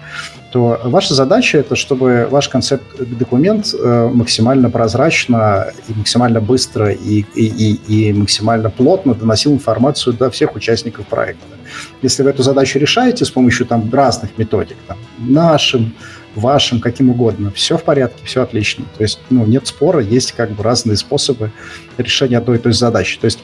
то 0.53 0.79
ваша 0.85 1.15
задача 1.15 1.59
это, 1.59 1.75
чтобы 1.75 2.29
ваш 2.31 2.49
концепт 2.49 2.85
документ 2.99 3.73
э, 3.73 4.11
максимально 4.13 4.69
прозрачно 4.69 5.69
и 5.89 5.95
максимально 5.95 6.43
быстро 6.43 6.91
и, 6.91 7.25
и, 7.35 7.47
и, 7.47 8.09
и 8.09 8.13
максимально 8.13 8.69
плотно 8.69 9.15
доносил 9.15 9.53
информацию 9.53 10.15
до 10.15 10.31
всех 10.31 10.55
участников 10.55 11.07
проекта. 11.07 11.58
Если 12.03 12.23
вы 12.23 12.31
эту 12.31 12.43
задачу 12.43 12.79
решаете 12.79 13.25
с 13.25 13.31
помощью 13.31 13.67
там, 13.67 13.89
разных 13.93 14.37
методик, 14.39 14.77
там, 14.87 14.99
нашим, 15.19 15.95
вашим, 16.35 16.81
каким 16.81 17.11
угодно. 17.11 17.51
Все 17.55 17.77
в 17.77 17.83
порядке, 17.83 18.25
все 18.25 18.43
отлично. 18.43 18.85
То 18.97 19.03
есть, 19.03 19.21
ну, 19.31 19.45
нет 19.47 19.67
спора, 19.67 20.01
есть 20.01 20.33
как 20.33 20.53
бы 20.53 20.63
разные 20.63 20.97
способы 20.97 21.51
решения 21.97 22.39
одной 22.39 22.57
и 22.57 22.61
той 22.61 22.73
же 22.73 22.79
задачи. 22.79 23.19
То 23.19 23.27
есть, 23.27 23.41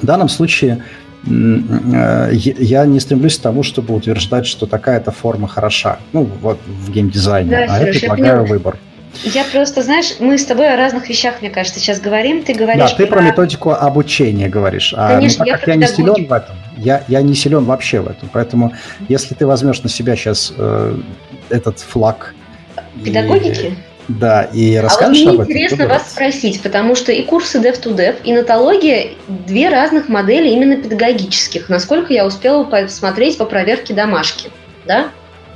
в 0.00 0.06
данном 0.06 0.28
случае 0.28 0.84
э, 1.26 2.30
я 2.32 2.86
не 2.86 3.00
стремлюсь 3.00 3.38
к 3.38 3.42
тому, 3.42 3.62
чтобы 3.62 3.94
утверждать, 3.94 4.46
что 4.46 4.66
такая-то 4.66 5.10
форма 5.10 5.48
хороша. 5.48 5.98
Ну, 6.12 6.28
вот 6.40 6.58
в 6.66 6.90
геймдизайне. 6.90 7.50
Да, 7.50 7.64
а 7.68 7.80
Сереж, 7.80 7.96
я 7.96 8.00
предлагаю 8.00 8.46
я 8.46 8.52
выбор. 8.52 8.78
Я 9.24 9.44
просто, 9.44 9.82
знаешь, 9.82 10.14
мы 10.20 10.38
с 10.38 10.44
тобой 10.44 10.72
о 10.72 10.76
разных 10.76 11.08
вещах, 11.08 11.40
мне 11.40 11.50
кажется, 11.50 11.80
сейчас 11.80 12.00
говорим. 12.00 12.42
Ты 12.42 12.54
говоришь. 12.54 12.90
Да, 12.90 12.96
ты 12.96 13.06
про, 13.06 13.16
про 13.16 13.22
методику 13.22 13.70
обучения 13.70 14.48
говоришь. 14.48 14.94
А, 14.96 15.08
ну, 15.08 15.14
Конечно, 15.16 15.44
ну, 15.44 15.50
так 15.50 15.52
я 15.52 15.58
как 15.58 15.68
я 15.68 15.74
не 15.74 15.86
силен 15.86 16.26
в 16.26 16.32
этом, 16.32 16.56
я, 16.76 17.04
я 17.08 17.22
не 17.22 17.34
силен 17.34 17.64
вообще 17.64 18.00
в 18.00 18.08
этом. 18.08 18.28
Поэтому, 18.32 18.72
если 19.08 19.34
ты 19.34 19.46
возьмешь 19.46 19.82
на 19.82 19.88
себя 19.88 20.14
сейчас 20.14 20.52
э, 20.56 20.96
этот 21.50 21.80
флаг 21.80 22.34
Педагогики? 23.04 23.66
И, 23.66 23.74
да, 24.08 24.44
и 24.44 24.76
расскажешь 24.76 25.26
а 25.26 25.30
вот 25.32 25.32
мне 25.32 25.36
об 25.36 25.40
этом, 25.40 25.52
интересно 25.52 25.86
вас 25.86 26.10
спросить, 26.10 26.62
потому 26.62 26.94
что 26.94 27.12
и 27.12 27.22
курсы 27.22 27.58
Dev 27.58 27.80
to 27.82 27.94
Dev, 27.94 28.16
и 28.24 28.32
нотология– 28.32 29.08
две 29.28 29.68
разных 29.68 30.08
модели 30.08 30.48
именно 30.48 30.76
педагогических, 30.76 31.68
насколько 31.68 32.12
я 32.12 32.26
успела 32.26 32.64
посмотреть 32.64 33.36
по 33.36 33.44
проверке 33.44 33.94
домашки. 33.94 34.50
Да? 34.86 35.08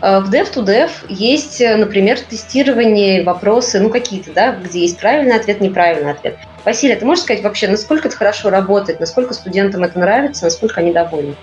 А 0.02 0.20
в 0.20 0.30
Dev 0.30 0.52
to 0.52 0.64
Dev 0.66 0.90
есть, 1.08 1.60
например, 1.60 2.18
тестирование, 2.18 3.22
вопросы, 3.22 3.78
ну 3.78 3.88
какие-то, 3.88 4.32
да, 4.32 4.56
где 4.56 4.80
есть 4.80 4.98
правильный 4.98 5.36
ответ, 5.36 5.60
неправильный 5.60 6.10
ответ. 6.10 6.38
Василий, 6.64 6.96
ты 6.96 7.06
можешь 7.06 7.22
сказать 7.22 7.44
вообще, 7.44 7.68
насколько 7.68 8.08
это 8.08 8.16
хорошо 8.16 8.50
работает, 8.50 8.98
насколько 8.98 9.32
студентам 9.32 9.84
это 9.84 10.00
нравится, 10.00 10.44
насколько 10.44 10.80
они 10.80 10.92
довольны? 10.92 11.36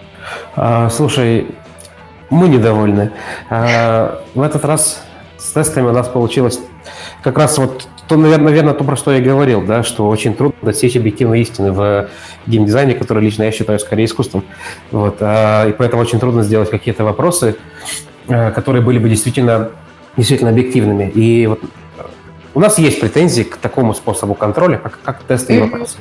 А, 0.58 0.90
слушай, 0.90 1.48
мы 2.30 2.50
недовольны. 2.50 3.12
А, 3.50 4.24
в 4.36 4.42
этот 4.42 4.66
раз 4.66 5.04
с 5.38 5.54
тестами 5.54 5.88
у 5.88 5.94
нас 5.94 6.10
получилось 6.10 6.60
как 7.24 7.38
раз 7.38 7.58
вот 7.58 7.88
то, 8.10 8.18
наверное, 8.18 8.74
то, 8.74 8.84
про 8.84 8.98
что 8.98 9.12
я 9.12 9.22
говорил, 9.22 9.62
да, 9.62 9.84
что 9.84 10.10
очень 10.10 10.36
трудно 10.36 10.58
достичь 10.64 10.98
объективной 10.98 11.42
истины 11.42 11.72
в 11.72 12.10
геймдизайне, 12.48 12.96
который 12.96 13.24
лично 13.24 13.44
я 13.44 13.52
считаю 13.52 13.80
скорее 13.80 14.06
искусством. 14.06 14.44
Вот, 14.92 15.18
а, 15.22 15.68
и 15.68 15.72
поэтому 15.72 16.02
очень 16.02 16.20
трудно 16.20 16.44
сделать 16.44 16.70
какие-то 16.70 17.06
вопросы, 17.06 17.56
а, 17.56 18.09
которые 18.30 18.82
были 18.82 19.00
бы 19.00 19.10
действительно, 19.10 19.72
действительно 20.16 20.52
объективными. 20.52 21.10
И 21.10 21.48
вот 21.48 21.60
у 22.54 22.60
нас 22.60 22.78
есть 22.78 23.00
претензии 23.00 23.44
к 23.44 23.58
такому 23.58 23.94
способу 23.94 24.34
контроля, 24.34 24.78
как, 24.78 25.00
как 25.04 25.24
тесты 25.24 25.56
и 25.56 25.60
вопросы. 25.60 25.98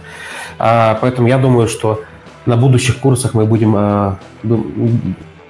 А, 0.59 0.99
поэтому 1.01 1.29
я 1.29 1.39
думаю, 1.39 1.69
что 1.69 2.03
на 2.47 2.57
будущих 2.57 2.99
курсах 2.99 3.35
мы 3.35 3.45
будем 3.45 3.75
а, 3.77 4.19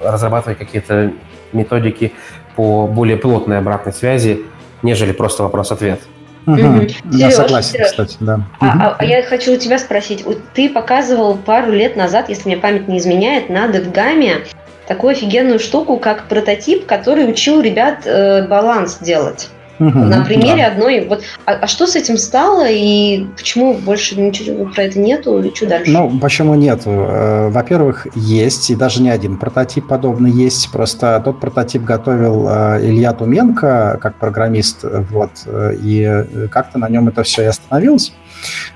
разрабатывать 0.00 0.58
какие-то 0.58 1.12
методики 1.52 2.12
по 2.56 2.86
более 2.86 3.16
плотной 3.16 3.58
обратной 3.58 3.92
связи, 3.92 4.44
нежели 4.82 5.12
просто 5.12 5.44
вопрос-ответ. 5.44 6.00
Угу. 6.46 6.56
Сереж, 6.56 6.96
я 7.12 7.30
согласен, 7.30 7.72
Сереж, 7.72 7.88
кстати, 7.88 8.16
да. 8.20 8.40
А, 8.60 8.96
а 8.98 9.04
я 9.04 9.22
хочу 9.22 9.54
у 9.54 9.56
тебя 9.56 9.78
спросить. 9.78 10.24
Ты 10.54 10.70
показывал 10.70 11.36
пару 11.36 11.72
лет 11.72 11.94
назад, 11.94 12.28
если 12.28 12.48
мне 12.48 12.56
память 12.56 12.88
не 12.88 12.98
изменяет, 12.98 13.50
на 13.50 13.66
DevGAM 13.66 14.46
такую 14.88 15.12
офигенную 15.12 15.60
штуку, 15.60 15.98
как 15.98 16.28
прототип, 16.28 16.86
который 16.86 17.30
учил 17.30 17.60
ребят 17.60 18.06
э, 18.06 18.48
баланс 18.48 18.98
делать. 19.00 19.50
Угу, 19.80 19.96
на 19.96 20.24
примере 20.24 20.64
да. 20.64 20.72
одной. 20.72 21.06
Вот, 21.06 21.22
а, 21.46 21.52
а 21.52 21.66
что 21.68 21.86
с 21.86 21.94
этим 21.94 22.18
стало 22.18 22.66
и 22.68 23.26
почему 23.36 23.74
больше 23.74 24.20
ничего 24.20 24.64
про 24.64 24.84
это 24.84 24.98
нету 24.98 25.40
и 25.40 25.54
что 25.54 25.66
дальше? 25.66 25.92
Ну, 25.92 26.18
почему 26.18 26.54
нету? 26.54 26.90
Э, 26.90 27.48
во-первых, 27.48 28.08
есть, 28.16 28.70
и 28.70 28.74
даже 28.74 29.02
не 29.02 29.10
один 29.10 29.36
прототип 29.36 29.86
подобный 29.86 30.32
есть. 30.32 30.72
Просто 30.72 31.20
тот 31.24 31.38
прототип 31.38 31.84
готовил 31.84 32.48
э, 32.48 32.80
Илья 32.82 33.12
Туменко 33.12 33.98
как 34.02 34.16
программист, 34.16 34.78
вот, 34.82 35.30
э, 35.46 35.74
и 35.80 36.48
как-то 36.50 36.78
на 36.78 36.88
нем 36.88 37.06
это 37.06 37.22
все 37.22 37.42
и 37.42 37.46
остановилось. 37.46 38.12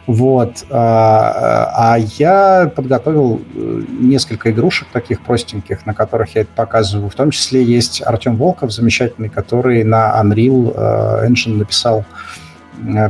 Вот. 0.06 0.64
А, 0.70 1.72
а 1.74 1.98
я 1.98 2.70
подготовил 2.74 3.40
э, 3.54 3.82
несколько 4.00 4.50
игрушек 4.50 4.88
таких 4.92 5.20
простеньких, 5.20 5.86
на 5.86 5.94
которых 5.94 6.34
я 6.34 6.42
это 6.42 6.50
показываю. 6.54 7.08
В 7.08 7.14
том 7.14 7.30
числе 7.30 7.62
есть 7.62 8.02
Артем 8.04 8.36
Волков, 8.36 8.72
замечательный, 8.72 9.28
который 9.28 9.84
на 9.84 10.20
Unreal 10.22 10.74
э, 10.74 11.28
Engine 11.28 11.56
написал 11.56 12.04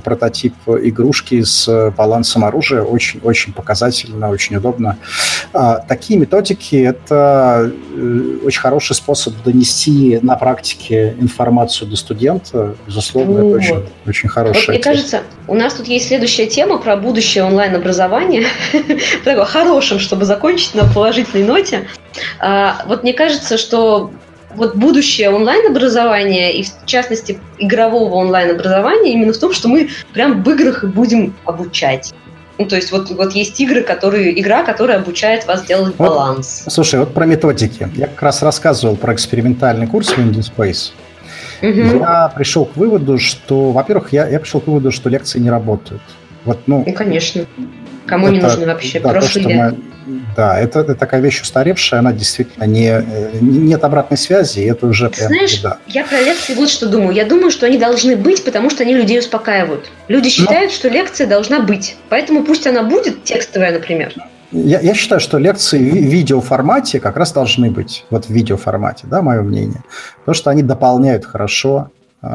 прототип 0.04 0.54
игрушки 0.66 1.42
с 1.42 1.92
балансом 1.96 2.44
оружия. 2.44 2.82
Очень-очень 2.82 3.52
показательно, 3.52 4.28
очень 4.30 4.56
удобно. 4.56 4.98
А, 5.52 5.76
такие 5.76 6.18
методики— 6.18 6.76
это 6.76 7.70
э, 7.94 8.38
очень 8.44 8.60
хороший 8.60 8.94
способ 8.94 9.34
донести 9.44 10.18
на 10.22 10.36
практике 10.36 11.14
информацию 11.20 11.88
до 11.88 11.96
студента. 11.96 12.74
Безусловно, 12.86 13.42
вот. 13.42 13.48
это 13.48 13.56
очень, 13.56 13.88
очень 14.06 14.28
хорошая. 14.28 14.62
Вот, 14.62 14.68
мне 14.68 14.78
кажется, 14.78 15.22
у 15.48 15.54
нас 15.54 15.74
тут 15.74 15.86
есть 15.86 16.08
следующая 16.08 16.46
тема 16.46 16.78
про 16.78 16.96
будущее 16.96 17.44
онлайн-образования. 17.44 18.46
Такое 19.24 19.44
хорошим, 19.44 19.98
чтобы 19.98 20.24
закончить 20.24 20.74
на 20.74 20.84
положительной 20.84 21.44
ноте. 21.44 21.86
А, 22.38 22.82
вот 22.86 23.02
мне 23.02 23.12
кажется, 23.12 23.58
что 23.58 24.10
вот 24.56 24.76
будущее 24.76 25.30
онлайн-образования 25.30 26.52
и, 26.52 26.62
в 26.64 26.86
частности, 26.86 27.38
игрового 27.58 28.14
онлайн-образования 28.14 29.12
именно 29.12 29.32
в 29.32 29.38
том, 29.38 29.52
что 29.52 29.68
мы 29.68 29.90
прям 30.12 30.42
в 30.42 30.50
играх 30.50 30.84
и 30.84 30.86
будем 30.86 31.34
обучать. 31.44 32.12
Ну, 32.58 32.66
то 32.66 32.76
есть 32.76 32.92
вот, 32.92 33.10
вот 33.10 33.32
есть 33.32 33.60
игры, 33.60 33.82
которые, 33.82 34.38
игра, 34.38 34.62
которая 34.62 34.98
обучает 34.98 35.46
вас 35.46 35.64
делать 35.64 35.94
вот, 35.98 36.08
баланс. 36.08 36.64
Слушай, 36.68 37.00
вот 37.00 37.14
про 37.14 37.24
методики. 37.26 37.88
Я 37.94 38.06
как 38.06 38.22
раз 38.22 38.42
рассказывал 38.42 38.96
про 38.96 39.14
экспериментальный 39.14 39.86
курс 39.86 40.10
в 40.10 40.18
Indie 40.18 40.44
Space. 40.54 40.92
Угу. 41.62 42.00
Я 42.00 42.32
пришел 42.34 42.64
к 42.66 42.76
выводу, 42.76 43.18
что, 43.18 43.70
во-первых, 43.70 44.12
я, 44.12 44.28
я 44.28 44.38
пришел 44.38 44.60
к 44.60 44.66
выводу, 44.66 44.90
что 44.90 45.08
лекции 45.08 45.38
не 45.38 45.50
работают. 45.50 46.02
Вот, 46.44 46.58
ну, 46.66 46.84
ну 46.86 46.92
конечно. 46.92 47.46
Кому 48.06 48.26
это, 48.26 48.34
не 48.34 48.40
нужны 48.40 48.66
вообще 48.66 49.00
да, 49.00 49.10
прошлые 49.10 49.44
то, 49.44 49.50
мы, 49.50 49.78
Да, 50.36 50.58
это, 50.58 50.80
это 50.80 50.94
такая 50.94 51.20
вещь 51.20 51.40
устаревшая, 51.40 52.00
она 52.00 52.12
действительно 52.12 52.64
не, 52.64 53.04
нет 53.40 53.84
обратной 53.84 54.18
связи, 54.18 54.60
и 54.60 54.64
это 54.64 54.86
уже 54.86 55.08
прям, 55.08 55.28
Знаешь, 55.28 55.60
да. 55.60 55.78
я 55.86 56.04
про 56.04 56.20
лекции 56.20 56.54
вот 56.54 56.68
что 56.68 56.88
думаю. 56.88 57.14
Я 57.14 57.24
думаю, 57.24 57.50
что 57.50 57.66
они 57.66 57.78
должны 57.78 58.16
быть, 58.16 58.44
потому 58.44 58.70
что 58.70 58.82
они 58.82 58.94
людей 58.94 59.20
успокаивают. 59.20 59.90
Люди 60.08 60.24
ну. 60.24 60.30
считают, 60.30 60.70
Но... 60.70 60.74
что 60.76 60.88
лекция 60.88 61.26
должна 61.26 61.60
быть, 61.60 61.96
поэтому 62.08 62.44
пусть 62.44 62.66
она 62.66 62.82
будет 62.82 63.22
текстовая, 63.24 63.72
например. 63.72 64.12
Я, 64.50 64.80
я 64.80 64.94
считаю, 64.94 65.20
что 65.20 65.38
лекции 65.38 65.78
в 65.78 65.94
видеоформате 65.94 67.00
как 67.00 67.16
раз 67.16 67.32
должны 67.32 67.70
быть, 67.70 68.04
вот 68.10 68.26
в 68.26 68.30
видеоформате, 68.30 69.06
да, 69.06 69.22
мое 69.22 69.40
мнение. 69.40 69.82
Потому 70.18 70.34
что 70.34 70.50
они 70.50 70.62
дополняют 70.62 71.24
хорошо, 71.24 71.90
э, 72.20 72.26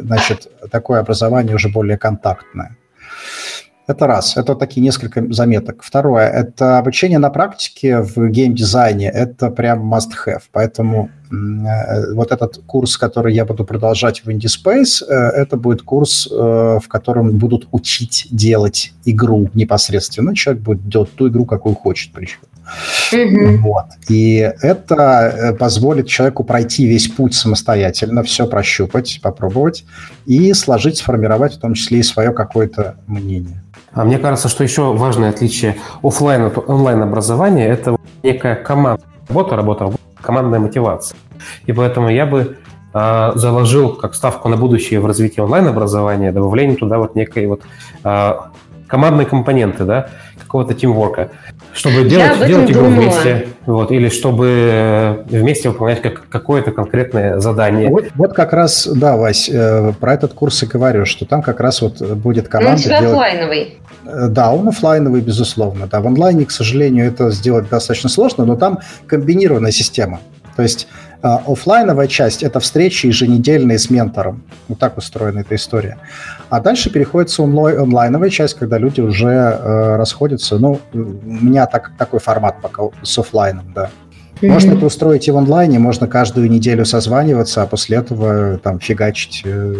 значит, 0.00 0.48
такое 0.72 0.98
образование 0.98 1.54
уже 1.54 1.68
более 1.68 1.96
контактное. 1.96 2.76
Это 3.88 4.06
раз. 4.06 4.36
Это 4.36 4.54
такие 4.54 4.82
несколько 4.82 5.24
заметок. 5.32 5.82
Второе. 5.82 6.28
Это 6.28 6.78
обучение 6.78 7.18
на 7.18 7.30
практике 7.30 8.02
в 8.02 8.28
геймдизайне. 8.28 9.08
Это 9.08 9.50
прям 9.50 9.92
must-have. 9.92 10.42
Поэтому 10.52 11.08
э, 11.30 12.12
вот 12.12 12.30
этот 12.30 12.58
курс, 12.66 12.98
который 12.98 13.34
я 13.34 13.46
буду 13.46 13.64
продолжать 13.64 14.20
в 14.24 14.28
IndieSpace, 14.28 15.06
э, 15.08 15.14
это 15.14 15.56
будет 15.56 15.80
курс, 15.80 16.28
э, 16.30 16.34
в 16.34 16.86
котором 16.86 17.38
будут 17.38 17.66
учить 17.72 18.26
делать 18.30 18.92
игру 19.06 19.48
непосредственно. 19.54 20.36
Человек 20.36 20.62
будет 20.62 20.86
делать 20.86 21.10
ту 21.14 21.28
игру, 21.28 21.46
какую 21.46 21.74
хочет 21.74 22.12
причем. 22.12 22.40
Mm-hmm. 23.12 23.56
Вот. 23.58 23.86
И 24.08 24.36
это 24.62 24.94
э, 24.94 25.52
позволит 25.54 26.08
человеку 26.08 26.44
пройти 26.44 26.86
весь 26.86 27.08
путь 27.08 27.34
самостоятельно, 27.34 28.22
все 28.22 28.46
прощупать, 28.46 29.20
попробовать 29.22 29.84
и 30.26 30.52
сложить, 30.52 30.98
сформировать 30.98 31.54
в 31.54 31.60
том 31.60 31.74
числе 31.74 32.00
и 32.00 32.02
свое 32.02 32.32
какое-то 32.32 32.96
мнение. 33.06 33.62
А 33.92 34.04
мне 34.04 34.18
кажется, 34.18 34.48
что 34.48 34.64
еще 34.64 34.92
важное 34.94 35.30
отличие 35.30 35.76
офлайн 36.02 36.42
от 36.42 36.68
онлайн 36.68 37.02
образования– 37.02 37.66
это 37.68 37.96
некая 38.22 38.54
команда, 38.54 39.02
работа, 39.28 39.56
работа, 39.56 39.92
командная 40.20 40.60
мотивация. 40.60 41.16
И 41.66 41.72
поэтому 41.72 42.08
я 42.08 42.26
бы 42.26 42.58
э, 42.92 43.32
заложил 43.34 43.96
как 43.96 44.14
ставку 44.14 44.48
на 44.48 44.56
будущее 44.56 45.00
в 45.00 45.06
развитии 45.06 45.40
онлайн-образования 45.40 46.32
добавление 46.32 46.76
туда 46.76 46.98
вот 46.98 47.14
некой 47.14 47.46
вот 47.46 47.62
э, 48.04 48.32
командной 48.86 49.26
компоненты, 49.26 49.84
да, 49.84 50.08
какого-то 50.38 50.74
тимворка, 50.74 51.30
чтобы 51.78 52.08
делать, 52.08 52.44
делать 52.46 52.70
игру 52.70 52.86
думала. 52.86 53.02
вместе, 53.02 53.48
вот, 53.66 53.92
или 53.92 54.08
чтобы 54.08 54.48
э, 54.48 55.22
вместе 55.28 55.68
выполнять 55.68 56.02
как, 56.02 56.28
какое-то 56.28 56.72
конкретное 56.72 57.38
задание. 57.38 57.88
Вот, 57.88 58.06
вот 58.16 58.32
как 58.32 58.52
раз, 58.52 58.86
да, 58.86 59.16
Вась, 59.16 59.48
э, 59.48 59.92
про 60.00 60.14
этот 60.14 60.34
курс 60.34 60.60
и 60.64 60.66
говорю, 60.66 61.06
что 61.06 61.24
там 61.24 61.40
как 61.40 61.60
раз 61.60 61.80
вот 61.80 62.02
будет 62.02 62.48
команда... 62.48 62.70
Ну, 62.70 62.74
он 62.74 62.80
у 62.80 62.82
тебя 62.82 63.00
делать... 63.00 63.14
офлайновый. 63.14 63.78
Э, 64.04 64.26
да, 64.28 64.52
он 64.52 64.68
офлайновый, 64.68 65.20
безусловно. 65.20 65.86
Да, 65.86 66.00
в 66.00 66.06
онлайне, 66.08 66.46
к 66.46 66.50
сожалению, 66.50 67.06
это 67.06 67.30
сделать 67.30 67.68
достаточно 67.68 68.08
сложно, 68.08 68.44
но 68.44 68.56
там 68.56 68.80
комбинированная 69.06 69.72
система. 69.72 70.18
То 70.56 70.62
есть 70.62 70.88
э, 71.22 71.28
офлайновая 71.46 72.06
часть– 72.06 72.42
это 72.44 72.60
встречи 72.60 73.06
еженедельные 73.06 73.78
с 73.78 73.90
ментором. 73.90 74.42
Вот 74.68 74.78
так 74.78 74.98
устроена 74.98 75.40
эта 75.40 75.54
история. 75.54 75.98
А 76.50 76.60
дальше 76.60 76.90
переходится 76.90 77.42
онлай- 77.42 77.76
онлайновая 77.76 78.30
часть, 78.30 78.54
когда 78.58 78.78
люди 78.78 79.00
уже 79.00 79.28
э, 79.28 79.96
расходятся. 79.96 80.58
Ну, 80.58 80.80
у 80.92 80.98
меня 80.98 81.66
так, 81.66 81.92
такой 81.98 82.20
формат 82.20 82.60
пока 82.60 82.84
с 83.02 83.18
офлайном, 83.18 83.72
да. 83.74 83.90
Mm-hmm. 84.40 84.48
Можно 84.48 84.72
это 84.74 84.86
устроить 84.86 85.26
и 85.26 85.32
в 85.32 85.36
онлайне, 85.36 85.80
можно 85.80 86.06
каждую 86.06 86.48
неделю 86.48 86.84
созваниваться, 86.84 87.62
а 87.62 87.66
после 87.66 87.96
этого 87.96 88.58
там 88.58 88.78
фигачить 88.78 89.42
э, 89.44 89.74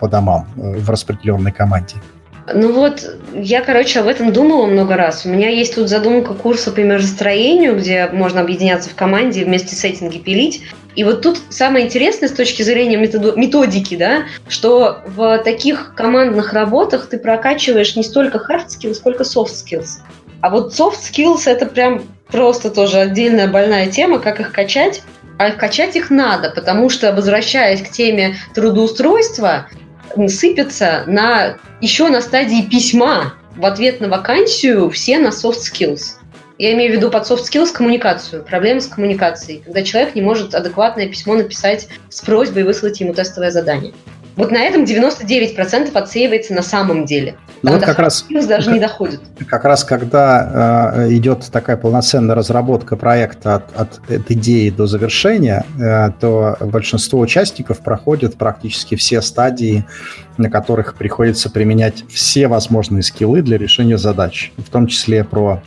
по 0.00 0.08
домам 0.08 0.46
э, 0.56 0.78
в 0.78 0.88
распределенной 0.88 1.52
команде. 1.52 1.96
Ну 2.52 2.72
вот, 2.72 3.02
я, 3.32 3.62
короче, 3.62 4.00
об 4.00 4.06
этом 4.06 4.32
думала 4.32 4.66
много 4.66 4.96
раз. 4.96 5.24
У 5.24 5.30
меня 5.30 5.48
есть 5.48 5.74
тут 5.76 5.88
задумка 5.88 6.34
курса 6.34 6.72
по 6.72 6.80
миростроению, 6.80 7.76
где 7.76 8.08
можно 8.12 8.42
объединяться 8.42 8.90
в 8.90 8.94
команде 8.94 9.40
и 9.40 9.44
вместе 9.44 9.74
сеттинги 9.74 10.18
пилить. 10.18 10.62
И 10.94 11.04
вот 11.04 11.22
тут 11.22 11.40
самое 11.48 11.86
интересное 11.86 12.28
с 12.28 12.32
точки 12.32 12.62
зрения 12.62 12.96
методики, 12.96 13.96
да, 13.96 14.24
что 14.48 14.98
в 15.06 15.38
таких 15.38 15.94
командных 15.94 16.52
работах 16.52 17.08
ты 17.08 17.18
прокачиваешь 17.18 17.96
не 17.96 18.02
столько 18.02 18.38
hard 18.38 18.66
skills, 18.68 18.94
сколько 18.94 19.22
soft 19.22 19.52
skills. 19.52 20.00
А 20.42 20.50
вот 20.50 20.74
soft 20.74 20.98
skills 21.00 21.42
это 21.46 21.64
прям 21.64 22.02
просто 22.28 22.70
тоже 22.70 22.98
отдельная 22.98 23.48
больная 23.48 23.86
тема, 23.86 24.18
как 24.18 24.40
их 24.40 24.52
качать. 24.52 25.02
А 25.36 25.50
качать 25.50 25.96
их 25.96 26.10
надо, 26.10 26.50
потому 26.50 26.88
что, 26.90 27.12
возвращаясь 27.12 27.82
к 27.82 27.90
теме 27.90 28.36
трудоустройства, 28.54 29.68
сыпется 30.28 31.04
на, 31.06 31.56
еще 31.80 32.08
на 32.08 32.20
стадии 32.20 32.62
письма 32.62 33.34
в 33.56 33.64
ответ 33.66 34.00
на 34.00 34.08
вакансию 34.08 34.90
все 34.90 35.18
на 35.18 35.28
soft 35.28 35.58
skills. 35.72 36.16
Я 36.56 36.72
имею 36.74 36.92
в 36.92 36.96
виду 36.96 37.10
под 37.10 37.28
soft 37.28 37.42
skills 37.50 37.72
коммуникацию, 37.72 38.44
проблемы 38.44 38.80
с 38.80 38.86
коммуникацией, 38.86 39.62
когда 39.64 39.82
человек 39.82 40.14
не 40.14 40.22
может 40.22 40.54
адекватное 40.54 41.08
письмо 41.08 41.34
написать 41.34 41.88
с 42.08 42.20
просьбой 42.20 42.62
выслать 42.62 43.00
ему 43.00 43.12
тестовое 43.12 43.50
задание. 43.50 43.92
Вот 44.36 44.50
на 44.50 44.58
этом 44.58 44.82
99% 44.84 45.92
отсеивается 45.94 46.54
на 46.54 46.62
самом 46.62 47.04
деле. 47.04 47.36
Ну, 47.62 47.72
вот 47.72 47.82
как 47.82 47.98
раз 47.98 48.26
даже 48.28 48.66
как, 48.66 48.74
не 48.74 48.80
доходит. 48.80 49.20
Как 49.46 49.64
раз 49.64 49.84
когда 49.84 50.92
э, 51.06 51.14
идет 51.14 51.48
такая 51.52 51.76
полноценная 51.76 52.34
разработка 52.34 52.96
проекта 52.96 53.56
от, 53.56 53.76
от, 53.76 54.10
от 54.10 54.30
идеи 54.30 54.70
до 54.70 54.86
завершения, 54.86 55.64
э, 55.78 56.10
то 56.20 56.56
большинство 56.60 57.20
участников 57.20 57.78
проходят 57.78 58.36
практически 58.36 58.96
все 58.96 59.22
стадии, 59.22 59.84
на 60.36 60.50
которых 60.50 60.94
приходится 60.96 61.48
применять 61.48 62.04
все 62.10 62.48
возможные 62.48 63.02
скиллы 63.02 63.40
для 63.40 63.56
решения 63.56 63.98
задач, 63.98 64.52
в 64.58 64.68
том 64.68 64.88
числе 64.88 65.22
про 65.24 65.62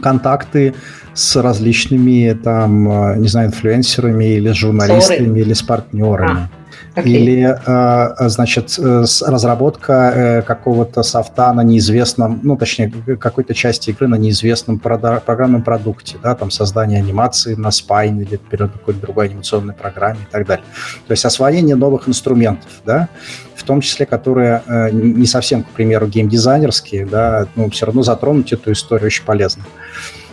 контакты 0.00 0.74
с 1.14 1.36
различными 1.36 2.32
там, 2.32 3.12
э, 3.12 3.16
не 3.18 3.28
знаю, 3.28 3.48
инфлюенсерами 3.48 4.36
или 4.36 4.52
журналистами 4.52 5.26
Ссоры. 5.26 5.40
или 5.40 5.52
с 5.52 5.62
партнерами. 5.62 6.48
А 6.50 6.65
Okay. 6.96 7.10
Или, 7.10 7.58
э, 7.66 8.28
значит, 8.30 8.78
э, 8.78 9.04
разработка 9.26 9.92
э, 9.92 10.42
какого-то 10.42 11.02
софта 11.02 11.52
на 11.52 11.62
неизвестном, 11.62 12.40
ну, 12.42 12.56
точнее, 12.56 12.90
какой-то 13.20 13.52
части 13.52 13.90
игры 13.90 14.08
на 14.08 14.14
неизвестном 14.14 14.78
программном 14.78 15.62
продукте, 15.62 16.16
да, 16.22 16.34
там 16.34 16.50
создание 16.50 16.98
анимации 16.98 17.54
на 17.54 17.68
Spine 17.68 18.22
или 18.22 18.36
перед 18.36 18.72
какой-то 18.72 18.98
другой 18.98 19.26
анимационной 19.26 19.74
программе 19.74 20.20
и 20.22 20.32
так 20.32 20.46
далее. 20.46 20.64
То 21.06 21.12
есть 21.12 21.26
освоение 21.26 21.76
новых 21.76 22.08
инструментов, 22.08 22.70
да, 22.86 23.10
в 23.54 23.62
том 23.62 23.82
числе, 23.82 24.06
которые 24.06 24.62
не 24.90 25.26
совсем, 25.26 25.64
к 25.64 25.68
примеру, 25.68 26.06
геймдизайнерские, 26.06 27.04
да, 27.04 27.46
но 27.56 27.68
все 27.68 27.84
равно 27.84 28.02
затронуть 28.02 28.54
эту 28.54 28.72
историю 28.72 29.08
очень 29.08 29.24
полезно 29.24 29.64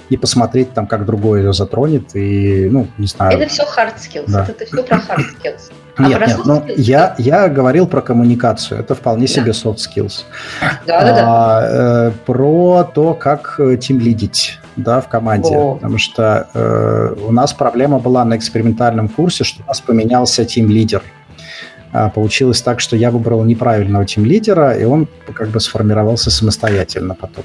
и 0.09 0.17
посмотреть 0.17 0.73
там, 0.73 0.87
как 0.87 1.05
другое 1.05 1.41
ее 1.43 1.53
затронет, 1.53 2.15
и, 2.15 2.69
ну, 2.69 2.87
не 2.97 3.07
знаю. 3.07 3.37
Это 3.37 3.49
все 3.49 3.63
hard 3.63 3.95
skills, 3.97 4.25
да. 4.27 4.45
это 4.47 4.65
все 4.65 4.83
про 4.83 4.97
hard 4.97 5.25
skills. 5.41 5.71
А 5.95 6.07
нет, 6.07 6.27
нет, 6.27 6.39
ну, 6.45 6.63
я, 6.75 7.15
я 7.19 7.47
говорил 7.49 7.85
про 7.85 8.01
коммуникацию, 8.01 8.79
это 8.79 8.95
вполне 8.95 9.27
да. 9.27 9.33
себе 9.33 9.51
soft 9.51 9.77
skills. 9.77 10.23
Да, 10.87 11.01
да, 11.01 11.15
да. 11.15 11.23
А, 11.25 12.07
э, 12.07 12.11
про 12.25 12.83
то, 12.83 13.13
как 13.13 13.59
тим 13.79 13.99
лидить 13.99 14.59
да, 14.75 15.01
в 15.01 15.07
команде. 15.07 15.55
О. 15.55 15.75
Потому 15.75 15.97
что 15.97 16.47
э, 16.53 17.15
у 17.27 17.31
нас 17.31 17.53
проблема 17.53 17.99
была 17.99 18.25
на 18.25 18.37
экспериментальном 18.37 19.07
курсе, 19.07 19.43
что 19.43 19.63
у 19.63 19.67
нас 19.67 19.81
поменялся 19.81 20.45
тим-лидер. 20.45 21.03
А, 21.91 22.09
получилось 22.09 22.61
так, 22.61 22.79
что 22.79 22.95
я 22.95 23.11
выбрал 23.11 23.43
неправильного 23.43 24.05
тим-лидера, 24.05 24.75
и 24.75 24.83
он 24.83 25.07
как 25.33 25.49
бы 25.49 25.59
сформировался 25.59 26.31
самостоятельно 26.31 27.13
потом. 27.13 27.43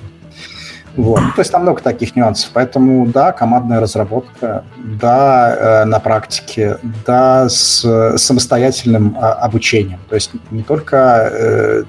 Вот. 0.99 1.21
То 1.37 1.43
есть 1.43 1.53
там 1.53 1.63
много 1.63 1.81
таких 1.81 2.17
нюансов. 2.17 2.51
Поэтому 2.53 3.07
да, 3.07 3.31
командная 3.31 3.79
разработка, 3.81 4.65
да, 4.77 5.83
э, 5.83 5.85
на 5.85 6.01
практике, 6.01 6.79
да, 7.07 7.49
с 7.49 8.17
самостоятельным 8.17 9.17
э, 9.17 9.21
обучением. 9.21 10.01
То 10.09 10.17
есть 10.17 10.33
не 10.51 10.65
только 10.65 11.31
э, 11.33 11.85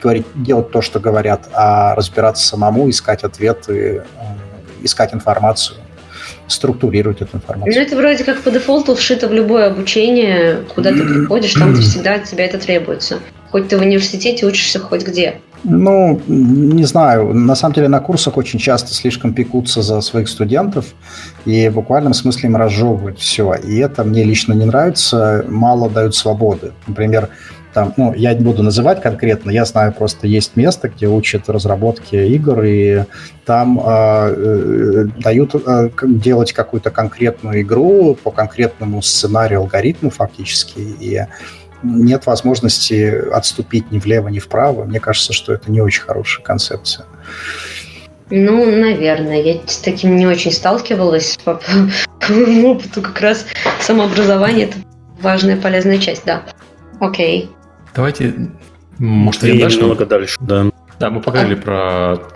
говорить, 0.00 0.26
делать 0.36 0.70
то, 0.70 0.82
что 0.82 1.00
говорят, 1.00 1.48
а 1.52 1.96
разбираться 1.96 2.46
самому, 2.46 2.88
искать 2.88 3.24
ответы, 3.24 4.04
э, 4.04 4.84
искать 4.84 5.12
информацию 5.14 5.78
структурировать 6.46 7.22
эту 7.22 7.38
информацию. 7.38 7.74
Ну, 7.74 7.80
это 7.80 7.96
вроде 7.96 8.22
как 8.22 8.42
по 8.42 8.50
дефолту 8.50 8.94
вшито 8.94 9.28
в 9.28 9.32
любое 9.32 9.66
обучение, 9.66 10.64
куда 10.74 10.90
ты 10.90 11.02
приходишь, 11.02 11.54
там 11.54 11.74
всегда 11.80 12.14
от 12.14 12.24
тебя 12.24 12.44
это 12.44 12.58
требуется. 12.58 13.18
Хоть 13.50 13.68
ты 13.68 13.78
в 13.78 13.80
университете 13.80 14.46
учишься 14.46 14.78
хоть 14.78 15.04
где. 15.04 15.40
Ну, 15.64 16.20
не 16.26 16.84
знаю. 16.84 17.32
На 17.32 17.54
самом 17.54 17.74
деле 17.74 17.88
на 17.88 18.00
курсах 18.00 18.36
очень 18.36 18.58
часто 18.58 18.92
слишком 18.92 19.32
пекутся 19.32 19.80
за 19.82 20.00
своих 20.02 20.28
студентов 20.28 20.94
и 21.46 21.68
в 21.68 21.74
буквальном 21.74 22.12
смысле 22.12 22.50
им 22.50 22.56
разжевывают 22.56 23.18
все. 23.18 23.54
И 23.54 23.78
это 23.78 24.04
мне 24.04 24.24
лично 24.24 24.52
не 24.52 24.66
нравится. 24.66 25.44
Мало 25.48 25.88
дают 25.88 26.14
свободы. 26.14 26.72
Например, 26.86 27.30
там, 27.72 27.92
ну, 27.96 28.14
я 28.14 28.32
не 28.34 28.44
буду 28.44 28.62
называть 28.62 29.02
конкретно, 29.02 29.50
я 29.50 29.64
знаю, 29.64 29.92
просто 29.92 30.28
есть 30.28 30.56
место, 30.56 30.88
где 30.88 31.08
учат 31.08 31.50
разработке 31.50 32.28
игр, 32.28 32.62
и 32.62 33.02
там 33.44 33.80
а, 33.82 34.28
э, 34.30 35.06
дают 35.18 35.56
э, 35.56 35.90
делать 36.04 36.52
какую-то 36.52 36.90
конкретную 36.90 37.62
игру 37.62 38.16
по 38.22 38.30
конкретному 38.30 39.02
сценарию, 39.02 39.58
алгоритму 39.58 40.10
фактически, 40.10 40.78
и 40.78 41.26
нет 41.84 42.26
возможности 42.26 43.28
отступить 43.32 43.90
ни 43.90 43.98
влево, 43.98 44.28
ни 44.28 44.38
вправо. 44.38 44.84
Мне 44.84 45.00
кажется, 45.00 45.32
что 45.32 45.52
это 45.52 45.70
не 45.70 45.80
очень 45.80 46.02
хорошая 46.02 46.44
концепция. 46.44 47.06
Ну, 48.30 48.64
наверное. 48.64 49.40
Я 49.42 49.60
с 49.66 49.78
таким 49.78 50.16
не 50.16 50.26
очень 50.26 50.50
сталкивалась. 50.50 51.38
По, 51.44 51.60
моему 52.28 52.72
опыту 52.72 53.02
как 53.02 53.20
раз 53.20 53.46
самообразование– 53.80 54.66
это 54.68 54.78
важная, 55.20 55.56
полезная 55.56 55.98
часть, 55.98 56.24
да. 56.24 56.42
Окей. 57.00 57.50
Давайте, 57.94 58.34
может, 58.98 59.44
идем 59.44 59.60
дальше? 59.60 59.78
Немного 59.78 60.06
дальше, 60.06 60.36
да. 60.40 60.70
Да, 60.98 61.10
мы 61.10 61.20
поговорили 61.20 61.54
а? 61.54 61.62
про 61.62 61.74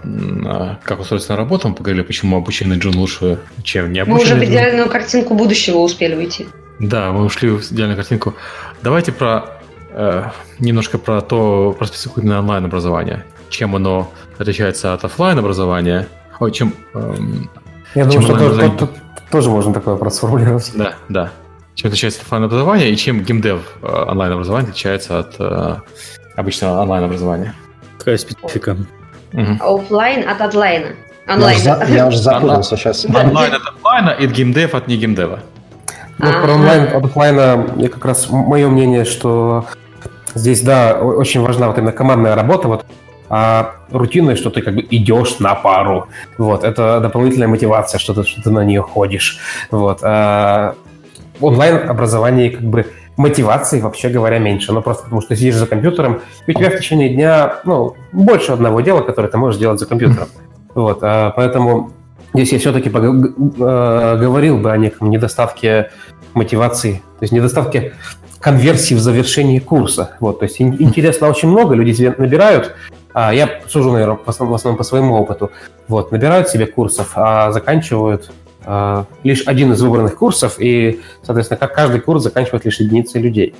а, 0.04 0.78
как 0.82 1.00
устроиться 1.00 1.32
на 1.32 1.36
работу, 1.36 1.68
мы 1.68 1.74
поговорили, 1.74 2.02
почему 2.02 2.36
обученный 2.36 2.78
Джун 2.78 2.96
лучше, 2.96 3.38
чем 3.62 3.92
не 3.92 4.00
обученный 4.00 4.18
Мы 4.18 4.24
уже 4.24 4.46
в 4.46 4.50
идеальную 4.50 4.88
картинку 4.88 5.34
будущего 5.34 5.78
успели 5.78 6.14
уйти. 6.14 6.48
Да, 6.78 7.12
мы 7.12 7.24
ушли 7.24 7.50
в 7.50 7.72
идеальную 7.72 7.96
картинку. 7.96 8.34
Давайте 8.82 9.12
про 9.12 9.58
э, 9.90 10.24
немножко 10.58 10.98
про 10.98 11.20
то, 11.20 11.74
про 11.78 11.86
специфику 11.86 12.22
на 12.22 12.40
онлайн 12.40 12.64
образование. 12.64 13.24
Чем 13.48 13.74
оно 13.74 14.12
отличается 14.38 14.92
от 14.94 15.04
офлайн 15.04 15.38
образования? 15.38 16.08
Ой, 16.40 16.52
чем... 16.52 16.74
Эм, 16.94 17.50
Я 17.94 18.08
чем 18.08 18.22
думаю, 18.22 18.52
что 18.52 18.70
то, 18.70 18.86
то, 18.86 18.92
тоже 19.30 19.50
можно 19.50 19.72
такое 19.72 19.94
вопрос 19.94 20.16
сформулировать. 20.16 20.70
Да, 20.74 20.94
да. 21.08 21.30
Чем 21.74 21.88
отличается 21.88 22.20
офлайн 22.22 22.44
образование 22.44 22.90
и 22.90 22.96
чем 22.96 23.22
геймдев 23.22 23.60
э, 23.82 23.86
онлайн 23.86 24.32
образование 24.32 24.70
отличается 24.70 25.18
от 25.20 25.36
э, 25.38 25.76
обычного 26.36 26.82
онлайн 26.82 27.04
Какая 28.08 28.16
специфика? 28.16 28.76
Угу. 29.34 29.58
Офлайн 29.60 30.26
от 30.26 30.40
онлайна. 30.40 30.94
Онлайн. 31.28 31.58
Я, 31.62 31.76
уже, 31.76 31.92
я 31.92 32.06
уже 32.06 32.18
запутался 32.18 32.76
сейчас. 32.78 33.04
Онлайн 33.04 33.52
от 33.52 33.60
онлайна 33.76 34.10
и 34.18 34.26
геймдев 34.26 34.74
от 34.74 34.88
не 34.88 34.96
геймдева. 34.96 35.40
Ну, 36.16 36.32
про 36.42 36.54
онлайн 36.54 36.84
от 36.84 37.04
офлайна, 37.04 37.66
я 37.76 37.88
как 37.90 38.06
раз 38.06 38.30
мое 38.30 38.68
мнение, 38.68 39.04
что 39.04 39.66
здесь, 40.34 40.62
да, 40.62 40.94
очень 40.94 41.42
важна 41.42 41.68
вот 41.68 41.76
именно 41.76 41.92
командная 41.92 42.34
работа, 42.34 42.68
вот 42.68 42.86
а 43.28 43.74
рутинное, 43.90 44.36
что 44.36 44.48
ты 44.48 44.62
как 44.62 44.74
бы 44.74 44.86
идешь 44.90 45.38
на 45.38 45.54
пару. 45.54 46.08
Вот, 46.38 46.64
это 46.64 47.00
дополнительная 47.00 47.46
мотивация, 47.46 47.98
что 47.98 48.14
ты, 48.14 48.24
что 48.24 48.42
ты 48.42 48.50
на 48.50 48.64
нее 48.64 48.80
ходишь. 48.80 49.38
Вот. 49.70 49.98
А 50.02 50.76
онлайн-образование 51.40 52.52
как 52.52 52.62
бы 52.62 52.86
мотивации, 53.18 53.80
вообще 53.80 54.08
говоря, 54.08 54.38
меньше. 54.38 54.72
Ну, 54.72 54.80
просто 54.80 55.04
потому 55.04 55.20
что 55.20 55.36
сидишь 55.36 55.56
за 55.56 55.66
компьютером, 55.66 56.22
и 56.46 56.52
у 56.52 56.54
тебя 56.54 56.70
в 56.70 56.78
течение 56.78 57.10
дня, 57.10 57.56
ну, 57.64 57.94
больше 58.12 58.52
одного 58.52 58.80
дела, 58.80 59.02
которое 59.02 59.28
ты 59.28 59.36
можешь 59.36 59.60
делать 59.60 59.80
за 59.80 59.86
компьютером. 59.86 60.28
Вот, 60.74 61.00
а, 61.02 61.30
поэтому 61.30 61.90
здесь 62.32 62.52
я 62.52 62.58
все-таки 62.60 62.88
э, 62.88 62.92
говорил 62.92 64.58
бы 64.58 64.70
о 64.70 64.76
неком 64.76 65.10
недостатке 65.10 65.90
мотивации, 66.34 67.02
то 67.18 67.22
есть 67.22 67.32
недостатке 67.32 67.94
конверсии 68.38 68.94
в 68.94 69.00
завершении 69.00 69.58
курса. 69.58 70.16
Вот, 70.20 70.38
то 70.38 70.44
есть 70.44 70.60
интересно 70.60 71.28
очень 71.28 71.48
много, 71.48 71.74
люди 71.74 71.92
себе 71.92 72.14
набирают, 72.16 72.76
а 73.12 73.34
я 73.34 73.60
сужу, 73.66 73.90
наверное, 73.90 74.18
в 74.24 74.28
основном, 74.28 74.52
в 74.52 74.54
основном 74.56 74.78
по 74.78 74.84
своему 74.84 75.16
опыту, 75.16 75.50
вот, 75.88 76.12
набирают 76.12 76.48
себе 76.48 76.66
курсов, 76.66 77.12
а 77.16 77.50
заканчивают 77.50 78.30
а, 78.30 78.37
лишь 79.22 79.46
один 79.46 79.72
из 79.72 79.80
выбранных 79.80 80.16
курсов, 80.16 80.56
и, 80.58 81.00
соответственно, 81.22 81.58
как 81.58 81.74
каждый 81.74 82.00
курс 82.00 82.22
заканчивает 82.22 82.64
лишь 82.64 82.80
единицы 82.80 83.18
людей. 83.18 83.54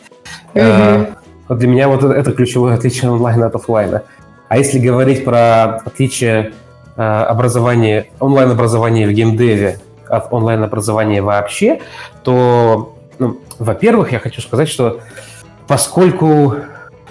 Mm-hmm. 0.55 1.15
Для 1.51 1.69
меня 1.69 1.89
вот 1.89 2.05
это 2.05 2.33
ключевое 2.33 2.75
отличие 2.75 3.11
онлайна 3.11 3.47
от 3.47 3.55
офлайна. 3.55 4.03
А 4.49 4.59
если 4.59 4.79
говорить 4.79 5.25
про 5.25 5.77
отличие 5.85 6.53
а, 6.97 7.27
образования, 7.27 8.09
онлайн-образования 8.19 9.07
в 9.07 9.13
геймдеве 9.13 9.79
от 10.09 10.33
онлайн-образования 10.33 11.23
вообще, 11.23 11.81
то, 12.23 12.97
ну, 13.19 13.39
во-первых, 13.59 14.13
я 14.13 14.19
хочу 14.19 14.41
сказать, 14.41 14.69
что 14.69 15.01
поскольку 15.67 16.55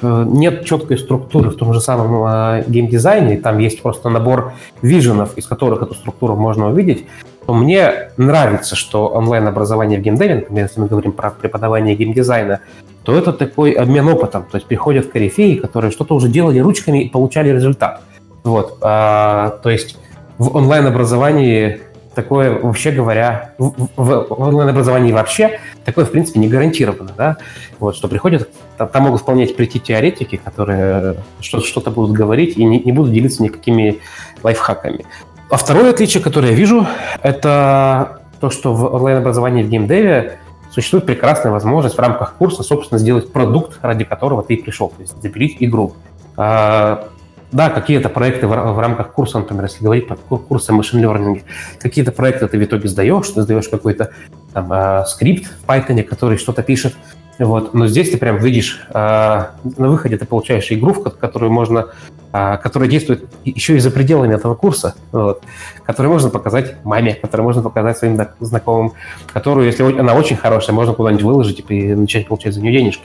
э, 0.02 0.24
нет 0.28 0.66
четкой 0.66 0.98
структуры 0.98 1.52
в 1.52 1.56
том 1.56 1.74
же 1.74 1.80
самом 1.80 2.26
э, 2.28 2.64
геймдизайне, 2.68 3.38
там 3.38 3.60
есть 3.60 3.82
просто 3.84 4.10
набор 4.10 4.54
виженов, 4.82 5.38
из 5.38 5.46
которых 5.46 5.84
эту 5.84 5.94
структуру 5.94 6.36
можно 6.36 6.70
увидеть, 6.70 7.06
мне 7.53 8.11
нравится, 8.18 8.76
что 8.76 9.07
онлайн-образование 9.07 9.99
в 9.99 10.02
геймдеве, 10.02 10.36
например, 10.36 10.65
если 10.65 10.80
мы 10.82 10.88
говорим 10.88 11.11
про 11.11 11.32
преподавание 11.32 11.95
геймдизайна, 11.95 12.61
то 13.03 13.15
это 13.15 13.32
такой 13.32 13.72
обмен 13.72 14.07
опытом. 14.10 14.44
То 14.52 14.57
есть 14.57 14.68
приходят 14.68 15.07
корифеи, 15.07 15.56
которые 15.56 15.91
что-то 15.91 16.15
уже 16.15 16.28
делали 16.28 16.60
ручками 16.60 17.03
и 17.03 17.10
получали 17.10 17.49
результат. 17.49 18.02
Вот. 18.44 18.80
А, 18.82 19.60
то 19.64 19.69
есть 19.69 19.98
в 20.38 20.56
онлайн-образовании 20.56 21.82
такое, 22.18 22.60
вообще 22.60 22.91
говоря, 22.91 23.53
в, 23.60 23.74
в, 23.95 24.28
в 24.30 24.41
онлайн-образовании 24.41 25.11
вообще 25.11 25.60
такое, 25.86 26.03
в 26.03 26.11
принципе, 26.11 26.40
не 26.40 26.48
гарантировано, 26.48 27.11
да, 27.15 27.38
вот, 27.80 27.95
что 27.95 28.07
приходят, 28.07 28.49
там, 28.78 28.88
там 28.88 29.03
могут 29.03 29.22
вполне 29.22 29.45
прийти 29.45 29.80
теоретики, 29.80 30.36
которые 30.36 31.18
что-то 31.40 31.91
будут 31.91 32.18
говорить 32.18 32.57
и 32.57 32.64
не, 32.64 32.80
не 32.80 32.91
будут 32.91 33.14
делиться 33.14 33.44
никакими 33.44 33.99
лайфхаками. 34.41 35.06
А 35.49 35.56
второе 35.56 35.91
отличие, 35.91 36.22
которое 36.22 36.52
я 36.52 36.57
вижу, 36.57 36.86
это 37.24 38.22
то, 38.41 38.49
что 38.49 38.74
в 38.74 38.95
онлайн-образовании 38.95 39.64
в 39.64 39.69
геймдеве 39.69 40.40
существует 40.72 41.06
прекрасная 41.06 41.52
возможность 41.52 41.95
в 41.95 41.99
рамках 41.99 42.36
курса, 42.36 42.64
собственно, 42.64 42.99
сделать 42.99 43.32
продукт, 43.32 43.80
ради 43.82 44.03
которого 44.03 44.44
ты 44.44 44.57
пришел, 44.57 44.90
то 44.90 45.02
есть 45.02 45.22
запилить 45.22 45.57
игру. 45.61 45.94
А, 46.36 47.07
да, 47.52 47.69
какие-то 47.69 48.10
проекты 48.10 48.45
в, 48.45 48.49
в 48.49 48.80
рамках 48.80 49.14
курса, 49.14 49.40
например, 49.40 49.64
если 49.65 49.84
говорить 49.84 50.07
про 50.07 50.15
курсы 50.38 50.74
машин 50.74 51.03
learning, 51.03 51.44
какие-то 51.80 52.11
проекты 52.11 52.48
ты 52.48 52.57
в 52.57 52.64
итоге 52.64 52.90
сдаешь, 52.90 53.30
ты 53.30 53.41
сдаешь 53.41 53.69
какой-то 53.69 54.11
там, 54.53 54.72
э, 54.74 55.06
скрипт 55.06 55.48
в 55.64 55.65
Python, 55.65 56.03
который 56.03 56.38
что-то 56.38 56.61
пишет, 56.61 56.94
вот. 57.40 57.74
Но 57.74 57.88
здесь 57.88 58.10
ты 58.12 58.18
прям 58.18 58.38
видишь, 58.38 58.86
э, 58.90 58.94
на 58.94 59.88
выходе 59.90 60.18
ты 60.18 60.26
получаешь 60.26 60.72
игру, 60.72 60.94
в 60.94 61.04
которую 61.04 61.52
можно, 61.52 61.88
э, 62.34 62.58
которая 62.58 62.90
действует 62.90 63.26
еще 63.46 63.76
и 63.76 63.80
за 63.80 63.92
пределами 63.92 64.34
этого 64.34 64.56
курса, 64.56 64.96
вот, 65.12 65.44
которую 65.86 66.14
можно 66.14 66.30
показать 66.30 66.84
маме, 66.84 67.14
которую 67.14 67.46
можно 67.46 67.62
показать 67.62 67.98
своим 67.98 68.20
знакомым, 68.40 68.94
которую, 69.32 69.68
если 69.68 69.84
она 70.00 70.16
очень 70.16 70.36
хорошая, 70.36 70.76
можно 70.76 70.94
куда-нибудь 70.94 71.24
выложить 71.24 71.64
и 71.68 71.96
начать 71.96 72.28
получать 72.28 72.54
за 72.54 72.62
нее 72.62 72.80
денежки. 72.80 73.04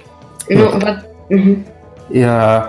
Ну, 0.49 0.71
вот. 0.71 0.83
вот. 0.83 0.97
Угу. 1.29 1.57
И, 2.11 2.27
э, 2.27 2.63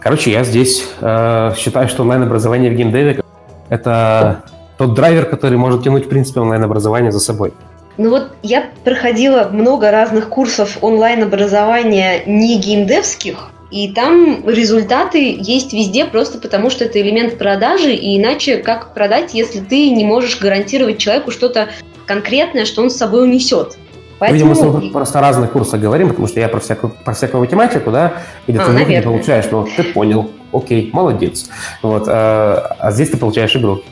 короче, 0.00 0.32
я 0.32 0.44
здесь 0.44 0.88
э, 1.00 1.52
считаю, 1.56 1.88
что 1.88 2.02
онлайн-образование 2.02 2.70
в 2.70 2.74
геймдеве 2.74 3.22
это 3.68 4.42
тот 4.78 4.94
драйвер, 4.94 5.26
который 5.26 5.58
может 5.58 5.84
тянуть, 5.84 6.06
в 6.06 6.08
принципе, 6.08 6.40
онлайн-образование 6.40 7.12
за 7.12 7.20
собой. 7.20 7.52
Ну 8.00 8.08
вот 8.08 8.30
я 8.42 8.70
проходила 8.82 9.50
много 9.52 9.90
разных 9.90 10.30
курсов 10.30 10.78
онлайн-образования 10.80 12.22
не 12.24 12.58
геймдевских, 12.58 13.50
и 13.70 13.92
там 13.92 14.48
результаты 14.48 15.36
есть 15.38 15.74
везде 15.74 16.06
просто 16.06 16.38
потому, 16.38 16.70
что 16.70 16.86
это 16.86 16.98
элемент 16.98 17.36
продажи, 17.36 17.92
и 17.92 18.18
иначе 18.18 18.56
как 18.56 18.94
продать, 18.94 19.34
если 19.34 19.60
ты 19.60 19.90
не 19.90 20.06
можешь 20.06 20.40
гарантировать 20.40 20.96
человеку 20.96 21.30
что-то 21.30 21.68
конкретное, 22.06 22.64
что 22.64 22.80
он 22.80 22.88
с 22.88 22.96
собой 22.96 23.24
унесет. 23.24 23.76
Поэтому... 24.18 24.54
Видимо, 24.54 24.80
мы 24.80 24.90
просто 24.90 25.20
разные 25.20 25.48
курсы 25.48 25.76
говорим, 25.76 26.08
потому 26.08 26.26
что 26.26 26.40
я 26.40 26.48
про 26.48 26.60
всякую, 26.60 26.94
про 27.04 27.12
всякую 27.12 27.42
математику, 27.42 27.90
да, 27.90 28.14
где 28.48 28.60
а, 28.60 28.64
ты 28.64 28.72
наверное. 28.72 29.02
получаешь, 29.02 29.44
ну, 29.50 29.68
ты 29.76 29.84
понял, 29.84 30.30
окей, 30.54 30.88
молодец. 30.94 31.50
Вот, 31.82 32.04
а, 32.06 32.76
а 32.78 32.92
здесь 32.92 33.10
ты 33.10 33.18
получаешь 33.18 33.54
игру. 33.56 33.82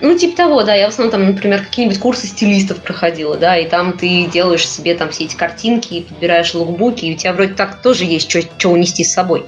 Ну, 0.00 0.16
типа 0.16 0.36
того, 0.36 0.62
да. 0.62 0.74
Я 0.74 0.86
в 0.86 0.92
основном 0.92 1.10
там, 1.12 1.26
например, 1.26 1.64
какие-нибудь 1.64 1.98
курсы 1.98 2.26
стилистов 2.26 2.78
проходила, 2.82 3.36
да, 3.36 3.56
и 3.56 3.68
там 3.68 3.92
ты 3.92 4.26
делаешь 4.26 4.68
себе 4.68 4.94
там 4.94 5.10
все 5.10 5.24
эти 5.24 5.36
картинки, 5.36 6.06
подбираешь 6.08 6.54
лукбуки, 6.54 7.06
и 7.06 7.14
у 7.14 7.16
тебя 7.16 7.32
вроде 7.32 7.54
так 7.54 7.82
тоже 7.82 8.04
есть 8.04 8.30
что 8.30 8.68
унести 8.68 9.04
с 9.04 9.12
собой. 9.12 9.46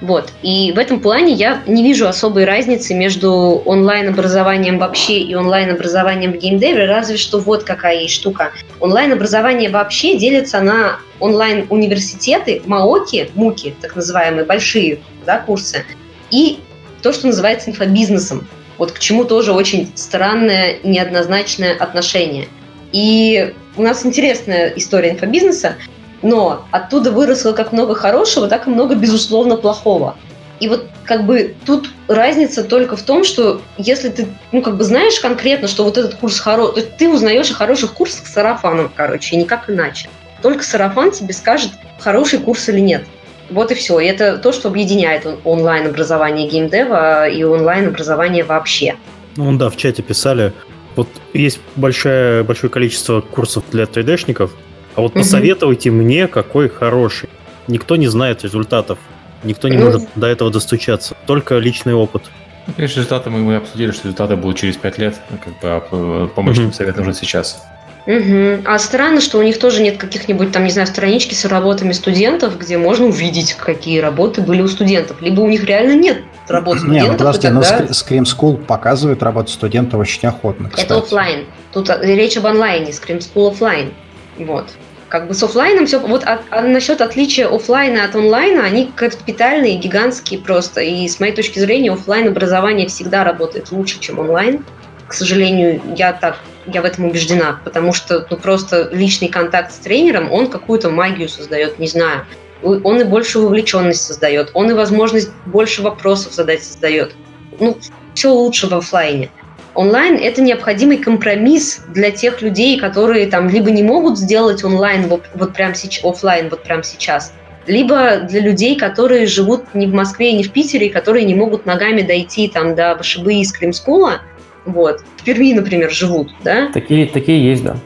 Вот. 0.00 0.32
И 0.42 0.72
в 0.72 0.78
этом 0.78 1.00
плане 1.00 1.34
я 1.34 1.62
не 1.66 1.82
вижу 1.82 2.08
особой 2.08 2.46
разницы 2.46 2.94
между 2.94 3.30
онлайн-образованием 3.64 4.78
вообще 4.78 5.18
и 5.18 5.34
онлайн-образованием 5.34 6.32
в 6.32 6.36
геймдеве, 6.36 6.86
разве 6.86 7.18
что 7.18 7.38
вот 7.38 7.64
какая 7.64 8.00
есть 8.00 8.14
штука. 8.14 8.52
Онлайн-образование 8.80 9.68
вообще 9.68 10.16
делится 10.16 10.60
на 10.60 10.98
онлайн-университеты, 11.20 12.62
МАОКи, 12.64 13.30
МУКи, 13.34 13.74
так 13.80 13.94
называемые, 13.94 14.46
большие 14.46 15.00
да, 15.26 15.38
курсы, 15.38 15.84
и 16.30 16.60
то, 17.02 17.12
что 17.12 17.26
называется 17.26 17.70
инфобизнесом. 17.70 18.48
Вот 18.80 18.92
к 18.92 18.98
чему 18.98 19.24
тоже 19.24 19.52
очень 19.52 19.92
странное, 19.94 20.78
неоднозначное 20.82 21.76
отношение. 21.76 22.48
И 22.92 23.52
у 23.76 23.82
нас 23.82 24.06
интересная 24.06 24.72
история 24.74 25.10
инфобизнеса, 25.10 25.74
но 26.22 26.64
оттуда 26.70 27.12
выросло 27.12 27.52
как 27.52 27.72
много 27.72 27.94
хорошего, 27.94 28.48
так 28.48 28.66
и 28.66 28.70
много, 28.70 28.94
безусловно, 28.94 29.56
плохого. 29.56 30.16
И 30.60 30.68
вот 30.70 30.86
как 31.04 31.26
бы 31.26 31.54
тут 31.66 31.90
разница 32.08 32.64
только 32.64 32.96
в 32.96 33.02
том, 33.02 33.22
что 33.22 33.60
если 33.76 34.08
ты, 34.08 34.28
ну, 34.50 34.62
как 34.62 34.78
бы 34.78 34.84
знаешь 34.84 35.20
конкретно, 35.20 35.68
что 35.68 35.84
вот 35.84 35.98
этот 35.98 36.14
курс 36.14 36.40
хороший, 36.40 36.80
то 36.80 36.88
ты 36.96 37.10
узнаешь 37.10 37.50
о 37.50 37.54
хороших 37.54 37.92
курсах 37.92 38.26
сарафаном, 38.26 38.90
короче, 38.96 39.36
и 39.36 39.38
никак 39.38 39.68
иначе. 39.68 40.08
Только 40.40 40.64
сарафан 40.64 41.10
тебе 41.10 41.34
скажет, 41.34 41.72
хороший 41.98 42.38
курс 42.38 42.66
или 42.70 42.80
нет. 42.80 43.04
Вот 43.50 43.70
и 43.70 43.74
все. 43.74 44.00
И 44.00 44.06
это 44.06 44.38
то, 44.38 44.52
что 44.52 44.68
объединяет 44.68 45.26
онлайн-образование 45.44 46.48
геймдева 46.48 47.28
и 47.28 47.42
онлайн-образование 47.42 48.44
вообще. 48.44 48.96
Ну 49.36 49.56
да, 49.56 49.68
в 49.70 49.76
чате 49.76 50.02
писали. 50.02 50.52
Вот 50.96 51.08
есть 51.32 51.60
большое, 51.76 52.42
большое 52.42 52.70
количество 52.70 53.20
курсов 53.20 53.64
для 53.70 53.84
3D-шников, 53.84 54.50
а 54.96 55.02
вот 55.02 55.12
посоветуйте 55.12 55.90
мне, 55.90 56.26
какой 56.26 56.68
хороший. 56.68 57.28
Никто 57.68 57.96
не 57.96 58.08
знает 58.08 58.42
результатов. 58.42 58.98
Никто 59.44 59.68
не 59.68 59.76
ну, 59.78 59.86
может 59.86 60.08
до 60.16 60.26
этого 60.26 60.50
достучаться. 60.50 61.16
Только 61.26 61.56
личный 61.58 61.94
опыт. 61.94 62.24
Ну, 62.66 62.74
конечно, 62.74 62.98
результаты 62.98 63.30
мы, 63.30 63.38
мы 63.38 63.56
обсудили, 63.56 63.92
что 63.92 64.08
результаты 64.08 64.36
будут 64.36 64.58
через 64.58 64.76
5 64.76 64.98
лет. 64.98 65.20
Как 65.30 65.54
бы 65.54 65.58
а 65.62 66.28
помощь 66.34 66.58
mm-hmm. 66.58 66.72
совет 66.72 66.96
нужен 66.96 67.14
сейчас. 67.14 67.62
Угу. 68.10 68.62
А 68.64 68.78
странно, 68.80 69.20
что 69.20 69.38
у 69.38 69.42
них 69.42 69.58
тоже 69.58 69.82
нет 69.82 69.96
каких-нибудь 69.96 70.50
там, 70.50 70.64
не 70.64 70.70
знаю, 70.70 70.88
странички 70.88 71.34
с 71.34 71.44
работами 71.44 71.92
студентов, 71.92 72.58
где 72.58 72.76
можно 72.76 73.06
увидеть, 73.06 73.54
какие 73.54 74.00
работы 74.00 74.40
были 74.40 74.62
у 74.62 74.68
студентов. 74.68 75.22
Либо 75.22 75.40
у 75.40 75.48
них 75.48 75.62
реально 75.64 75.94
нет 75.94 76.22
работ 76.48 76.78
студентов. 76.78 77.08
Нет, 77.08 77.18
подожди, 77.18 77.42
тогда... 77.42 77.60
но 77.60 77.86
Scream 77.86 78.24
School 78.24 78.56
показывает 78.64 79.22
работу 79.22 79.52
студентов 79.52 80.00
очень 80.00 80.28
охотно, 80.28 80.70
кстати. 80.70 80.86
Это 80.86 80.98
офлайн. 80.98 81.44
Тут 81.72 81.88
речь 82.00 82.36
об 82.36 82.46
онлайне, 82.46 82.90
Scream 82.90 83.18
School 83.18 83.52
офлайн. 83.52 83.92
Вот. 84.38 84.70
Как 85.08 85.28
бы 85.28 85.34
с 85.34 85.42
офлайном 85.42 85.86
все... 85.86 86.00
Вот 86.00 86.24
а, 86.24 86.40
а 86.50 86.62
насчет 86.62 87.00
отличия 87.00 87.48
офлайна 87.48 88.04
от 88.04 88.16
онлайна, 88.16 88.64
они 88.64 88.90
капитальные, 88.94 89.76
гигантские 89.76 90.40
просто. 90.40 90.80
И 90.80 91.06
с 91.06 91.20
моей 91.20 91.32
точки 91.32 91.60
зрения 91.60 91.92
офлайн 91.92 92.28
образование 92.28 92.88
всегда 92.88 93.22
работает 93.22 93.70
лучше, 93.70 94.00
чем 94.00 94.18
онлайн. 94.18 94.64
К 95.10 95.12
сожалению, 95.12 95.82
я 95.96 96.12
так 96.12 96.38
я 96.66 96.82
в 96.82 96.84
этом 96.84 97.06
убеждена, 97.06 97.58
потому 97.64 97.92
что 97.92 98.24
ну, 98.30 98.36
просто 98.36 98.90
личный 98.92 99.26
контакт 99.26 99.72
с 99.72 99.78
тренером, 99.78 100.30
он 100.30 100.46
какую-то 100.46 100.88
магию 100.88 101.28
создает, 101.28 101.80
не 101.80 101.88
знаю. 101.88 102.26
Он 102.62 103.00
и 103.00 103.02
большую 103.02 103.46
вовлеченность 103.46 104.02
создает, 104.02 104.52
он 104.54 104.70
и 104.70 104.72
возможность 104.72 105.32
больше 105.46 105.82
вопросов 105.82 106.32
задать 106.32 106.62
создает. 106.62 107.16
Ну, 107.58 107.76
все 108.14 108.32
лучше 108.32 108.68
в 108.68 108.74
офлайне. 108.74 109.30
онлайн– 109.74 110.14
это 110.22 110.42
необходимый 110.42 110.98
компромисс 110.98 111.80
для 111.88 112.12
тех 112.12 112.40
людей, 112.40 112.78
которые 112.78 113.26
там 113.26 113.48
либо 113.48 113.72
не 113.72 113.82
могут 113.82 114.16
сделать 114.16 114.62
онлайн 114.62 115.08
вот, 115.08 115.24
вот 115.34 115.54
прям 115.54 115.74
сейчас, 115.74 116.04
офлайн 116.04 116.50
вот 116.50 116.62
прям 116.62 116.84
сейчас, 116.84 117.32
либо 117.66 118.20
для 118.20 118.42
людей, 118.42 118.76
которые 118.76 119.26
живут 119.26 119.74
не 119.74 119.88
в 119.88 119.92
Москве, 119.92 120.30
не 120.34 120.44
в 120.44 120.52
Питере, 120.52 120.88
которые 120.88 121.24
не 121.24 121.34
могут 121.34 121.66
ногами 121.66 122.02
дойти 122.02 122.46
там 122.46 122.76
до 122.76 122.94
Башибы 122.94 123.34
и 123.34 123.44
Скримскула, 123.44 124.20
вот, 124.64 125.00
в 125.16 125.24
Перми, 125.24 125.54
например, 125.54 125.90
живут, 125.90 126.32
да? 126.42 126.70
Такие, 126.72 127.06
такие 127.06 127.44
есть, 127.44 127.64
да. 127.64 127.76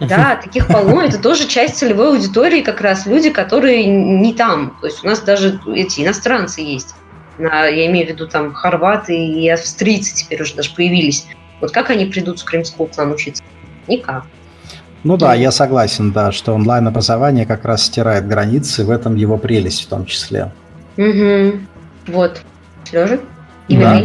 Да, 0.00 0.40
таких 0.42 0.66
полно. 0.66 1.02
Это 1.02 1.20
тоже 1.20 1.46
часть 1.46 1.76
целевой 1.76 2.08
аудитории, 2.08 2.62
как 2.62 2.80
раз 2.80 3.06
люди, 3.06 3.30
которые 3.30 3.84
не 3.86 4.34
там. 4.34 4.76
То 4.80 4.86
есть 4.88 5.04
у 5.04 5.06
нас 5.06 5.20
даже 5.20 5.60
эти 5.74 6.00
иностранцы 6.00 6.60
есть. 6.60 6.94
Я 7.38 7.86
имею 7.86 8.06
в 8.06 8.10
виду 8.10 8.26
там 8.26 8.52
хорваты 8.52 9.16
и 9.16 9.48
австрийцы 9.48 10.14
теперь 10.14 10.42
уже 10.42 10.54
даже 10.54 10.74
появились. 10.74 11.26
Вот 11.60 11.70
как 11.70 11.90
они 11.90 12.06
придут 12.06 12.40
с 12.40 12.42
крымского 12.42 12.86
к 12.86 12.96
нам 12.96 13.12
учиться? 13.12 13.42
Никак. 13.86 14.24
Ну 15.04 15.16
да, 15.16 15.34
я 15.34 15.50
согласен, 15.50 16.12
да, 16.12 16.30
что 16.30 16.52
онлайн-образование 16.54 17.46
как 17.46 17.64
раз 17.64 17.84
стирает 17.84 18.28
границы, 18.28 18.84
в 18.84 18.90
этом 18.90 19.16
его 19.16 19.36
прелесть 19.36 19.84
в 19.84 19.88
том 19.88 20.06
числе. 20.06 20.52
Угу. 20.96 21.60
Вот. 22.08 22.42
Сережа? 22.84 23.20
Да. 23.68 24.02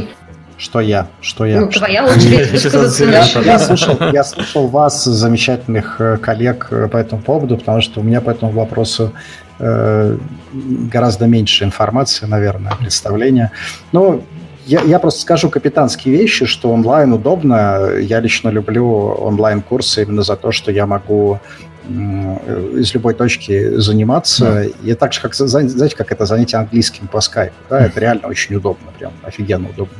Что 0.57 0.79
я? 0.79 1.07
Что 1.21 1.45
я? 1.45 1.61
Ну, 1.61 1.69
твоя 1.69 2.03
очередь. 2.05 3.45
Я 3.45 3.59
слушал, 3.59 3.97
я 4.11 4.23
слушал 4.23 4.67
вас, 4.67 5.03
замечательных 5.03 6.01
э, 6.01 6.17
коллег 6.17 6.67
э, 6.71 6.88
по 6.88 6.97
этому 6.97 7.21
поводу, 7.21 7.57
потому 7.57 7.81
что 7.81 7.99
у 7.99 8.03
меня 8.03 8.21
по 8.21 8.31
этому 8.31 8.51
вопросу 8.51 9.13
э, 9.59 10.17
гораздо 10.51 11.27
меньше 11.27 11.63
информации, 11.63 12.25
наверное, 12.25 12.73
представления. 12.75 13.51
Но 13.91 14.21
я, 14.65 14.81
я 14.81 14.97
просто 14.97 15.21
скажу 15.21 15.49
капитанские 15.49 16.17
вещи, 16.17 16.45
что 16.45 16.71
онлайн 16.71 17.13
удобно. 17.13 17.91
Я 17.99 18.19
лично 18.19 18.49
люблю 18.49 18.88
онлайн-курсы 18.89 20.03
именно 20.03 20.23
за 20.23 20.35
то, 20.35 20.51
что 20.51 20.71
я 20.71 20.88
могу 20.88 21.39
из 21.88 22.93
любой 22.93 23.14
точки 23.14 23.77
заниматься. 23.77 24.45
Да. 24.45 24.64
И 24.64 24.93
так 24.93 25.14
же, 25.14 25.22
как, 25.22 25.34
знаете, 25.35 25.95
как 25.95 26.11
это 26.11 26.26
занятие 26.26 26.57
английским 26.57 27.07
по 27.07 27.22
скайпу. 27.22 27.55
Да, 27.69 27.85
это 27.85 27.99
реально 27.99 28.27
очень 28.27 28.55
удобно, 28.55 28.91
прям 28.97 29.14
офигенно 29.23 29.69
удобно. 29.69 29.97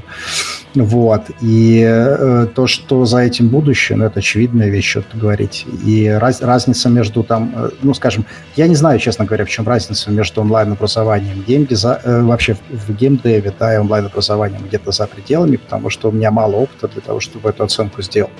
Вот. 0.76 1.24
И 1.42 1.84
э, 1.88 2.48
то, 2.54 2.68
что 2.68 3.06
за 3.06 3.20
этим 3.20 3.48
будущее, 3.48 3.98
ну, 3.98 4.06
это 4.06 4.20
очевидная 4.20 4.70
вещь, 4.70 4.90
что 4.92 5.04
говорить. 5.14 5.66
И 5.86 6.08
раз, 6.08 6.42
разница 6.42 6.90
между 6.90 7.24
там, 7.24 7.54
э, 7.56 7.70
ну, 7.82 7.94
скажем, 7.94 8.26
я 8.56 8.68
не 8.68 8.76
знаю, 8.76 9.00
честно 9.00 9.26
говоря, 9.26 9.46
в 9.46 9.50
чем 9.50 9.68
разница 9.68 10.12
между 10.12 10.42
онлайн-образованием, 10.42 11.44
геймдиза, 11.48 12.02
э, 12.04 12.22
вообще 12.22 12.58
в 12.70 12.94
геймдеве, 12.94 13.54
да, 13.58 13.76
и 13.76 13.78
онлайн-образованием 13.78 14.64
где-то 14.68 14.92
за 14.92 15.08
пределами, 15.08 15.56
потому 15.56 15.90
что 15.90 16.10
у 16.10 16.12
меня 16.12 16.32
мало 16.32 16.56
опыта 16.58 16.88
для 16.88 17.02
того, 17.02 17.20
чтобы 17.20 17.50
эту 17.50 17.64
оценку 17.64 18.02
сделать. 18.02 18.32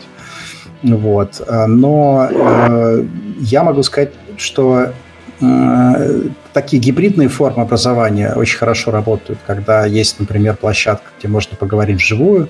Вот. 0.84 1.42
Э, 1.48 1.66
но 1.66 2.28
э, 2.30 3.06
я 3.40 3.64
могу 3.64 3.84
сказать, 3.84 4.12
что 4.38 4.94
э, 5.42 6.22
такие 6.54 6.82
гибридные 6.82 7.30
формы 7.30 7.64
образования 7.64 8.34
очень 8.34 8.58
хорошо 8.58 8.92
работают, 8.92 9.40
когда 9.46 9.86
есть, 9.86 10.20
например, 10.20 10.56
площадка, 10.56 11.08
где 11.20 11.28
можно 11.28 11.58
поговорить 11.58 11.98
вживую, 11.98 12.50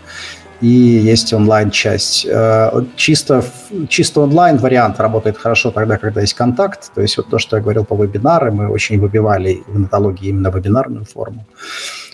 и 0.61 0.68
есть 0.68 1.34
онлайн-часть. 1.34 2.26
Э, 2.30 2.84
чисто, 2.95 3.44
чисто 3.89 4.22
онлайн-вариант 4.22 4.99
работает 4.99 5.38
хорошо 5.38 5.72
тогда, 5.72 5.98
когда 5.98 6.22
есть 6.22 6.34
контакт. 6.34 6.91
То 6.95 7.02
есть 7.02 7.18
вот 7.18 7.30
то, 7.30 7.38
что 7.38 7.57
я 7.57 7.61
говорил 7.61 7.85
по 7.85 7.95
вебинарам, 7.95 8.56
мы 8.56 8.69
очень 8.69 8.99
выбивали 8.99 9.64
в 9.68 9.80
нотологии 9.80 10.30
именно 10.30 10.49
вебинарную 10.49 11.06
форму. 11.06 11.45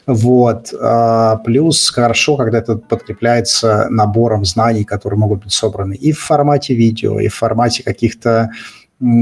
Вот. 0.06 0.74
А, 0.80 1.38
плюс 1.38 1.90
хорошо, 1.90 2.36
когда 2.36 2.60
это 2.60 2.76
подкрепляется 2.76 3.88
набором 3.90 4.46
знаний, 4.46 4.84
которые 4.84 5.20
могут 5.20 5.44
быть 5.44 5.54
собраны 5.54 5.94
и 5.94 6.12
в 6.12 6.20
формате 6.20 6.76
видео, 6.76 7.20
и 7.20 7.28
в 7.28 7.36
формате 7.36 7.84
каких-то 7.84 8.50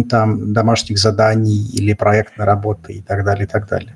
там 0.10 0.54
домашних 0.54 1.00
заданий 1.00 1.68
или 1.74 1.94
проектной 1.94 2.46
работы 2.46 2.94
и 2.94 3.02
так 3.02 3.24
далее, 3.24 3.46
и 3.46 3.48
так 3.48 3.68
далее. 3.68 3.96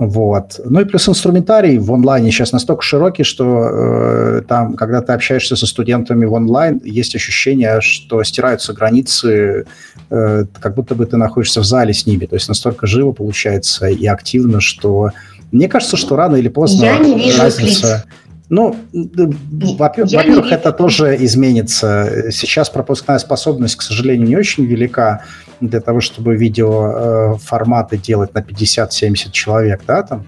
Вот. 0.00 0.60
Ну 0.64 0.80
и 0.80 0.84
плюс 0.84 1.08
инструментарий 1.08 1.78
в 1.78 1.92
онлайне 1.92 2.30
сейчас 2.30 2.52
настолько 2.52 2.82
широкий, 2.82 3.22
что 3.22 3.68
э, 3.68 4.42
там, 4.48 4.74
когда 4.74 5.00
ты 5.00 5.12
общаешься 5.12 5.54
со 5.54 5.66
студентами 5.66 6.24
в 6.24 6.32
онлайн, 6.32 6.80
есть 6.82 7.14
ощущение, 7.14 7.80
что 7.80 8.22
стираются 8.24 8.72
границы, 8.72 9.66
э, 10.10 10.44
как 10.60 10.74
будто 10.74 10.94
бы 10.94 11.06
ты 11.06 11.16
находишься 11.16 11.60
в 11.60 11.64
зале 11.64 11.92
с 11.92 12.06
ними. 12.06 12.26
То 12.26 12.34
есть 12.34 12.48
настолько 12.48 12.86
живо 12.86 13.12
получается 13.12 13.86
и 13.86 14.06
активно, 14.06 14.60
что 14.60 15.10
мне 15.52 15.68
кажется, 15.68 15.96
что 15.96 16.16
рано 16.16 16.36
или 16.36 16.48
поздно 16.48 16.84
Я 16.84 16.98
не 16.98 17.14
вижу 17.14 17.40
разница... 17.40 18.04
Ну, 18.48 18.76
во-первых, 18.92 20.52
это 20.52 20.72
тоже 20.72 21.16
изменится. 21.24 22.30
Сейчас 22.30 22.68
пропускная 22.68 23.18
способность, 23.18 23.76
к 23.76 23.82
сожалению, 23.82 24.28
не 24.28 24.36
очень 24.36 24.66
велика 24.66 25.22
для 25.60 25.80
того, 25.80 26.00
чтобы 26.02 26.36
видео 26.36 26.92
э, 26.92 27.34
форматы 27.38 27.96
делать 27.96 28.34
на 28.34 28.40
50-70 28.40 29.30
человек, 29.30 29.80
да, 29.86 30.02
там. 30.02 30.26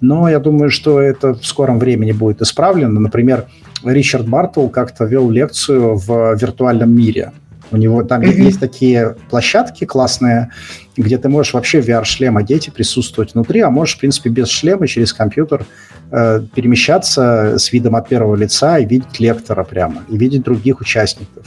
Но 0.00 0.28
я 0.28 0.38
думаю, 0.38 0.70
что 0.70 1.00
это 1.00 1.34
в 1.34 1.44
скором 1.44 1.80
времени 1.80 2.12
будет 2.12 2.42
исправлено. 2.42 3.00
Например, 3.00 3.46
Ричард 3.82 4.28
Бартл 4.28 4.68
как-то 4.68 5.04
вел 5.04 5.28
лекцию 5.28 5.96
в 5.96 6.36
виртуальном 6.36 6.94
мире. 6.94 7.32
У 7.70 7.76
него 7.76 8.04
там 8.04 8.22
mm-hmm. 8.22 8.40
есть 8.40 8.60
такие 8.60 9.16
площадки 9.30 9.84
классные, 9.84 10.50
где 10.96 11.18
ты 11.18 11.28
можешь 11.28 11.54
вообще 11.54 11.80
VR-шлем 11.80 12.36
одеть 12.36 12.68
и 12.68 12.70
присутствовать 12.70 13.34
внутри, 13.34 13.60
а 13.60 13.70
можешь, 13.70 13.96
в 13.96 14.00
принципе, 14.00 14.30
без 14.30 14.48
шлема 14.48 14.86
через 14.86 15.12
компьютер 15.12 15.66
э, 16.10 16.42
перемещаться 16.54 17.58
с 17.58 17.72
видом 17.72 17.96
от 17.96 18.08
первого 18.08 18.36
лица 18.36 18.78
и 18.78 18.86
видеть 18.86 19.18
лектора 19.20 19.64
прямо, 19.64 20.02
и 20.08 20.16
видеть 20.16 20.42
других 20.42 20.80
участников. 20.80 21.46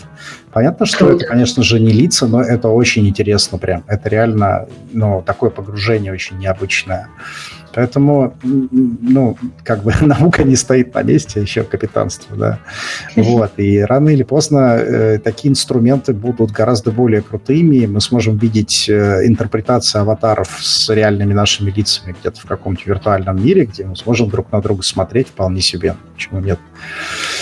Понятно, 0.52 0.86
что 0.86 1.11
это, 1.11 1.26
конечно 1.26 1.64
же, 1.64 1.80
не 1.80 1.91
лица, 1.91 2.28
но 2.28 2.41
это 2.41 2.69
очень 2.69 3.07
интересно 3.07 3.57
прям. 3.57 3.84
Это 3.88 4.10
реально, 4.10 4.68
ну, 4.91 5.24
такое 5.26 5.49
погружение 5.49 6.11
очень 6.11 6.38
необычное. 6.38 7.10
Поэтому, 7.78 8.34
ну, 8.41 9.38
как 9.64 9.84
бы 9.84 9.94
наука 10.02 10.44
не 10.44 10.56
стоит 10.56 10.95
на 10.95 11.04
месте, 11.04 11.41
еще 11.41 11.62
капитанство, 11.62 12.36
да. 12.36 12.60
Вот, 13.16 13.52
и 13.58 13.82
рано 13.82 14.10
или 14.10 14.24
поздно 14.24 14.78
э, 14.80 15.20
такие 15.20 15.52
инструменты 15.52 16.14
будут 16.14 16.49
гораздо 16.49 16.90
более 16.90 17.22
крутыми, 17.22 17.86
мы 17.86 18.02
сможем 18.02 18.38
видеть 18.38 18.90
э, 18.90 19.28
интерпретацию 19.28 20.02
аватаров 20.02 20.58
с 20.60 20.90
реальными 20.90 21.34
нашими 21.34 21.70
лицами 21.70 22.16
где-то 22.20 22.41
в 22.41 22.45
каком-то 22.45 22.82
виртуальном 22.84 23.45
мире, 23.45 23.66
где 23.66 23.86
мы 23.86 23.95
сможем 23.95 24.28
друг 24.32 24.52
на 24.52 24.60
друга 24.60 24.82
смотреть 24.82 25.28
вполне 25.28 25.62
себе. 25.62 25.95
Почему 26.16 26.40
нет? 26.40 26.58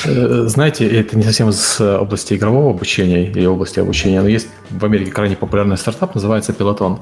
Э, 0.03 0.47
знаете, 0.47 0.85
это 0.85 1.17
не 1.17 1.23
совсем 1.23 1.47
из 1.47 1.79
области 1.79 2.33
игрового 2.33 2.71
обучения 2.71 3.31
или 3.31 3.45
области 3.45 3.79
обучения, 3.79 4.19
но 4.19 4.27
есть 4.27 4.49
в 4.69 4.83
Америке 4.83 5.11
крайне 5.11 5.37
популярный 5.37 5.77
стартап, 5.77 6.13
называется 6.13 6.51
Peloton. 6.51 6.99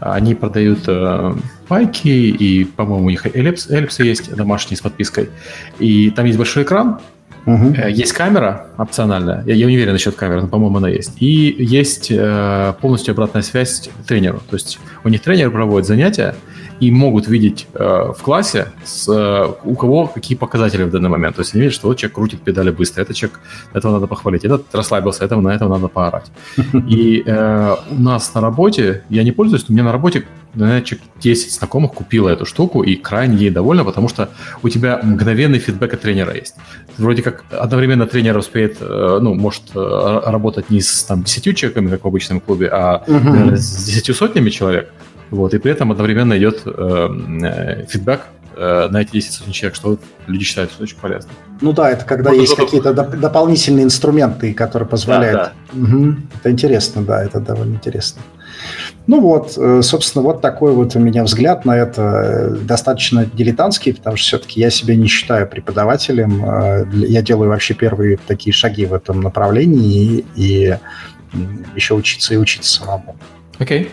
Они 0.00 0.34
продают 0.34 0.80
э, 0.86 1.34
пайки, 1.68 2.08
и, 2.08 2.64
по-моему, 2.64 3.06
у 3.06 3.10
них 3.10 3.26
эллипс, 3.26 3.70
эллипсы 3.70 4.02
есть 4.02 4.34
домашние 4.34 4.76
с 4.76 4.80
подпиской. 4.80 5.30
И 5.78 6.10
там 6.10 6.26
есть 6.26 6.38
большой 6.38 6.64
экран, 6.64 7.00
Угу. 7.46 7.74
Есть 7.88 8.12
камера 8.12 8.66
опциональная, 8.76 9.42
я, 9.46 9.54
я 9.54 9.66
не 9.66 9.74
уверен 9.74 9.92
насчет 9.92 10.14
камеры, 10.14 10.42
но, 10.42 10.48
по-моему, 10.48 10.76
она 10.76 10.90
есть. 10.90 11.12
И 11.20 11.56
есть 11.58 12.08
э, 12.10 12.74
полностью 12.80 13.12
обратная 13.12 13.42
связь 13.42 13.88
тренеру. 14.06 14.42
То 14.50 14.56
есть 14.56 14.78
у 15.04 15.08
них 15.08 15.22
тренер 15.22 15.50
проводит 15.50 15.86
занятия, 15.86 16.34
и 16.80 16.90
могут 16.90 17.28
видеть 17.28 17.66
э, 17.74 18.12
в 18.16 18.22
классе, 18.22 18.68
с, 18.84 19.08
э, 19.08 19.52
у 19.64 19.74
кого 19.74 20.06
какие 20.06 20.36
показатели 20.36 20.84
в 20.84 20.90
данный 20.90 21.10
момент. 21.10 21.36
То 21.36 21.42
есть 21.42 21.54
они 21.54 21.62
видят, 21.62 21.74
что 21.74 21.88
вот 21.88 21.98
человек 21.98 22.14
крутит 22.14 22.40
педали 22.40 22.70
быстро, 22.70 23.02
этот 23.02 23.16
человек, 23.16 23.38
этого 23.74 23.92
надо 23.92 24.06
похвалить, 24.06 24.44
этот 24.44 24.74
расслабился, 24.74 25.24
этого 25.24 25.40
на 25.40 25.54
этого 25.54 25.68
надо 25.68 25.88
поорать. 25.88 26.30
И 26.88 27.22
э, 27.26 27.76
у 27.90 28.02
нас 28.02 28.34
на 28.34 28.40
работе, 28.40 29.02
я 29.10 29.22
не 29.22 29.32
пользуюсь, 29.32 29.68
но 29.68 29.72
у 29.72 29.74
меня 29.74 29.84
на 29.84 29.92
работе 29.92 30.24
наверное, 30.54 30.82
человек 30.82 31.06
10 31.20 31.52
знакомых 31.52 31.92
купила 31.92 32.28
эту 32.28 32.44
штуку 32.44 32.82
и 32.82 32.96
крайне 32.96 33.36
ей 33.36 33.50
довольна, 33.50 33.84
потому 33.84 34.08
что 34.08 34.30
у 34.62 34.68
тебя 34.68 35.00
мгновенный 35.02 35.58
фидбэк 35.58 35.94
от 35.94 36.00
тренера 36.00 36.34
есть. 36.34 36.56
Вроде 36.98 37.22
как 37.22 37.44
одновременно 37.50 38.06
тренер 38.06 38.36
успеет, 38.36 38.78
э, 38.80 39.18
ну, 39.22 39.34
может 39.34 39.62
э, 39.74 40.20
работать 40.24 40.70
не 40.70 40.80
с 40.80 41.04
там, 41.04 41.22
10 41.22 41.56
человеками, 41.56 41.90
как 41.90 42.04
в 42.04 42.06
обычном 42.06 42.40
клубе, 42.40 42.68
а 42.72 43.04
uh-huh. 43.06 43.56
с 43.56 43.84
10 43.84 44.16
сотнями 44.16 44.50
человек. 44.50 44.90
Вот, 45.30 45.54
и 45.54 45.58
при 45.58 45.72
этом 45.72 45.92
одновременно 45.92 46.36
идет 46.36 46.62
э, 46.66 47.08
э, 47.42 47.86
фидбэк 47.86 48.20
э, 48.56 48.88
на 48.90 49.00
эти 49.00 49.12
10 49.12 49.32
сотен 49.32 49.52
человек, 49.52 49.76
что 49.76 49.98
люди 50.26 50.44
считают 50.44 50.72
что 50.72 50.82
очень 50.82 50.96
полезно. 50.96 51.30
Ну 51.60 51.72
да, 51.72 51.90
это 51.90 52.04
когда 52.04 52.30
вот 52.30 52.40
есть 52.40 52.56
какие-то 52.56 52.90
доп- 52.90 53.16
дополнительные 53.16 53.84
инструменты, 53.84 54.52
которые 54.52 54.88
позволяют. 54.88 55.36
Да, 55.36 55.52
да. 55.72 55.82
Угу. 55.82 56.16
Это 56.40 56.50
интересно, 56.50 57.02
да, 57.02 57.22
это 57.22 57.38
довольно 57.40 57.74
интересно. 57.74 58.22
Ну 59.06 59.20
вот, 59.20 59.54
э, 59.56 59.82
собственно, 59.82 60.24
вот 60.24 60.40
такой 60.40 60.72
вот 60.72 60.96
у 60.96 60.98
меня 60.98 61.22
взгляд 61.22 61.64
на 61.64 61.76
это 61.76 62.02
э, 62.02 62.56
достаточно 62.62 63.24
дилетантский, 63.24 63.94
потому 63.94 64.16
что 64.16 64.26
все-таки 64.26 64.60
я 64.60 64.70
себя 64.70 64.96
не 64.96 65.06
считаю 65.06 65.46
преподавателем. 65.46 66.90
Я 66.92 67.22
делаю 67.22 67.50
вообще 67.50 67.74
первые 67.74 68.18
такие 68.26 68.52
шаги 68.52 68.84
в 68.84 68.94
этом 68.94 69.20
направлении 69.20 70.24
и, 70.34 70.74
и 70.74 70.76
еще 71.76 71.94
учиться 71.94 72.34
и 72.34 72.36
учиться 72.36 72.80
самому. 72.80 73.16
Окей. 73.58 73.82
Okay. 73.82 73.88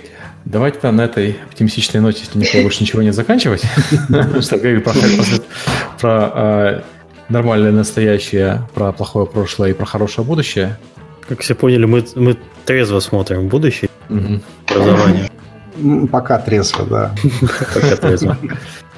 Давайте 0.49 0.89
на 0.91 1.01
этой 1.01 1.37
оптимистичной 1.49 1.99
ноте, 1.99 2.21
если 2.21 2.39
никого 2.39 2.63
больше 2.63 2.81
ничего 2.81 3.01
не 3.01 3.11
заканчивать, 3.11 3.63
чтобы 4.41 4.83
про 5.99 6.83
нормальное 7.27 7.73
настоящее, 7.73 8.65
про 8.73 8.93
плохое 8.93 9.25
прошлое 9.25 9.71
и 9.71 9.73
про 9.73 9.85
хорошее 9.85 10.25
будущее. 10.25 10.77
Как 11.27 11.41
все 11.41 11.53
поняли, 11.53 11.83
мы, 11.83 12.05
мы 12.15 12.37
трезво 12.63 13.01
смотрим 13.01 13.49
будущее 13.49 13.89
угу. 14.09 14.39
образование. 14.69 15.29
Пока 16.09 16.39
трезво, 16.39 16.85
да. 16.85 17.15
Пока 17.73 17.97
трезво. 17.97 18.37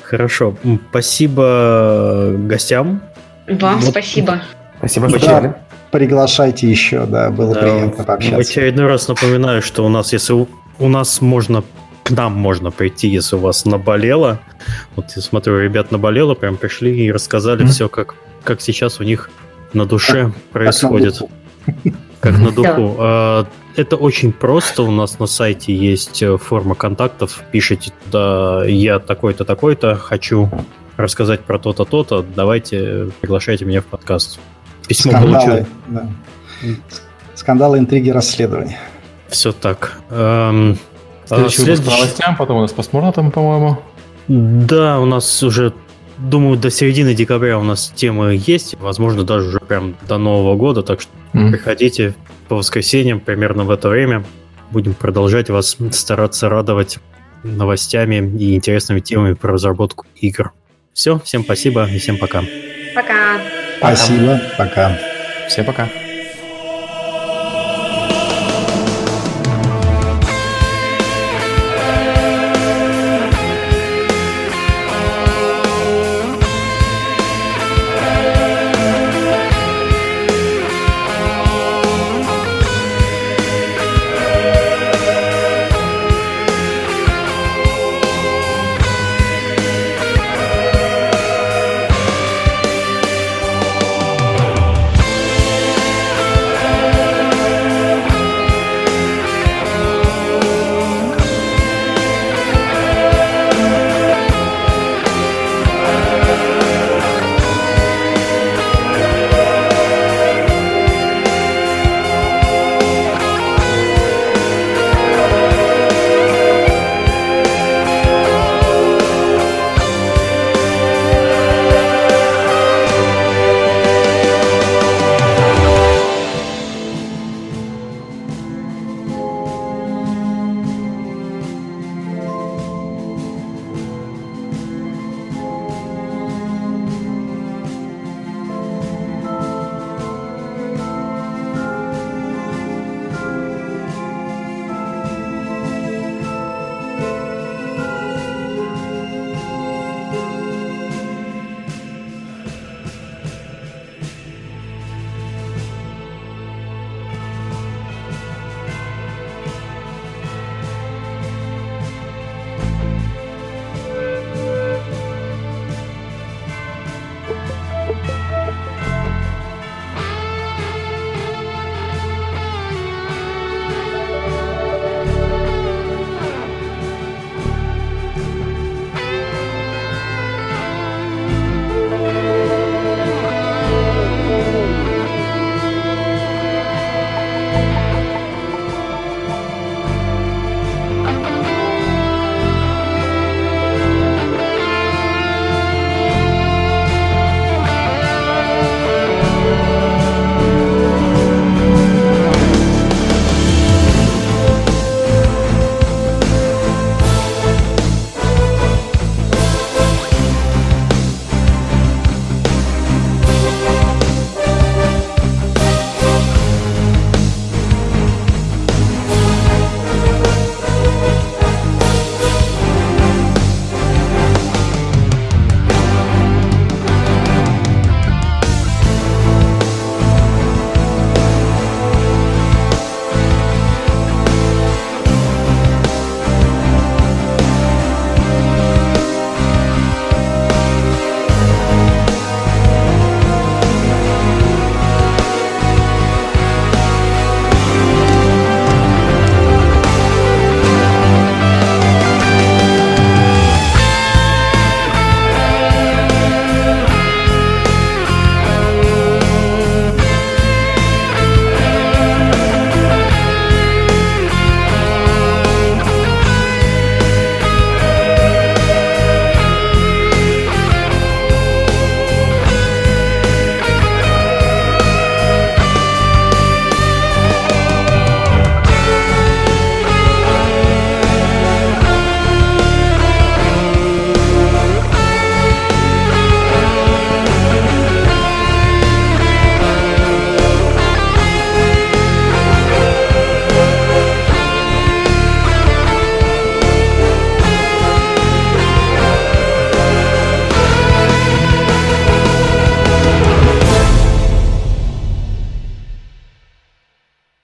Хорошо. 0.03 0.55
Спасибо 0.91 2.35
гостям. 2.37 3.01
Вам 3.47 3.81
спасибо. 3.81 4.43
Спасибо, 4.77 5.09
что 5.09 5.19
да, 5.19 5.55
Приглашайте 5.89 6.69
еще, 6.69 7.07
да, 7.07 7.31
было 7.31 7.55
да, 7.55 7.61
приятно 7.61 8.03
пообщаться. 8.03 8.37
В 8.37 8.39
очередной 8.39 8.85
раз 8.85 9.07
напоминаю, 9.07 9.63
что 9.63 9.83
у 9.83 9.89
нас, 9.89 10.13
если 10.13 10.33
у, 10.79 10.87
нас 10.87 11.21
можно, 11.21 11.63
к 12.03 12.11
нам 12.11 12.33
можно 12.33 12.71
прийти, 12.71 13.07
если 13.07 13.35
у 13.35 13.39
вас 13.39 13.65
наболело. 13.65 14.39
Вот 14.95 15.05
я 15.15 15.21
смотрю, 15.21 15.59
ребят 15.59 15.91
наболело, 15.91 16.33
прям 16.33 16.57
пришли 16.57 17.05
и 17.05 17.11
рассказали 17.11 17.65
mm-hmm. 17.65 17.69
все, 17.69 17.89
как, 17.89 18.15
как 18.43 18.61
сейчас 18.61 18.99
у 18.99 19.03
них 19.03 19.29
на 19.73 19.85
душе 19.85 20.25
как, 20.25 20.35
происходит. 20.51 21.21
Как 22.19 22.37
на 22.37 22.51
духу. 22.51 22.95
А, 22.99 23.47
это 23.75 23.95
очень 23.95 24.33
просто. 24.33 24.83
У 24.83 24.91
нас 24.91 25.19
на 25.19 25.25
сайте 25.25 25.73
есть 25.73 26.21
э, 26.21 26.37
форма 26.37 26.75
контактов. 26.75 27.43
Пишите 27.51 27.91
туда 28.05 28.65
«Я 28.65 28.99
такой-то, 28.99 29.45
такой-то, 29.45 29.95
хочу 29.95 30.49
рассказать 30.97 31.41
про 31.41 31.59
то-то, 31.59 31.85
то-то. 31.85 32.25
Давайте 32.35 33.09
приглашайте 33.21 33.65
меня 33.65 33.81
в 33.81 33.85
подкаст». 33.85 34.39
Письмо 34.87 35.11
Скандалы, 35.11 35.65
Да. 35.87 36.09
Скандалы, 37.35 37.77
интриги, 37.77 38.09
расследования. 38.09 38.79
Все 39.29 39.51
так. 39.51 39.99
Эм, 40.09 40.77
Следующий 41.25 41.61
а 41.61 41.65
следующий... 41.65 41.89
по 41.89 41.91
новостям, 41.91 42.35
потом 42.35 42.57
у 42.57 42.61
нас 42.61 42.71
постмортом, 42.71 43.31
по-моему. 43.31 43.77
Да, 44.27 44.99
у 44.99 45.05
нас 45.05 45.43
уже, 45.43 45.73
думаю, 46.17 46.57
до 46.57 46.71
середины 46.71 47.13
декабря 47.13 47.59
у 47.59 47.63
нас 47.63 47.91
темы 47.95 48.41
есть, 48.45 48.75
возможно, 48.79 49.23
даже 49.23 49.47
уже 49.47 49.59
прям 49.59 49.95
до 50.07 50.17
Нового 50.17 50.55
года, 50.55 50.81
так 50.81 51.01
что 51.01 51.11
mm. 51.33 51.51
приходите 51.51 52.15
по 52.47 52.55
воскресеньям 52.55 53.19
примерно 53.19 53.63
в 53.63 53.71
это 53.71 53.89
время. 53.89 54.23
Будем 54.71 54.93
продолжать 54.93 55.49
вас 55.49 55.77
стараться 55.91 56.49
радовать 56.49 56.97
новостями 57.43 58.15
и 58.39 58.55
интересными 58.55 58.99
темами 58.99 59.33
про 59.33 59.53
разработку 59.53 60.05
игр. 60.15 60.51
Все, 60.93 61.19
всем 61.19 61.43
спасибо 61.43 61.85
и 61.85 61.97
всем 61.99 62.17
пока. 62.17 62.43
Пока. 62.95 63.39
Спасибо, 63.77 64.41
пока. 64.57 64.97
Всем 65.47 65.65
пока. 65.65 65.87